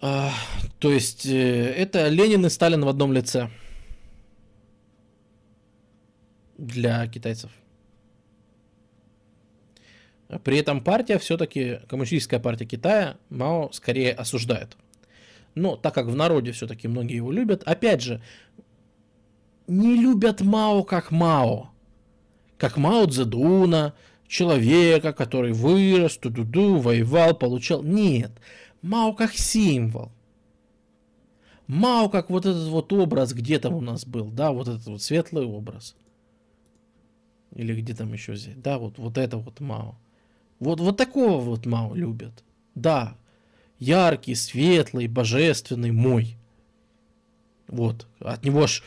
А, 0.00 0.32
то 0.78 0.92
есть 0.92 1.26
э, 1.26 1.74
это 1.74 2.08
Ленин 2.08 2.44
и 2.46 2.48
Сталин 2.48 2.84
в 2.84 2.88
одном 2.88 3.12
лице 3.12 3.50
для 6.58 7.06
китайцев. 7.06 7.50
При 10.38 10.58
этом 10.58 10.82
партия 10.82 11.18
все-таки, 11.18 11.80
коммунистическая 11.88 12.40
партия 12.40 12.64
Китая, 12.64 13.16
Мао 13.28 13.70
скорее 13.72 14.12
осуждает. 14.12 14.76
Но 15.54 15.76
так 15.76 15.94
как 15.94 16.06
в 16.06 16.16
народе 16.16 16.52
все-таки 16.52 16.88
многие 16.88 17.16
его 17.16 17.30
любят, 17.30 17.62
опять 17.64 18.00
же, 18.00 18.22
не 19.66 19.96
любят 19.96 20.40
Мао 20.40 20.84
как 20.84 21.10
Мао. 21.10 21.70
Как 22.56 22.76
Мао 22.78 23.06
Цзэдуна, 23.06 23.94
человека, 24.26 25.12
который 25.12 25.52
вырос, 25.52 26.16
ту-ду-ду, 26.16 26.78
воевал, 26.78 27.34
получал. 27.34 27.82
Нет, 27.82 28.32
Мао 28.80 29.12
как 29.12 29.34
символ. 29.34 30.12
Мао 31.66 32.08
как 32.08 32.30
вот 32.30 32.46
этот 32.46 32.68
вот 32.68 32.92
образ, 32.92 33.34
где 33.34 33.58
там 33.58 33.74
у 33.74 33.80
нас 33.80 34.06
был, 34.06 34.30
да, 34.30 34.52
вот 34.52 34.68
этот 34.68 34.86
вот 34.86 35.02
светлый 35.02 35.44
образ. 35.44 35.94
Или 37.54 37.78
где 37.78 37.94
там 37.94 38.12
еще 38.14 38.34
здесь, 38.34 38.56
да, 38.56 38.78
вот, 38.78 38.96
вот 38.96 39.18
это 39.18 39.36
вот 39.36 39.60
Мао. 39.60 39.96
Вот, 40.62 40.78
вот 40.78 40.96
такого 40.96 41.40
вот 41.40 41.66
Мао 41.66 41.92
любят. 41.92 42.44
Да, 42.76 43.16
яркий, 43.80 44.36
светлый, 44.36 45.08
божественный, 45.08 45.90
мой. 45.90 46.36
Вот, 47.66 48.06
от 48.20 48.44
него 48.44 48.62
аж 48.62 48.84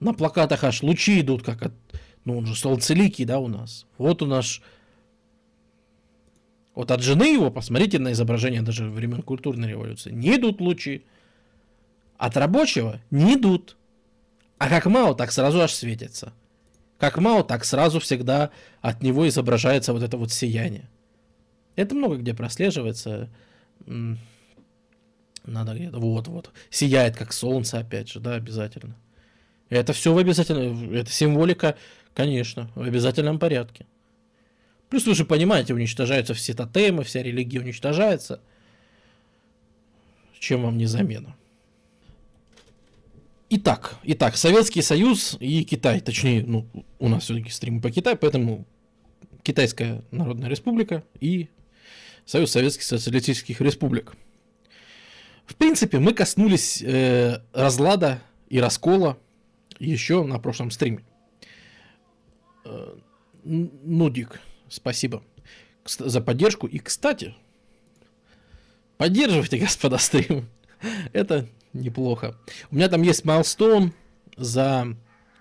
на 0.00 0.12
плакатах 0.12 0.64
аж 0.64 0.82
лучи 0.82 1.20
идут, 1.20 1.42
как 1.42 1.62
от... 1.62 1.72
Ну, 2.26 2.36
он 2.36 2.44
же 2.44 2.54
солнцеликий, 2.54 3.24
да, 3.24 3.38
у 3.38 3.48
нас. 3.48 3.86
Вот 3.96 4.20
у 4.20 4.26
нас... 4.26 4.60
Вот 6.74 6.90
от 6.90 7.00
жены 7.00 7.32
его, 7.32 7.50
посмотрите 7.50 7.98
на 7.98 8.12
изображение 8.12 8.60
даже 8.60 8.90
времен 8.90 9.22
культурной 9.22 9.70
революции, 9.70 10.12
не 10.12 10.36
идут 10.36 10.60
лучи. 10.60 11.06
От 12.18 12.36
рабочего 12.36 13.00
не 13.10 13.36
идут. 13.36 13.78
А 14.58 14.68
как 14.68 14.84
Мао, 14.84 15.14
так 15.14 15.32
сразу 15.32 15.62
аж 15.62 15.72
светится. 15.72 16.34
Как 16.98 17.16
Мао, 17.16 17.44
так 17.44 17.64
сразу 17.64 17.98
всегда 17.98 18.50
от 18.82 19.02
него 19.02 19.26
изображается 19.26 19.94
вот 19.94 20.02
это 20.02 20.18
вот 20.18 20.32
сияние. 20.32 20.86
Это 21.78 21.94
много 21.94 22.16
где 22.16 22.34
прослеживается. 22.34 23.30
Надо 23.86 25.74
где-то, 25.74 26.00
вот-вот. 26.00 26.50
Сияет, 26.70 27.16
как 27.16 27.32
солнце, 27.32 27.78
опять 27.78 28.10
же, 28.10 28.18
да, 28.18 28.34
обязательно. 28.34 28.96
Это 29.68 29.92
все 29.92 30.12
в 30.12 30.18
обязательном, 30.18 30.92
это 30.92 31.08
символика, 31.12 31.76
конечно, 32.14 32.68
в 32.74 32.82
обязательном 32.82 33.38
порядке. 33.38 33.86
Плюс 34.90 35.06
вы 35.06 35.14
же 35.14 35.24
понимаете, 35.24 35.72
уничтожаются 35.72 36.34
все 36.34 36.52
тотемы, 36.52 37.04
вся 37.04 37.22
религия 37.22 37.60
уничтожается. 37.60 38.40
чем 40.40 40.64
вам 40.64 40.78
не 40.78 40.86
замена. 40.86 41.36
Итак, 43.50 43.98
итак, 44.02 44.36
Советский 44.36 44.82
Союз 44.82 45.36
и 45.38 45.62
Китай, 45.62 46.00
точнее, 46.00 46.42
ну, 46.44 46.66
у 46.98 47.08
нас 47.08 47.22
все-таки 47.22 47.50
стрим 47.50 47.80
по 47.80 47.92
Китаю, 47.92 48.16
поэтому 48.16 48.66
Китайская 49.44 50.02
Народная 50.10 50.48
Республика 50.48 51.04
и 51.20 51.48
Союз 52.28 52.50
Советских 52.50 52.82
Социалистических 52.82 53.58
Республик. 53.62 54.12
В 55.46 55.54
принципе, 55.54 55.98
мы 55.98 56.12
коснулись 56.12 56.82
э, 56.82 57.40
разлада 57.54 58.20
и 58.50 58.60
раскола 58.60 59.16
еще 59.78 60.22
на 60.24 60.38
прошлом 60.38 60.70
стриме. 60.70 61.02
Э, 62.66 62.94
ну, 63.44 64.10
Дик, 64.10 64.42
спасибо 64.68 65.22
за 65.86 66.20
поддержку. 66.20 66.66
И, 66.66 66.78
кстати, 66.80 67.34
поддерживайте, 68.98 69.56
господа, 69.60 69.96
стрим. 69.96 70.50
Это 71.14 71.48
неплохо. 71.72 72.36
У 72.70 72.76
меня 72.76 72.90
там 72.90 73.00
есть 73.00 73.24
майлстоун 73.24 73.94
за 74.36 74.98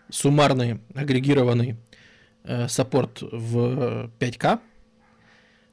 суммарный 0.10 0.80
агрегированный 0.96 1.76
э, 2.46 2.70
саппорт 2.70 3.24
в 3.24 4.10
5К. 4.20 4.62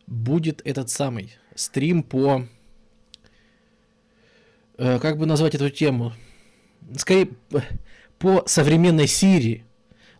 Будет 0.06 0.60
этот 0.64 0.90
самый 0.90 1.34
стрим 1.54 2.02
по... 2.02 2.46
Э, 4.76 4.98
как 4.98 5.18
бы 5.18 5.26
назвать 5.26 5.54
эту 5.54 5.70
тему? 5.70 6.12
Скорее, 6.96 7.30
по 8.18 8.42
современной 8.46 9.06
Сирии. 9.06 9.64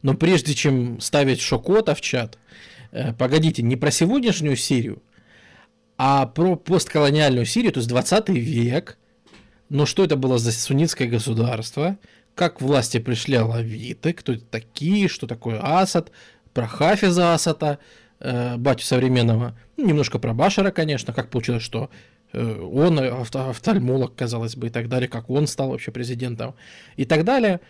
Но 0.03 0.15
прежде 0.15 0.55
чем 0.55 1.01
ставить 1.01 1.41
Шокота 1.41 1.95
в 1.95 2.01
чат, 2.01 2.39
э, 2.93 3.13
погодите, 3.15 3.63
не 3.63 3.77
про 3.77 3.91
сегодняшнюю 3.91 4.57
Сирию, 4.57 5.03
а 5.97 6.27
про 6.27 6.57
постколониальную 6.57 7.47
Сирию, 7.47 7.73
то 7.73 7.79
есть 7.79 7.89
20 7.89 8.29
век, 8.29 8.99
но 9.69 9.87
что 9.87 10.05
это 10.05 10.17
было 10.17 10.39
за 10.39 10.53
суннитское 10.53 11.09
государство? 11.09 11.99
Как 12.35 12.61
власти 12.61 12.99
пришли 12.99 13.37
алавиты? 13.37 14.13
Кто 14.13 14.33
это 14.33 14.45
такие? 14.45 15.09
Что 15.09 15.27
такое 15.27 15.61
Асад? 15.63 16.11
Про 16.53 16.67
Хафиза 16.67 17.35
Асада, 17.35 17.79
э, 18.25 18.57
батю 18.57 18.85
современного. 18.85 19.57
Ну, 19.77 19.87
немножко 19.87 20.19
про 20.19 20.35
Башара, 20.35 20.71
конечно. 20.71 21.13
Как 21.13 21.31
получилось, 21.31 21.63
что 21.63 21.91
э, 22.33 22.61
он 22.61 22.99
офтальмолог, 22.99 24.15
казалось 24.15 24.57
бы, 24.57 24.67
и 24.67 24.71
так 24.71 24.89
далее. 24.89 25.09
Как 25.09 25.31
он 25.31 25.47
стал 25.47 25.71
вообще 25.71 25.93
президентом. 25.93 26.55
И 26.97 27.05
так 27.05 27.25
далее. 27.25 27.61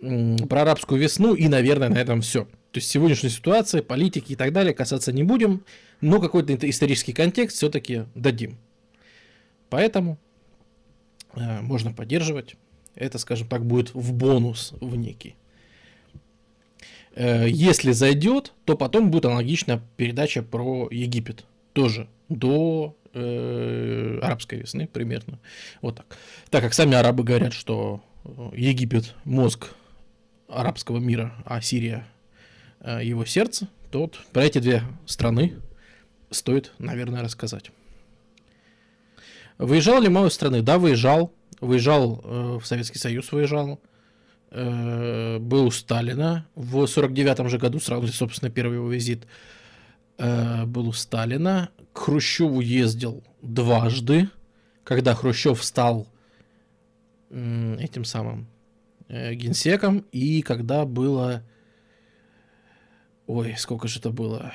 Про 0.00 0.62
арабскую 0.62 1.00
весну. 1.00 1.34
И, 1.34 1.48
наверное, 1.48 1.88
на 1.88 1.98
этом 1.98 2.20
все. 2.22 2.44
То 2.72 2.78
есть 2.78 2.90
сегодняшней 2.90 3.30
ситуации, 3.30 3.80
политики 3.80 4.32
и 4.32 4.36
так 4.36 4.52
далее 4.52 4.74
касаться 4.74 5.12
не 5.12 5.22
будем. 5.22 5.64
Но 6.00 6.20
какой-то 6.20 6.54
исторический 6.68 7.12
контекст 7.12 7.56
все-таки 7.56 8.04
дадим. 8.14 8.58
Поэтому 9.70 10.18
Э, 11.34 11.60
можно 11.60 11.92
поддерживать. 11.92 12.56
Это, 12.94 13.18
скажем 13.18 13.48
так, 13.48 13.64
будет 13.64 13.94
в 13.94 14.12
бонус 14.12 14.74
в 14.80 14.96
некий. 14.96 15.36
Э, 17.18 17.48
если 17.48 17.90
зайдет, 17.90 18.52
то 18.64 18.76
потом 18.76 19.10
будет 19.10 19.24
аналогичная 19.24 19.82
передача 19.96 20.40
про 20.40 20.88
Египет. 20.92 21.44
Тоже 21.72 22.08
до 22.28 22.96
э, 23.12 24.20
арабской 24.22 24.60
весны 24.60 24.86
примерно. 24.86 25.40
Вот 25.82 25.96
так. 25.96 26.06
Так 26.50 26.62
как 26.62 26.74
сами 26.74 26.94
арабы 26.94 27.24
говорят, 27.24 27.52
что 27.52 28.00
Египет 28.52 29.16
мозг 29.24 29.70
арабского 30.48 30.98
мира, 30.98 31.34
а 31.44 31.60
Сирия 31.60 32.06
э, 32.80 33.00
его 33.02 33.24
сердце, 33.24 33.66
то 33.90 34.02
вот 34.02 34.20
про 34.32 34.44
эти 34.44 34.58
две 34.58 34.84
страны 35.04 35.54
стоит, 36.30 36.72
наверное, 36.78 37.22
рассказать. 37.22 37.72
Выезжал 39.58 40.00
ли 40.00 40.08
мало 40.08 40.28
страны? 40.28 40.62
Да, 40.62 40.78
выезжал. 40.78 41.32
Выезжал 41.60 42.20
э, 42.22 42.58
в 42.62 42.64
Советский 42.64 43.00
Союз, 43.00 43.32
выезжал. 43.32 43.72
Э, 43.72 43.76
был 44.50 45.66
у 45.66 45.70
Сталина. 45.70 46.46
В 46.54 46.86
49 46.86 47.50
же 47.50 47.58
году, 47.58 47.80
сразу, 47.80 48.08
собственно, 48.08 48.50
первый 48.50 48.76
его 48.76 48.90
визит, 48.90 49.26
э, 50.16 50.64
был 50.64 50.88
у 50.88 50.92
Сталина. 50.92 51.70
К 51.92 51.98
Хрущеву 51.98 52.60
ездил 52.60 53.22
дважды, 53.42 54.28
когда 54.84 55.14
Хрущев 55.14 55.62
стал 55.62 56.08
этим 57.30 58.04
самым 58.04 58.48
э, 59.08 59.34
генсеком, 59.34 60.06
и 60.12 60.40
когда 60.42 60.86
было... 60.86 61.42
Ой, 63.26 63.54
сколько 63.58 63.86
же 63.86 63.98
это 63.98 64.10
было? 64.10 64.52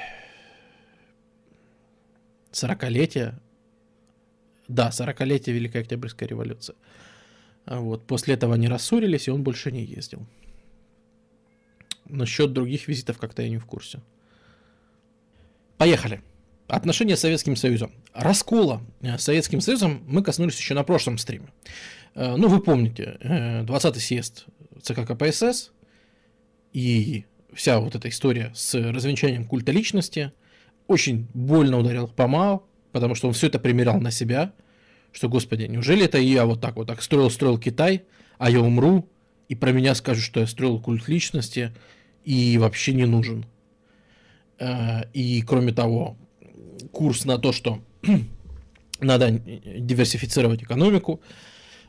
40-летие 2.52 3.36
да, 4.68 4.90
40-летие 4.90 5.54
Великой 5.54 5.82
Октябрьской 5.82 6.28
революции. 6.28 6.76
А 7.66 7.80
вот. 7.80 8.06
После 8.06 8.36
этого 8.36 8.56
они 8.56 8.68
рассорились, 8.68 9.28
и 9.28 9.32
он 9.32 9.44
больше 9.44 9.72
не 9.72 9.84
ездил. 9.84 10.26
Насчет 12.06 12.54
других 12.54 12.88
визитов 12.88 13.18
как-то 13.18 13.42
я 13.42 13.50
не 13.50 13.58
в 13.58 13.66
курсе. 13.66 14.02
Поехали. 15.78 16.22
Отношения 16.68 17.16
с 17.16 17.22
Советским 17.22 17.56
Союзом. 17.56 17.92
Раскола 18.14 18.82
с 19.02 19.22
Советским 19.22 19.62
Союзом 19.62 20.04
мы 20.08 20.24
коснулись 20.24 20.58
еще 20.58 20.74
на 20.74 20.84
прошлом 20.84 21.18
стриме. 21.18 21.48
Э, 22.16 22.36
ну, 22.36 22.48
вы 22.48 22.62
помните, 22.62 23.18
20-й 23.22 23.98
э, 23.98 24.00
съезд 24.00 24.46
ЦК 24.82 25.06
КПСС 25.06 25.72
и 26.74 27.26
вся 27.54 27.80
вот 27.80 27.96
эта 27.96 28.10
история 28.10 28.52
с 28.56 28.74
развенчанием 28.76 29.46
культа 29.46 29.72
личности 29.72 30.32
очень 30.88 31.28
больно 31.34 31.80
ударил 31.80 32.08
по 32.08 32.28
МАО, 32.28 32.64
потому 32.92 33.16
что 33.16 33.28
он 33.28 33.34
все 33.34 33.48
это 33.48 33.60
примерял 33.60 34.00
на 34.00 34.12
себя, 34.12 34.54
что, 35.14 35.30
господи, 35.30 35.64
неужели 35.64 36.06
это 36.06 36.18
я 36.18 36.46
вот 36.46 36.60
так 36.60 36.76
вот 36.76 36.88
так 36.88 37.02
строил-строил 37.02 37.58
Китай, 37.58 38.04
а 38.38 38.50
я 38.50 38.60
умру, 38.60 39.08
и 39.48 39.56
про 39.56 39.72
меня 39.72 39.96
скажут, 39.96 40.24
что 40.24 40.40
я 40.40 40.48
строил 40.48 40.80
культ 40.80 41.08
личности 41.08 41.72
и 42.26 42.58
вообще 42.58 42.94
не 42.94 43.06
нужен. 43.06 43.46
Э, 44.60 45.04
и 45.14 45.42
кроме 45.44 45.72
того, 45.72 46.18
курс 46.92 47.26
на 47.26 47.38
то, 47.38 47.52
что 47.52 47.80
надо 49.00 49.32
диверсифицировать 49.32 50.64
экономику, 50.64 51.22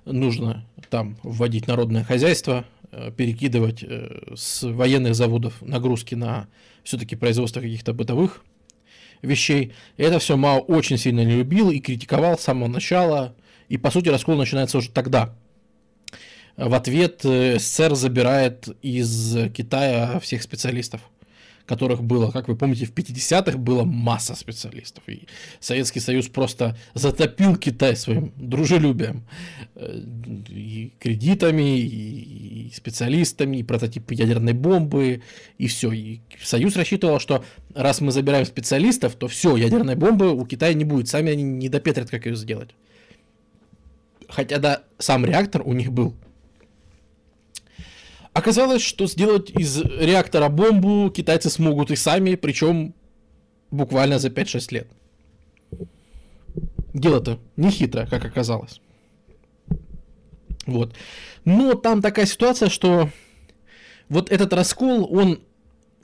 нужно 0.05 0.67
там 0.91 1.17
вводить 1.23 1.67
народное 1.67 2.05
хозяйство, 2.05 2.67
э, 2.91 3.11
перекидывать 3.17 3.83
э, 3.83 4.35
с 4.37 4.63
военных 4.63 5.15
заводов 5.15 5.63
нагрузки 5.63 6.15
на 6.15 6.49
все-таки 6.83 7.17
производство 7.17 7.61
каких-то 7.61 7.95
бытовых 7.95 8.45
вещей. 9.25 9.73
Это 9.97 10.19
все 10.19 10.37
Мао 10.37 10.61
очень 10.61 10.99
сильно 10.99 11.25
не 11.25 11.37
любил 11.37 11.71
и 11.71 11.81
критиковал 11.81 12.39
с 12.39 12.43
самого 12.43 12.69
начала. 12.69 13.35
И, 13.69 13.79
по 13.79 13.91
сути, 13.91 14.09
раскол 14.09 14.37
начинается 14.37 14.79
уже 14.79 14.91
тогда. 14.91 15.35
В 16.57 16.75
ответ 16.75 17.25
э, 17.25 17.59
СССР 17.59 17.95
забирает 17.95 18.69
из 18.83 19.37
Китая 19.53 20.21
всех 20.21 20.43
специалистов 20.43 21.01
которых 21.67 22.03
было, 22.03 22.31
как 22.31 22.49
вы 22.49 22.57
помните, 22.57 22.85
в 22.85 22.93
50-х 22.93 23.57
было 23.59 23.85
масса 23.85 24.35
специалистов. 24.35 25.03
И 25.07 25.27
Советский 25.61 26.01
Союз 26.01 26.29
просто 26.29 26.77
затопил 26.95 27.57
Китай 27.57 27.97
своим 27.97 28.33
дружелюбием. 28.37 29.27
Э, 29.75 30.01
и 30.49 30.93
кредитами, 30.99 31.79
и 31.79 32.71
специалистами, 32.75 33.59
и 33.59 33.63
прототипы 33.63 34.15
ядерной 34.15 34.53
бомбы, 34.53 35.23
и 35.59 35.67
все. 35.67 35.93
И 35.93 36.21
Союз 36.43 36.77
рассчитывал, 36.77 37.19
что 37.19 37.45
раз 37.75 38.01
мы 38.01 38.13
забираем 38.13 38.45
специалистов, 38.45 39.15
то 39.15 39.29
все, 39.29 39.57
ядерной 39.57 39.97
бомбы 39.97 40.33
у 40.33 40.45
Китая 40.45 40.75
не 40.75 40.85
будет. 40.85 41.09
Сами 41.09 41.33
они 41.33 41.43
не 41.43 41.69
допетрят, 41.69 42.11
как 42.11 42.27
ее 42.27 42.37
сделать. 42.37 42.71
Хотя 44.29 44.59
да, 44.59 44.83
сам 44.99 45.25
реактор 45.25 45.63
у 45.65 45.73
них 45.73 45.93
был. 45.93 46.15
Оказалось, 48.35 48.83
что 48.83 49.07
сделать 49.07 49.51
из 49.51 49.81
реактора 49.81 50.49
бомбу 50.49 51.09
китайцы 51.11 51.49
смогут 51.51 51.93
и 51.93 51.97
сами, 51.97 52.35
причем 52.35 52.93
буквально 53.71 54.19
за 54.19 54.29
5-6 54.29 54.75
лет. 54.75 54.89
Дело-то 56.93 57.39
не 57.57 57.71
хитро, 57.71 58.07
как 58.07 58.25
оказалось. 58.25 58.81
Вот. 60.67 60.95
Но 61.45 61.75
там 61.75 62.03
такая 62.03 62.27
ситуация, 62.27 62.69
что 62.69 63.09
вот 64.09 64.31
этот 64.33 64.53
раскол, 64.53 65.09
он 65.17 65.41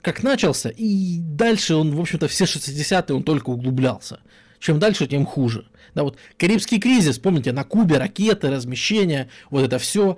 как 0.01 0.23
начался, 0.23 0.69
и 0.69 1.19
дальше 1.19 1.75
он, 1.75 1.93
в 1.93 1.99
общем-то, 1.99 2.27
все 2.27 2.45
60-е 2.45 3.15
он 3.15 3.23
только 3.23 3.49
углублялся. 3.49 4.19
Чем 4.59 4.79
дальше, 4.79 5.07
тем 5.07 5.25
хуже. 5.25 5.67
Да, 5.95 6.03
вот 6.03 6.17
Карибский 6.37 6.79
кризис, 6.79 7.19
помните, 7.19 7.51
на 7.51 7.63
Кубе 7.63 7.97
ракеты, 7.97 8.49
размещения, 8.49 9.29
вот 9.49 9.63
это 9.63 9.79
все. 9.79 10.17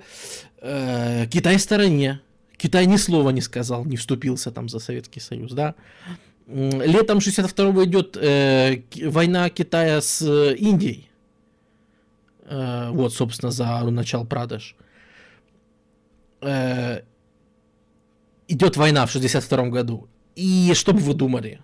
Э, 0.66 1.26
Китай 1.26 1.58
стороне. 1.58 2.20
Китай 2.56 2.86
ни 2.86 2.96
слова 2.96 3.30
не 3.30 3.42
сказал, 3.42 3.84
не 3.84 3.96
вступился 3.96 4.50
там 4.50 4.68
за 4.68 4.78
Советский 4.78 5.20
Союз, 5.20 5.52
да. 5.52 5.74
Летом 6.46 7.18
62-го 7.18 7.84
идет 7.84 8.16
э, 8.16 8.82
война 9.06 9.50
Китая 9.50 10.00
с 10.00 10.22
э, 10.22 10.54
Индией. 10.56 11.10
Э, 12.46 12.90
вот, 12.92 13.12
собственно, 13.12 13.50
за 13.50 13.90
начал 13.90 14.24
Прадеш. 14.24 14.74
Э, 16.40 17.02
идет 18.48 18.76
война 18.78 19.04
в 19.04 19.10
62 19.10 19.68
году. 19.68 20.08
И 20.34 20.72
что 20.74 20.94
бы 20.94 21.00
вы 21.00 21.12
думали? 21.12 21.60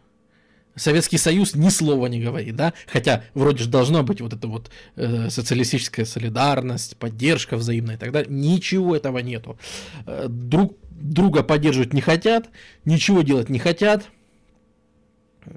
Советский 0.80 1.18
Союз 1.18 1.54
ни 1.54 1.68
слова 1.68 2.06
не 2.06 2.20
говорит, 2.20 2.56
да, 2.56 2.72
хотя 2.86 3.22
вроде 3.34 3.64
же 3.64 3.70
должна 3.70 4.02
быть 4.02 4.22
вот 4.22 4.32
эта 4.32 4.48
вот 4.48 4.70
э, 4.96 5.28
социалистическая 5.28 6.06
солидарность, 6.06 6.96
поддержка 6.96 7.56
взаимная 7.56 7.96
и 7.96 7.98
так 7.98 8.12
далее. 8.12 8.32
Ничего 8.32 8.96
этого 8.96 9.18
нету. 9.18 9.58
Э, 10.06 10.26
друг 10.28 10.78
друга 10.90 11.42
поддерживать 11.42 11.92
не 11.92 12.00
хотят, 12.00 12.48
ничего 12.86 13.20
делать 13.20 13.50
не 13.50 13.58
хотят. 13.58 14.08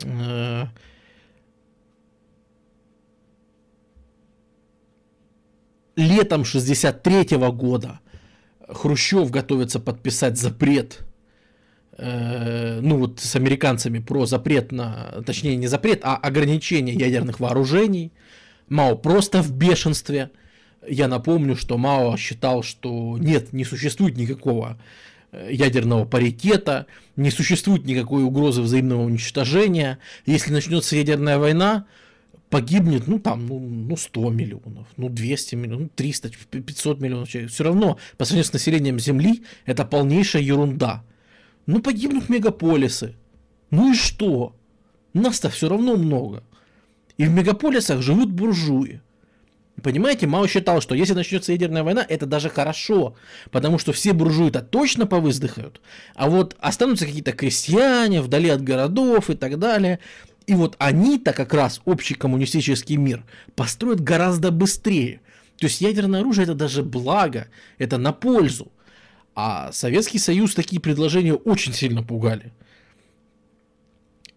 Э, 0.04 0.66
летом 5.96 6.44
63 6.44 7.38
-го 7.38 7.52
года 7.54 8.02
Хрущев 8.68 9.32
готовится 9.32 9.80
подписать 9.80 10.38
запрет 10.38 11.06
Э, 11.98 12.80
ну 12.82 12.98
вот 12.98 13.20
с 13.20 13.36
американцами 13.36 14.00
про 14.00 14.26
запрет 14.26 14.72
на, 14.72 15.22
точнее 15.26 15.56
не 15.56 15.68
запрет, 15.68 16.02
а 16.04 16.16
ограничение 16.16 16.96
ядерных 16.96 17.40
вооружений. 17.40 18.12
Мао 18.68 18.96
просто 18.96 19.42
в 19.42 19.52
бешенстве. 19.52 20.32
Я 20.88 21.08
напомню, 21.08 21.56
что 21.56 21.78
Мао 21.78 22.18
считал, 22.18 22.64
что 22.64 23.18
нет, 23.20 23.54
не 23.54 23.64
существует 23.64 24.18
никакого 24.18 24.78
э, 25.32 25.50
ядерного 25.52 26.06
паритета, 26.06 26.88
не 27.16 27.30
существует 27.30 27.86
никакой 27.86 28.24
угрозы 28.24 28.62
взаимного 28.62 29.04
уничтожения. 29.04 30.00
Если 30.26 30.52
начнется 30.52 30.96
ядерная 30.96 31.38
война, 31.38 31.86
погибнет, 32.50 33.08
ну, 33.08 33.20
там, 33.20 33.46
ну, 33.48 33.60
ну 33.60 33.96
100 33.96 34.30
миллионов, 34.32 34.88
ну, 34.98 35.10
200 35.10 35.56
миллионов, 35.56 35.82
ну, 35.84 35.90
300, 35.96 36.32
500 36.50 37.00
миллионов 37.02 37.30
человек. 37.30 37.52
Все 37.52 37.64
равно, 37.64 37.98
по 38.18 38.26
сравнению 38.26 38.50
с 38.50 38.54
населением 38.54 39.00
Земли, 39.00 39.44
это 39.66 39.86
полнейшая 39.86 40.42
ерунда. 40.42 41.04
Ну 41.66 41.82
погибнут 41.82 42.30
мегаполисы. 42.30 43.16
Ну 43.70 43.94
и 43.94 43.96
что? 43.96 44.56
Нас-то 45.14 45.50
все 45.50 45.70
равно 45.70 45.96
много. 45.96 46.44
И 47.18 47.26
в 47.26 47.32
мегаполисах 47.32 48.02
живут 48.02 48.32
буржуи. 48.32 49.02
Понимаете, 49.82 50.28
Мао 50.28 50.46
считал, 50.48 50.82
что 50.82 50.94
если 50.94 51.14
начнется 51.14 51.52
ядерная 51.52 51.84
война, 51.84 52.06
это 52.08 52.26
даже 52.26 52.50
хорошо, 52.50 53.16
потому 53.50 53.80
что 53.80 53.92
все 53.92 54.14
буржуи-то 54.14 54.62
точно 54.62 55.08
повыздыхают, 55.08 55.82
а 56.14 56.30
вот 56.30 56.56
останутся 56.60 57.06
какие-то 57.08 57.32
крестьяне 57.32 58.22
вдали 58.22 58.50
от 58.50 58.64
городов 58.64 59.30
и 59.30 59.36
так 59.36 59.58
далее. 59.58 60.00
И 60.46 60.54
вот 60.54 60.76
они-то 60.78 61.34
как 61.34 61.54
раз 61.54 61.82
общий 61.86 62.14
коммунистический 62.14 62.98
мир 62.98 63.24
построят 63.56 64.02
гораздо 64.02 64.52
быстрее. 64.52 65.22
То 65.58 65.68
есть 65.68 65.82
ядерное 65.82 66.20
оружие 66.20 66.44
это 66.44 66.54
даже 66.54 66.84
благо, 66.84 67.48
это 67.78 67.98
на 67.98 68.12
пользу. 68.12 68.72
А 69.36 69.72
Советский 69.72 70.20
Союз 70.20 70.54
такие 70.54 70.80
предложения 70.82 71.34
очень 71.34 71.74
сильно 71.74 72.04
пугали. 72.04 72.52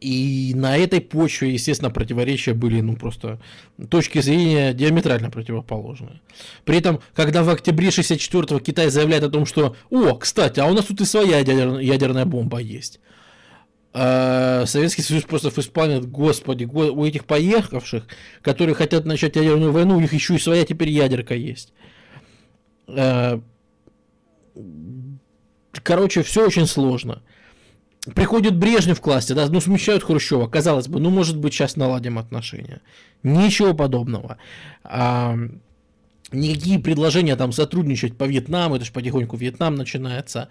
И 0.00 0.52
на 0.54 0.76
этой 0.76 1.00
почве, 1.00 1.54
естественно, 1.54 1.90
противоречия 1.90 2.52
были, 2.52 2.82
ну, 2.82 2.96
просто 2.96 3.40
точки 3.88 4.20
зрения 4.20 4.74
диаметрально 4.74 5.30
противоположные. 5.30 6.20
При 6.64 6.76
этом, 6.78 7.00
когда 7.14 7.42
в 7.42 7.48
октябре 7.48 7.88
64-го 7.88 8.58
Китай 8.60 8.90
заявляет 8.90 9.24
о 9.24 9.30
том, 9.30 9.46
что, 9.46 9.74
о, 9.90 10.14
кстати, 10.14 10.60
а 10.60 10.66
у 10.66 10.74
нас 10.74 10.84
тут 10.84 11.00
и 11.00 11.06
своя 11.06 11.38
ядерная 11.38 12.26
бомба 12.26 12.58
есть. 12.58 13.00
А 13.94 14.66
Советский 14.66 15.00
Союз 15.00 15.24
просто 15.24 15.50
вспомнит, 15.50 16.10
господи, 16.10 16.66
у 16.66 17.04
этих 17.04 17.24
поехавших, 17.24 18.06
которые 18.42 18.74
хотят 18.74 19.06
начать 19.06 19.36
ядерную 19.36 19.72
войну, 19.72 19.96
у 19.96 20.00
них 20.00 20.12
еще 20.12 20.34
и 20.34 20.38
своя 20.38 20.66
теперь 20.66 20.90
ядерка 20.90 21.34
есть. 21.34 21.72
Короче, 25.82 26.22
все 26.22 26.46
очень 26.46 26.66
сложно. 26.66 27.22
Приходит 28.14 28.56
Брежнев 28.56 28.98
в 28.98 29.00
классе, 29.00 29.34
да, 29.34 29.48
ну 29.48 29.60
смещают 29.60 30.04
Хрущева, 30.04 30.46
казалось 30.46 30.86
бы, 30.86 31.00
ну 31.00 31.10
может 31.10 31.36
быть 31.38 31.52
сейчас 31.52 31.76
наладим 31.76 32.18
отношения. 32.18 32.80
Ничего 33.24 33.74
подобного. 33.74 34.38
А, 34.84 35.36
никакие 36.30 36.78
предложения 36.78 37.34
там 37.34 37.50
сотрудничать 37.50 38.16
по 38.16 38.24
Вьетнаму, 38.24 38.76
это 38.76 38.84
же 38.84 38.92
потихоньку 38.92 39.36
Вьетнам 39.36 39.74
начинается, 39.74 40.48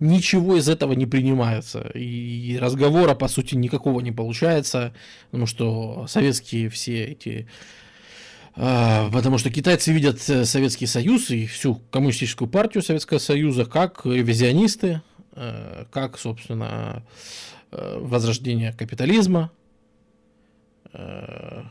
ничего 0.00 0.56
из 0.56 0.68
этого 0.68 0.92
не 0.92 1.06
принимается. 1.06 1.80
И 1.94 2.58
разговора, 2.58 3.14
по 3.14 3.28
сути, 3.28 3.54
никакого 3.54 4.00
не 4.00 4.12
получается, 4.12 4.92
потому 5.30 5.46
что 5.46 6.06
советские 6.08 6.68
все 6.68 7.04
эти 7.04 7.48
потому 8.54 9.38
что 9.38 9.50
китайцы 9.50 9.92
видят 9.92 10.18
э, 10.28 10.44
Советский 10.44 10.86
Союз 10.86 11.30
и 11.30 11.46
всю 11.46 11.76
коммунистическую 11.90 12.48
партию 12.48 12.82
Советского 12.82 13.18
Союза 13.18 13.64
как 13.64 14.04
ревизионисты, 14.04 15.02
э, 15.32 15.84
как, 15.90 16.18
собственно, 16.18 17.02
э, 17.70 17.98
возрождение 18.00 18.72
капитализма, 18.72 19.50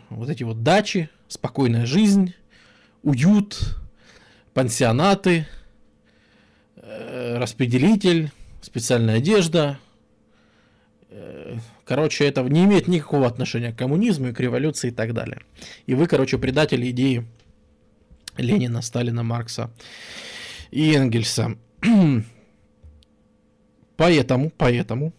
вот 0.10 0.30
эти 0.30 0.44
вот 0.44 0.62
дачи, 0.62 1.10
спокойная 1.28 1.88
жизнь, 1.88 2.36
уют, 3.02 3.76
пансионаты, 4.54 5.48
распределитель, 6.76 8.32
специальная 8.62 9.18
одежда, 9.18 9.80
Короче, 11.88 12.26
это 12.26 12.42
не 12.42 12.66
имеет 12.66 12.90
никакого 12.90 13.28
отношения 13.28 13.72
к 13.72 13.78
коммунизму, 13.78 14.34
к 14.34 14.40
революции 14.42 14.90
и 14.90 14.92
так 14.92 15.14
далее. 15.14 15.42
И 15.86 15.96
вы, 15.96 16.06
короче, 16.08 16.38
предатели 16.38 16.90
идеи 16.90 17.26
Ленина, 18.36 18.82
Сталина, 18.82 19.24
Маркса 19.24 19.72
и 20.70 20.92
Энгельса. 20.94 21.58
поэтому, 23.96 24.52
поэтому 24.58 25.14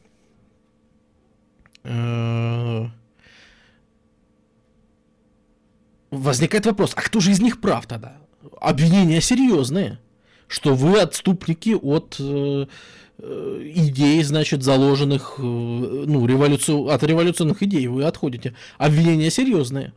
э, 1.84 2.84
возникает 6.10 6.66
вопрос, 6.66 6.92
а 6.94 7.00
кто 7.00 7.20
же 7.20 7.30
из 7.30 7.40
них 7.40 7.62
прав 7.62 7.86
тогда? 7.86 8.18
Обвинения 8.60 9.22
серьезные, 9.22 10.00
что 10.48 10.74
вы 10.74 11.00
отступники 11.00 11.74
от 11.74 12.20
Э, 12.20 12.66
идей, 13.20 14.22
значит, 14.22 14.62
заложенных, 14.62 15.34
э, 15.38 15.42
ну, 15.42 16.26
революцию, 16.26 16.88
от 16.88 17.02
революционных 17.02 17.62
идей 17.62 17.86
вы 17.88 18.04
отходите. 18.04 18.54
Обвинения 18.78 19.30
серьезные. 19.30 19.92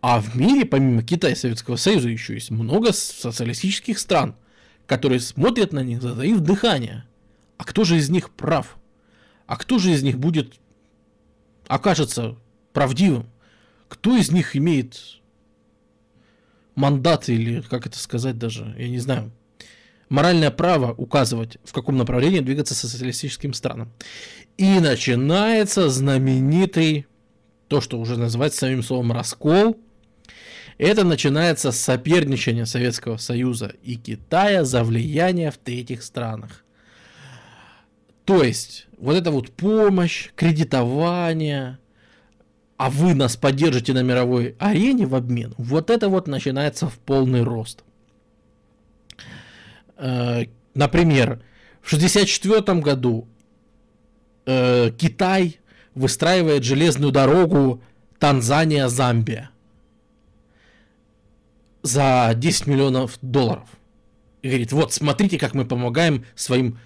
А 0.00 0.20
в 0.20 0.36
мире, 0.36 0.64
помимо 0.64 1.02
Китая 1.02 1.32
и 1.32 1.36
Советского 1.36 1.76
Союза, 1.76 2.08
еще 2.08 2.34
есть 2.34 2.50
много 2.50 2.92
социалистических 2.92 3.98
стран, 3.98 4.34
которые 4.86 5.20
смотрят 5.20 5.72
на 5.72 5.80
них, 5.80 6.02
затаив 6.02 6.40
дыхание. 6.40 7.04
А 7.56 7.64
кто 7.64 7.84
же 7.84 7.96
из 7.96 8.10
них 8.10 8.30
прав? 8.30 8.76
А 9.46 9.56
кто 9.56 9.78
же 9.78 9.92
из 9.92 10.02
них 10.02 10.18
будет, 10.18 10.54
окажется 11.66 12.36
правдивым? 12.72 13.26
Кто 13.88 14.16
из 14.16 14.30
них 14.30 14.56
имеет 14.56 15.20
мандат 16.74 17.28
или, 17.28 17.60
как 17.60 17.86
это 17.86 17.98
сказать 17.98 18.38
даже, 18.38 18.74
я 18.78 18.88
не 18.88 18.98
знаю, 18.98 19.30
моральное 20.12 20.50
право 20.50 20.92
указывать, 20.92 21.56
в 21.64 21.72
каком 21.72 21.96
направлении 21.96 22.40
двигаться 22.40 22.74
социалистическим 22.74 23.54
странам. 23.54 23.90
И 24.58 24.78
начинается 24.78 25.88
знаменитый, 25.88 27.06
то, 27.68 27.80
что 27.80 27.98
уже 27.98 28.18
называется 28.18 28.60
самим 28.60 28.82
словом 28.82 29.12
раскол. 29.12 29.78
Это 30.76 31.04
начинается 31.04 31.72
с 31.72 31.80
соперничания 31.80 32.66
Советского 32.66 33.16
Союза 33.16 33.72
и 33.82 33.96
Китая 33.96 34.64
за 34.64 34.84
влияние 34.84 35.50
в 35.50 35.56
третьих 35.56 36.02
странах. 36.02 36.62
То 38.26 38.42
есть, 38.42 38.88
вот 38.98 39.16
эта 39.16 39.30
вот 39.30 39.50
помощь, 39.50 40.28
кредитование, 40.36 41.78
а 42.76 42.90
вы 42.90 43.14
нас 43.14 43.36
поддержите 43.36 43.94
на 43.94 44.02
мировой 44.02 44.56
арене 44.58 45.06
в 45.06 45.14
обмен, 45.14 45.54
вот 45.56 45.88
это 45.88 46.10
вот 46.10 46.28
начинается 46.28 46.86
в 46.86 46.98
полный 46.98 47.42
рост. 47.42 47.82
Э, 50.02 50.46
например, 50.74 51.40
в 51.80 51.94
1964 51.94 52.80
году 52.80 53.28
э, 54.46 54.90
Китай 54.98 55.60
выстраивает 55.94 56.64
железную 56.64 57.12
дорогу 57.12 57.80
Танзания-Замбия 58.18 59.50
за 61.82 62.32
10 62.34 62.66
миллионов 62.66 63.18
долларов. 63.22 63.68
И 64.42 64.48
говорит, 64.48 64.72
вот 64.72 64.92
смотрите, 64.92 65.38
как 65.38 65.54
мы 65.54 65.64
помогаем 65.64 66.24
своим 66.34 66.78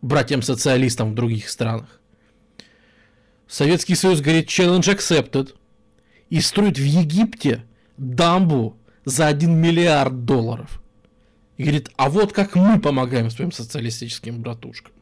братьям-социалистам 0.00 1.10
в 1.10 1.14
других 1.14 1.48
странах. 1.48 2.00
Советский 3.48 3.96
Союз 3.96 4.20
говорит, 4.20 4.48
challenge 4.48 4.94
accepted. 4.94 5.54
И 6.28 6.40
строит 6.40 6.78
в 6.78 6.84
Египте 6.84 7.64
дамбу 7.96 8.76
за 9.04 9.26
1 9.26 9.52
миллиард 9.52 10.24
долларов. 10.24 10.79
И 11.60 11.62
говорит, 11.62 11.90
а 11.96 12.08
вот 12.08 12.32
как 12.32 12.54
мы 12.54 12.80
помогаем 12.80 13.30
своим 13.30 13.52
социалистическим 13.52 14.40
братушкам. 14.40 14.94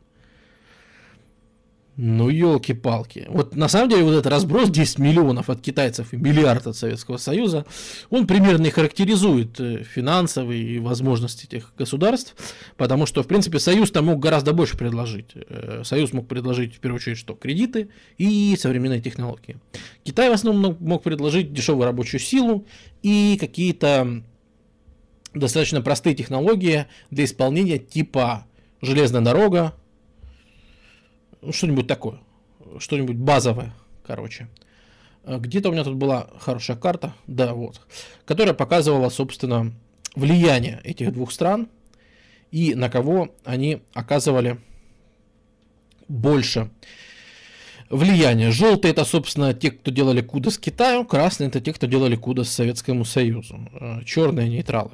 Ну, 1.97 2.28
елки-палки. 2.28 3.26
Вот 3.28 3.55
на 3.55 3.68
самом 3.68 3.90
деле 3.90 4.02
вот 4.02 4.14
этот 4.14 4.26
разброс 4.26 4.68
10 4.68 4.98
миллионов 4.98 5.51
от 5.51 5.60
китайцев 5.60 6.12
и 6.12 6.16
миллиард 6.16 6.66
от 6.66 6.76
Советского 6.76 7.16
Союза, 7.16 7.64
он 8.10 8.26
примерно 8.26 8.66
и 8.66 8.70
характеризует 8.70 9.60
э, 9.60 9.85
финансовые 9.85 10.80
возможности 10.80 11.47
этих 11.47 11.72
государств, 11.78 12.35
потому 12.76 13.06
что, 13.06 13.22
в 13.22 13.28
принципе, 13.28 13.60
Союз 13.60 13.93
там 13.93 14.06
мог 14.06 14.18
гораздо 14.18 14.52
больше 14.52 14.76
предложить. 14.76 15.30
Э, 15.35 15.82
Союз 15.85 16.12
мог 16.12 16.26
предложить, 16.26 16.74
в 16.74 16.80
первую 16.80 16.97
очередь, 16.97 17.18
что? 17.18 17.35
Кредиты 17.35 17.89
и 18.16 18.56
современные 18.59 19.01
технологии. 19.01 19.59
Китай 20.02 20.28
в 20.28 20.32
основном 20.32 20.76
мог 20.80 21.05
предложить 21.05 21.52
дешевую 21.52 21.85
рабочую 21.85 22.20
силу 22.20 22.66
и 23.02 23.36
какие-то 23.39 24.22
достаточно 25.39 25.81
простые 25.81 26.15
технологии 26.15 26.86
для 27.10 27.24
исполнения 27.24 27.78
типа 27.78 28.47
железная 28.81 29.20
дорога, 29.23 29.74
ну, 31.40 31.52
что-нибудь 31.52 31.86
такое, 31.86 32.19
что-нибудь 32.78 33.16
базовое, 33.16 33.73
короче. 34.06 34.48
А 35.24 35.39
где-то 35.39 35.69
у 35.69 35.73
меня 35.73 35.85
тут 35.85 35.97
была 35.97 36.28
хорошая 36.39 36.77
карта, 36.77 37.15
да, 37.27 37.55
вот, 37.55 37.81
которая 38.24 38.55
показывала, 38.55 39.09
собственно, 39.09 39.73
влияние 40.15 40.81
этих 40.85 41.12
двух 41.12 41.32
стран 41.32 41.69
и 42.51 42.74
на 42.74 42.89
кого 42.89 43.35
они 43.44 43.82
оказывали 43.93 44.59
больше 46.09 46.70
влияния. 47.90 48.51
Желтые 48.51 48.93
это, 48.93 49.05
собственно, 49.05 49.55
те, 49.55 49.70
кто 49.70 49.90
делали 49.90 50.20
куда 50.20 50.51
с 50.51 50.59
Китаю, 50.59 51.05
красные 51.05 51.48
это 51.48 51.60
те, 51.60 51.73
кто 51.73 51.86
делали 51.86 52.16
куда 52.16 52.44
с 52.44 52.51
Советскому 52.51 53.05
Союзу, 53.05 53.59
а, 53.74 54.02
черные 54.05 54.48
нейтралы. 54.48 54.93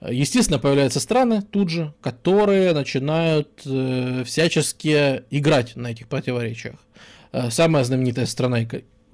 Естественно, 0.00 0.58
появляются 0.58 0.98
страны 0.98 1.42
тут 1.42 1.68
же, 1.68 1.92
которые 2.00 2.72
начинают 2.72 3.48
э, 3.66 4.24
всячески 4.24 5.24
играть 5.30 5.76
на 5.76 5.88
этих 5.88 6.08
противоречиях. 6.08 6.76
Э, 7.32 7.50
самая 7.50 7.84
знаменитая 7.84 8.26
страна, 8.26 8.60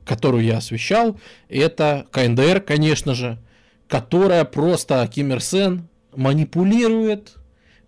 которую 0.05 0.45
я 0.45 0.59
освещал, 0.59 1.19
это 1.49 2.07
КНДР, 2.13 2.61
конечно 2.61 3.15
же, 3.15 3.39
которая 3.89 4.45
просто 4.45 5.09
Ким 5.13 5.33
Ир 5.33 5.41
Сен 5.41 5.89
манипулирует 6.15 7.35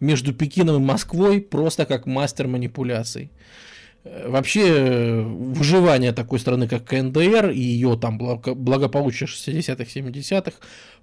между 0.00 0.32
Пекином 0.32 0.82
и 0.82 0.84
Москвой 0.84 1.40
просто 1.40 1.86
как 1.86 2.06
мастер 2.06 2.48
манипуляций. 2.48 3.30
Э, 4.02 4.28
вообще, 4.28 4.62
э, 4.66 5.22
выживание 5.22 6.12
такой 6.12 6.40
страны, 6.40 6.66
как 6.66 6.84
КНДР, 6.84 7.50
и 7.50 7.60
ее 7.60 7.96
там 7.96 8.18
благополучие 8.18 9.28
60-х, 9.28 9.84
70-х, 9.84 10.56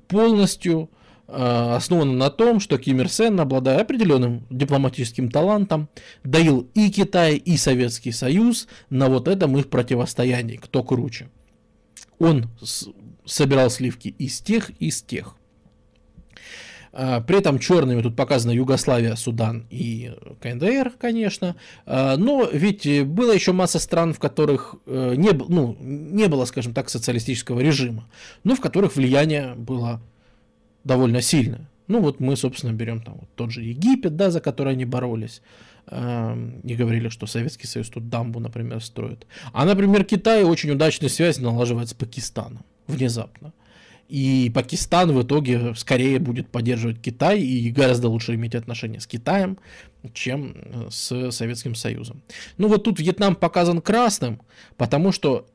полностью 0.08 0.90
основана 1.28 2.14
на 2.14 2.30
том, 2.30 2.60
что 2.60 2.78
Ким 2.78 3.02
Ир 3.02 3.10
Сен, 3.10 3.40
обладая 3.40 3.82
определенным 3.82 4.46
дипломатическим 4.50 5.30
талантом, 5.30 5.90
доил 6.24 6.68
и 6.74 6.90
Китай, 6.92 7.36
и 7.36 7.58
Советский 7.58 8.12
Союз 8.12 8.68
на 8.90 9.10
вот 9.10 9.28
этом 9.28 9.58
их 9.58 9.70
противостоянии, 9.70 10.58
кто 10.58 10.84
круче. 10.84 11.30
Он 12.20 12.50
собирал 13.26 13.70
сливки 13.70 14.10
из 14.10 14.40
тех, 14.40 14.70
из 14.80 15.02
тех. 15.02 15.36
Э, 16.94 17.22
при 17.22 17.40
этом 17.40 17.60
черными 17.60 18.02
тут 18.02 18.16
показана 18.16 18.52
Югославия, 18.52 19.16
Судан 19.16 19.66
и 19.70 20.14
КНДР, 20.42 20.94
конечно. 20.98 21.56
Э, 21.86 22.16
но 22.16 22.48
ведь 22.52 22.88
было 23.06 23.34
еще 23.34 23.52
масса 23.52 23.80
стран, 23.80 24.14
в 24.14 24.20
которых 24.20 24.76
не, 24.86 25.32
ну, 25.32 25.76
не 25.80 26.28
было, 26.28 26.46
скажем 26.46 26.74
так, 26.74 26.90
социалистического 26.90 27.60
режима, 27.60 28.08
но 28.44 28.56
в 28.56 28.62
которых 28.62 28.96
влияние 28.96 29.56
было 29.56 30.02
довольно 30.86 31.22
сильно. 31.22 31.70
Ну 31.88 32.00
вот 32.00 32.20
мы, 32.20 32.36
собственно, 32.38 32.72
берем 32.72 33.02
там 33.02 33.16
вот 33.20 33.30
тот 33.36 33.52
же 33.52 33.62
Египет, 33.62 34.16
да, 34.16 34.32
за 34.32 34.40
который 34.40 34.74
они 34.74 34.86
боролись. 34.86 35.42
Эм, 35.88 36.62
и 36.62 36.76
говорили, 36.76 37.10
что 37.10 37.28
Советский 37.28 37.68
Союз 37.68 37.90
тут 37.90 38.10
дамбу, 38.10 38.40
например, 38.40 38.82
строит. 38.82 39.28
А, 39.54 39.66
например, 39.66 40.04
Китай 40.04 40.44
очень 40.44 40.72
удачную 40.72 41.12
связь 41.12 41.38
налаживает 41.38 41.90
с 41.90 41.94
Пакистаном 41.94 42.64
внезапно. 42.88 43.54
И 44.08 44.52
Пакистан 44.54 45.12
в 45.12 45.22
итоге 45.24 45.76
скорее 45.76 46.20
будет 46.20 46.50
поддерживать 46.50 47.02
Китай 47.02 47.42
и 47.42 47.72
гораздо 47.72 48.08
лучше 48.10 48.34
иметь 48.36 48.56
отношения 48.56 49.00
с 49.00 49.08
Китаем, 49.08 49.58
чем 50.14 50.56
э, 50.56 50.88
с 50.90 51.32
Советским 51.32 51.76
Союзом. 51.76 52.22
Ну 52.58 52.68
вот 52.68 52.84
тут 52.84 53.00
Вьетнам 53.00 53.36
показан 53.36 53.82
красным, 53.82 54.42
потому 54.78 55.12
что 55.12 55.48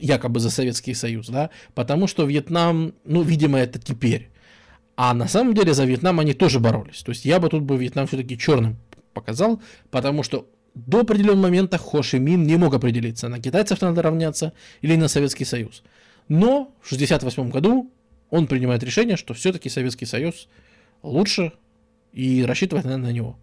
якобы 0.00 0.40
за 0.40 0.50
Советский 0.50 0.94
Союз, 0.94 1.28
да, 1.28 1.50
потому 1.74 2.06
что 2.06 2.24
Вьетнам, 2.24 2.94
ну, 3.04 3.22
видимо, 3.22 3.58
это 3.58 3.78
теперь 3.78 4.28
а 5.00 5.14
на 5.14 5.28
самом 5.28 5.54
деле 5.54 5.74
за 5.74 5.84
Вьетнам 5.84 6.18
они 6.18 6.34
тоже 6.34 6.58
боролись. 6.58 7.04
То 7.04 7.10
есть 7.10 7.24
я 7.24 7.38
бы 7.38 7.48
тут 7.48 7.62
бы 7.62 7.76
Вьетнам 7.76 8.08
все-таки 8.08 8.36
черным 8.36 8.78
показал, 9.14 9.62
потому 9.92 10.24
что 10.24 10.48
до 10.74 11.02
определенного 11.02 11.42
момента 11.42 11.78
Хо 11.78 12.02
Ши 12.02 12.18
Мин 12.18 12.42
не 12.42 12.56
мог 12.56 12.74
определиться, 12.74 13.28
на 13.28 13.38
китайцев 13.38 13.80
надо 13.80 14.02
равняться 14.02 14.54
или 14.80 14.96
на 14.96 15.06
Советский 15.06 15.44
Союз. 15.44 15.84
Но 16.26 16.74
в 16.80 16.92
1968 16.92 17.48
году 17.48 17.92
он 18.30 18.48
принимает 18.48 18.82
решение, 18.82 19.16
что 19.16 19.34
все-таки 19.34 19.68
Советский 19.68 20.04
Союз 20.04 20.48
лучше 21.04 21.52
и 22.12 22.44
рассчитывает 22.44 22.84
на, 22.84 22.96
на 22.96 23.12
него. 23.12 23.38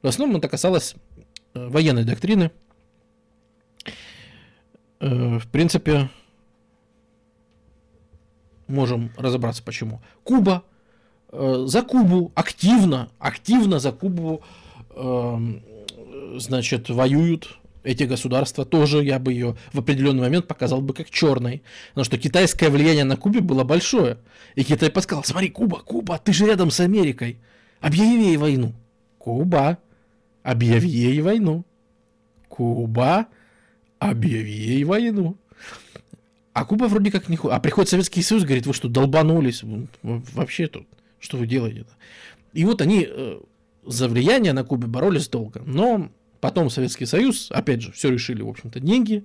В 0.00 0.06
основном 0.06 0.38
это 0.38 0.48
касалось 0.48 0.94
э, 1.52 1.68
военной 1.68 2.04
доктрины. 2.04 2.52
Э, 5.00 5.38
в 5.38 5.46
принципе, 5.48 6.08
можем 8.66 9.12
разобраться 9.18 9.62
почему. 9.62 10.00
Куба 10.24 10.64
за 11.32 11.82
Кубу 11.82 12.32
активно, 12.34 13.08
активно 13.18 13.78
за 13.78 13.92
Кубу, 13.92 14.42
э, 14.90 15.38
значит, 16.38 16.88
воюют 16.88 17.58
эти 17.86 18.02
государства 18.02 18.64
тоже 18.64 19.04
я 19.04 19.18
бы 19.18 19.32
ее 19.32 19.56
в 19.72 19.78
определенный 19.78 20.22
момент 20.22 20.48
показал 20.48 20.80
бы 20.80 20.92
как 20.92 21.08
черной. 21.08 21.62
Потому 21.90 22.04
что 22.04 22.18
китайское 22.18 22.68
влияние 22.68 23.04
на 23.04 23.16
Кубе 23.16 23.40
было 23.40 23.62
большое. 23.62 24.18
И 24.56 24.64
Китай 24.64 24.90
подсказал, 24.90 25.22
смотри, 25.22 25.50
Куба, 25.50 25.78
Куба, 25.80 26.18
ты 26.18 26.32
же 26.32 26.46
рядом 26.46 26.70
с 26.70 26.80
Америкой. 26.80 27.38
Объяви 27.80 28.24
ей 28.26 28.36
войну. 28.36 28.72
Куба, 29.18 29.78
объяви 30.42 30.88
ей 30.88 31.20
войну. 31.20 31.64
Куба, 32.48 33.26
объяви 34.00 34.52
ей 34.52 34.82
войну. 34.82 35.36
А 36.52 36.64
Куба 36.64 36.84
вроде 36.84 37.12
как 37.12 37.28
не... 37.28 37.38
А 37.44 37.60
приходит 37.60 37.90
Советский 37.90 38.22
Союз, 38.22 38.42
говорит, 38.42 38.66
вы 38.66 38.74
что, 38.74 38.88
долбанулись? 38.88 39.62
Вообще 40.02 40.66
тут 40.66 40.88
что 41.18 41.36
вы 41.36 41.46
делаете? 41.46 41.80
-то? 41.80 41.92
И 42.52 42.64
вот 42.64 42.80
они 42.80 43.06
э, 43.08 43.40
за 43.84 44.08
влияние 44.08 44.52
на 44.52 44.64
Кубе 44.64 44.86
боролись 44.86 45.28
долго. 45.28 45.62
Но 45.64 46.10
потом 46.40 46.70
Советский 46.70 47.06
Союз, 47.06 47.48
опять 47.50 47.82
же, 47.82 47.92
все 47.92 48.10
решили, 48.10 48.42
в 48.42 48.48
общем-то, 48.48 48.80
деньги. 48.80 49.24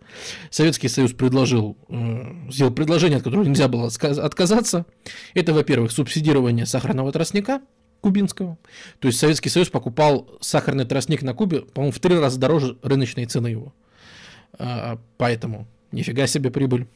Советский 0.50 0.88
Союз 0.88 1.14
предложил, 1.14 1.78
э, 1.90 2.50
сделал 2.50 2.74
предложение, 2.74 3.18
от 3.18 3.24
которого 3.24 3.46
нельзя 3.46 3.68
было 3.68 3.88
отказаться. 3.88 4.86
Это, 5.34 5.54
во-первых, 5.54 5.92
субсидирование 5.92 6.66
сахарного 6.66 7.12
тростника 7.12 7.62
кубинского. 8.02 8.58
То 9.00 9.08
есть 9.08 9.20
Советский 9.20 9.50
Союз 9.50 9.70
покупал 9.70 10.28
сахарный 10.42 10.86
тростник 10.86 11.22
на 11.22 11.34
Кубе, 11.34 11.62
по-моему, 11.62 11.92
в 11.92 12.00
три 12.00 12.18
раза 12.18 12.40
дороже 12.40 12.78
рыночной 12.82 13.26
цены 13.26 13.48
его. 13.48 13.74
А, 14.58 15.00
поэтому 15.18 15.68
нифига 15.92 16.28
себе 16.28 16.52
прибыль. 16.52 16.88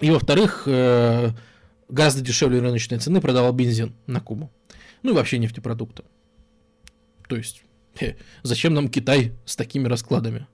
И 0.00 0.10
во-вторых, 0.10 0.64
э, 0.66 1.30
гораздо 1.88 2.22
дешевле 2.22 2.60
рыночной 2.60 2.98
цены 2.98 3.20
продавал 3.20 3.52
бензин 3.52 3.94
на 4.06 4.20
Кубу. 4.20 4.50
Ну 5.02 5.10
и 5.10 5.14
вообще 5.14 5.38
нефтепродукты. 5.38 6.04
То 7.28 7.36
есть, 7.36 7.62
хе, 7.98 8.16
зачем 8.42 8.74
нам 8.74 8.88
Китай 8.88 9.32
с 9.44 9.56
такими 9.56 9.88
раскладами? 9.88 10.46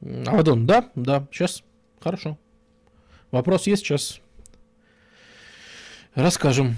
Авадон, 0.00 0.66
да, 0.66 0.90
да, 0.94 1.26
сейчас, 1.30 1.62
хорошо. 2.00 2.38
Вопрос 3.30 3.66
есть, 3.66 3.84
сейчас 3.84 4.20
расскажем. 6.14 6.76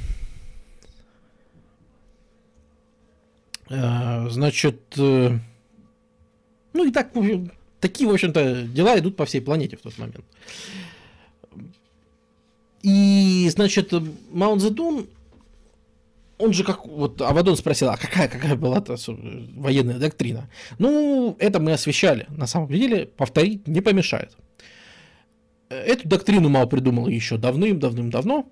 А, 3.71 4.29
значит, 4.29 4.81
э, 4.99 5.39
ну 6.75 6.85
и 6.85 6.93
так, 6.93 7.13
такие, 7.81 8.09
в 8.09 8.13
общем-то, 8.13 8.65
дела 8.65 8.99
идут 8.99 9.17
по 9.17 9.25
всей 9.25 9.41
планете 9.41 9.77
в 9.77 9.81
тот 9.81 9.97
момент. 9.97 10.25
И, 12.85 13.49
значит, 13.49 13.95
Маунт 14.31 14.61
Зедун, 14.61 15.07
он 16.37 16.53
же 16.53 16.65
как, 16.65 16.85
вот 16.85 17.19
Авадон 17.23 17.57
спросил, 17.57 17.89
а 17.89 17.97
какая, 17.97 18.29
какая 18.29 18.57
была-то 18.57 18.97
военная 19.57 19.99
доктрина? 19.99 20.51
Ну, 20.79 21.35
это 21.39 21.61
мы 21.61 21.73
освещали. 21.73 22.27
На 22.29 22.47
самом 22.47 22.69
деле, 22.69 23.07
повторить 23.07 23.67
не 23.67 23.81
помешает. 23.81 24.37
Эту 25.71 26.07
доктрину 26.07 26.51
Мао 26.51 26.67
придумал 26.67 27.09
еще 27.09 27.39
давным-давным-давно. 27.39 28.47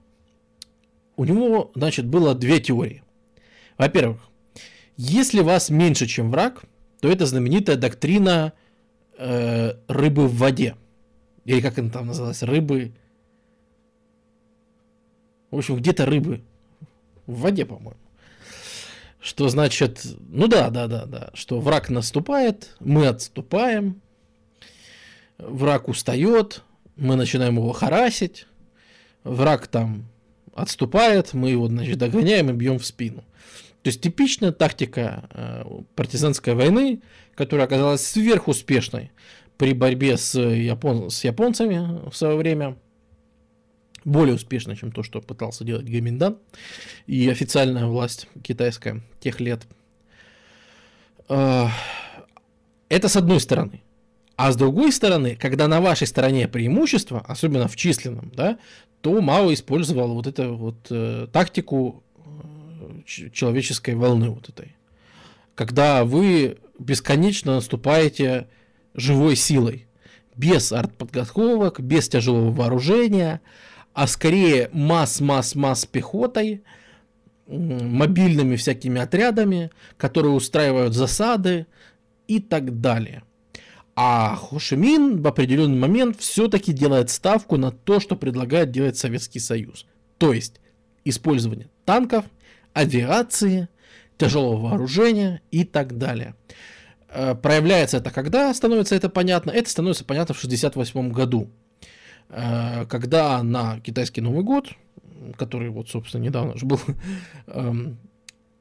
У 1.16 1.24
него, 1.26 1.70
значит, 1.74 2.06
было 2.06 2.34
две 2.34 2.59
теории. 2.59 3.02
Во-первых, 3.76 4.22
если 4.96 5.40
вас 5.40 5.68
меньше, 5.68 6.06
чем 6.06 6.30
враг, 6.30 6.62
то 7.00 7.09
это 7.09 7.26
знаменитая 7.26 7.76
доктрина 7.76 8.54
э, 9.18 9.74
рыбы 9.88 10.26
в 10.26 10.38
воде. 10.38 10.76
Или 11.44 11.60
как 11.60 11.78
она 11.78 11.90
там 11.90 12.06
называлась? 12.06 12.42
Рыбы 12.42 12.92
в 15.52 15.58
общем, 15.58 15.76
где-то 15.76 16.06
рыбы. 16.06 16.42
В 17.26 17.40
воде, 17.40 17.64
по-моему. 17.64 17.96
что 19.20 19.48
значит, 19.48 20.04
ну 20.28 20.48
да, 20.48 20.70
да, 20.70 20.88
да, 20.88 21.04
да, 21.06 21.30
что 21.34 21.60
враг 21.60 21.88
наступает, 21.88 22.74
мы 22.80 23.06
отступаем, 23.06 24.00
враг 25.38 25.86
устает, 25.86 26.62
мы 26.96 27.14
начинаем 27.14 27.56
его 27.56 27.70
харасить, 27.70 28.48
враг 29.22 29.68
там 29.68 30.06
отступает, 30.54 31.32
мы 31.34 31.50
его, 31.50 31.68
значит, 31.68 31.98
догоняем 31.98 32.50
и 32.50 32.52
бьем 32.52 32.80
в 32.80 32.84
спину. 32.84 33.22
То 33.82 33.88
есть 33.88 34.00
типичная 34.00 34.52
тактика 34.52 35.28
э, 35.30 35.64
партизанской 35.94 36.54
войны, 36.54 37.00
которая 37.34 37.66
оказалась 37.66 38.04
сверхуспешной 38.04 39.12
при 39.56 39.72
борьбе 39.72 40.16
с, 40.16 40.38
япон... 40.38 41.10
с 41.10 41.24
японцами 41.24 42.08
в 42.10 42.16
свое 42.16 42.36
время, 42.36 42.76
более 44.04 44.34
успешно, 44.34 44.76
чем 44.76 44.92
то, 44.92 45.02
что 45.02 45.20
пытался 45.20 45.64
делать 45.64 45.86
Гаминдан 45.86 46.38
и 47.06 47.28
официальная 47.28 47.86
власть 47.86 48.28
китайская 48.42 49.02
тех 49.20 49.40
лет. 49.40 49.66
Э, 51.28 51.66
это 52.88 53.08
с 53.08 53.16
одной 53.16 53.40
стороны. 53.40 53.82
А 54.36 54.50
с 54.50 54.56
другой 54.56 54.92
стороны, 54.92 55.36
когда 55.36 55.68
на 55.68 55.80
вашей 55.80 56.06
стороне 56.06 56.48
преимущество, 56.48 57.20
особенно 57.26 57.68
в 57.68 57.76
численном, 57.76 58.32
да, 58.34 58.58
то 59.00 59.20
Мао 59.20 59.52
использовал 59.52 60.14
вот 60.14 60.26
эту 60.26 60.54
вот 60.54 60.86
э, 60.90 61.26
тактику 61.32 62.02
э, 62.16 63.30
человеческой 63.30 63.94
волны 63.94 64.30
вот 64.30 64.48
этой. 64.48 64.76
Когда 65.54 66.04
вы 66.04 66.58
бесконечно 66.78 67.56
наступаете 67.56 68.48
живой 68.94 69.36
силой, 69.36 69.86
без 70.36 70.72
артподготовок, 70.72 71.80
без 71.80 72.08
тяжелого 72.08 72.50
вооружения, 72.50 73.40
а 73.94 74.06
скорее 74.06 74.70
масс-масс-масс 74.73 75.86
пехотой, 75.86 76.62
мобильными 77.47 78.56
всякими 78.56 79.01
отрядами, 79.01 79.70
которые 79.97 80.32
устраивают 80.32 80.94
засады 80.94 81.66
и 82.27 82.40
так 82.40 82.81
далее. 82.81 83.23
А 83.94 84.36
Хошимин 84.36 85.20
в 85.20 85.27
определенный 85.27 85.78
момент 85.78 86.19
все-таки 86.19 86.73
делает 86.73 87.10
ставку 87.10 87.59
на 87.59 87.70
то, 87.70 88.01
что 88.01 88.16
предлагает 88.16 88.70
делать 88.70 88.97
Советский 88.97 89.39
Союз. 89.39 89.86
То 90.16 90.32
есть 90.32 90.60
использование 91.05 91.69
танков, 91.85 92.24
авиации, 92.73 93.69
тяжелого 94.16 94.69
вооружения 94.69 95.43
и 95.51 95.64
так 95.64 95.98
далее. 95.98 96.35
Э, 97.09 97.35
проявляется 97.35 97.98
это 97.98 98.10
когда 98.10 98.52
становится 98.55 98.94
это 98.94 99.10
понятно? 99.10 99.51
Это 99.51 99.69
становится 99.69 100.05
понятно 100.05 100.35
в 100.35 100.39
1968 100.39 101.12
году, 101.12 101.51
когда 102.28 103.43
на 103.43 103.81
китайский 103.81 104.20
Новый 104.20 104.43
год, 104.43 104.70
который 105.36 105.70
вот, 105.70 105.89
собственно, 105.89 106.23
недавно 106.23 106.57
же 106.57 106.66
был, 106.66 106.81
эм, 107.47 107.99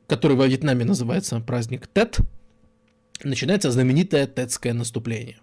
который 0.07 0.35
во 0.35 0.47
Вьетнаме 0.47 0.85
называется 0.85 1.39
праздник 1.39 1.87
Тет, 1.87 2.19
начинается 3.23 3.71
знаменитое 3.71 4.27
Тетское 4.27 4.73
наступление. 4.73 5.37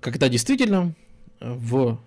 Когда 0.00 0.28
действительно 0.28 0.94
в 1.40 1.98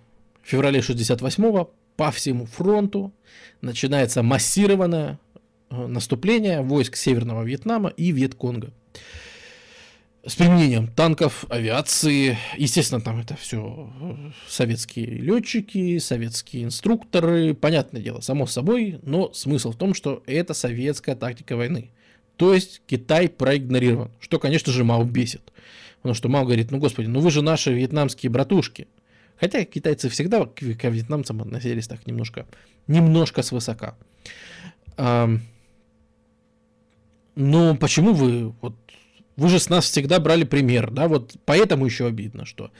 феврале 0.42 0.80
68-го 0.80 1.72
по 1.96 2.10
всему 2.10 2.46
фронту 2.46 3.12
начинается 3.60 4.22
массированное 4.22 5.18
э, 5.70 5.86
наступление 5.86 6.62
войск 6.62 6.96
Северного 6.96 7.42
Вьетнама 7.42 7.90
и 7.90 8.12
Вьетконга. 8.12 8.72
С 10.26 10.34
применением 10.34 10.88
танков, 10.88 11.44
авиации. 11.48 12.36
Естественно, 12.56 13.00
там 13.00 13.20
это 13.20 13.36
все 13.36 13.92
э, 14.00 14.30
советские 14.48 15.06
летчики, 15.06 15.98
советские 15.98 16.64
инструкторы. 16.64 17.54
Понятное 17.54 18.02
дело, 18.02 18.20
само 18.20 18.46
собой, 18.46 18.98
но 19.02 19.32
смысл 19.32 19.72
в 19.72 19.76
том, 19.76 19.94
что 19.94 20.22
это 20.26 20.54
советская 20.54 21.14
тактика 21.14 21.56
войны. 21.56 21.90
То 22.36 22.52
есть 22.52 22.82
Китай 22.86 23.28
проигнорирован, 23.28 24.10
что, 24.18 24.38
конечно 24.38 24.72
же, 24.72 24.84
Мао 24.84 25.04
бесит. 25.04 25.52
Потому 26.02 26.14
что 26.14 26.28
Мао 26.28 26.44
говорит, 26.44 26.72
ну, 26.72 26.78
господи, 26.78 27.06
ну 27.06 27.20
вы 27.20 27.30
же 27.30 27.40
наши 27.40 27.72
вьетнамские 27.72 28.30
братушки. 28.30 28.88
Хотя 29.38 29.64
китайцы 29.64 30.08
всегда 30.08 30.46
к, 30.46 30.54
к 30.54 30.84
вьетнамцам 30.84 31.42
относились 31.42 31.86
так 31.86 32.06
немножко, 32.06 32.46
немножко 32.88 33.42
свысока. 33.42 33.96
Но 34.96 35.38
почему 37.76 38.14
вы, 38.14 38.48
вот, 38.60 38.74
вы 39.38 39.48
же 39.48 39.58
с 39.58 39.70
нас 39.70 39.86
всегда 39.86 40.20
брали 40.20 40.44
пример, 40.44 40.90
да, 40.90 41.08
вот 41.08 41.36
поэтому 41.44 41.86
еще 41.86 42.06
обидно, 42.06 42.44
что 42.44 42.70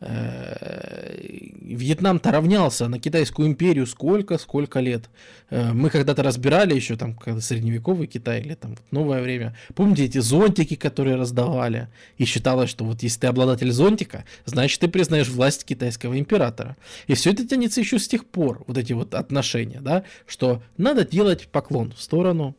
Э, 0.00 1.16
Вьетнам-то 1.62 2.30
равнялся 2.30 2.88
на 2.88 2.98
Китайскую 2.98 3.48
империю 3.48 3.86
сколько-сколько 3.86 4.80
лет. 4.80 5.08
Э, 5.48 5.72
мы 5.72 5.88
когда-то 5.88 6.22
разбирали 6.22 6.74
еще 6.74 6.96
там 6.96 7.16
средневековый 7.40 8.06
Китай 8.06 8.42
или 8.42 8.54
там 8.54 8.76
новое 8.90 9.22
время. 9.22 9.56
Помните 9.74 10.04
эти 10.04 10.18
зонтики, 10.18 10.76
которые 10.76 11.16
раздавали? 11.16 11.88
И 12.18 12.26
считалось, 12.26 12.68
что 12.68 12.84
вот 12.84 13.02
если 13.02 13.20
ты 13.20 13.26
обладатель 13.28 13.72
зонтика, 13.72 14.24
значит 14.44 14.80
ты 14.80 14.88
признаешь 14.88 15.28
власть 15.28 15.64
китайского 15.64 16.18
императора. 16.18 16.76
И 17.06 17.14
все 17.14 17.32
это 17.32 17.46
тянется 17.46 17.80
еще 17.80 17.98
с 17.98 18.06
тех 18.06 18.26
пор, 18.26 18.62
вот 18.66 18.76
эти 18.76 18.92
вот 18.92 19.14
отношения, 19.14 19.80
да, 19.80 20.04
что 20.26 20.62
надо 20.76 21.06
делать 21.06 21.48
поклон 21.48 21.92
в 21.92 22.02
сторону 22.02 22.54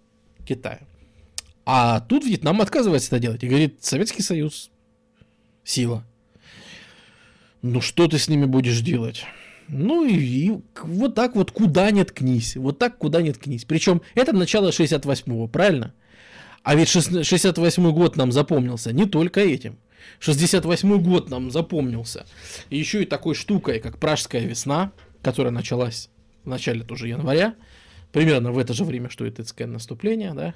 Китая. 0.47 0.79
А 1.65 1.99
тут 2.01 2.23
Вьетнам 2.23 2.61
отказывается 2.61 3.09
это 3.09 3.19
делать 3.19 3.43
и 3.43 3.47
говорит, 3.47 3.83
Советский 3.83 4.21
Союз, 4.21 4.69
сила, 5.63 6.05
ну 7.61 7.81
что 7.81 8.07
ты 8.07 8.19
с 8.19 8.27
ними 8.27 8.45
будешь 8.45 8.81
делать? 8.81 9.25
Ну 9.67 10.05
и, 10.05 10.13
и 10.13 10.59
вот 10.83 11.15
так 11.15 11.35
вот 11.35 11.51
куда 11.51 11.89
нет 11.89 12.11
кнись. 12.11 12.55
Вот 12.55 12.77
так 12.77 12.99
куда 12.99 13.23
нет 13.23 13.39
кнись. 13.39 13.65
Причем 13.65 14.03
это 14.13 14.31
начало 14.31 14.69
68-го, 14.69 15.47
правильно? 15.47 15.93
А 16.61 16.75
ведь 16.75 16.87
68-й 16.87 17.91
год 17.91 18.15
нам 18.15 18.31
запомнился 18.31 18.93
не 18.93 19.05
только 19.05 19.39
этим. 19.39 19.77
68-й 20.19 20.99
год 20.99 21.29
нам 21.29 21.49
запомнился. 21.49 22.25
Еще 22.69 23.03
и 23.03 23.05
такой 23.05 23.33
штукой, 23.33 23.79
как 23.79 23.97
Пражская 23.97 24.43
весна, 24.43 24.91
которая 25.23 25.51
началась 25.51 26.09
в 26.43 26.49
начале 26.49 26.83
тоже 26.83 27.07
января, 27.07 27.55
примерно 28.15 28.53
в 28.53 28.57
это 28.57 28.73
же 28.73 28.85
время, 28.85 29.09
что 29.09 29.25
и 29.25 29.29
Тыцкое 29.29 29.67
наступление, 29.67 30.33
да, 30.33 30.53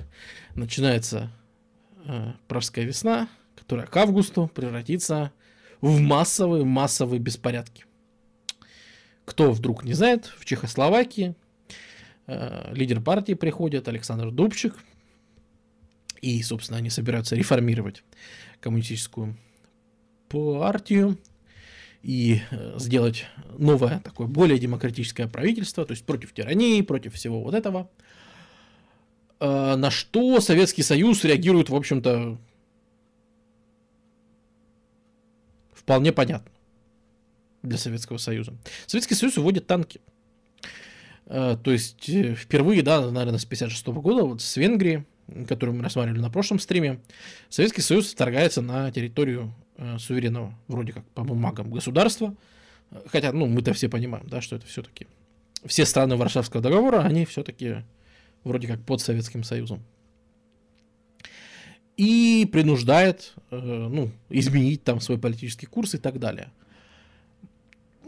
начинается 0.56 1.30
э, 2.06 2.32
Пражская 2.48 2.86
весна, 2.86 3.28
которая 3.58 3.86
к 3.86 3.98
августу 3.98 4.48
превратится 4.48 5.34
в 5.82 6.00
массовые, 6.00 6.64
массовые 6.64 7.20
беспорядки. 7.20 7.84
Кто 9.26 9.52
вдруг 9.52 9.84
не 9.84 9.92
знает, 9.92 10.28
в 10.38 10.46
Чехословакии 10.46 11.36
э, 12.28 12.74
лидер 12.74 13.02
партии 13.02 13.34
приходит 13.34 13.90
Александр 13.90 14.32
Дубчик, 14.32 14.78
и, 16.22 16.42
собственно, 16.42 16.78
они 16.78 16.90
собираются 16.90 17.36
реформировать 17.36 18.06
коммунистическую 18.62 19.36
партию 20.30 21.18
и 22.02 22.42
э, 22.52 22.76
сделать 22.80 23.26
новое 23.58 24.00
такое 24.00 24.28
более 24.28 24.58
демократическое 24.58 25.28
правительство, 25.28 25.86
то 25.86 25.92
есть 25.92 26.06
против 26.06 26.34
тирании, 26.34 26.82
против 26.82 27.14
всего 27.16 27.44
вот 27.44 27.54
этого. 27.54 27.90
Э, 29.40 29.76
на 29.76 29.92
что 29.92 30.40
Советский 30.40 30.84
Союз 30.84 31.24
реагирует, 31.24 31.70
в 31.70 31.76
общем-то, 31.76 32.38
вполне 35.74 36.14
понятно 36.14 36.52
для 37.64 37.78
Советского 37.78 38.18
Союза. 38.18 38.56
Советский 38.86 39.16
Союз 39.16 39.36
вводит 39.38 39.68
танки. 39.68 40.00
Э, 41.26 41.58
то 41.62 41.72
есть 41.72 42.10
впервые, 42.38 42.82
да, 42.82 43.12
наверное, 43.12 43.40
с 43.40 43.46
56 43.46 43.88
года, 43.88 44.24
вот 44.24 44.42
с 44.42 44.56
Венгрии, 44.56 45.06
которую 45.48 45.76
мы 45.76 45.84
рассматривали 45.84 46.22
на 46.22 46.30
прошлом 46.30 46.60
стриме, 46.60 47.02
Советский 47.50 47.82
Союз 47.82 48.12
вторгается 48.12 48.62
на 48.62 48.90
территорию 48.92 49.54
э, 49.80 49.98
суверенного, 49.98 50.54
вроде 50.68 50.94
как 50.94 51.06
по 51.10 51.24
бумагам 51.24 51.72
государства. 51.72 52.36
Хотя, 53.08 53.32
ну, 53.32 53.48
мы-то 53.48 53.74
все 53.74 53.90
понимаем, 53.90 54.28
да, 54.28 54.42
что 54.42 54.56
это 54.56 54.66
все-таки 54.66 55.08
все 55.66 55.86
страны 55.86 56.16
Варшавского 56.16 56.62
договора, 56.62 57.02
они 57.02 57.26
все-таки 57.26 57.84
вроде 58.44 58.68
как 58.68 58.82
под 58.82 59.02
Советским 59.02 59.44
Союзом 59.44 59.84
и 62.00 62.48
принуждает 62.50 63.34
э, 63.52 63.58
ну, 63.58 64.10
изменить 64.30 64.86
там 64.86 65.02
свой 65.02 65.18
политический 65.18 65.66
курс 65.66 65.96
и 65.96 65.98
так 65.98 66.18
далее. 66.18 66.50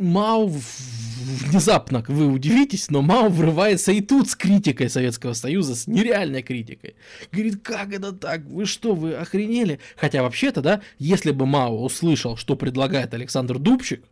Мао 0.02 0.48
внезапно, 0.48 2.04
вы 2.08 2.28
удивитесь, 2.28 2.90
но 2.90 3.02
Мао 3.02 3.30
врывается 3.30 3.92
и 3.92 4.02
тут 4.02 4.30
с 4.30 4.36
критикой 4.36 4.90
Советского 4.90 5.34
Союза, 5.34 5.76
с 5.76 5.88
нереальной 5.88 6.42
критикой. 6.42 6.96
Говорит, 7.32 7.62
как 7.62 7.94
это 7.94 8.12
так? 8.12 8.42
Вы 8.46 8.66
что, 8.66 8.96
вы 8.96 9.14
охренели? 9.14 9.80
Хотя 9.96 10.24
вообще-то, 10.24 10.62
да, 10.62 10.82
если 10.98 11.32
бы 11.32 11.46
Мао 11.46 11.84
услышал, 11.84 12.36
что 12.38 12.56
предлагает 12.56 13.14
Александр 13.14 13.60
Дубчик, 13.60 14.04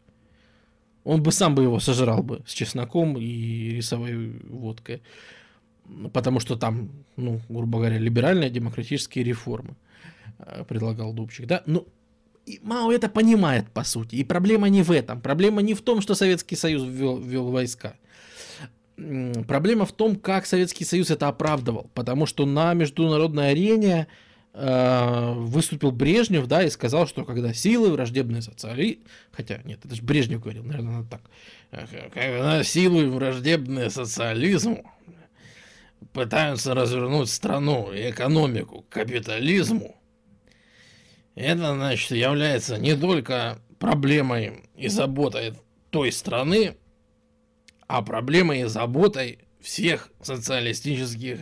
он 1.04 1.24
бы 1.24 1.32
сам 1.32 1.56
бы 1.56 1.64
его 1.64 1.80
сожрал 1.80 2.22
бы 2.22 2.42
с 2.46 2.54
чесноком 2.54 3.18
и 3.18 3.72
рисовой 3.72 4.40
водкой 4.48 5.02
потому 6.14 6.40
что 6.40 6.56
там, 6.56 6.90
ну, 7.16 7.42
грубо 7.50 7.80
говоря, 7.80 7.98
либеральные 7.98 8.50
демократические 8.50 9.24
реформы 9.24 9.76
э, 10.40 10.64
предлагал 10.68 11.14
Дубчик, 11.14 11.48
да, 11.48 11.64
ну, 11.66 11.88
и 12.46 12.60
Мао 12.64 12.92
это 12.92 13.10
понимает, 13.10 13.70
по 13.72 13.84
сути, 13.84 14.16
и 14.16 14.24
проблема 14.24 14.70
не 14.70 14.82
в 14.82 14.92
этом, 14.92 15.22
проблема 15.22 15.62
не 15.62 15.74
в 15.74 15.82
том, 15.82 16.02
что 16.02 16.16
Советский 16.16 16.56
Союз 16.56 16.84
ввел, 16.84 17.18
ввел 17.18 17.50
войска. 17.52 17.96
проблема 19.48 19.86
в 19.86 19.92
том, 19.92 20.16
как 20.16 20.46
Советский 20.46 20.86
Союз 20.86 21.10
это 21.10 21.28
оправдывал. 21.28 21.90
Потому 21.94 22.26
что 22.26 22.46
на 22.46 22.74
международной 22.74 23.52
арене 23.52 24.08
э, 24.54 25.34
выступил 25.36 25.92
Брежнев, 25.92 26.48
да, 26.48 26.64
и 26.64 26.70
сказал, 26.70 27.08
что 27.08 27.24
когда 27.24 27.54
силы 27.54 27.92
враждебные 27.92 28.42
социали... 28.42 29.00
Хотя, 29.32 29.60
нет, 29.64 29.86
это 29.86 29.96
же 29.96 30.02
Брежнев 30.02 30.42
говорил, 30.42 30.64
наверное, 30.64 30.98
надо 30.98 31.10
так. 31.10 31.22
Когда 32.14 32.64
силы 32.64 33.10
враждебные 33.10 33.90
социализму 33.90 34.92
пытаются 36.14 36.74
развернуть 36.74 37.30
страну 37.30 37.92
и 37.92 38.10
экономику 38.10 38.82
к 38.82 38.90
капитализму, 38.90 39.99
это, 41.36 41.74
значит, 41.74 42.12
является 42.12 42.78
не 42.78 42.96
только 42.96 43.62
проблемой 43.80 44.64
и 44.76 44.88
заботой 44.88 45.54
той 45.90 46.12
страны, 46.12 46.78
а 47.88 48.02
проблемой 48.02 48.62
и 48.62 48.66
заботой 48.66 49.40
всех 49.62 50.12
социалистических 50.22 51.40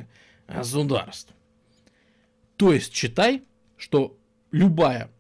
государств. 0.48 1.34
То 2.56 2.74
есть 2.74 2.94
читай, 2.94 3.44
что 3.76 4.18
любая 4.52 5.12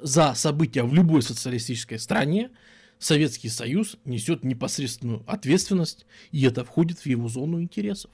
за 0.00 0.34
события 0.34 0.82
в 0.82 0.92
любой 0.92 1.22
социалистической 1.22 1.98
стране 1.98 2.50
Советский 2.98 3.48
Союз 3.48 3.96
несет 4.04 4.44
непосредственную 4.44 5.24
ответственность, 5.26 6.06
и 6.30 6.44
это 6.44 6.64
входит 6.64 7.00
в 7.00 7.06
его 7.06 7.28
зону 7.28 7.60
интересов. 7.60 8.10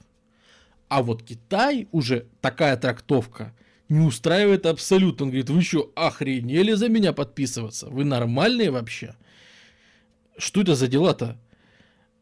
А 0.87 1.03
вот 1.03 1.23
Китай 1.23 1.87
уже 1.91 2.27
такая 2.41 2.75
трактовка 2.77 3.55
не 3.91 3.99
устраивает 3.99 4.65
абсолютно. 4.65 5.25
Он 5.25 5.29
говорит, 5.29 5.49
вы 5.49 5.61
что, 5.61 5.91
охренели 5.95 6.73
за 6.73 6.89
меня 6.89 7.13
подписываться? 7.13 7.89
Вы 7.89 8.05
нормальные 8.05 8.71
вообще? 8.71 9.15
Что 10.37 10.61
это 10.61 10.75
за 10.75 10.87
дела-то? 10.87 11.37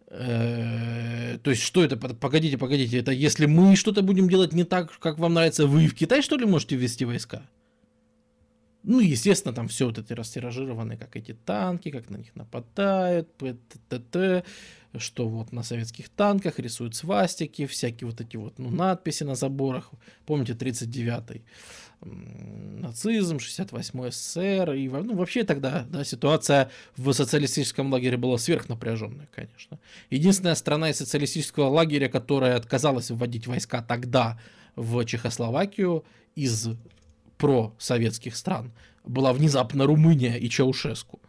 Э, 0.07 1.37
то 1.43 1.51
есть, 1.51 1.61
что 1.61 1.83
это? 1.83 1.95
Погодите, 1.95 2.57
погодите. 2.57 2.97
Это 2.97 3.11
если 3.11 3.45
мы 3.45 3.75
что-то 3.75 4.01
будем 4.01 4.27
делать 4.27 4.53
не 4.53 4.63
так, 4.63 4.97
как 4.99 5.19
вам 5.19 5.35
нравится, 5.35 5.67
вы 5.67 5.87
в 5.87 5.93
Китай, 5.93 6.23
что 6.23 6.37
ли, 6.37 6.45
можете 6.45 6.75
ввести 6.75 7.05
войска? 7.05 7.43
Ну, 8.81 8.99
естественно, 8.99 9.53
там 9.53 9.67
все 9.67 9.85
вот 9.85 9.99
эти 9.99 10.13
растиражированы, 10.13 10.97
как 10.97 11.15
эти 11.15 11.33
танки, 11.33 11.91
как 11.91 12.09
на 12.09 12.17
них 12.17 12.35
нападают, 12.35 13.29
т 13.37 14.43
что 14.97 15.27
вот 15.27 15.51
на 15.51 15.63
советских 15.63 16.09
танках 16.09 16.59
рисуют 16.59 16.95
свастики, 16.95 17.65
всякие 17.65 18.09
вот 18.09 18.21
эти 18.21 18.37
вот 18.37 18.57
ну, 18.57 18.69
надписи 18.69 19.23
на 19.23 19.35
заборах. 19.35 19.91
Помните, 20.25 20.53
39-й 20.53 21.43
нацизм, 22.01 23.37
68-й 23.37 24.11
СССР. 24.11 24.73
И, 24.73 24.87
ну, 24.87 25.15
вообще 25.15 25.43
тогда 25.43 25.85
да, 25.89 26.03
ситуация 26.03 26.71
в 26.95 27.11
социалистическом 27.13 27.91
лагере 27.91 28.17
была 28.17 28.37
сверхнапряженная, 28.37 29.27
конечно. 29.35 29.79
Единственная 30.09 30.55
страна 30.55 30.89
из 30.89 30.97
социалистического 30.97 31.67
лагеря, 31.67 32.07
которая 32.07 32.55
отказалась 32.55 33.11
вводить 33.11 33.47
войска 33.47 33.81
тогда 33.81 34.39
в 34.75 35.03
Чехословакию 35.05 36.05
из 36.35 36.69
просоветских 37.37 38.35
стран, 38.35 38.71
была 39.03 39.33
внезапно 39.33 39.85
Румыния 39.85 40.37
и 40.37 40.49
Чаушеску. 40.49 41.19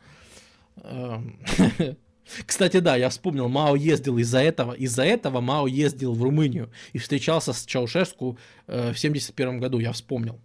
Кстати, 2.46 2.80
да, 2.80 2.96
я 2.96 3.08
вспомнил, 3.08 3.48
Мао 3.48 3.74
ездил 3.76 4.18
из-за 4.18 4.40
этого, 4.40 4.72
из-за 4.72 5.04
этого 5.04 5.40
Мао 5.40 5.66
ездил 5.66 6.14
в 6.14 6.22
Румынию 6.22 6.70
и 6.92 6.98
встречался 6.98 7.52
с 7.52 7.64
Чаушеску 7.64 8.38
э, 8.66 8.92
в 8.92 8.98
71 8.98 9.60
году, 9.60 9.78
я 9.78 9.92
вспомнил. 9.92 10.38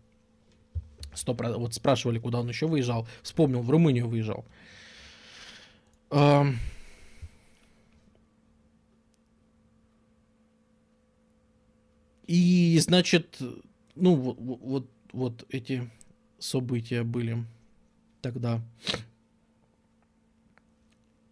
100%, 1.14 1.58
вот 1.58 1.74
спрашивали, 1.74 2.20
куда 2.20 2.40
он 2.40 2.50
еще 2.50 2.68
выезжал, 2.68 3.08
вспомнил, 3.22 3.62
в 3.62 3.70
Румынию 3.70 4.08
выезжал. 4.08 4.46
Эм... 6.12 6.60
И, 12.28 12.80
значит, 12.80 13.38
ну, 13.96 14.16
вот, 14.16 14.38
вот, 14.40 14.90
вот 15.14 15.46
эти 15.50 15.90
события 16.40 17.04
были 17.04 17.46
тогда. 18.22 18.62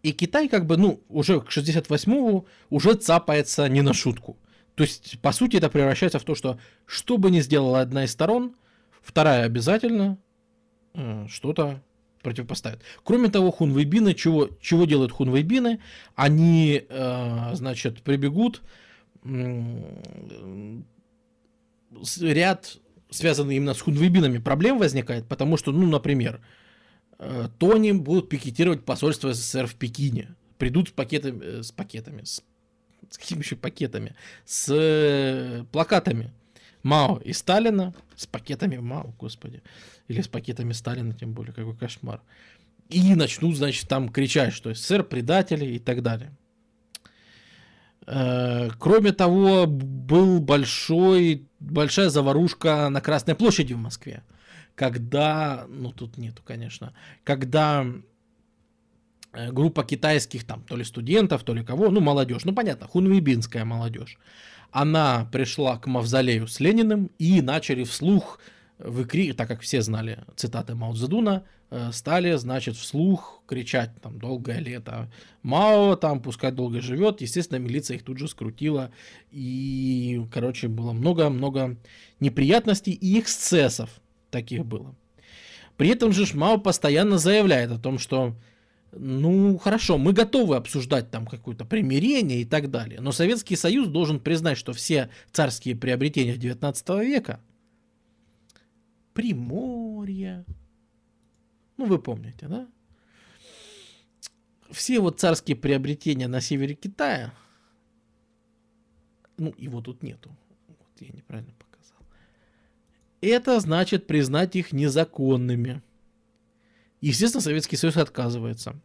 И 0.04 0.12
Китай 0.12 0.48
как 0.48 0.66
бы, 0.66 0.76
ну, 0.76 1.00
уже 1.08 1.40
к 1.40 1.48
68-му 1.48 2.46
уже 2.68 2.94
цапается 2.94 3.66
не 3.70 3.80
на 3.80 3.94
шутку. 3.94 4.36
То 4.74 4.84
есть, 4.84 5.18
по 5.20 5.32
сути, 5.32 5.56
это 5.56 5.70
превращается 5.70 6.18
в 6.18 6.24
то, 6.24 6.34
что 6.34 6.58
что 6.84 7.16
бы 7.16 7.30
ни 7.30 7.40
сделала 7.40 7.80
одна 7.80 8.04
из 8.04 8.12
сторон, 8.12 8.54
вторая 9.00 9.46
обязательно 9.46 10.18
что-то 11.28 11.82
противопоставит. 12.22 12.82
Кроме 13.02 13.30
того, 13.30 13.50
хунвейбины, 13.50 14.12
чего, 14.12 14.50
чего 14.60 14.84
делают 14.84 15.10
хунвейбины? 15.10 15.80
Они, 16.16 16.84
э, 16.86 17.54
значит, 17.54 18.02
прибегут 18.02 18.60
э, 19.24 20.80
ряд, 22.20 22.76
связанный 23.08 23.56
именно 23.56 23.72
с 23.72 23.80
хунвейбинами, 23.80 24.36
проблем 24.36 24.78
возникает, 24.78 25.26
потому 25.26 25.56
что, 25.56 25.72
ну, 25.72 25.86
например, 25.86 26.40
Э, 26.42 26.52
Тони 27.58 27.92
будут 27.92 28.28
пикетировать 28.28 28.84
посольство 28.84 29.32
СССР 29.32 29.66
в 29.66 29.74
Пекине. 29.74 30.34
Придут 30.58 30.88
с 30.88 30.92
пакетами, 30.92 31.40
э, 31.42 31.62
с 31.62 31.72
пакетами, 31.72 32.24
с, 32.24 32.42
с 33.10 33.18
какими 33.18 33.40
еще 33.40 33.56
пакетами, 33.56 34.14
с 34.44 34.68
э, 34.70 35.64
плакатами 35.72 36.32
Мао 36.82 37.18
и 37.18 37.32
Сталина, 37.32 37.94
с 38.16 38.26
пакетами 38.26 38.76
Мао, 38.78 39.14
господи, 39.18 39.62
или 40.08 40.20
с 40.20 40.28
пакетами 40.28 40.72
Сталина, 40.72 41.12
тем 41.12 41.32
более, 41.32 41.52
какой 41.52 41.76
кошмар. 41.76 42.20
И 42.88 43.14
начнут, 43.14 43.56
значит, 43.56 43.88
там 43.88 44.08
кричать, 44.08 44.52
что 44.52 44.74
СССР 44.74 45.04
предатели 45.04 45.64
и 45.64 45.78
так 45.78 46.02
далее. 46.02 46.32
Кроме 48.06 49.12
того, 49.12 49.66
был 49.66 50.38
большой, 50.38 51.46
большая 51.58 52.10
заварушка 52.10 52.90
на 52.90 53.00
Красной 53.00 53.34
площади 53.34 53.72
в 53.72 53.78
Москве 53.78 54.22
когда, 54.74 55.66
ну 55.68 55.92
тут 55.92 56.18
нету, 56.18 56.42
конечно, 56.44 56.92
когда 57.22 57.86
э, 59.32 59.52
группа 59.52 59.84
китайских 59.84 60.44
там, 60.44 60.62
то 60.62 60.76
ли 60.76 60.84
студентов, 60.84 61.44
то 61.44 61.54
ли 61.54 61.64
кого, 61.64 61.90
ну 61.90 62.00
молодежь, 62.00 62.44
ну 62.44 62.54
понятно, 62.54 62.86
хунвейбинская 62.86 63.64
молодежь, 63.64 64.18
она 64.70 65.28
пришла 65.30 65.78
к 65.78 65.86
мавзолею 65.86 66.48
с 66.48 66.58
Лениным 66.58 67.10
и 67.18 67.40
начали 67.40 67.84
вслух 67.84 68.40
выкрикивать, 68.78 69.36
так 69.36 69.46
как 69.46 69.60
все 69.60 69.82
знали 69.82 70.24
цитаты 70.34 70.74
Мао 70.74 70.92
Цзэдуна, 70.92 71.44
э, 71.70 71.92
стали, 71.92 72.34
значит, 72.34 72.74
вслух 72.74 73.42
кричать 73.46 73.90
там 74.02 74.18
«долгое 74.18 74.58
лето», 74.58 75.08
Мао 75.42 75.94
там 75.94 76.20
пускай 76.20 76.50
долго 76.50 76.80
живет, 76.80 77.20
естественно, 77.20 77.58
милиция 77.58 77.98
их 77.98 78.02
тут 78.02 78.18
же 78.18 78.26
скрутила, 78.26 78.90
и, 79.30 80.26
короче, 80.32 80.66
было 80.66 80.92
много-много 80.92 81.76
неприятностей 82.18 82.92
и 82.92 83.20
эксцессов 83.20 84.00
таких 84.34 84.66
было. 84.66 84.96
При 85.76 85.88
этом 85.88 86.12
же 86.12 86.26
Мао 86.36 86.58
постоянно 86.58 87.18
заявляет 87.18 87.70
о 87.70 87.78
том, 87.78 88.00
что 88.00 88.34
ну 88.92 89.58
хорошо, 89.58 89.96
мы 89.96 90.12
готовы 90.12 90.56
обсуждать 90.56 91.10
там 91.10 91.26
какое-то 91.26 91.64
примирение 91.64 92.42
и 92.42 92.44
так 92.44 92.70
далее, 92.70 93.00
но 93.00 93.12
Советский 93.12 93.56
Союз 93.56 93.88
должен 93.88 94.20
признать, 94.20 94.58
что 94.58 94.72
все 94.72 95.08
царские 95.32 95.76
приобретения 95.76 96.36
19 96.36 96.88
века, 97.00 97.40
Приморье, 99.12 100.44
ну 101.76 101.86
вы 101.86 101.98
помните, 102.00 102.48
да? 102.48 102.68
Все 104.70 104.98
вот 104.98 105.20
царские 105.20 105.56
приобретения 105.56 106.26
на 106.26 106.40
севере 106.40 106.74
Китая, 106.74 107.32
ну 109.38 109.54
его 109.56 109.80
тут 109.80 110.02
нету, 110.02 110.30
вот 110.68 111.00
я 111.00 111.08
неправильно 111.12 111.52
это 113.26 113.58
значит 113.60 114.06
признать 114.06 114.56
их 114.56 114.72
незаконными. 114.72 115.82
Естественно, 117.00 117.42
Советский 117.42 117.76
Союз 117.76 117.96
отказывается. 117.96 118.80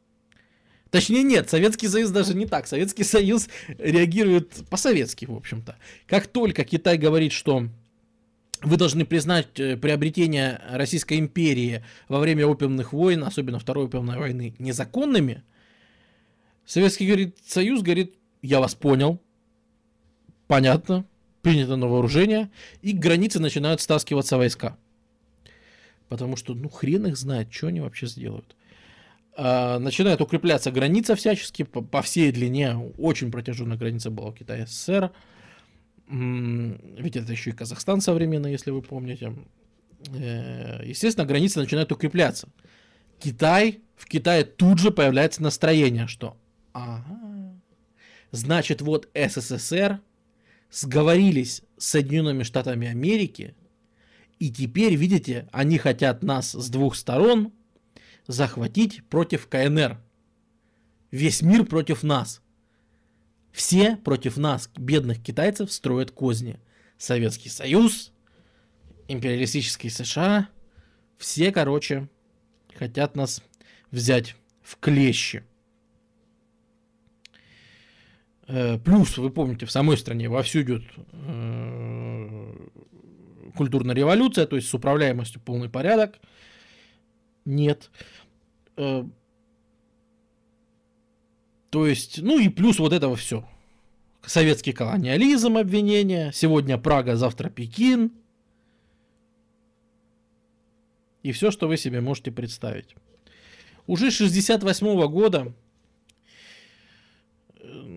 Точнее, 0.92 1.24
нет, 1.24 1.50
Советский 1.50 1.88
Союз 1.88 2.10
даже 2.10 2.34
не 2.34 2.46
так. 2.46 2.68
Советский 2.68 3.04
Союз 3.04 3.48
реагирует 3.78 4.68
по-советски, 4.70 5.26
в 5.26 5.36
общем-то. 5.36 5.78
Как 6.08 6.28
только 6.28 6.64
Китай 6.64 6.98
говорит, 6.98 7.32
что 7.32 7.70
вы 8.62 8.78
должны 8.78 9.06
признать 9.06 9.60
э, 9.60 9.78
приобретение 9.78 10.62
Российской 10.70 11.20
империи 11.20 11.84
во 12.08 12.20
время 12.20 12.46
опиумных 12.46 12.92
войн, 12.92 13.24
особенно 13.24 13.60
Второй 13.60 13.86
опиумной 13.86 14.18
войны, 14.18 14.56
незаконными, 14.60 15.44
Советский 16.66 17.08
говорит, 17.08 17.38
Союз 17.46 17.82
говорит, 17.82 18.16
я 18.42 18.60
вас 18.60 18.76
понял, 18.76 19.22
понятно, 20.48 21.06
принято 21.42 21.76
на 21.76 21.88
вооружение, 21.88 22.50
и 22.82 22.94
к 22.94 23.00
границе 23.00 23.40
начинают 23.40 23.82
стаскиваться 23.82 24.38
войска. 24.38 24.78
Потому 26.08 26.36
что, 26.36 26.54
ну, 26.54 26.70
хрен 26.70 27.08
их 27.08 27.18
знает, 27.18 27.54
что 27.54 27.68
они 27.68 27.82
вообще 27.82 28.08
сделают. 28.08 28.56
А, 29.36 29.80
начинает 29.80 30.22
укрепляться 30.22 30.72
граница 30.72 31.16
всячески 31.16 31.64
по, 31.64 32.02
всей 32.02 32.32
длине. 32.32 32.76
Очень 32.98 33.32
протяженная 33.32 33.78
граница 33.78 34.10
была 34.10 34.30
у 34.30 34.34
Китая 34.34 34.66
СССР. 34.66 35.12
Ведь 36.08 37.16
это 37.16 37.32
еще 37.32 37.52
и 37.52 37.54
Казахстан 37.54 38.02
современный, 38.02 38.52
если 38.52 38.72
вы 38.72 38.82
помните. 38.82 39.34
Э, 40.14 40.82
естественно, 40.84 41.28
границы 41.28 41.60
начинают 41.60 41.92
укрепляться. 41.92 42.50
Китай, 43.20 43.80
в 43.96 44.08
Китае 44.08 44.44
тут 44.44 44.80
же 44.80 44.92
появляется 44.92 45.44
настроение, 45.44 46.08
что 46.08 46.36
ага, 46.74 47.20
Значит, 48.32 48.82
вот 48.82 49.10
СССР 49.14 50.00
сговорились 50.70 51.64
с 51.78 51.88
Соединенными 51.88 52.44
Штатами 52.44 52.88
Америки, 52.88 53.56
и 54.40 54.50
теперь, 54.50 54.96
видите, 54.96 55.50
они 55.52 55.78
хотят 55.78 56.24
нас 56.24 56.52
с 56.52 56.70
двух 56.70 56.96
сторон 56.96 57.52
захватить 58.28 59.04
против 59.06 59.48
КНР. 59.48 60.00
Весь 61.12 61.42
мир 61.42 61.66
против 61.66 62.04
нас. 62.04 62.42
Все 63.52 63.98
против 63.98 64.38
нас, 64.38 64.70
бедных 64.78 65.22
китайцев, 65.22 65.72
строят 65.72 66.12
козни. 66.12 66.60
Советский 66.98 67.50
Союз, 67.50 68.12
империалистические 69.08 69.92
США, 69.92 70.50
все, 71.18 71.52
короче, 71.52 72.08
хотят 72.76 73.16
нас 73.16 73.42
взять 73.92 74.36
в 74.62 74.78
клещи. 74.78 75.44
Э, 78.39 78.39
плюс, 78.84 79.18
вы 79.18 79.30
помните, 79.30 79.66
в 79.66 79.72
самой 79.72 79.98
стране 79.98 80.28
вовсю 80.28 80.62
идет 80.62 80.84
э, 81.12 82.56
культурная 83.56 83.94
революция, 83.94 84.48
то 84.48 84.56
есть 84.56 84.68
с 84.68 84.74
управляемостью 84.74 85.40
полный 85.42 85.70
порядок. 85.70 86.16
Нет. 87.46 87.92
Э, 88.76 89.04
то 91.70 91.86
есть, 91.86 92.22
ну 92.22 92.40
и 92.40 92.50
плюс 92.50 92.80
вот 92.80 92.92
этого 92.92 93.16
все. 93.16 93.48
Советский 94.26 94.74
колониализм 94.74 95.58
обвинения. 95.58 96.32
Сегодня 96.34 96.78
Прага, 96.78 97.16
завтра 97.16 97.50
Пекин. 97.50 98.12
И 101.22 101.32
все, 101.32 101.52
что 101.52 101.68
вы 101.68 101.78
себе 101.78 102.02
можете 102.02 102.32
представить. 102.32 102.96
Уже 103.86 104.10
68 104.10 105.08
года 105.08 105.54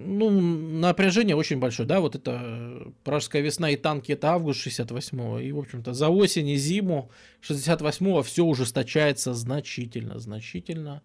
ну, 0.05 0.31
напряжение 0.31 1.37
очень 1.37 1.59
большое, 1.59 1.89
да, 1.89 2.01
вот 2.01 2.15
это 2.15 2.93
Пражская 3.05 3.43
весна 3.43 3.71
и 3.71 3.77
танки, 3.77 4.13
это 4.13 4.31
август 4.33 4.67
68-го, 4.67 5.39
и, 5.39 5.53
в 5.53 5.59
общем-то, 5.59 5.95
за 5.95 6.09
осень 6.09 6.49
и 6.49 6.57
зиму 6.57 7.11
68-го 7.43 8.23
все 8.23 8.45
ужесточается 8.45 9.35
значительно, 9.35 10.19
значительно, 10.19 11.03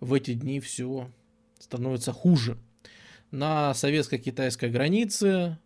в 0.00 0.14
эти 0.14 0.34
дни 0.34 0.60
все 0.60 1.10
становится 1.58 2.12
хуже. 2.12 2.58
На 3.30 3.74
советско-китайской 3.74 4.70
границе 4.70 5.58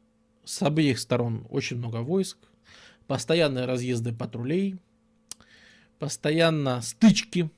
с 0.45 0.63
обеих 0.63 0.99
сторон 0.99 1.47
очень 1.51 1.79
много 1.79 1.99
войск, 1.99 2.39
постоянные 3.07 3.67
разъезды 3.67 4.13
патрулей, 4.13 4.77
постоянно 5.99 6.83
стычки, 6.83 7.51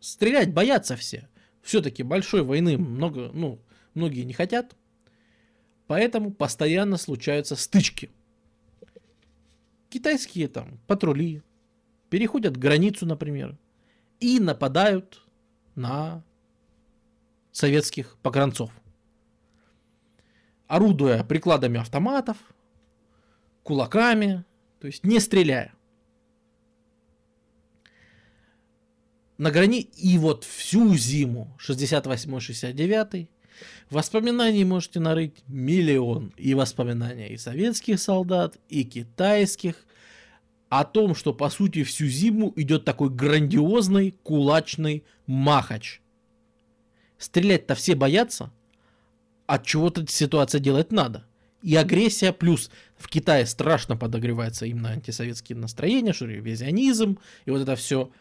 стрелять 0.00 0.52
боятся 0.52 0.96
все– 0.96 1.28
все-таки 1.70 2.02
большой 2.02 2.42
войны 2.42 2.76
много, 2.76 3.30
ну, 3.32 3.60
многие 3.94 4.24
не 4.24 4.32
хотят. 4.32 4.74
Поэтому 5.86 6.32
постоянно 6.32 6.96
случаются 6.96 7.54
стычки. 7.54 8.10
Китайские 9.88 10.48
там 10.48 10.80
патрули 10.88 11.42
переходят 12.08 12.56
границу, 12.56 13.06
например, 13.06 13.56
и 14.18 14.40
нападают 14.40 15.24
на 15.76 16.24
советских 17.52 18.18
погранцов. 18.20 18.72
Орудуя 20.66 21.22
прикладами 21.22 21.78
автоматов, 21.78 22.36
кулаками, 23.62 24.44
то 24.80 24.88
есть 24.88 25.04
не 25.04 25.20
стреляя. 25.20 25.72
На 29.40 29.50
грани 29.50 29.88
и 29.96 30.18
вот 30.18 30.44
всю 30.44 30.94
зиму 30.96 31.56
68-69 31.66 33.26
воспоминаний 33.88 34.64
можете 34.64 35.00
нарыть 35.00 35.38
миллион 35.48 36.34
и 36.36 36.52
воспоминания 36.52 37.30
и 37.30 37.38
советских 37.38 37.98
солдат, 38.00 38.58
и 38.68 38.84
китайских 38.84 39.76
о 40.68 40.84
том, 40.84 41.14
что 41.14 41.32
по 41.32 41.48
сути 41.48 41.84
всю 41.84 42.06
зиму 42.06 42.52
идет 42.56 42.84
такой 42.84 43.08
грандиозный 43.08 44.14
кулачный 44.22 45.04
махач. 45.26 46.02
Стрелять-то 47.16 47.74
все 47.74 47.94
боятся, 47.94 48.50
от 49.46 49.64
чего-то 49.64 50.06
ситуация 50.06 50.58
делать 50.58 50.92
надо. 50.92 51.24
И 51.62 51.74
агрессия 51.76 52.34
плюс 52.34 52.70
в 52.98 53.08
Китае 53.08 53.46
страшно 53.46 53.96
подогревается 53.96 54.66
именно 54.66 54.90
антисоветские 54.90 55.56
настроения, 55.56 56.12
что 56.12 56.26
ревизионизм 56.26 57.18
и 57.46 57.50
вот 57.50 57.62
это 57.62 57.74
все– 57.74 58.10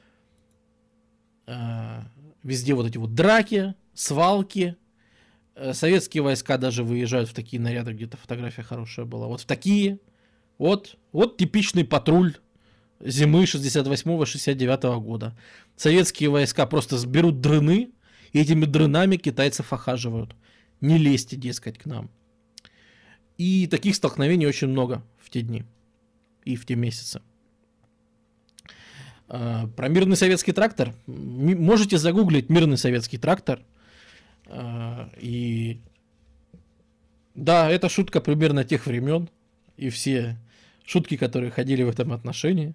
везде 2.44 2.74
вот 2.74 2.88
эти 2.88 2.98
вот 2.98 3.14
драки, 3.14 3.76
свалки. 3.94 4.76
Э, 5.56 5.74
советские 5.74 6.24
войска 6.24 6.58
даже 6.58 6.84
выезжают 6.84 7.30
в 7.30 7.34
такие 7.34 7.62
наряды, 7.62 7.94
где-то 7.94 8.18
фотография 8.18 8.64
хорошая 8.64 9.06
была. 9.06 9.28
Вот 9.28 9.42
в 9.42 9.46
такие. 9.46 10.00
Вот, 10.58 10.98
вот 11.12 11.38
типичный 11.38 11.86
патруль 11.86 12.36
зимы 13.00 13.44
68-69 13.44 15.00
года. 15.00 15.38
Советские 15.76 16.30
войска 16.30 16.66
просто 16.66 16.98
сберут 16.98 17.40
дрыны, 17.42 17.92
и 18.34 18.40
этими 18.40 18.66
дрынами 18.66 19.16
китайцев 19.16 19.72
охаживают. 19.74 20.36
Не 20.82 20.98
лезьте, 20.98 21.36
дескать, 21.36 21.78
к 21.78 21.86
нам. 21.86 22.10
И 23.38 23.68
таких 23.68 23.96
столкновений 23.96 24.48
очень 24.48 24.68
много 24.68 25.04
в 25.18 25.30
те 25.30 25.42
дни 25.42 25.64
и 26.44 26.56
в 26.56 26.66
те 26.66 26.76
месяцы. 26.76 27.22
А, 29.30 29.68
про 29.68 29.88
мирный 29.88 30.18
советский 30.18 30.52
трактор. 30.52 30.94
Можете 31.06 31.98
загуглить 31.98 32.50
мирный 32.50 32.78
советский 32.78 33.20
трактор. 33.20 33.60
А, 34.48 35.10
и 35.18 35.80
да, 37.36 37.70
это 37.70 37.90
шутка 37.90 38.22
примерно 38.22 38.64
тех 38.64 38.88
времен. 38.88 39.30
И 39.78 39.90
все 39.90 40.38
шутки, 40.84 41.16
которые 41.16 41.52
ходили 41.52 41.84
в 41.84 41.90
этом 41.90 42.12
отношении. 42.12 42.74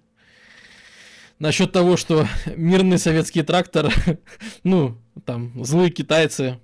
Насчет 1.39 1.73
того, 1.73 1.97
что 1.97 2.25
мирный 2.55 2.97
советский 2.97 3.43
трактор, 3.43 3.93
ну, 4.63 4.97
там, 5.25 5.51
злые 5.63 5.91
китайцы 5.91 6.57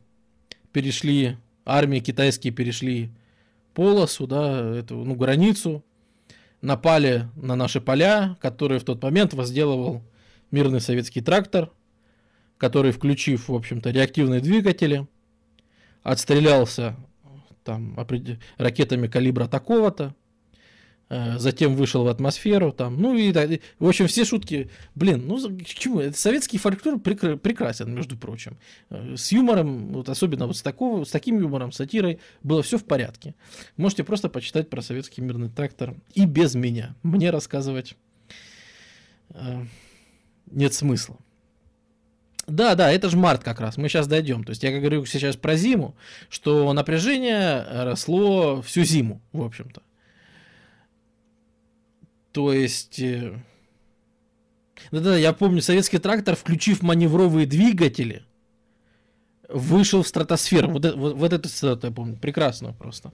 перешли, 0.71 1.35
армии 1.65 1.99
китайские 1.99 2.53
перешли 2.53 3.11
полосу, 3.73 4.25
да, 4.25 4.77
эту, 4.77 5.03
ну, 5.03 5.15
границу, 5.15 5.83
напали 6.61 7.27
на 7.35 7.55
наши 7.55 7.81
поля, 7.81 8.37
которые 8.39 8.79
в 8.79 8.83
тот 8.83 9.01
момент 9.01 9.33
возделывал 9.33 10.03
мирный 10.51 10.81
советский 10.81 11.21
трактор, 11.21 11.71
который, 12.57 12.91
включив, 12.91 13.49
в 13.49 13.55
общем-то, 13.55 13.89
реактивные 13.89 14.39
двигатели, 14.39 15.07
отстрелялся 16.03 16.95
там 17.63 17.97
ракетами 18.57 19.07
калибра 19.07 19.47
такого-то, 19.47 20.15
затем 21.37 21.75
вышел 21.75 22.05
в 22.05 22.07
атмосферу, 22.07 22.71
там, 22.71 23.01
ну 23.01 23.15
и, 23.17 23.33
в 23.79 23.87
общем, 23.87 24.07
все 24.07 24.23
шутки, 24.23 24.69
блин, 24.95 25.27
ну 25.27 25.37
к 25.57 25.65
чему, 25.65 25.99
это 25.99 26.17
советский 26.17 26.57
фольклор 26.57 26.95
прекра- 26.99 27.37
прекрасен, 27.37 27.93
между 27.93 28.17
прочим, 28.17 28.57
э, 28.89 29.15
с 29.17 29.31
юмором, 29.33 29.91
вот 29.91 30.07
особенно 30.07 30.47
вот 30.47 30.55
с, 30.55 30.61
такого, 30.61 31.03
с 31.03 31.09
таким 31.09 31.37
юмором, 31.37 31.73
сатирой, 31.73 32.19
было 32.43 32.63
все 32.63 32.77
в 32.77 32.85
порядке. 32.85 33.35
Можете 33.75 34.05
просто 34.05 34.29
почитать 34.29 34.69
про 34.69 34.81
советский 34.81 35.21
мирный 35.21 35.49
трактор 35.49 35.95
и 36.13 36.25
без 36.25 36.55
меня, 36.55 36.95
мне 37.03 37.29
рассказывать 37.29 37.97
э, 39.31 39.65
нет 40.49 40.73
смысла. 40.73 41.17
Да, 42.47 42.75
да, 42.75 42.89
это 42.89 43.09
же 43.09 43.17
март 43.17 43.43
как 43.43 43.59
раз, 43.59 43.75
мы 43.75 43.89
сейчас 43.89 44.07
дойдем. 44.07 44.45
То 44.45 44.51
есть 44.51 44.63
я 44.63 44.71
говорю 44.77 45.05
сейчас 45.05 45.35
про 45.35 45.57
зиму, 45.57 45.95
что 46.29 46.71
напряжение 46.71 47.65
росло 47.83 48.61
всю 48.61 48.83
зиму, 48.83 49.21
в 49.33 49.41
общем-то. 49.43 49.81
То 52.31 52.53
есть... 52.53 52.99
Э, 52.99 53.37
да-да, 54.91 55.17
я 55.17 55.33
помню, 55.33 55.61
советский 55.61 55.99
трактор, 55.99 56.35
включив 56.35 56.81
маневровые 56.81 57.45
двигатели, 57.45 58.23
вышел 59.47 60.01
в 60.01 60.07
стратосферу. 60.07 60.69
Вот, 60.71 60.85
вот, 60.95 61.15
вот 61.15 61.33
это 61.33 61.49
цитату 61.49 61.87
я 61.87 61.93
помню. 61.93 62.17
Прекрасно 62.17 62.73
просто. 62.73 63.11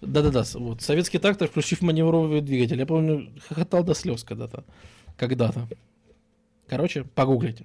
Да-да-да. 0.00 0.44
Вот. 0.54 0.82
Советский 0.82 1.18
трактор, 1.18 1.48
включив 1.48 1.82
маневровые 1.82 2.42
двигатели. 2.42 2.80
Я 2.80 2.86
помню, 2.86 3.32
хохотал 3.48 3.84
до 3.84 3.94
слез 3.94 4.24
когда-то. 4.24 4.64
Когда-то. 5.16 5.68
Короче, 6.68 7.04
погуглите. 7.04 7.64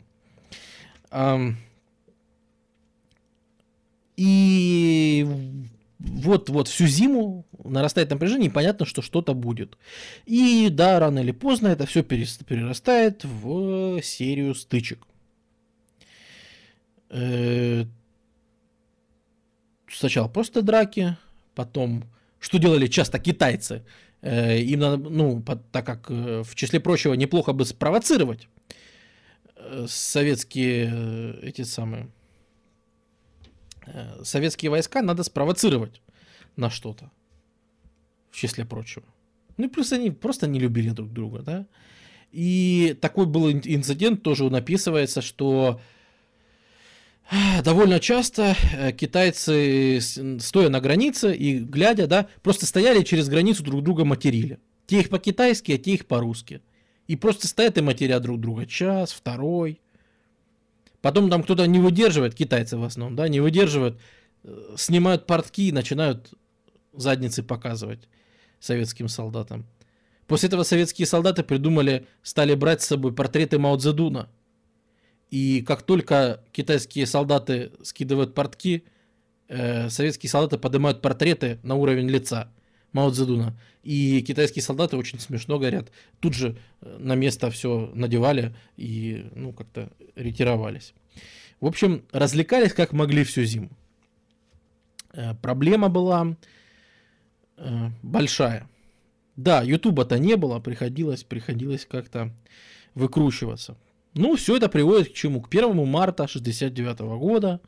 И 4.16 5.28
вот-вот 6.00 6.68
всю 6.68 6.86
зиму 6.86 7.46
нарастает 7.64 8.10
напряжение, 8.10 8.50
и 8.50 8.54
понятно, 8.54 8.86
что 8.86 9.02
что-то 9.02 9.34
будет. 9.34 9.78
И 10.26 10.70
да, 10.70 11.00
рано 11.00 11.20
или 11.20 11.32
поздно 11.32 11.68
это 11.70 11.86
все 11.86 12.04
перерастает 12.04 13.24
в 13.24 14.02
серию 14.02 14.56
стычек. 14.56 15.06
Э, 17.14 17.86
сначала 19.88 20.28
просто 20.28 20.64
драки, 20.64 21.16
потом, 21.54 22.06
что 22.40 22.58
делали 22.58 22.88
часто 22.88 23.20
китайцы, 23.20 23.86
э, 24.22 24.60
им 24.60 24.80
надо, 24.80 25.10
ну, 25.10 25.44
так 25.72 25.86
как 25.86 26.10
э, 26.10 26.42
в 26.44 26.56
числе 26.56 26.80
прочего 26.80 27.14
неплохо 27.14 27.54
бы 27.54 27.66
спровоцировать 27.66 28.48
советские 29.88 31.40
эти 31.42 31.62
самые 31.62 32.10
советские 34.22 34.72
войска 34.72 35.02
надо 35.02 35.24
спровоцировать 35.24 36.02
на 36.58 36.70
что-то, 36.70 37.12
в 38.34 38.36
числе 38.36 38.66
прочего. 38.66 39.06
Ну 39.58 39.66
и 39.66 39.68
плюс 39.70 39.94
они 39.94 40.10
просто 40.10 40.48
не 40.48 40.60
любили 40.60 40.90
друг 40.90 41.14
друга, 41.14 41.44
да. 41.44 41.68
И 42.32 42.98
такой 43.00 43.28
был 43.28 43.52
инцидент, 43.52 44.24
тоже 44.24 44.50
написывается, 44.50 45.22
что 45.22 45.80
довольно 47.64 48.00
часто 48.00 48.56
э, 48.74 48.92
китайцы, 48.92 50.00
стоя 50.40 50.70
на 50.70 50.82
границе 50.82 51.36
и 51.36 51.60
глядя, 51.60 52.08
да, 52.08 52.28
просто 52.42 52.66
стояли 52.66 53.04
через 53.04 53.30
границу 53.30 53.64
друг 53.64 53.84
друга 53.84 54.04
материли. 54.04 54.58
Те 54.88 55.02
их 55.02 55.10
по-китайски, 55.10 55.74
а 55.74 55.78
те 55.78 55.92
их 55.92 56.08
по-русски. 56.08 56.62
И 57.08 57.16
просто 57.16 57.48
стоят 57.48 57.78
и 57.78 57.82
матерят 57.82 58.24
друг 58.24 58.40
друга 58.40 58.66
час, 58.66 59.12
второй. 59.14 59.80
Потом 61.02 61.30
там 61.30 61.44
кто-то 61.44 61.68
не 61.68 61.80
выдерживает, 61.80 62.34
китайцы 62.34 62.78
в 62.78 62.84
основном, 62.84 63.16
да, 63.16 63.28
не 63.28 63.42
выдерживают, 63.42 64.00
э, 64.44 64.76
снимают 64.76 65.28
портки 65.28 65.68
и 65.68 65.72
начинают 65.72 66.34
задницы 66.94 67.44
показывать 67.44 68.08
советским 68.64 69.08
солдатам. 69.08 69.66
После 70.28 70.48
этого 70.48 70.64
советские 70.64 71.06
солдаты 71.06 71.44
придумали, 71.44 72.08
стали 72.22 72.56
брать 72.56 72.82
с 72.82 72.88
собой 72.88 73.14
портреты 73.14 73.60
Мао 73.60 73.78
Цзэдуна– 73.78 74.30
и 75.34 75.64
как 75.64 75.82
только 75.82 76.44
китайские 76.52 77.08
солдаты 77.08 77.72
скидывают 77.82 78.36
портки, 78.36 78.84
э, 79.48 79.90
советские 79.90 80.30
солдаты 80.30 80.60
поднимают 80.60 81.02
портреты 81.02 81.58
на 81.64 81.74
уровень 81.74 82.08
лица 82.08 82.54
Мао 82.92 83.10
Цзэдуна. 83.10 83.60
И 83.82 84.22
китайские 84.22 84.62
солдаты 84.62 84.96
очень 84.96 85.20
смешно 85.20 85.58
говорят. 85.58 85.92
Тут 86.20 86.36
же 86.36 86.56
э, 86.82 86.98
на 87.00 87.16
место 87.16 87.50
все 87.50 87.90
надевали 87.96 88.56
и 88.78 89.26
ну, 89.34 89.54
как-то 89.54 89.92
ретировались. 90.14 90.94
В 91.60 91.66
общем, 91.66 92.04
развлекались 92.12 92.74
как 92.74 92.94
могли 92.94 93.24
всю 93.24 93.44
зиму. 93.44 93.72
Э, 95.14 95.34
проблема 95.42 95.90
была 95.90 96.38
э, 97.58 97.90
большая. 98.02 98.68
Да, 99.36 99.62
ютуба-то 99.62 100.20
не 100.20 100.36
было, 100.36 100.60
приходилось, 100.60 101.24
приходилось 101.24 101.86
как-то 101.86 102.32
выкручиваться. 102.94 103.78
Ну, 104.14 104.36
все 104.36 104.58
это 104.58 104.70
приводит 104.70 105.10
к 105.10 105.14
чему? 105.14 105.42
К 105.42 105.48
1 105.48 105.76
марта 105.88 106.24
1969 106.24 107.00
года, 107.20 107.60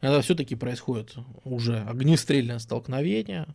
когда 0.00 0.20
все-таки 0.20 0.54
происходит 0.54 1.16
уже 1.44 1.80
огнестрельное 1.80 2.60
столкновение. 2.60 3.48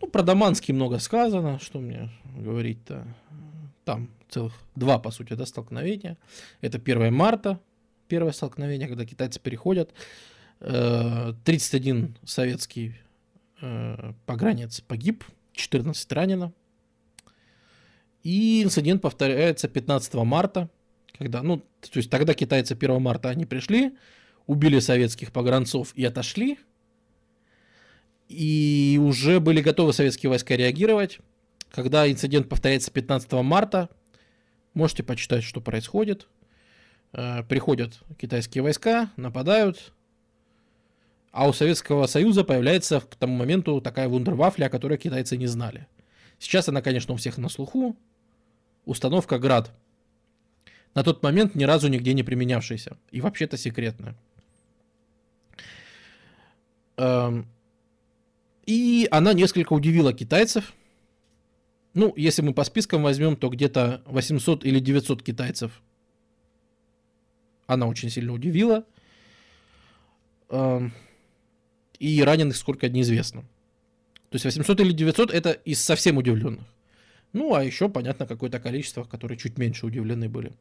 Ну, 0.00 0.08
про 0.08 0.22
Даманский 0.22 0.74
много 0.74 0.98
сказано, 0.98 1.60
что 1.60 1.78
мне 1.78 2.10
говорить-то. 2.36 3.06
Там 3.84 4.10
целых 4.28 4.54
два, 4.74 4.98
по 4.98 5.10
сути, 5.10 5.34
да, 5.34 5.46
столкновения. 5.46 6.18
Это 6.60 6.78
1 6.78 7.14
марта, 7.14 7.60
первое 8.08 8.32
столкновение, 8.32 8.88
когда 8.88 9.04
китайцы 9.04 9.38
переходят. 9.38 9.92
31 10.60 12.04
э, 12.04 12.26
советский 12.26 12.96
погранец 14.26 14.80
погиб, 14.80 15.24
14 15.52 16.12
ранено. 16.12 16.52
И 18.22 18.62
инцидент 18.62 19.02
повторяется 19.02 19.68
15 19.68 20.14
марта 20.14 20.70
когда, 21.16 21.42
ну, 21.42 21.58
то 21.58 21.96
есть 21.96 22.10
тогда 22.10 22.34
китайцы 22.34 22.72
1 22.72 23.00
марта 23.00 23.28
они 23.30 23.46
пришли, 23.46 23.96
убили 24.46 24.80
советских 24.80 25.32
погранцов 25.32 25.92
и 25.94 26.04
отошли. 26.04 26.58
И 28.28 28.98
уже 29.02 29.38
были 29.38 29.60
готовы 29.60 29.92
советские 29.92 30.30
войска 30.30 30.56
реагировать. 30.56 31.18
Когда 31.70 32.10
инцидент 32.10 32.48
повторяется 32.48 32.90
15 32.90 33.32
марта, 33.44 33.90
можете 34.72 35.02
почитать, 35.02 35.44
что 35.44 35.60
происходит. 35.60 36.26
Э, 37.12 37.42
приходят 37.44 38.00
китайские 38.18 38.62
войска, 38.62 39.10
нападают, 39.16 39.92
а 41.34 41.48
у 41.48 41.52
Советского 41.52 42.06
Союза 42.06 42.44
появляется 42.44 43.00
к 43.00 43.16
тому 43.16 43.34
моменту 43.34 43.80
такая 43.80 44.08
вундервафля, 44.08 44.66
о 44.66 44.70
которой 44.70 44.98
китайцы 44.98 45.36
не 45.36 45.48
знали. 45.48 45.88
Сейчас 46.38 46.68
она, 46.68 46.80
конечно, 46.80 47.12
у 47.12 47.16
всех 47.16 47.38
на 47.38 47.48
слуху. 47.48 47.96
Установка 48.84 49.40
«Град» 49.40 49.72
на 50.94 51.02
тот 51.02 51.24
момент 51.24 51.56
ни 51.56 51.64
разу 51.64 51.88
нигде 51.88 52.14
не 52.14 52.22
применявшийся. 52.22 52.96
И 53.10 53.20
вообще-то 53.20 53.56
секретная. 53.56 54.14
Эм, 56.98 57.48
и 58.64 59.08
она 59.10 59.32
несколько 59.32 59.72
удивила 59.72 60.12
китайцев. 60.12 60.72
Ну, 61.94 62.12
если 62.16 62.42
мы 62.42 62.54
по 62.54 62.62
спискам 62.62 63.02
возьмем, 63.02 63.34
то 63.34 63.48
где-то 63.48 64.02
800 64.06 64.64
или 64.64 64.78
900 64.78 65.24
китайцев 65.24 65.82
она 67.66 67.88
очень 67.88 68.08
сильно 68.08 68.32
удивила. 68.32 68.84
И 72.04 72.22
раненых 72.22 72.58
сколько 72.58 72.86
неизвестно. 72.90 73.40
То 74.28 74.34
есть 74.34 74.44
800 74.44 74.78
или 74.80 74.92
900 74.92 75.32
это 75.32 75.52
из 75.52 75.82
совсем 75.82 76.18
удивленных. 76.18 76.66
Ну, 77.32 77.54
а 77.54 77.64
еще, 77.64 77.88
понятно, 77.88 78.26
какое-то 78.26 78.60
количество, 78.60 79.04
которые 79.04 79.38
чуть 79.38 79.56
меньше 79.56 79.86
удивлены 79.86 80.28
были. 80.28 80.52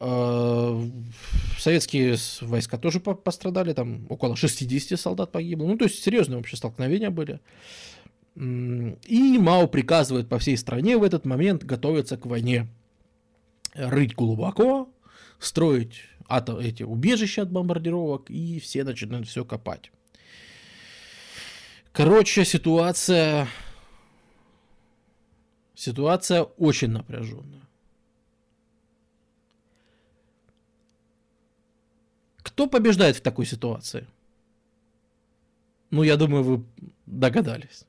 Э, 0.00 0.88
советские 1.58 2.16
войска 2.40 2.78
тоже 2.78 3.00
пострадали, 3.00 3.74
там 3.74 4.06
около 4.08 4.34
60 4.34 4.98
солдат 4.98 5.30
погибло. 5.30 5.66
Ну, 5.66 5.76
то 5.76 5.84
есть 5.84 6.02
серьезные 6.02 6.38
вообще 6.38 6.56
столкновения 6.56 7.10
были. 7.10 7.40
И 8.34 9.38
Мао 9.38 9.66
приказывает 9.66 10.26
по 10.26 10.38
всей 10.38 10.56
стране 10.56 10.96
в 10.96 11.02
этот 11.02 11.26
момент 11.26 11.64
готовиться 11.64 12.16
к 12.16 12.24
войне. 12.24 12.66
Рыть 13.74 14.14
глубоко, 14.14 14.88
строить 15.44 16.02
ато, 16.26 16.60
эти 16.60 16.82
убежища 16.82 17.42
от 17.42 17.50
бомбардировок, 17.50 18.30
и 18.30 18.58
все 18.60 18.84
начинают 18.84 19.28
все 19.28 19.44
копать. 19.44 19.90
Короче, 21.92 22.44
ситуация... 22.44 23.48
Ситуация 25.74 26.42
очень 26.42 26.90
напряженная. 26.90 27.62
Кто 32.42 32.66
побеждает 32.68 33.16
в 33.16 33.20
такой 33.20 33.46
ситуации? 33.46 34.06
Ну, 35.90 36.04
я 36.04 36.16
думаю, 36.16 36.44
вы 36.44 36.64
догадались. 37.06 37.84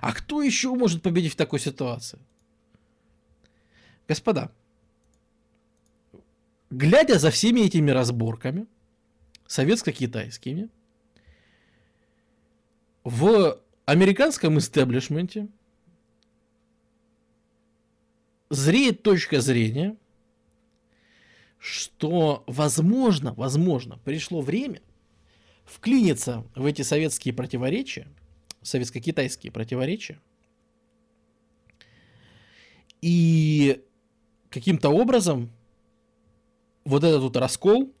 А 0.00 0.12
кто 0.12 0.42
еще 0.42 0.74
может 0.74 1.02
победить 1.02 1.34
в 1.34 1.36
такой 1.36 1.60
ситуации? 1.60 2.18
Господа, 4.08 4.50
глядя 6.74 7.18
за 7.18 7.30
всеми 7.30 7.60
этими 7.60 7.90
разборками, 7.90 8.66
советско-китайскими, 9.46 10.68
в 13.04 13.60
американском 13.84 14.58
истеблишменте 14.58 15.48
зреет 18.50 19.02
точка 19.02 19.40
зрения, 19.40 19.96
что, 21.58 22.44
возможно, 22.46 23.34
возможно, 23.34 23.98
пришло 24.04 24.40
время 24.40 24.80
вклиниться 25.64 26.44
в 26.54 26.66
эти 26.66 26.82
советские 26.82 27.34
противоречия, 27.34 28.08
советско-китайские 28.62 29.52
противоречия, 29.52 30.20
и 33.00 33.82
каким-то 34.50 34.88
образом 34.88 35.50
вот 36.84 37.04
этот 37.04 37.22
вот 37.22 37.36
раскол 37.36 37.92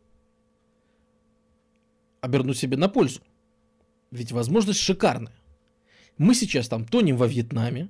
обернуть 2.20 2.58
себе 2.58 2.76
на 2.76 2.88
пользу. 2.88 3.20
Ведь 4.10 4.32
возможность 4.32 4.80
шикарная. 4.80 5.32
Мы 6.16 6.34
сейчас 6.34 6.68
там 6.68 6.84
тонем 6.84 7.16
во 7.16 7.26
Вьетнаме, 7.26 7.88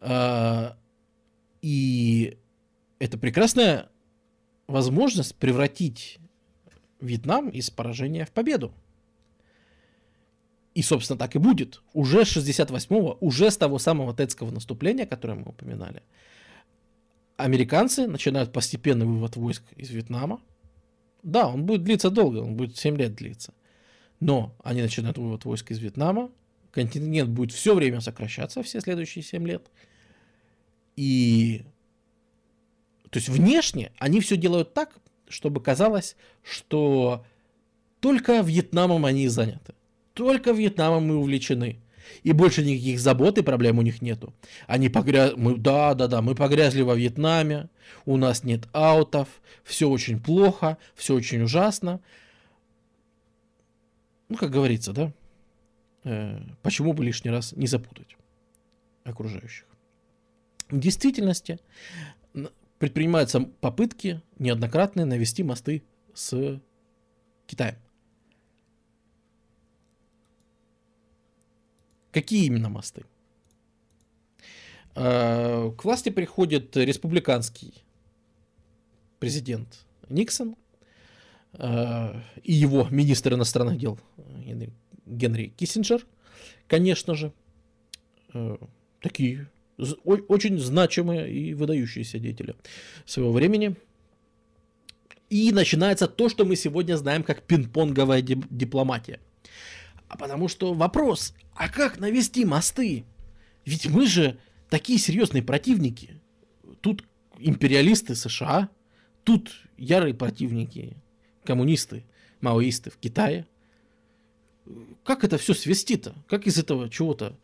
э, 0.00 0.70
и 1.60 2.38
это 2.98 3.18
прекрасная 3.18 3.90
возможность 4.66 5.36
превратить 5.36 6.18
Вьетнам 7.00 7.48
из 7.48 7.70
поражения 7.70 8.24
в 8.24 8.30
победу. 8.30 8.72
И, 10.74 10.82
собственно, 10.82 11.18
так 11.18 11.34
и 11.34 11.38
будет. 11.38 11.82
Уже 11.92 12.24
с 12.24 12.36
68-го, 12.36 13.18
уже 13.20 13.50
с 13.50 13.56
того 13.56 13.78
самого 13.78 14.14
Тетского 14.14 14.50
наступления, 14.50 15.04
которое 15.04 15.34
мы 15.34 15.50
упоминали, 15.50 16.02
американцы 17.42 18.06
начинают 18.06 18.52
постепенный 18.52 19.06
вывод 19.06 19.36
войск 19.36 19.62
из 19.76 19.90
Вьетнама. 19.90 20.40
Да, 21.22 21.48
он 21.48 21.64
будет 21.64 21.84
длиться 21.84 22.10
долго, 22.10 22.38
он 22.38 22.56
будет 22.56 22.76
7 22.76 22.96
лет 22.96 23.14
длиться. 23.14 23.52
Но 24.20 24.54
они 24.62 24.82
начинают 24.82 25.18
вывод 25.18 25.44
войск 25.44 25.70
из 25.70 25.78
Вьетнама, 25.78 26.30
континент 26.70 27.30
будет 27.30 27.52
все 27.52 27.74
время 27.74 28.00
сокращаться, 28.00 28.62
все 28.62 28.80
следующие 28.80 29.22
7 29.22 29.46
лет. 29.46 29.70
И 30.96 31.64
то 33.10 33.18
есть 33.18 33.28
внешне 33.28 33.92
они 33.98 34.20
все 34.20 34.36
делают 34.36 34.72
так, 34.72 34.94
чтобы 35.28 35.62
казалось, 35.62 36.16
что 36.42 37.24
только 38.00 38.40
Вьетнамом 38.40 39.04
они 39.04 39.28
заняты. 39.28 39.74
Только 40.14 40.52
Вьетнамом 40.52 41.06
мы 41.06 41.16
увлечены. 41.16 41.80
И 42.22 42.32
больше 42.32 42.62
никаких 42.64 43.00
забот 43.00 43.38
и 43.38 43.42
проблем 43.42 43.78
у 43.78 43.82
них 43.82 44.02
нету. 44.02 44.34
Они 44.66 44.88
погряз... 44.88 45.34
мы... 45.36 45.56
Да, 45.56 45.94
да, 45.94 46.06
да, 46.06 46.22
мы 46.22 46.34
погрязли 46.34 46.82
во 46.82 46.94
Вьетнаме, 46.94 47.68
у 48.06 48.16
нас 48.16 48.44
нет 48.44 48.68
аутов, 48.72 49.28
все 49.64 49.88
очень 49.88 50.20
плохо, 50.20 50.78
все 50.94 51.14
очень 51.14 51.42
ужасно. 51.42 52.00
ну, 54.28 54.36
как 54.36 54.50
говорится, 54.50 54.92
да, 54.92 55.12
э, 56.04 56.40
почему 56.62 56.92
бы 56.92 57.04
лишний 57.04 57.30
раз 57.30 57.52
не 57.52 57.66
запутать 57.66 58.16
окружающих. 59.04 59.66
В 60.68 60.78
действительности 60.78 61.58
предпринимаются 62.78 63.40
попытки 63.40 64.22
неоднократные 64.38 65.04
навести 65.04 65.42
мосты 65.42 65.82
с 66.14 66.60
Китаем. 67.46 67.76
Какие 72.12 72.46
именно 72.46 72.68
мосты? 72.68 73.04
Э, 74.94 75.70
к 75.76 75.84
власти 75.84 76.10
приходит 76.10 76.76
республиканский 76.76 77.72
президент 79.18 79.86
Никсон 80.08 80.56
э, 81.52 82.20
и 82.42 82.52
его 82.52 82.88
министр 82.90 83.34
иностранных 83.34 83.78
дел 83.78 83.98
Генри 85.06 85.52
Киссинджер, 85.56 86.06
конечно 86.66 87.14
же, 87.14 87.32
э, 88.34 88.56
такие 89.00 89.48
очень 90.04 90.58
значимые 90.58 91.32
и 91.32 91.54
выдающиеся 91.54 92.18
деятели 92.18 92.54
своего 93.06 93.32
времени. 93.32 93.76
И 95.30 95.52
начинается 95.52 96.06
то, 96.06 96.28
что 96.28 96.44
мы 96.44 96.56
сегодня 96.56 96.96
знаем 96.96 97.22
как 97.22 97.42
пинг-понговая 97.42 98.20
дипломатия. 98.20 99.20
А 100.10 100.16
потому 100.16 100.48
что 100.48 100.74
вопрос, 100.74 101.34
а 101.54 101.68
как 101.68 102.00
навести 102.00 102.44
мосты? 102.44 103.04
Ведь 103.64 103.86
мы 103.86 104.06
же 104.06 104.38
такие 104.68 104.98
серьезные 104.98 105.40
противники. 105.40 106.20
Тут 106.80 107.04
империалисты 107.38 108.16
США, 108.16 108.70
тут 109.22 109.52
ярые 109.78 110.12
противники, 110.12 110.96
коммунисты, 111.44 112.04
маоисты 112.40 112.90
в 112.90 112.96
Китае. 112.96 113.46
Как 115.04 115.22
это 115.22 115.38
все 115.38 115.54
свести-то? 115.54 116.12
Как 116.26 116.48
из 116.48 116.58
этого 116.58 116.90
чего-то 116.90 117.38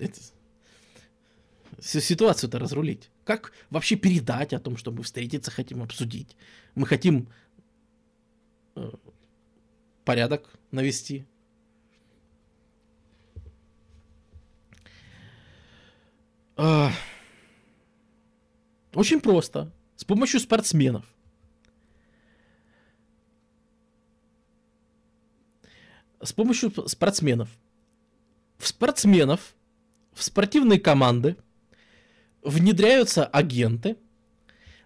это, 0.00 0.20
ситуацию-то 1.80 2.58
разрулить? 2.58 3.10
Как 3.24 3.52
вообще 3.70 3.94
передать 3.94 4.52
о 4.52 4.58
том, 4.58 4.76
что 4.76 4.90
мы 4.90 5.04
встретиться 5.04 5.52
хотим 5.52 5.84
обсудить? 5.84 6.36
Мы 6.74 6.84
хотим 6.84 7.28
э, 8.74 8.90
порядок 10.06 10.48
навести, 10.70 11.26
Очень 18.96 19.20
просто. 19.20 19.70
С 19.96 20.04
помощью 20.04 20.40
спортсменов. 20.40 21.04
С 26.22 26.32
помощью 26.32 26.72
спортсменов. 26.88 27.50
В 28.56 28.66
спортсменов, 28.66 29.54
в 30.14 30.22
спортивные 30.22 30.80
команды 30.80 31.36
внедряются 32.42 33.26
агенты, 33.26 33.98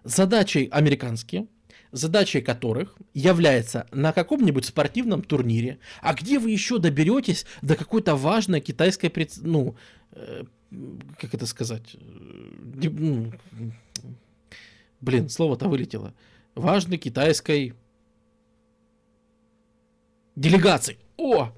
задачей 0.03 0.67
американские, 0.67 1.47
задачей 1.91 2.41
которых 2.41 2.95
является 3.13 3.87
на 3.91 4.13
каком-нибудь 4.13 4.65
спортивном 4.65 5.21
турнире, 5.21 5.79
а 6.01 6.13
где 6.13 6.39
вы 6.39 6.51
еще 6.51 6.77
доберетесь 6.77 7.45
до 7.61 7.75
какой-то 7.75 8.15
важной 8.15 8.61
китайской, 8.61 9.11
ну, 9.37 9.75
э, 10.11 10.43
как 11.19 11.33
это 11.33 11.45
сказать, 11.45 11.95
ну, 11.95 13.33
блин, 15.01 15.29
слово-то 15.29 15.67
вылетело, 15.67 16.13
важной 16.55 16.97
китайской 16.97 17.73
делегации. 20.35 20.97
О, 21.17 21.53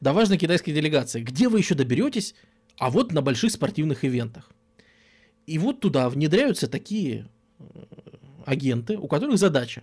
до 0.00 0.12
важной 0.12 0.38
китайской 0.38 0.72
делегации. 0.72 1.22
Где 1.22 1.48
вы 1.48 1.58
еще 1.58 1.74
доберетесь? 1.74 2.34
А 2.78 2.90
вот 2.90 3.12
на 3.12 3.22
больших 3.22 3.52
спортивных 3.52 4.04
ивентах. 4.04 4.50
И 5.46 5.58
вот 5.58 5.80
туда 5.80 6.08
внедряются 6.10 6.68
такие 6.68 7.28
э, 7.58 7.64
агенты, 8.46 8.96
у 8.96 9.06
которых 9.08 9.38
задача 9.38 9.82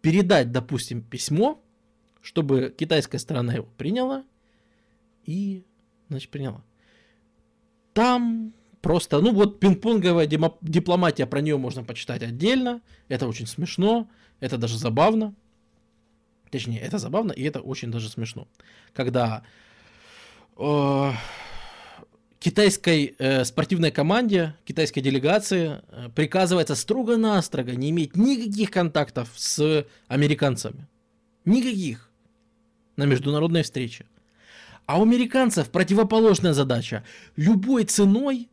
передать, 0.00 0.52
допустим, 0.52 1.02
письмо, 1.02 1.60
чтобы 2.22 2.74
китайская 2.76 3.18
сторона 3.18 3.54
его 3.54 3.68
приняла 3.76 4.24
и, 5.24 5.64
значит, 6.08 6.30
приняла. 6.30 6.62
Там 7.92 8.52
просто, 8.80 9.20
ну 9.20 9.32
вот 9.32 9.58
пинг-понговая 9.58 10.26
дипломатия, 10.26 11.26
про 11.26 11.40
нее 11.40 11.56
можно 11.56 11.82
почитать 11.82 12.22
отдельно. 12.22 12.80
Это 13.08 13.26
очень 13.26 13.46
смешно, 13.46 14.08
это 14.40 14.58
даже 14.58 14.78
забавно. 14.78 15.34
Точнее, 16.50 16.78
это 16.78 16.98
забавно 16.98 17.32
и 17.32 17.42
это 17.42 17.60
очень 17.60 17.90
даже 17.90 18.08
смешно. 18.08 18.46
Когда 18.92 19.42
э, 20.56 21.10
китайской 22.38 23.14
э, 23.18 23.44
спортивной 23.44 23.90
команде, 23.90 24.54
китайской 24.64 25.00
делегации 25.00 25.80
э, 25.88 26.08
приказывается 26.14 26.74
строго-настрого 26.74 27.70
не 27.70 27.90
иметь 27.90 28.16
никаких 28.16 28.70
контактов 28.70 29.30
с 29.34 29.86
американцами. 30.08 30.86
Никаких. 31.44 32.10
На 32.96 33.04
международной 33.04 33.62
встрече. 33.62 34.06
А 34.86 34.98
у 34.98 35.02
американцев 35.02 35.70
противоположная 35.70 36.52
задача. 36.52 37.04
Любой 37.36 37.84
ценой 37.84 38.48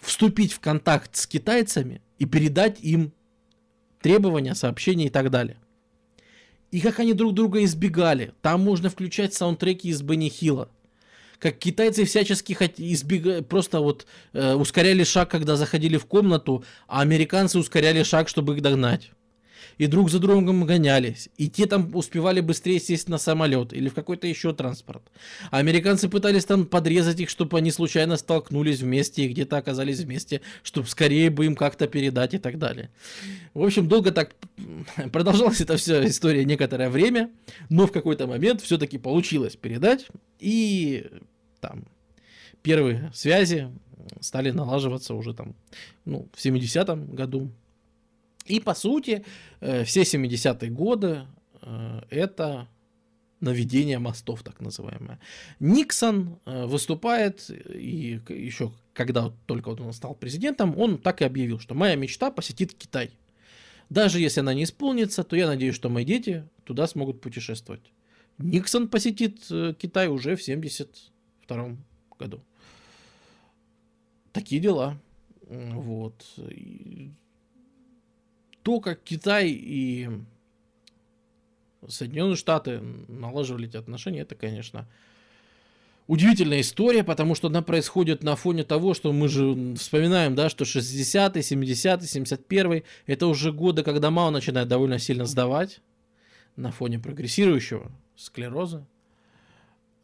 вступить 0.00 0.52
в 0.52 0.60
контакт 0.60 1.16
с 1.16 1.26
китайцами 1.26 2.02
и 2.18 2.26
передать 2.26 2.80
им 2.80 3.12
требования, 4.00 4.54
сообщения 4.54 5.06
и 5.06 5.10
так 5.10 5.30
далее. 5.30 5.56
И 6.70 6.80
как 6.80 7.00
они 7.00 7.14
друг 7.14 7.34
друга 7.34 7.62
избегали. 7.64 8.32
Там 8.42 8.62
можно 8.62 8.90
включать 8.90 9.34
саундтреки 9.34 9.88
из 9.88 10.02
Бенни 10.02 10.28
Хилла. 10.28 10.68
Как 11.42 11.58
китайцы 11.58 12.04
всячески 12.04 12.52
избегали, 12.78 13.40
просто 13.40 13.80
вот 13.80 14.06
э, 14.32 14.54
ускоряли 14.54 15.02
шаг, 15.02 15.28
когда 15.28 15.56
заходили 15.56 15.96
в 15.96 16.06
комнату, 16.06 16.64
а 16.86 17.00
американцы 17.00 17.58
ускоряли 17.58 18.04
шаг, 18.04 18.28
чтобы 18.28 18.54
их 18.54 18.62
догнать 18.62 19.10
и 19.78 19.86
друг 19.86 20.10
за 20.10 20.18
другом 20.18 20.64
гонялись. 20.64 21.28
И 21.36 21.48
те 21.48 21.66
там 21.66 21.90
успевали 21.94 22.40
быстрее 22.40 22.78
сесть 22.78 23.08
на 23.08 23.18
самолет 23.18 23.72
или 23.72 23.88
в 23.88 23.94
какой-то 23.94 24.26
еще 24.26 24.52
транспорт. 24.52 25.02
А 25.50 25.58
американцы 25.58 26.08
пытались 26.08 26.44
там 26.44 26.66
подрезать 26.66 27.20
их, 27.20 27.28
чтобы 27.28 27.58
они 27.58 27.70
случайно 27.70 28.16
столкнулись 28.16 28.80
вместе 28.80 29.24
и 29.24 29.28
где-то 29.28 29.56
оказались 29.56 29.98
вместе, 29.98 30.40
чтобы 30.62 30.88
скорее 30.88 31.30
бы 31.30 31.46
им 31.46 31.56
как-то 31.56 31.86
передать 31.86 32.34
и 32.34 32.38
так 32.38 32.58
далее. 32.58 32.90
В 33.54 33.64
общем, 33.64 33.88
долго 33.88 34.12
так 34.12 34.34
продолжалась 35.12 35.60
эта 35.60 35.76
вся 35.76 36.06
история 36.06 36.44
некоторое 36.44 36.88
время, 36.88 37.30
но 37.68 37.86
в 37.86 37.92
какой-то 37.92 38.26
момент 38.26 38.60
все-таки 38.62 38.98
получилось 38.98 39.56
передать. 39.56 40.08
И 40.38 41.06
там 41.62 41.84
первые 42.62 43.10
связи 43.14 43.70
стали 44.20 44.50
налаживаться 44.50 45.14
уже 45.14 45.32
там, 45.32 45.54
ну, 46.04 46.28
в 46.34 46.44
70-м 46.44 47.14
году, 47.14 47.50
и 48.46 48.60
по 48.60 48.74
сути, 48.74 49.24
э, 49.60 49.84
все 49.84 50.02
70-е 50.02 50.70
годы 50.70 51.26
э, 51.62 52.00
это 52.10 52.68
наведение 53.40 53.98
мостов, 53.98 54.42
так 54.42 54.60
называемое. 54.60 55.18
Никсон 55.60 56.38
э, 56.44 56.66
выступает, 56.66 57.50
и 57.50 58.20
еще 58.28 58.72
когда 58.92 59.32
только 59.46 59.70
вот 59.70 59.80
он 59.80 59.92
стал 59.92 60.14
президентом, 60.14 60.78
он 60.78 60.98
так 60.98 61.22
и 61.22 61.24
объявил, 61.24 61.58
что 61.58 61.74
моя 61.74 61.96
мечта 61.96 62.30
посетит 62.30 62.74
Китай. 62.74 63.10
Даже 63.88 64.20
если 64.20 64.40
она 64.40 64.54
не 64.54 64.64
исполнится, 64.64 65.22
то 65.22 65.36
я 65.36 65.46
надеюсь, 65.46 65.74
что 65.74 65.88
мои 65.88 66.04
дети 66.04 66.44
туда 66.64 66.86
смогут 66.86 67.20
путешествовать. 67.20 67.92
Никсон 68.38 68.88
посетит 68.88 69.44
Китай 69.78 70.08
уже 70.08 70.36
в 70.36 70.42
72 71.54 71.76
году. 72.18 72.40
Такие 74.32 74.60
дела. 74.60 74.98
Вот 75.48 76.24
то, 78.62 78.80
как 78.80 79.02
Китай 79.02 79.50
и 79.50 80.08
Соединенные 81.86 82.36
Штаты 82.36 82.80
налаживали 83.08 83.68
эти 83.68 83.76
отношения, 83.76 84.20
это, 84.20 84.34
конечно, 84.34 84.88
удивительная 86.06 86.60
история, 86.60 87.02
потому 87.02 87.34
что 87.34 87.48
она 87.48 87.62
происходит 87.62 88.22
на 88.22 88.36
фоне 88.36 88.62
того, 88.64 88.94
что 88.94 89.12
мы 89.12 89.28
же 89.28 89.74
вспоминаем, 89.74 90.34
да, 90.34 90.48
что 90.48 90.64
60-й, 90.64 91.40
70-й, 91.40 92.22
71-й, 92.22 92.84
это 93.06 93.26
уже 93.26 93.52
годы, 93.52 93.82
когда 93.82 94.10
Мао 94.10 94.30
начинает 94.30 94.68
довольно 94.68 94.98
сильно 94.98 95.24
сдавать 95.24 95.80
на 96.54 96.70
фоне 96.70 96.98
прогрессирующего 96.98 97.90
склероза, 98.14 98.86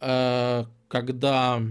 э, 0.00 0.64
когда 0.88 1.62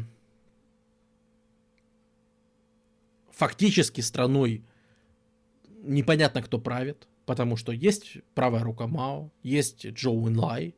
фактически 3.31 4.01
страной 4.01 4.63
непонятно, 5.83 6.41
кто 6.41 6.59
правит, 6.59 7.07
потому 7.25 7.55
что 7.57 7.71
есть 7.71 8.17
правая 8.33 8.63
рука 8.63 8.87
Мао, 8.87 9.29
есть 9.43 9.85
Джоу 9.85 10.27
Инлай, 10.29 10.75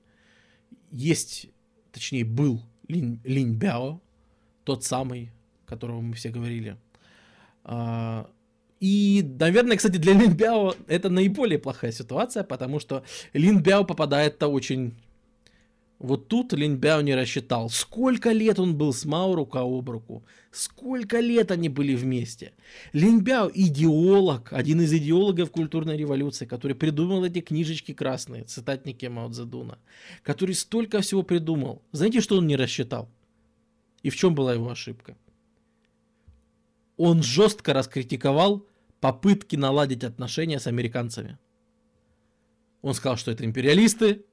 есть, 0.91 1.48
точнее, 1.91 2.26
был 2.26 2.61
Лин, 2.88 3.22
Линь 3.24 3.53
Бяо, 3.53 4.02
тот 4.64 4.84
самый, 4.84 5.32
которого 5.66 6.02
мы 6.02 6.16
все 6.16 6.30
говорили. 6.30 6.78
А, 7.64 8.30
И, 8.80 9.24
наверное, 9.40 9.78
кстати, 9.78 9.98
для 9.98 10.14
Лин 10.14 10.34
Бяо 10.34 10.74
это 10.88 11.10
наиболее 11.10 11.60
плохая 11.60 11.91
ситуация, 11.91 12.44
потому 12.44 12.80
что 12.80 13.03
Лин 13.34 13.61
Бяо 13.61 13.84
попадает-то 13.84 14.48
очень... 14.48 14.95
Вот 15.99 16.30
тут 16.30 16.53
Лин 16.53 16.77
Бяо 16.77 17.01
не 17.01 17.13
рассчитал, 17.13 17.69
сколько 17.69 18.31
лет 18.31 18.57
он 18.57 18.77
был 18.77 18.93
с 18.93 19.03
Мао 19.03 19.35
рука 19.35 19.59
об 19.63 19.89
руку, 19.89 20.23
сколько 20.49 21.19
лет 21.19 21.51
они 21.51 21.67
были 21.67 21.93
вместе. 21.93 22.53
Лин 22.93 23.21
Бяо 23.21 23.51
идеолог, 23.53 24.53
один 24.53 24.80
из 24.80 24.93
идеологов 24.93 25.51
культурной 25.51 25.97
революции, 25.97 26.45
который 26.45 26.73
придумал 26.73 27.26
эти 27.26 27.41
книжечки 27.41 27.93
красные, 27.93 28.45
цитатники 28.45 29.07
Мао 29.07 29.30
Цзэдуна, 29.30 29.77
который 30.23 30.55
столько 30.55 31.01
всего 31.01 31.21
придумал. 31.21 31.81
Знаете, 31.91 32.21
что 32.21 32.38
он 32.38 32.47
не 32.47 32.55
рассчитал? 32.55 33.09
И 34.01 34.09
в 34.09 34.15
чем 34.15 34.35
была 34.35 34.53
его 34.53 34.69
ошибка? 34.69 35.17
Он 36.95 37.21
жестко 37.21 37.73
раскритиковал 37.73 38.65
попытки 39.01 39.57
наладить 39.57 40.05
отношения 40.05 40.61
с 40.61 40.67
американцами. 40.67 41.38
Он 42.81 42.93
сказал, 42.93 43.17
что 43.17 43.31
это 43.31 43.43
империалисты, 43.43 44.23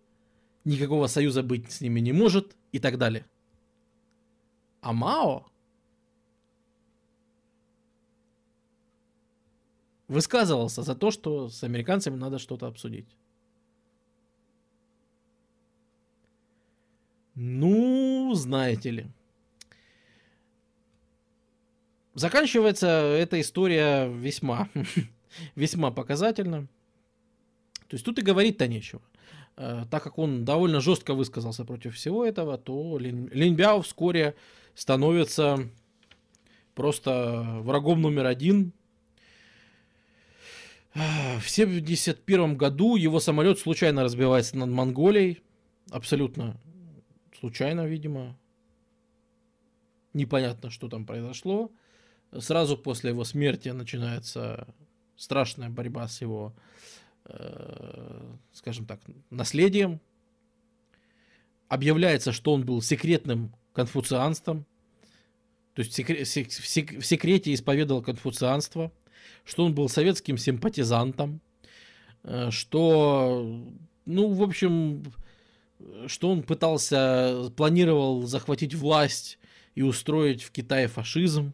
никакого 0.66 1.06
союза 1.06 1.42
быть 1.42 1.70
с 1.70 1.80
ними 1.80 2.00
не 2.00 2.12
может 2.12 2.56
и 2.72 2.78
так 2.78 2.98
далее. 2.98 3.24
А 4.80 4.92
Мао 4.92 5.46
высказывался 10.08 10.82
за 10.82 10.94
то, 10.94 11.10
что 11.10 11.48
с 11.48 11.64
американцами 11.64 12.16
надо 12.16 12.38
что-то 12.38 12.66
обсудить. 12.66 13.16
Ну, 17.34 18.32
знаете 18.34 18.90
ли. 18.90 19.06
Заканчивается 22.14 22.86
эта 22.86 23.40
история 23.40 24.08
весьма, 24.08 24.70
весьма 25.54 25.90
показательно. 25.90 26.66
То 27.88 27.94
есть 27.94 28.04
тут 28.04 28.18
и 28.18 28.22
говорить-то 28.22 28.66
нечего. 28.66 29.02
Э, 29.56 29.84
так 29.90 30.02
как 30.02 30.18
он 30.18 30.44
довольно 30.44 30.80
жестко 30.80 31.14
высказался 31.14 31.64
против 31.64 31.94
всего 31.94 32.24
этого, 32.24 32.58
то 32.58 32.98
Лин, 32.98 33.28
Линбяо 33.32 33.80
вскоре 33.80 34.34
становится 34.74 35.68
просто 36.74 37.42
врагом 37.60 38.02
номер 38.02 38.26
один. 38.26 38.72
В 40.94 41.48
71 41.48 42.56
году 42.56 42.96
его 42.96 43.20
самолет 43.20 43.58
случайно 43.58 44.02
разбивается 44.02 44.56
над 44.56 44.70
Монголией. 44.70 45.42
Абсолютно 45.90 46.56
случайно, 47.38 47.86
видимо. 47.86 48.38
Непонятно, 50.14 50.70
что 50.70 50.88
там 50.88 51.04
произошло. 51.04 51.70
Сразу 52.38 52.78
после 52.78 53.10
его 53.10 53.24
смерти 53.24 53.68
начинается 53.68 54.66
страшная 55.16 55.68
борьба 55.68 56.08
с 56.08 56.22
его, 56.22 56.54
э, 56.54 56.60
скажем 58.52 58.86
так, 58.86 59.00
наследием. 59.30 60.00
Объявляется, 61.68 62.32
что 62.32 62.52
он 62.52 62.64
был 62.64 62.80
секретным 62.80 63.52
конфуцианством, 63.72 64.64
то 65.74 65.80
есть 65.80 65.92
в, 65.92 65.98
секре- 65.98 67.00
в 67.00 67.04
секрете 67.04 67.52
исповедовал 67.52 68.02
конфуцианство, 68.02 68.90
что 69.44 69.64
он 69.64 69.74
был 69.74 69.88
советским 69.88 70.38
симпатизантом, 70.38 71.40
э, 72.22 72.50
что, 72.50 73.62
ну, 74.06 74.32
в 74.32 74.42
общем, 74.42 75.02
что 76.06 76.30
он 76.30 76.42
пытался, 76.42 77.50
планировал 77.56 78.22
захватить 78.22 78.74
власть 78.74 79.38
и 79.74 79.82
устроить 79.82 80.42
в 80.42 80.50
Китае 80.50 80.88
фашизм. 80.88 81.52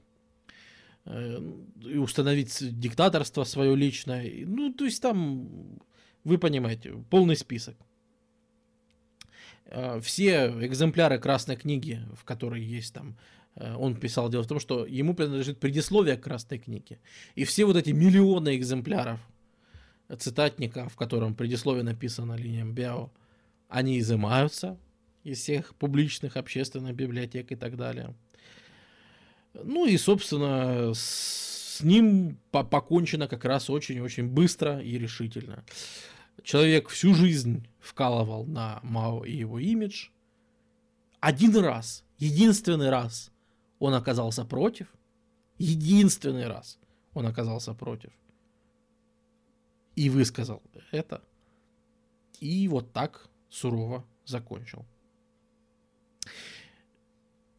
Э, 1.05 1.41
и 1.85 1.99
установить 1.99 2.79
диктаторство 2.79 3.45
свое 3.45 3.75
личное. 3.75 4.47
Ну, 4.47 4.73
то 4.73 4.85
есть 4.85 5.03
там, 5.03 5.81
вы 6.23 6.39
понимаете, 6.39 6.93
полный 7.11 7.37
список. 7.37 7.77
Э, 9.67 10.01
все 10.01 10.47
экземпляры 10.61 11.19
Красной 11.19 11.57
книги, 11.57 12.01
в 12.15 12.25
которой 12.25 12.63
есть 12.63 12.95
там, 12.95 13.17
э, 13.57 13.75
он 13.75 13.97
писал, 13.97 14.29
дело 14.29 14.45
в 14.45 14.47
том, 14.47 14.61
что 14.61 14.87
ему 14.87 15.15
принадлежит 15.15 15.59
предисловие 15.59 16.17
к 16.17 16.23
Красной 16.23 16.59
книге. 16.59 17.01
И 17.35 17.45
все 17.45 17.65
вот 17.65 17.77
эти 17.77 17.91
миллионы 17.91 18.57
экземпляров 18.57 19.19
цитатника, 20.19 20.89
в 20.89 20.97
котором 20.97 21.35
предисловие 21.35 21.83
написано 21.83 22.35
линиям 22.35 22.75
Бяо, 22.75 23.11
они 23.69 23.99
изымаются 23.99 24.79
из 25.25 25.39
всех 25.39 25.75
публичных, 25.75 26.37
общественных 26.37 26.95
библиотек 26.95 27.51
и 27.51 27.57
так 27.57 27.77
далее. 27.77 28.15
Ну 29.55 29.87
и, 29.87 29.97
собственно, 29.97 30.93
с 30.95 31.81
ним 31.83 32.39
покончено 32.51 33.29
как 33.29 33.45
раз 33.45 33.69
очень-очень 33.69 34.29
быстро 34.29 34.81
и 34.81 34.99
решительно. 34.99 35.65
Человек 36.43 36.89
всю 36.89 37.15
жизнь 37.15 37.69
вкалывал 37.79 38.47
на 38.47 38.81
Мао 38.83 39.25
и 39.25 39.37
его 39.37 39.59
имидж. 39.59 40.09
Один 41.21 41.57
раз, 41.57 42.05
единственный 42.19 42.91
раз 42.91 43.31
он 43.79 43.95
оказался 43.95 44.45
против. 44.45 44.89
Единственный 45.59 46.47
раз 46.47 46.79
он 47.15 47.27
оказался 47.27 47.75
против. 47.75 48.13
И 49.95 50.09
высказал 50.09 50.63
это. 50.91 51.23
И 52.41 52.67
вот 52.69 52.93
так 52.93 53.29
сурово 53.51 54.05
закончил. 54.25 54.85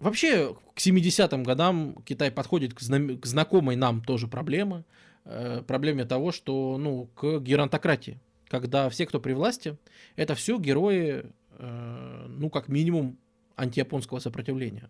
Вообще, 0.03 0.53
к 0.75 0.79
70-м 0.79 1.43
годам 1.43 1.95
Китай 2.03 2.29
подходит 2.29 2.73
к, 2.73 2.81
зна- 2.81 3.15
к 3.15 3.25
знакомой 3.25 3.77
нам 3.77 4.03
тоже 4.03 4.27
проблеме, 4.27 4.83
э, 5.23 5.63
проблеме 5.65 6.03
того, 6.03 6.33
что, 6.33 6.77
ну, 6.77 7.05
к 7.15 7.39
геронтократии, 7.39 8.19
когда 8.49 8.89
все, 8.89 9.05
кто 9.05 9.21
при 9.21 9.31
власти, 9.31 9.77
это 10.17 10.35
все 10.35 10.59
герои, 10.59 11.23
э, 11.57 12.25
ну, 12.27 12.49
как 12.49 12.67
минимум, 12.67 13.17
антияпонского 13.55 14.19
сопротивления, 14.19 14.89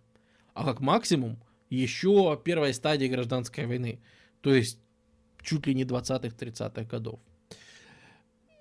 а 0.55 0.65
как 0.65 0.79
максимум 0.79 1.37
еще 1.69 2.41
первой 2.43 2.73
стадии 2.73 3.05
гражданской 3.05 3.67
войны, 3.67 3.99
то 4.41 4.51
есть 4.51 4.79
чуть 5.43 5.67
ли 5.67 5.75
не 5.75 5.83
20-х, 5.83 6.35
30-х 6.35 6.85
годов. 6.85 7.19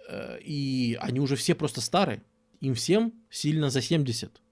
Э, 0.06 0.38
и 0.42 0.98
они 1.00 1.18
уже 1.18 1.36
все 1.36 1.54
просто 1.54 1.80
старые, 1.80 2.22
им 2.60 2.74
всем 2.74 3.14
сильно 3.30 3.70
за 3.70 3.80
70 3.80 4.42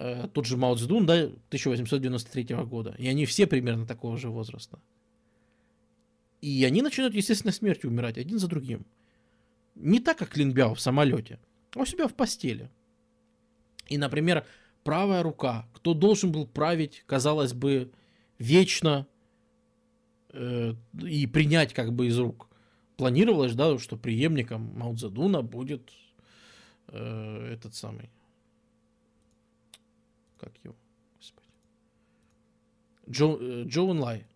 э, 0.00 0.28
тот 0.32 0.46
же 0.46 0.56
Мао 0.56 0.74
Цзэдун, 0.74 1.06
да, 1.06 1.14
1893 1.14 2.56
года. 2.64 2.94
И 2.98 3.06
они 3.06 3.26
все 3.26 3.46
примерно 3.46 3.86
такого 3.86 4.16
же 4.16 4.30
возраста. 4.30 4.80
И 6.40 6.64
они 6.64 6.80
начинают 6.80 7.14
естественной 7.14 7.52
смертью 7.52 7.90
умирать 7.90 8.16
один 8.16 8.38
за 8.38 8.48
другим. 8.48 8.86
Не 9.74 10.00
так, 10.00 10.18
как 10.18 10.36
Линбяо 10.36 10.74
в 10.74 10.80
самолете, 10.80 11.38
а 11.74 11.80
у 11.80 11.86
себя 11.86 12.08
в 12.08 12.14
постели. 12.14 12.70
И, 13.88 13.98
например, 13.98 14.46
правая 14.84 15.22
рука, 15.22 15.68
кто 15.74 15.92
должен 15.92 16.32
был 16.32 16.46
править, 16.46 17.04
казалось 17.06 17.52
бы, 17.52 17.92
вечно 18.38 19.06
э, 20.32 20.74
и 21.02 21.26
принять 21.26 21.74
как 21.74 21.92
бы 21.92 22.06
из 22.06 22.18
рук. 22.18 22.48
Планировалось, 22.96 23.54
да, 23.54 23.78
что 23.78 23.96
преемником 23.96 24.72
Мао 24.78 24.94
Цзэдуна 24.94 25.42
будет 25.42 25.90
э, 26.88 27.52
этот 27.52 27.74
самый 27.74 28.10
как 30.40 30.52
его, 30.64 30.74
господи, 31.16 31.48
Джо, 33.08 33.36
э, 33.38 33.64
Джоун 33.66 34.00
Лай. 34.00 34.26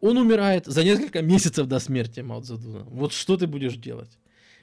Он 0.00 0.18
умирает 0.18 0.66
за 0.66 0.84
несколько 0.84 1.22
месяцев 1.22 1.66
до 1.66 1.78
смерти 1.78 2.20
Мао 2.20 2.40
Цзэдуна. 2.40 2.84
Вот 2.84 3.12
что 3.12 3.36
ты 3.36 3.46
будешь 3.46 3.76
делать? 3.76 4.18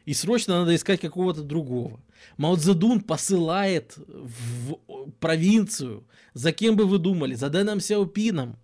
И 0.06 0.14
срочно 0.14 0.60
надо 0.60 0.76
искать 0.76 1.00
какого-то 1.00 1.44
другого. 1.44 2.00
Мао 2.38 2.56
Цзэдун 2.56 3.02
посылает 3.02 3.96
в 3.98 4.78
провинцию, 5.20 6.06
за 6.34 6.52
кем 6.52 6.76
бы 6.76 6.86
вы 6.86 6.98
думали, 6.98 7.36
за 7.36 7.50
Дэном 7.50 7.80
Сяопином. 7.80 8.58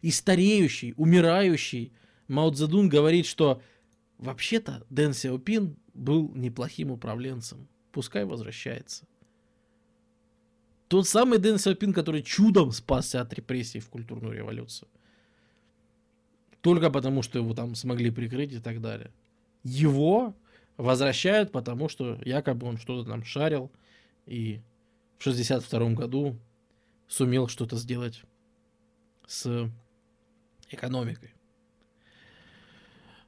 И 0.00 0.10
стареющий, 0.10 0.94
умирающий 0.96 1.92
Мао 2.28 2.50
Цзэдун 2.50 2.88
говорит, 2.88 3.26
что 3.26 3.62
вообще-то 4.18 4.84
Дэн 4.90 5.14
Сяопин 5.14 5.76
был 5.94 6.30
неплохим 6.34 6.90
управленцем. 6.90 7.68
Пускай 7.90 8.24
возвращается. 8.24 9.06
Тот 10.92 11.08
самый 11.08 11.38
Дэн 11.38 11.58
Сяопин, 11.58 11.94
который 11.94 12.22
чудом 12.22 12.70
спасся 12.70 13.22
от 13.22 13.32
репрессий 13.32 13.80
в 13.80 13.88
культурную 13.88 14.34
революцию. 14.34 14.90
Только 16.60 16.90
потому, 16.90 17.22
что 17.22 17.38
его 17.38 17.54
там 17.54 17.74
смогли 17.74 18.10
прикрыть 18.10 18.52
и 18.52 18.58
так 18.58 18.82
далее. 18.82 19.10
Его 19.64 20.36
возвращают, 20.76 21.50
потому 21.50 21.88
что 21.88 22.20
якобы 22.26 22.66
он 22.66 22.76
что-то 22.76 23.08
там 23.08 23.24
шарил 23.24 23.72
и 24.26 24.60
в 25.16 25.22
62 25.22 25.92
году 25.92 26.36
сумел 27.08 27.48
что-то 27.48 27.76
сделать 27.76 28.24
с 29.26 29.70
экономикой. 30.68 31.32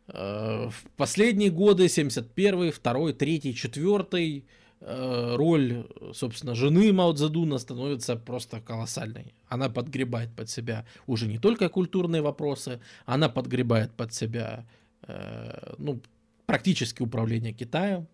Э, 0.09 0.69
в 0.69 0.85
последние 0.99 1.51
годы, 1.51 1.89
71 1.89 2.73
2 2.73 3.12
3 3.15 3.55
4 3.55 4.07
э, 4.12 4.43
роль, 4.86 5.86
собственно, 6.12 6.55
жены 6.55 6.93
Мао 6.93 7.12
Цзэдуна 7.12 7.59
становится 7.59 8.16
просто 8.16 8.61
колоссальной. 8.61 9.35
Она 9.48 9.70
подгребает 9.70 10.35
под 10.35 10.51
себя 10.51 10.85
уже 11.06 11.27
не 11.27 11.39
только 11.39 11.69
культурные 11.69 12.20
вопросы, 12.20 12.81
она 13.06 13.28
подгребает 13.28 13.93
под 13.93 14.12
себя 14.12 14.66
э, 15.02 15.74
ну, 15.78 16.01
практически 16.44 17.02
управление 17.02 17.52
Китаем, 17.52 18.06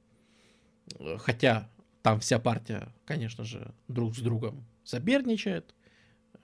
хотя 1.19 1.69
там 2.03 2.21
вся 2.21 2.39
партия, 2.39 2.89
конечно 3.05 3.45
же, 3.45 3.73
друг 3.89 4.17
с 4.17 4.21
другом 4.21 4.65
соперничает. 4.85 5.75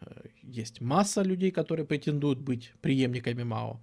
Э, 0.01 0.23
есть 0.43 0.81
масса 0.81 1.23
людей, 1.23 1.53
которые 1.53 1.87
претендуют 1.87 2.41
быть 2.41 2.73
преемниками 2.81 3.45
Мао. 3.45 3.81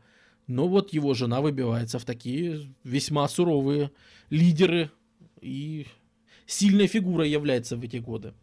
Но 0.47 0.67
вот 0.67 0.91
его 0.91 1.13
жена 1.13 1.39
выбивается 1.39 1.99
в 1.99 2.05
такие 2.05 2.67
весьма 2.83 3.27
суровые 3.29 3.91
лидеры 4.29 4.91
и 5.39 5.87
сильной 6.45 6.87
фигурой 6.87 7.29
является 7.29 7.77
в 7.77 7.83
эти 7.83 7.97
годы. 7.97 8.33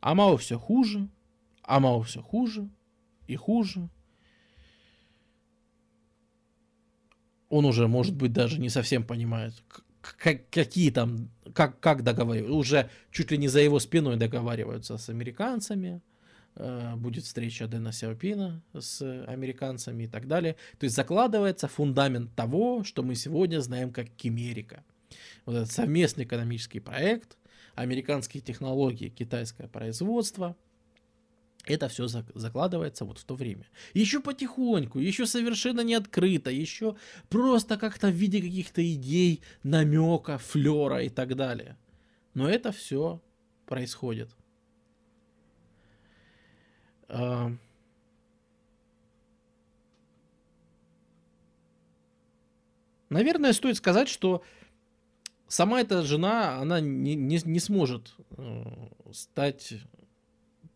А 0.00 0.14
Мао 0.14 0.36
все 0.36 0.58
хуже, 0.58 1.08
а 1.62 1.80
Мао 1.80 2.02
все 2.02 2.22
хуже 2.22 2.68
и 3.26 3.36
хуже. 3.36 3.88
Он 7.48 7.64
уже, 7.64 7.88
может 7.88 8.14
быть, 8.14 8.32
даже 8.32 8.60
не 8.60 8.68
совсем 8.68 9.04
понимает, 9.04 9.54
какие 10.00 10.90
там, 10.90 11.30
как, 11.52 11.80
как 11.80 12.02
договариваются. 12.02 12.56
Уже 12.56 12.90
чуть 13.10 13.30
ли 13.30 13.38
не 13.38 13.48
за 13.48 13.60
его 13.60 13.78
спиной 13.80 14.16
договариваются 14.16 14.96
с 14.98 15.08
американцами. 15.08 16.00
Э, 16.56 16.94
будет 16.96 17.24
встреча 17.24 17.66
Дэна 17.66 17.92
Сяопина 17.92 18.62
с 18.72 19.02
американцами 19.26 20.04
и 20.04 20.08
так 20.08 20.26
далее. 20.26 20.56
То 20.78 20.84
есть 20.84 20.96
закладывается 20.96 21.68
фундамент 21.68 22.34
того, 22.34 22.84
что 22.84 23.02
мы 23.02 23.14
сегодня 23.14 23.60
знаем 23.60 23.92
как 23.92 24.08
Кимерика. 24.10 24.84
Вот 25.46 25.56
этот 25.56 25.70
совместный 25.70 26.24
экономический 26.24 26.80
проект, 26.80 27.36
американские 27.74 28.42
технологии, 28.42 29.08
китайское 29.08 29.68
производство– 29.68 30.56
это 31.66 31.88
все 31.88 32.08
закладывается 32.08 33.04
вот 33.04 33.18
в 33.18 33.24
то 33.24 33.34
время. 33.34 33.66
Еще 33.92 34.20
потихоньку, 34.20 34.98
еще 34.98 35.26
совершенно 35.26 35.82
не 35.82 35.94
открыто, 35.94 36.50
еще 36.50 36.96
просто 37.28 37.76
как-то 37.76 38.08
в 38.08 38.14
виде 38.14 38.40
каких-то 38.40 38.82
идей, 38.82 39.42
намека, 39.62 40.38
флера 40.38 41.02
и 41.02 41.10
так 41.10 41.36
далее. 41.36 41.76
Но 42.32 42.48
это 42.48 42.72
все 42.72 43.20
происходит. 43.66 44.30
Наверное, 53.10 53.52
стоит 53.52 53.76
сказать, 53.76 54.08
что 54.08 54.42
сама 55.50 55.80
эта 55.80 56.02
жена, 56.02 56.58
она 56.58 56.80
не, 56.80 57.14
не, 57.14 57.38
не 57.44 57.60
сможет 57.60 58.14
э, 58.38 58.64
стать 59.12 59.74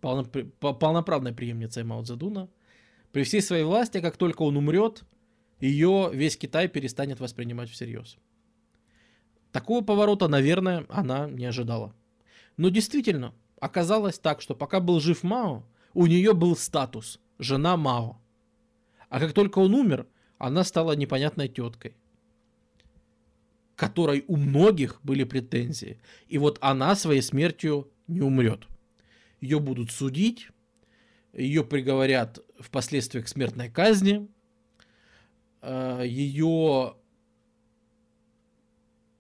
полноправной 0.00 1.32
преемницей 1.32 1.84
Мао 1.84 2.02
Цзэдуна. 2.02 2.48
При 3.12 3.22
всей 3.22 3.40
своей 3.40 3.64
власти, 3.64 4.00
как 4.00 4.16
только 4.16 4.42
он 4.42 4.56
умрет, 4.56 5.04
ее 5.60 6.10
весь 6.12 6.36
Китай 6.36 6.68
перестанет 6.68 7.20
воспринимать 7.20 7.70
всерьез. 7.70 8.18
Такого 9.52 9.82
поворота, 9.82 10.28
наверное, 10.28 10.84
она 10.88 11.30
не 11.30 11.46
ожидала. 11.46 11.94
Но 12.56 12.68
действительно, 12.68 13.32
оказалось 13.60 14.18
так, 14.18 14.42
что 14.42 14.54
пока 14.54 14.80
был 14.80 15.00
жив 15.00 15.22
Мао, 15.22 15.64
у 15.94 16.06
нее 16.06 16.34
был 16.34 16.56
статус 16.56 17.20
«жена 17.38 17.76
Мао». 17.76 18.20
А 19.08 19.20
как 19.20 19.32
только 19.32 19.60
он 19.60 19.74
умер, 19.74 20.08
она 20.38 20.64
стала 20.64 20.96
непонятной 20.96 21.48
теткой, 21.48 21.96
которой 23.76 24.24
у 24.28 24.36
многих 24.36 25.00
были 25.02 25.24
претензии. 25.24 25.98
И 26.28 26.38
вот 26.38 26.58
она 26.60 26.94
своей 26.94 27.22
смертью 27.22 27.90
не 28.06 28.20
умрет 28.20 28.66
ее 29.44 29.60
будут 29.60 29.90
судить, 29.90 30.48
ее 31.32 31.64
приговорят 31.64 32.38
впоследствии 32.58 33.20
к 33.20 33.28
смертной 33.28 33.68
казни, 33.68 34.26
э, 35.60 36.02
ее 36.06 36.96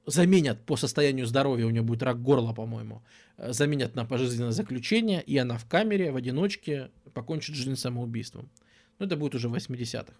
заменят 0.06 0.64
по 0.64 0.76
состоянию 0.76 1.26
здоровья, 1.26 1.66
у 1.66 1.70
нее 1.70 1.82
будет 1.82 2.02
рак 2.02 2.22
горла, 2.22 2.54
по-моему, 2.54 3.02
э, 3.36 3.52
заменят 3.52 3.94
на 3.94 4.06
пожизненное 4.06 4.52
заключение, 4.52 5.22
и 5.22 5.36
она 5.36 5.58
в 5.58 5.66
камере, 5.66 6.10
в 6.10 6.16
одиночке 6.16 6.90
покончит 7.12 7.54
жизнь 7.54 7.76
самоубийством. 7.76 8.50
Но 8.98 9.06
это 9.06 9.16
будет 9.16 9.34
уже 9.34 9.48
в 9.48 9.54
80-х. 9.54 10.14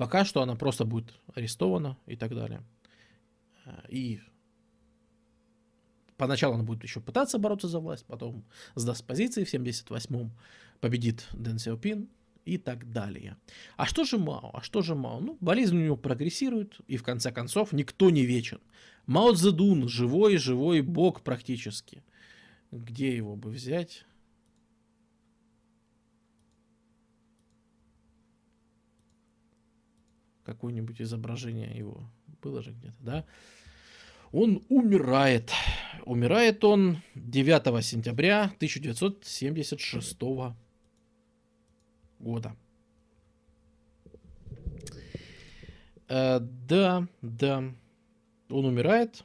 Пока 0.00 0.24
что 0.24 0.40
она 0.40 0.54
просто 0.56 0.86
будет 0.86 1.12
арестована 1.34 1.98
и 2.06 2.16
так 2.16 2.34
далее. 2.34 2.62
Э, 3.66 3.82
и 3.90 4.22
Поначалу 6.16 6.54
он 6.54 6.64
будет 6.64 6.82
еще 6.84 7.00
пытаться 7.00 7.38
бороться 7.38 7.68
за 7.68 7.80
власть, 7.80 8.06
потом 8.06 8.42
сдаст 8.74 9.04
позиции 9.06 9.44
в 9.44 9.52
78-м, 9.52 10.30
победит 10.80 11.28
Дэн 11.32 11.58
Сяопин 11.58 12.08
и 12.46 12.56
так 12.56 12.90
далее. 12.90 13.36
А 13.76 13.84
что 13.84 14.04
же 14.04 14.16
Мао? 14.16 14.50
А 14.54 14.62
что 14.62 14.80
же 14.80 14.94
Мао? 14.94 15.20
Ну, 15.20 15.36
болезнь 15.40 15.76
у 15.76 15.84
него 15.84 15.96
прогрессирует, 15.96 16.80
и 16.86 16.96
в 16.96 17.02
конце 17.02 17.30
концов 17.30 17.72
никто 17.72 18.08
не 18.08 18.24
вечен. 18.24 18.60
Мао 19.04 19.34
Цзэдун, 19.34 19.86
живой-живой 19.86 20.80
бог 20.80 21.20
практически. 21.20 22.02
Где 22.70 23.14
его 23.14 23.36
бы 23.36 23.50
взять? 23.50 24.06
Какое-нибудь 30.50 31.00
изображение 31.00 31.70
его 31.76 32.10
было 32.42 32.60
же 32.60 32.72
где-то, 32.72 32.96
да? 32.98 33.24
Он 34.32 34.64
умирает. 34.68 35.52
Умирает 36.04 36.64
он 36.64 36.98
9 37.14 37.84
сентября 37.84 38.46
1976 38.56 40.18
года. 42.18 42.56
Э, 46.08 46.40
да, 46.40 47.06
да. 47.22 47.72
Он 48.48 48.64
умирает. 48.64 49.22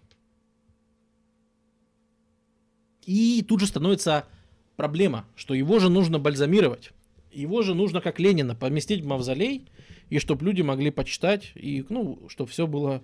И 3.02 3.44
тут 3.48 3.62
же 3.62 3.66
становится 3.66 4.28
проблема, 4.76 5.26
что 5.36 5.56
его 5.56 5.80
же 5.80 5.90
нужно 5.90 6.20
бальзамировать. 6.20 6.92
Его 7.32 7.64
же 7.64 7.74
нужно, 7.74 8.00
как 8.00 8.20
Ленина, 8.20 8.56
поместить 8.56 9.02
в 9.02 9.08
мавзолей, 9.08 9.68
и 10.10 10.20
чтобы 10.20 10.46
люди 10.46 10.62
могли 10.62 10.92
почитать, 10.92 11.52
и, 11.56 11.86
ну, 11.90 12.28
чтобы 12.30 12.50
все 12.50 12.68
было 12.68 13.04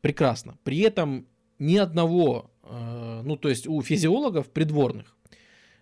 прекрасно. 0.00 0.56
При 0.64 0.78
этом 0.80 1.26
ни 1.58 1.76
одного, 1.76 2.50
э, 2.62 3.22
ну 3.24 3.36
то 3.36 3.48
есть 3.48 3.66
у 3.66 3.80
физиологов 3.82 4.48
придворных 4.50 5.16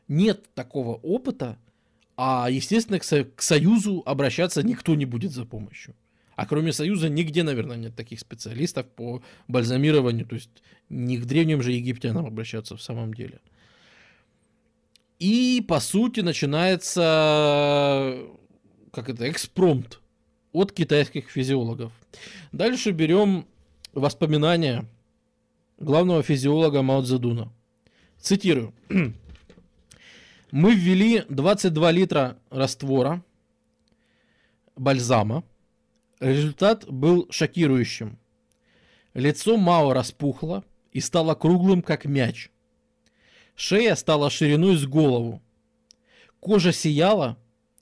нет 0.09 0.53
такого 0.55 0.94
опыта, 0.94 1.59
а 2.17 2.49
естественно 2.51 2.99
к, 2.99 3.05
со- 3.05 3.25
к 3.25 3.43
Союзу 3.43 4.03
обращаться 4.07 4.62
никто 4.62 4.94
не 4.94 5.05
будет 5.05 5.33
за 5.33 5.44
помощью. 5.44 5.94
А 6.36 6.47
кроме 6.47 6.73
Союза 6.73 7.09
нигде, 7.09 7.43
наверное, 7.43 7.77
нет 7.77 7.94
таких 7.94 8.20
специалистов 8.20 8.86
по 8.89 9.23
бальзамированию, 9.47 10.27
то 10.27 10.35
есть 10.35 10.51
не 10.89 11.17
к 11.19 11.27
древним 11.27 11.62
же 11.62 11.73
египтянам 11.73 12.27
обращаться 12.27 12.77
в 12.77 12.83
самом 12.83 13.15
деле. 13.15 13.41
И 15.19 15.65
по 15.67 15.81
сути 15.81 16.20
начинается 16.20 18.19
как 18.94 19.09
это 19.09 19.28
экспромт 19.31 20.01
от 20.55 20.73
китайских 20.73 21.28
физиологов. 21.28 21.92
Дальше 22.52 22.92
берем 22.92 23.44
воспоминания 23.92 24.86
главного 25.78 26.23
физиолога 26.23 26.81
Мао 26.81 27.02
Цзэдуна. 27.02 27.52
Цитирую. 28.18 28.73
Мы 30.50 30.74
ввели 30.74 31.24
22 31.28 31.91
литра 31.91 32.39
раствора 32.50 33.23
бальзама. 34.76 35.42
Результат 36.20 36.89
был 36.89 37.26
шокирующим. 37.31 38.16
Лицо 39.12 39.57
Мао 39.57 39.92
распухло 39.92 40.65
и 40.92 41.00
стало 41.00 41.34
круглым, 41.34 41.83
как 41.83 42.05
мяч. 42.05 42.50
Шея 43.57 43.97
стала 43.97 44.31
шириной 44.31 44.76
с 44.76 44.86
голову. 44.86 45.42
Кожа 46.39 46.73
сияла, 46.73 47.36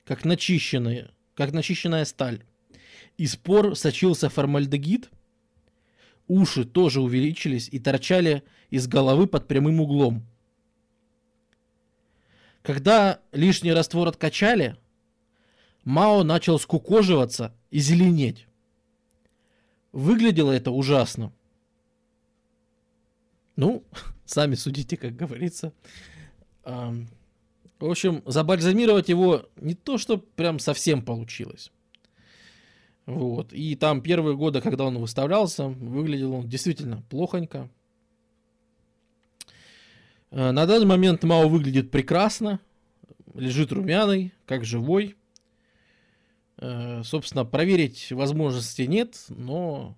как 0.04 0.24
начищенная, 0.24 1.10
как 1.34 1.52
начищенная 1.52 2.06
сталь. 2.06 2.42
Из 3.22 3.36
пор 3.36 3.76
сочился 3.76 4.28
формальдегид– 4.28 5.10
Уши 6.28 6.64
тоже 6.64 7.02
увеличились 7.02 7.68
и 7.70 7.78
торчали 7.78 8.42
из 8.70 8.86
головы 8.86 9.26
под 9.26 9.48
прямым 9.48 9.80
углом. 9.80 10.24
Когда 12.62 13.20
лишний 13.32 13.72
раствор 13.72 14.08
откачали, 14.08 14.76
Мао 15.84 16.22
начал 16.22 16.58
скукоживаться 16.58 17.54
и 17.70 17.80
зеленеть. 17.80 18.46
Выглядело 19.90 20.52
это 20.52 20.70
ужасно. 20.70 21.32
Ну, 23.56 23.84
сами 24.24 24.54
судите, 24.54 24.96
как 24.96 25.16
говорится. 25.16 25.74
В 26.64 27.04
общем, 27.80 28.22
забальзамировать 28.24 29.08
его 29.08 29.50
не 29.56 29.74
то, 29.74 29.98
что 29.98 30.18
прям 30.18 30.60
совсем 30.60 31.02
получилось. 31.02 31.72
Вот. 33.06 33.52
И 33.52 33.74
там 33.74 34.00
первые 34.00 34.36
годы, 34.36 34.60
когда 34.60 34.84
он 34.84 34.98
выставлялся, 34.98 35.68
выглядел 35.68 36.34
он 36.34 36.48
действительно 36.48 37.02
плохонько. 37.10 37.68
Э, 40.30 40.50
на 40.52 40.66
данный 40.66 40.86
момент 40.86 41.24
Мао 41.24 41.48
выглядит 41.48 41.90
прекрасно, 41.90 42.60
лежит 43.34 43.72
румяный, 43.72 44.32
как 44.46 44.64
живой. 44.64 45.16
Э, 46.58 47.02
собственно, 47.04 47.44
проверить 47.44 48.12
возможности 48.12 48.82
нет, 48.82 49.24
но 49.28 49.96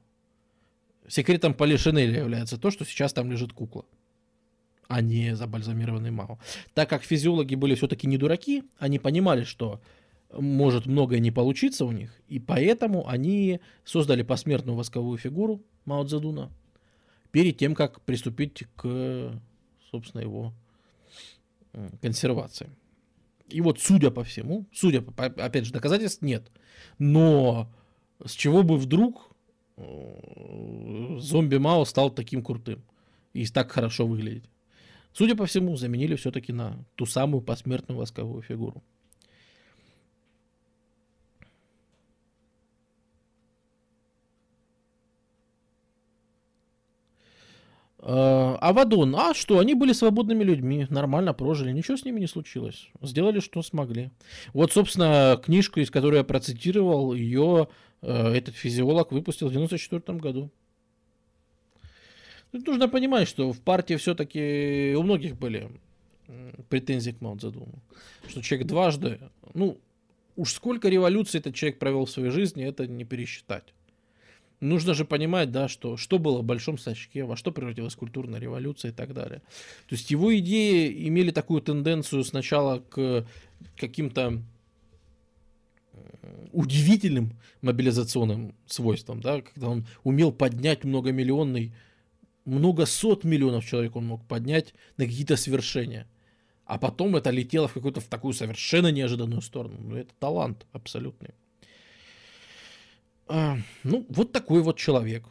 секретом 1.06 1.52
Поли 1.52 1.76
Шинеля 1.76 2.20
является 2.20 2.58
то, 2.58 2.70
что 2.70 2.86
сейчас 2.86 3.12
там 3.12 3.30
лежит 3.30 3.52
кукла, 3.52 3.84
а 4.88 5.02
не 5.02 5.36
забальзамированный 5.36 6.10
Мао. 6.10 6.38
Так 6.72 6.88
как 6.88 7.02
физиологи 7.02 7.54
были 7.54 7.74
все-таки 7.74 8.06
не 8.06 8.16
дураки, 8.16 8.64
они 8.78 8.98
понимали, 8.98 9.44
что 9.44 9.82
может 10.32 10.86
многое 10.86 11.20
не 11.20 11.30
получиться 11.30 11.84
у 11.84 11.92
них, 11.92 12.20
и 12.28 12.38
поэтому 12.38 13.08
они 13.08 13.60
создали 13.84 14.22
посмертную 14.22 14.76
восковую 14.76 15.18
фигуру 15.18 15.62
Мао 15.84 16.04
Цзэдуна 16.04 16.50
перед 17.30 17.56
тем, 17.56 17.74
как 17.74 18.00
приступить 18.02 18.64
к, 18.76 19.40
собственно, 19.90 20.22
его 20.22 20.52
консервации. 22.00 22.70
И 23.48 23.60
вот, 23.60 23.80
судя 23.80 24.10
по 24.10 24.24
всему, 24.24 24.66
судя, 24.72 25.02
по, 25.02 25.26
опять 25.26 25.66
же, 25.66 25.72
доказательств 25.72 26.22
нет, 26.22 26.50
но 26.98 27.68
с 28.24 28.32
чего 28.32 28.62
бы 28.62 28.76
вдруг 28.76 29.30
э, 29.76 31.16
зомби 31.18 31.56
Мао 31.56 31.84
стал 31.84 32.10
таким 32.10 32.42
крутым 32.42 32.82
и 33.32 33.46
так 33.46 33.70
хорошо 33.70 34.06
выглядеть? 34.06 34.48
Судя 35.12 35.36
по 35.36 35.46
всему, 35.46 35.76
заменили 35.76 36.16
все-таки 36.16 36.52
на 36.52 36.84
ту 36.96 37.06
самую 37.06 37.42
посмертную 37.42 37.98
восковую 37.98 38.42
фигуру. 38.42 38.82
Авадон, 48.06 49.16
а 49.16 49.32
что, 49.32 49.58
они 49.58 49.74
были 49.74 49.94
свободными 49.94 50.44
людьми, 50.44 50.86
нормально 50.90 51.32
прожили, 51.32 51.72
ничего 51.72 51.96
с 51.96 52.04
ними 52.04 52.20
не 52.20 52.26
случилось. 52.26 52.90
Сделали, 53.00 53.40
что 53.40 53.62
смогли. 53.62 54.10
Вот, 54.52 54.72
собственно, 54.72 55.40
книжку, 55.42 55.80
из 55.80 55.90
которой 55.90 56.16
я 56.16 56.24
процитировал, 56.24 57.14
ее 57.14 57.68
э, 58.02 58.34
этот 58.34 58.56
физиолог 58.56 59.10
выпустил 59.10 59.48
в 59.48 59.52
94 59.52 60.18
году. 60.18 60.50
Тут 62.52 62.66
нужно 62.66 62.88
понимать, 62.90 63.26
что 63.26 63.52
в 63.52 63.60
партии 63.60 63.94
все-таки 63.94 64.94
у 64.98 65.02
многих 65.02 65.36
были 65.38 65.70
претензии 66.68 67.12
к 67.12 67.22
Мао. 67.22 67.38
Что 67.38 68.42
человек 68.42 68.66
дважды, 68.66 69.18
ну, 69.54 69.78
уж 70.36 70.52
сколько 70.52 70.90
революций 70.90 71.40
этот 71.40 71.54
человек 71.54 71.78
провел 71.78 72.04
в 72.04 72.10
своей 72.10 72.30
жизни, 72.30 72.66
это 72.66 72.86
не 72.86 73.04
пересчитать 73.04 73.72
нужно 74.64 74.94
же 74.94 75.04
понимать, 75.04 75.50
да, 75.52 75.68
что, 75.68 75.96
что 75.96 76.18
было 76.18 76.38
в 76.38 76.44
большом 76.44 76.78
сачке, 76.78 77.24
во 77.24 77.36
что 77.36 77.52
превратилась 77.52 77.94
культурная 77.94 78.40
революция 78.40 78.90
и 78.90 78.94
так 78.94 79.14
далее. 79.14 79.40
То 79.88 79.94
есть 79.94 80.10
его 80.10 80.36
идеи 80.38 81.08
имели 81.08 81.30
такую 81.30 81.60
тенденцию 81.60 82.24
сначала 82.24 82.80
к 82.80 83.26
каким-то 83.76 84.42
э, 85.92 86.46
удивительным 86.52 87.32
мобилизационным 87.62 88.54
свойствам, 88.66 89.20
да, 89.20 89.42
когда 89.42 89.68
он 89.68 89.86
умел 90.02 90.32
поднять 90.32 90.84
многомиллионный, 90.84 91.72
много 92.44 92.86
сот 92.86 93.24
миллионов 93.24 93.64
человек 93.64 93.96
он 93.96 94.06
мог 94.06 94.26
поднять 94.26 94.74
на 94.96 95.04
какие-то 95.04 95.36
свершения. 95.36 96.06
А 96.66 96.78
потом 96.78 97.14
это 97.16 97.30
летело 97.30 97.68
в 97.68 97.74
какую-то 97.74 98.00
в 98.00 98.04
такую 98.04 98.32
совершенно 98.32 98.90
неожиданную 98.90 99.42
сторону. 99.42 99.76
Ну, 99.80 99.96
это 99.96 100.14
талант 100.18 100.66
абсолютный. 100.72 101.34
А, 103.26 103.56
ну, 103.82 104.06
вот 104.08 104.32
такой 104.32 104.62
вот 104.62 104.76
человек. 104.76 105.24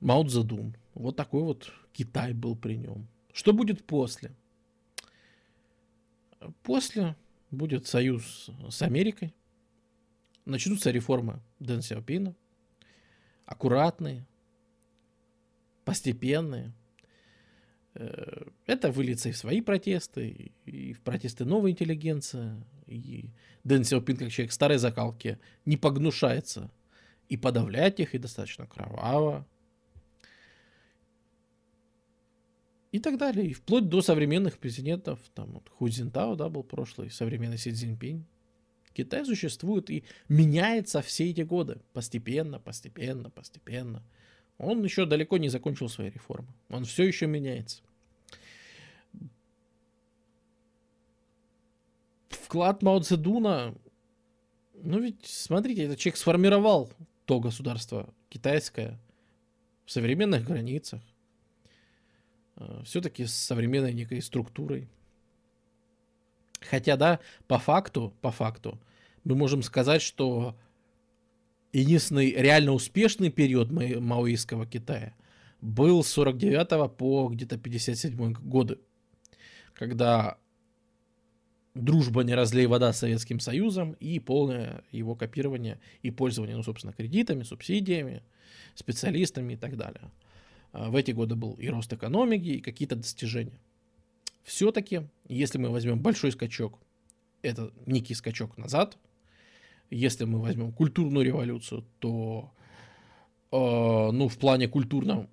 Мао 0.00 0.24
Цзэдун. 0.24 0.76
Вот 0.94 1.16
такой 1.16 1.42
вот 1.42 1.72
Китай 1.92 2.32
был 2.32 2.56
при 2.56 2.76
нем. 2.76 3.06
Что 3.32 3.52
будет 3.52 3.84
после? 3.84 4.32
После 6.62 7.16
будет 7.50 7.86
союз 7.86 8.50
с 8.68 8.82
Америкой. 8.82 9.34
Начнутся 10.44 10.90
реформы 10.90 11.40
Дэн 11.58 11.82
Сяопина. 11.82 12.34
Аккуратные, 13.46 14.26
постепенные. 15.84 16.72
Э, 17.94 18.46
это 18.66 18.90
выльется 18.90 19.28
и 19.28 19.32
в 19.32 19.36
свои 19.36 19.60
протесты, 19.60 20.52
и 20.64 20.92
в 20.92 21.00
протесты 21.00 21.44
новой 21.44 21.70
интеллигенции. 21.70 22.62
И 22.86 23.30
Дэн 23.64 23.84
Сяопин, 23.84 24.16
как 24.16 24.30
человек 24.30 24.52
старой 24.52 24.78
закалки, 24.78 25.38
не 25.64 25.76
погнушается 25.76 26.70
и 27.28 27.36
подавлять 27.36 28.00
их, 28.00 28.14
и 28.14 28.18
достаточно 28.18 28.66
кроваво. 28.66 29.46
И 32.92 33.00
так 33.00 33.18
далее. 33.18 33.48
И 33.48 33.52
вплоть 33.52 33.88
до 33.88 34.02
современных 34.02 34.58
президентов, 34.58 35.18
там 35.34 35.52
вот 35.52 35.68
Ху 35.68 35.88
Цзинтао, 35.88 36.36
да, 36.36 36.48
был 36.48 36.62
прошлый, 36.62 37.10
современный 37.10 37.58
Си 37.58 37.72
Цзиньпинь. 37.72 38.24
Китай 38.92 39.24
существует 39.24 39.90
и 39.90 40.04
меняется 40.28 41.02
все 41.02 41.28
эти 41.30 41.40
годы. 41.40 41.80
Постепенно, 41.92 42.60
постепенно, 42.60 43.30
постепенно. 43.30 44.02
Он 44.58 44.84
еще 44.84 45.04
далеко 45.04 45.38
не 45.38 45.48
закончил 45.48 45.88
свои 45.88 46.10
реформы. 46.10 46.54
Он 46.68 46.84
все 46.84 47.02
еще 47.02 47.26
меняется. 47.26 47.82
Вклад 52.28 52.82
Мао 52.82 53.00
Цзэдуна, 53.00 53.74
ну 54.74 55.00
ведь, 55.00 55.26
смотрите, 55.26 55.84
этот 55.84 55.98
человек 55.98 56.16
сформировал 56.16 56.92
то 57.24 57.40
государство 57.40 58.12
китайское 58.28 58.98
в 59.84 59.90
современных 59.90 60.44
границах, 60.44 61.02
э, 62.56 62.82
все-таки 62.84 63.26
с 63.26 63.34
современной 63.34 63.92
некой 63.92 64.22
структурой. 64.22 64.88
Хотя, 66.60 66.96
да, 66.96 67.20
по 67.46 67.58
факту, 67.58 68.14
по 68.20 68.30
факту, 68.30 68.80
мы 69.24 69.34
можем 69.34 69.62
сказать, 69.62 70.02
что 70.02 70.56
единственный 71.72 72.30
реально 72.32 72.72
успешный 72.72 73.30
период 73.30 73.70
маоистского 73.70 74.66
Китая 74.66 75.14
был 75.60 76.04
с 76.04 76.08
49 76.08 76.96
по 76.96 77.28
где-то 77.28 77.58
57 77.58 78.32
годы, 78.34 78.78
когда 79.74 80.38
дружба 81.74 82.22
не 82.22 82.34
разлей 82.34 82.66
вода 82.66 82.92
с 82.92 82.98
Советским 82.98 83.40
Союзом 83.40 83.92
и 84.00 84.20
полное 84.20 84.84
его 84.92 85.14
копирование 85.14 85.80
и 86.02 86.10
пользование, 86.10 86.56
ну, 86.56 86.62
собственно, 86.62 86.92
кредитами, 86.92 87.42
субсидиями, 87.42 88.22
специалистами 88.74 89.54
и 89.54 89.56
так 89.56 89.76
далее. 89.76 90.10
А, 90.72 90.90
в 90.90 90.96
эти 90.96 91.10
годы 91.10 91.34
был 91.34 91.54
и 91.54 91.68
рост 91.68 91.92
экономики, 91.92 92.48
и 92.48 92.60
какие-то 92.60 92.96
достижения. 92.96 93.58
Все-таки, 94.44 95.02
если 95.28 95.58
мы 95.58 95.70
возьмем 95.70 95.98
большой 96.00 96.32
скачок, 96.32 96.78
это 97.42 97.72
некий 97.86 98.14
скачок 98.14 98.56
назад. 98.56 98.96
Если 99.90 100.24
мы 100.24 100.40
возьмем 100.40 100.72
культурную 100.72 101.24
революцию, 101.24 101.84
то 101.98 102.52
э, 103.52 103.56
ну, 103.56 104.28
в 104.28 104.38
плане 104.38 104.68
культурном 104.68 105.28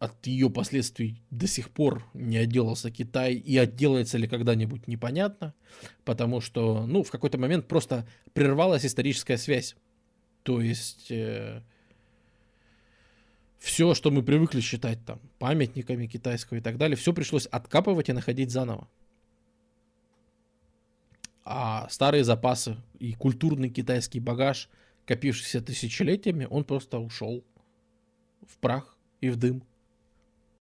от 0.00 0.26
ее 0.26 0.48
последствий 0.48 1.22
до 1.30 1.46
сих 1.46 1.68
пор 1.68 2.06
не 2.14 2.38
отделался 2.38 2.90
Китай, 2.90 3.34
и 3.34 3.58
отделается 3.58 4.16
ли 4.16 4.26
когда-нибудь 4.26 4.88
непонятно, 4.88 5.54
потому 6.06 6.40
что, 6.40 6.86
ну, 6.86 7.02
в 7.02 7.10
какой-то 7.10 7.36
момент 7.36 7.68
просто 7.68 8.08
прервалась 8.32 8.86
историческая 8.86 9.36
связь. 9.36 9.76
То 10.42 10.62
есть 10.62 11.10
э, 11.10 11.62
все, 13.58 13.92
что 13.92 14.10
мы 14.10 14.22
привыкли 14.22 14.62
считать 14.62 15.04
там 15.04 15.20
памятниками 15.38 16.06
китайского 16.06 16.56
и 16.56 16.60
так 16.62 16.78
далее, 16.78 16.96
все 16.96 17.12
пришлось 17.12 17.44
откапывать 17.44 18.08
и 18.08 18.14
находить 18.14 18.50
заново. 18.50 18.88
А 21.44 21.86
старые 21.90 22.24
запасы 22.24 22.78
и 22.98 23.12
культурный 23.12 23.68
китайский 23.68 24.18
багаж, 24.20 24.70
копившийся 25.04 25.60
тысячелетиями, 25.60 26.46
он 26.48 26.64
просто 26.64 26.98
ушел 26.98 27.44
в 28.46 28.56
прах 28.56 28.96
и 29.20 29.28
в 29.28 29.36
дым. 29.36 29.62